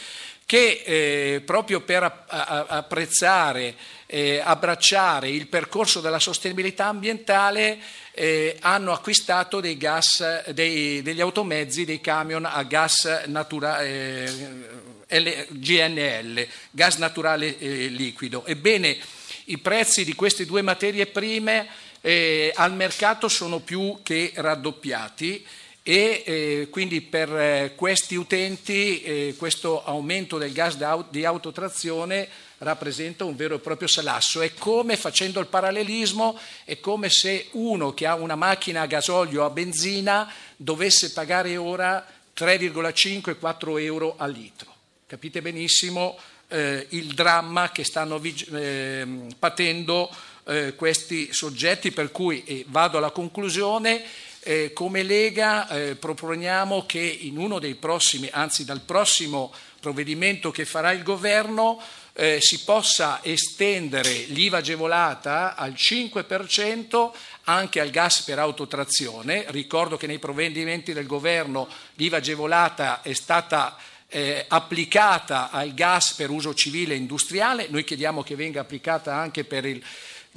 che 0.44 0.82
eh, 0.84 1.42
proprio 1.44 1.82
per 1.82 2.02
app- 2.02 2.28
apprezzare, 2.28 3.76
eh, 4.06 4.40
abbracciare 4.44 5.30
il 5.30 5.46
percorso 5.46 6.00
della 6.00 6.18
sostenibilità 6.18 6.86
ambientale 6.86 7.78
eh, 8.10 8.56
hanno 8.60 8.92
acquistato 8.92 9.60
dei 9.60 9.76
gas, 9.76 10.50
dei, 10.50 11.02
degli 11.02 11.20
automezzi, 11.20 11.84
dei 11.84 12.00
camion 12.00 12.44
a 12.44 12.64
gas 12.64 13.22
naturale, 13.26 14.64
GNL, 15.06 16.44
gas 16.72 16.96
naturale 16.96 17.54
liquido. 17.60 18.44
Ebbene, 18.46 18.98
i 19.44 19.58
prezzi 19.58 20.04
di 20.04 20.14
queste 20.16 20.44
due 20.44 20.62
materie 20.62 21.06
prime 21.06 21.84
eh, 22.06 22.52
al 22.54 22.72
mercato 22.72 23.26
sono 23.26 23.58
più 23.58 23.98
che 24.04 24.30
raddoppiati 24.36 25.44
e 25.82 26.22
eh, 26.24 26.68
quindi 26.70 27.00
per 27.00 27.36
eh, 27.36 27.72
questi 27.74 28.14
utenti 28.14 29.02
eh, 29.02 29.34
questo 29.36 29.84
aumento 29.84 30.38
del 30.38 30.52
gas 30.52 30.76
di 31.10 31.24
autotrazione 31.24 32.28
rappresenta 32.58 33.24
un 33.24 33.34
vero 33.34 33.56
e 33.56 33.58
proprio 33.58 33.88
salasso. 33.88 34.40
È 34.40 34.54
come, 34.54 34.96
facendo 34.96 35.40
il 35.40 35.48
parallelismo, 35.48 36.38
è 36.64 36.78
come 36.78 37.10
se 37.10 37.48
uno 37.52 37.92
che 37.92 38.06
ha 38.06 38.14
una 38.14 38.36
macchina 38.36 38.82
a 38.82 38.86
gasolio 38.86 39.42
o 39.42 39.46
a 39.46 39.50
benzina 39.50 40.32
dovesse 40.56 41.10
pagare 41.10 41.56
ora 41.56 42.06
3,5-4 42.36 43.80
euro 43.82 44.14
al 44.16 44.30
litro. 44.30 44.72
Capite 45.08 45.42
benissimo 45.42 46.16
eh, 46.46 46.86
il 46.90 47.14
dramma 47.14 47.72
che 47.72 47.82
stanno 47.82 48.22
ehm, 48.22 49.34
patendo 49.40 50.08
eh, 50.46 50.74
questi 50.74 51.32
soggetti, 51.32 51.90
per 51.90 52.10
cui 52.10 52.44
eh, 52.44 52.64
vado 52.68 52.98
alla 52.98 53.10
conclusione. 53.10 54.02
Eh, 54.40 54.72
come 54.72 55.02
Lega 55.02 55.68
eh, 55.68 55.96
proponiamo 55.96 56.86
che 56.86 57.00
in 57.00 57.36
uno 57.36 57.58
dei 57.58 57.74
prossimi, 57.74 58.28
anzi 58.30 58.64
dal 58.64 58.80
prossimo 58.80 59.52
provvedimento 59.80 60.52
che 60.52 60.64
farà 60.64 60.92
il 60.92 61.02
governo, 61.02 61.80
eh, 62.12 62.38
si 62.40 62.62
possa 62.62 63.20
estendere 63.22 64.10
l'IVA 64.28 64.58
agevolata 64.58 65.54
al 65.54 65.72
5% 65.72 67.10
anche 67.44 67.80
al 67.80 67.90
gas 67.90 68.22
per 68.22 68.38
autotrazione. 68.38 69.44
Ricordo 69.48 69.96
che 69.96 70.06
nei 70.06 70.18
provvedimenti 70.18 70.92
del 70.92 71.06
governo 71.06 71.68
l'IVA 71.94 72.18
agevolata 72.18 73.02
è 73.02 73.12
stata 73.12 73.76
eh, 74.08 74.44
applicata 74.48 75.50
al 75.50 75.74
gas 75.74 76.14
per 76.14 76.30
uso 76.30 76.54
civile 76.54 76.94
e 76.94 76.98
industriale, 76.98 77.66
noi 77.68 77.84
chiediamo 77.84 78.22
che 78.22 78.36
venga 78.36 78.60
applicata 78.60 79.14
anche 79.14 79.44
per 79.44 79.66
il 79.66 79.82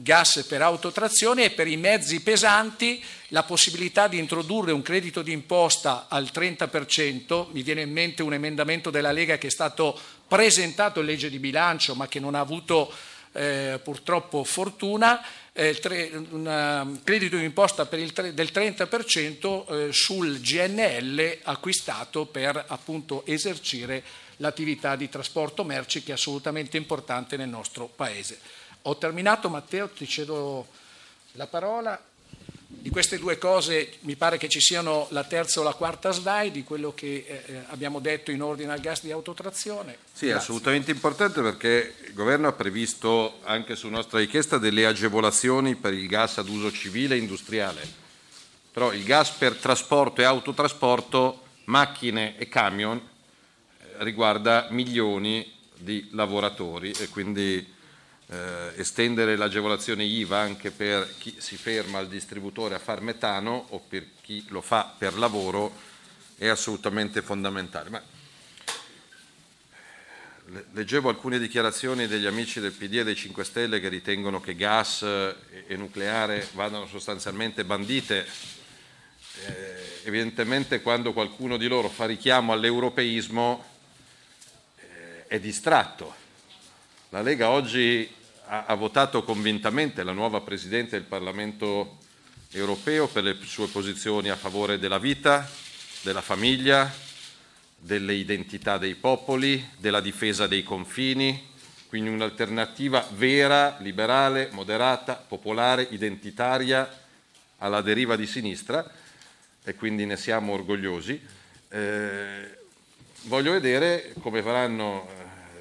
gas 0.01 0.45
per 0.47 0.61
autotrazione 0.61 1.45
e 1.45 1.49
per 1.51 1.67
i 1.67 1.77
mezzi 1.77 2.21
pesanti 2.21 3.03
la 3.29 3.43
possibilità 3.43 4.07
di 4.07 4.17
introdurre 4.17 4.71
un 4.71 4.81
credito 4.81 5.21
d'imposta 5.21 6.07
al 6.09 6.29
30%, 6.33 7.47
mi 7.51 7.63
viene 7.63 7.81
in 7.81 7.91
mente 7.91 8.23
un 8.23 8.33
emendamento 8.33 8.89
della 8.89 9.11
Lega 9.11 9.37
che 9.37 9.47
è 9.47 9.51
stato 9.51 9.97
presentato 10.27 10.99
in 10.99 11.05
legge 11.05 11.29
di 11.29 11.39
bilancio 11.39 11.95
ma 11.95 12.07
che 12.07 12.19
non 12.19 12.35
ha 12.35 12.39
avuto 12.39 12.91
eh, 13.33 13.79
purtroppo 13.83 14.43
fortuna, 14.43 15.23
eh, 15.53 15.77
un 16.31 16.93
uh, 16.93 17.03
credito 17.03 17.37
d'imposta 17.37 17.85
tre, 17.85 18.33
del 18.33 18.49
30% 18.51 19.87
eh, 19.89 19.91
sul 19.91 20.39
GNL 20.39 21.39
acquistato 21.43 22.25
per 22.25 22.63
appunto 22.67 23.25
esercire 23.25 24.03
l'attività 24.37 24.95
di 24.95 25.09
trasporto 25.09 25.63
merci 25.63 26.01
che 26.01 26.11
è 26.11 26.13
assolutamente 26.13 26.77
importante 26.77 27.37
nel 27.37 27.49
nostro 27.49 27.87
Paese. 27.93 28.39
Ho 28.89 28.97
terminato 28.97 29.49
Matteo, 29.49 29.87
ti 29.89 30.07
cedo 30.07 30.65
la 31.33 31.45
parola. 31.45 32.03
Di 32.65 32.89
queste 32.89 33.19
due 33.19 33.37
cose 33.37 33.97
mi 33.99 34.15
pare 34.15 34.39
che 34.39 34.49
ci 34.49 34.59
siano 34.59 35.05
la 35.11 35.23
terza 35.23 35.59
o 35.59 35.63
la 35.63 35.73
quarta 35.73 36.09
slide 36.09 36.49
di 36.49 36.63
quello 36.63 36.95
che 36.95 37.23
eh, 37.27 37.63
abbiamo 37.67 37.99
detto 37.99 38.31
in 38.31 38.41
ordine 38.41 38.71
al 38.71 38.79
gas 38.79 39.03
di 39.03 39.11
autotrazione. 39.11 39.95
Sì, 40.11 40.29
è 40.29 40.31
assolutamente 40.31 40.89
importante 40.89 41.39
perché 41.43 41.97
il 42.07 42.15
governo 42.15 42.47
ha 42.47 42.51
previsto 42.53 43.41
anche 43.43 43.75
su 43.75 43.89
nostra 43.89 44.17
richiesta 44.17 44.57
delle 44.57 44.87
agevolazioni 44.87 45.75
per 45.75 45.93
il 45.93 46.07
gas 46.07 46.39
ad 46.39 46.49
uso 46.49 46.71
civile 46.71 47.13
e 47.13 47.19
industriale. 47.19 47.87
Però 48.71 48.91
il 48.91 49.03
gas 49.03 49.29
per 49.29 49.53
trasporto 49.53 50.21
e 50.21 50.23
autotrasporto, 50.23 51.43
macchine 51.65 52.39
e 52.39 52.49
camion 52.49 52.97
eh, 52.97 53.85
riguarda 53.99 54.65
milioni 54.71 55.57
di 55.75 56.07
lavoratori 56.11 56.91
e 56.99 57.07
quindi 57.09 57.77
eh, 58.31 58.73
estendere 58.75 59.35
l'agevolazione 59.35 60.03
IVA 60.03 60.37
anche 60.37 60.71
per 60.71 61.15
chi 61.17 61.35
si 61.37 61.57
ferma 61.57 61.97
al 61.97 62.07
distributore 62.07 62.75
a 62.75 62.79
far 62.79 63.01
metano 63.01 63.65
o 63.69 63.79
per 63.79 64.05
chi 64.21 64.45
lo 64.49 64.61
fa 64.61 64.93
per 64.95 65.17
lavoro 65.17 65.73
è 66.37 66.47
assolutamente 66.47 67.21
fondamentale. 67.21 67.89
Ma 67.89 68.01
leggevo 70.73 71.09
alcune 71.09 71.39
dichiarazioni 71.39 72.07
degli 72.07 72.25
amici 72.25 72.59
del 72.59 72.71
PD 72.71 72.97
e 72.97 73.03
dei 73.03 73.15
5 73.15 73.43
Stelle 73.43 73.79
che 73.79 73.89
ritengono 73.89 74.39
che 74.39 74.55
gas 74.55 75.03
e 75.03 75.75
nucleare 75.75 76.47
vadano 76.53 76.87
sostanzialmente 76.87 77.63
bandite. 77.63 78.25
Eh, 79.45 80.01
evidentemente 80.03 80.81
quando 80.81 81.13
qualcuno 81.13 81.57
di 81.57 81.67
loro 81.67 81.87
fa 81.87 82.05
richiamo 82.05 82.53
all'europeismo 82.53 83.65
eh, 84.77 85.27
è 85.27 85.39
distratto. 85.39 86.15
La 87.09 87.21
Lega 87.21 87.49
oggi 87.49 88.17
ha, 88.49 88.65
ha 88.65 88.73
votato 88.73 89.23
convintamente 89.23 90.03
la 90.03 90.11
nuova 90.11 90.41
Presidente 90.41 90.97
del 90.97 91.05
Parlamento 91.05 91.97
europeo 92.51 93.07
per 93.07 93.23
le 93.23 93.37
sue 93.43 93.67
posizioni 93.67 94.29
a 94.29 94.35
favore 94.35 94.79
della 94.79 94.97
vita, 94.97 95.47
della 96.01 96.21
famiglia, 96.21 96.91
delle 97.77 98.13
identità 98.13 98.77
dei 98.77 98.95
popoli, 98.95 99.63
della 99.77 100.01
difesa 100.01 100.47
dei 100.47 100.63
confini, 100.63 101.47
quindi 101.87 102.09
un'alternativa 102.09 103.07
vera, 103.11 103.77
liberale, 103.79 104.49
moderata, 104.51 105.13
popolare, 105.15 105.87
identitaria 105.91 106.91
alla 107.57 107.81
deriva 107.81 108.15
di 108.15 108.25
sinistra 108.25 108.89
e 109.63 109.75
quindi 109.75 110.05
ne 110.05 110.17
siamo 110.17 110.53
orgogliosi. 110.53 111.21
Eh, 111.69 112.57
voglio 113.23 113.51
vedere 113.51 114.13
come 114.21 114.41
faranno 114.41 115.07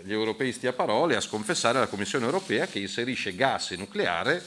gli 0.09 0.13
europeisti 0.13 0.67
a 0.67 0.73
parole 0.73 1.17
a 1.17 1.21
sconfessare 1.21 1.79
la 1.79 1.87
Commissione 1.87 2.25
europea 2.25 2.67
che 2.67 2.79
inserisce 2.79 3.35
gas 3.35 3.73
e 3.73 3.77
nucleare 3.77 4.43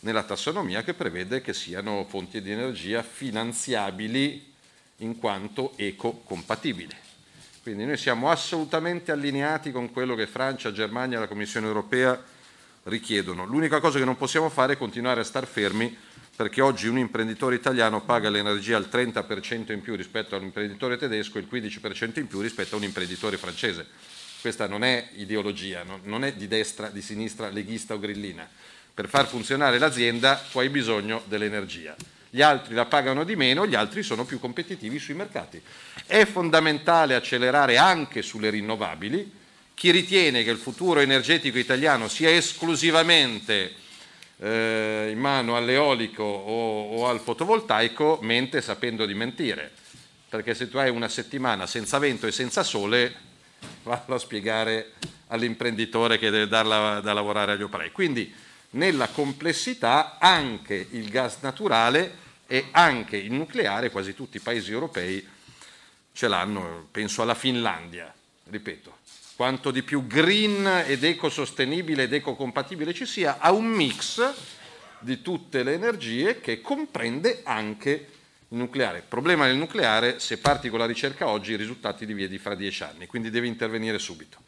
nella 0.00 0.24
tassonomia 0.24 0.84
che 0.84 0.92
prevede 0.92 1.40
che 1.40 1.54
siano 1.54 2.04
fonti 2.06 2.42
di 2.42 2.52
energia 2.52 3.02
finanziabili 3.02 4.52
in 4.98 5.18
quanto 5.18 5.72
ecocompatibili. 5.74 6.94
Quindi 7.62 7.86
noi 7.86 7.96
siamo 7.96 8.30
assolutamente 8.30 9.10
allineati 9.10 9.72
con 9.72 9.90
quello 9.90 10.14
che 10.14 10.26
Francia, 10.26 10.70
Germania 10.70 11.16
e 11.16 11.20
la 11.20 11.28
Commissione 11.28 11.66
europea 11.66 12.22
richiedono. 12.84 13.46
L'unica 13.46 13.80
cosa 13.80 13.98
che 13.98 14.04
non 14.04 14.18
possiamo 14.18 14.50
fare 14.50 14.74
è 14.74 14.76
continuare 14.76 15.20
a 15.20 15.24
star 15.24 15.46
fermi 15.46 15.96
perché 16.36 16.60
oggi 16.60 16.88
un 16.88 16.98
imprenditore 16.98 17.54
italiano 17.54 18.02
paga 18.02 18.28
l'energia 18.28 18.76
al 18.76 18.88
30% 18.92 19.72
in 19.72 19.80
più 19.80 19.96
rispetto 19.96 20.34
a 20.34 20.38
un 20.38 20.44
imprenditore 20.44 20.98
tedesco 20.98 21.38
e 21.38 21.40
il 21.40 21.48
15% 21.50 22.18
in 22.18 22.26
più 22.26 22.40
rispetto 22.40 22.74
a 22.74 22.78
un 22.78 22.84
imprenditore 22.84 23.38
francese 23.38 23.86
questa 24.40 24.66
non 24.66 24.84
è 24.84 25.08
ideologia, 25.16 25.84
non 26.02 26.24
è 26.24 26.32
di 26.32 26.46
destra, 26.46 26.88
di 26.88 27.02
sinistra, 27.02 27.48
leghista 27.48 27.94
o 27.94 27.98
grillina. 27.98 28.48
Per 28.94 29.08
far 29.08 29.26
funzionare 29.26 29.78
l'azienda 29.78 30.42
poi 30.50 30.66
hai 30.66 30.70
bisogno 30.72 31.22
dell'energia. 31.26 31.94
Gli 32.30 32.42
altri 32.42 32.74
la 32.74 32.84
pagano 32.84 33.24
di 33.24 33.36
meno, 33.36 33.66
gli 33.66 33.74
altri 33.74 34.02
sono 34.02 34.24
più 34.24 34.38
competitivi 34.38 34.98
sui 34.98 35.14
mercati. 35.14 35.60
È 36.04 36.24
fondamentale 36.24 37.14
accelerare 37.14 37.78
anche 37.78 38.22
sulle 38.22 38.50
rinnovabili. 38.50 39.32
Chi 39.74 39.90
ritiene 39.90 40.42
che 40.42 40.50
il 40.50 40.58
futuro 40.58 41.00
energetico 41.00 41.58
italiano 41.58 42.08
sia 42.08 42.30
esclusivamente 42.30 43.72
eh, 44.38 45.08
in 45.10 45.18
mano 45.18 45.56
all'eolico 45.56 46.22
o, 46.22 46.96
o 46.96 47.08
al 47.08 47.20
fotovoltaico 47.20 48.18
mente 48.22 48.60
sapendo 48.60 49.06
di 49.06 49.14
mentire. 49.14 49.70
Perché 50.28 50.54
se 50.54 50.68
tu 50.68 50.76
hai 50.76 50.90
una 50.90 51.08
settimana 51.08 51.66
senza 51.66 51.98
vento 51.98 52.26
e 52.26 52.32
senza 52.32 52.62
sole, 52.62 53.26
vallo 53.82 54.14
a 54.14 54.18
spiegare 54.18 54.92
all'imprenditore 55.28 56.18
che 56.18 56.30
deve 56.30 56.48
darla 56.48 57.00
da 57.00 57.12
lavorare 57.12 57.52
agli 57.52 57.62
operai. 57.62 57.92
Quindi 57.92 58.32
nella 58.70 59.08
complessità 59.08 60.18
anche 60.18 60.88
il 60.90 61.08
gas 61.08 61.38
naturale 61.40 62.26
e 62.46 62.68
anche 62.70 63.16
il 63.16 63.32
nucleare, 63.32 63.90
quasi 63.90 64.14
tutti 64.14 64.38
i 64.38 64.40
paesi 64.40 64.72
europei 64.72 65.26
ce 66.12 66.28
l'hanno, 66.28 66.88
penso 66.90 67.22
alla 67.22 67.34
Finlandia, 67.34 68.12
ripeto, 68.50 68.96
quanto 69.36 69.70
di 69.70 69.82
più 69.82 70.06
green 70.06 70.84
ed 70.86 71.04
ecosostenibile 71.04 72.04
ed 72.04 72.12
ecocompatibile 72.12 72.92
ci 72.92 73.06
sia, 73.06 73.38
ha 73.38 73.52
un 73.52 73.66
mix 73.66 74.34
di 74.98 75.22
tutte 75.22 75.62
le 75.62 75.74
energie 75.74 76.40
che 76.40 76.60
comprende 76.60 77.42
anche 77.44 78.08
il 78.50 78.58
nucleare. 78.58 79.02
Problema 79.06 79.46
del 79.46 79.56
nucleare, 79.56 80.18
se 80.20 80.38
parti 80.38 80.68
con 80.68 80.78
la 80.78 80.86
ricerca 80.86 81.28
oggi, 81.28 81.52
i 81.52 81.56
risultati 81.56 82.06
li 82.06 82.14
vedi 82.14 82.38
fra 82.38 82.54
dieci 82.54 82.82
anni, 82.82 83.06
quindi 83.06 83.30
devi 83.30 83.48
intervenire 83.48 83.98
subito. 83.98 84.38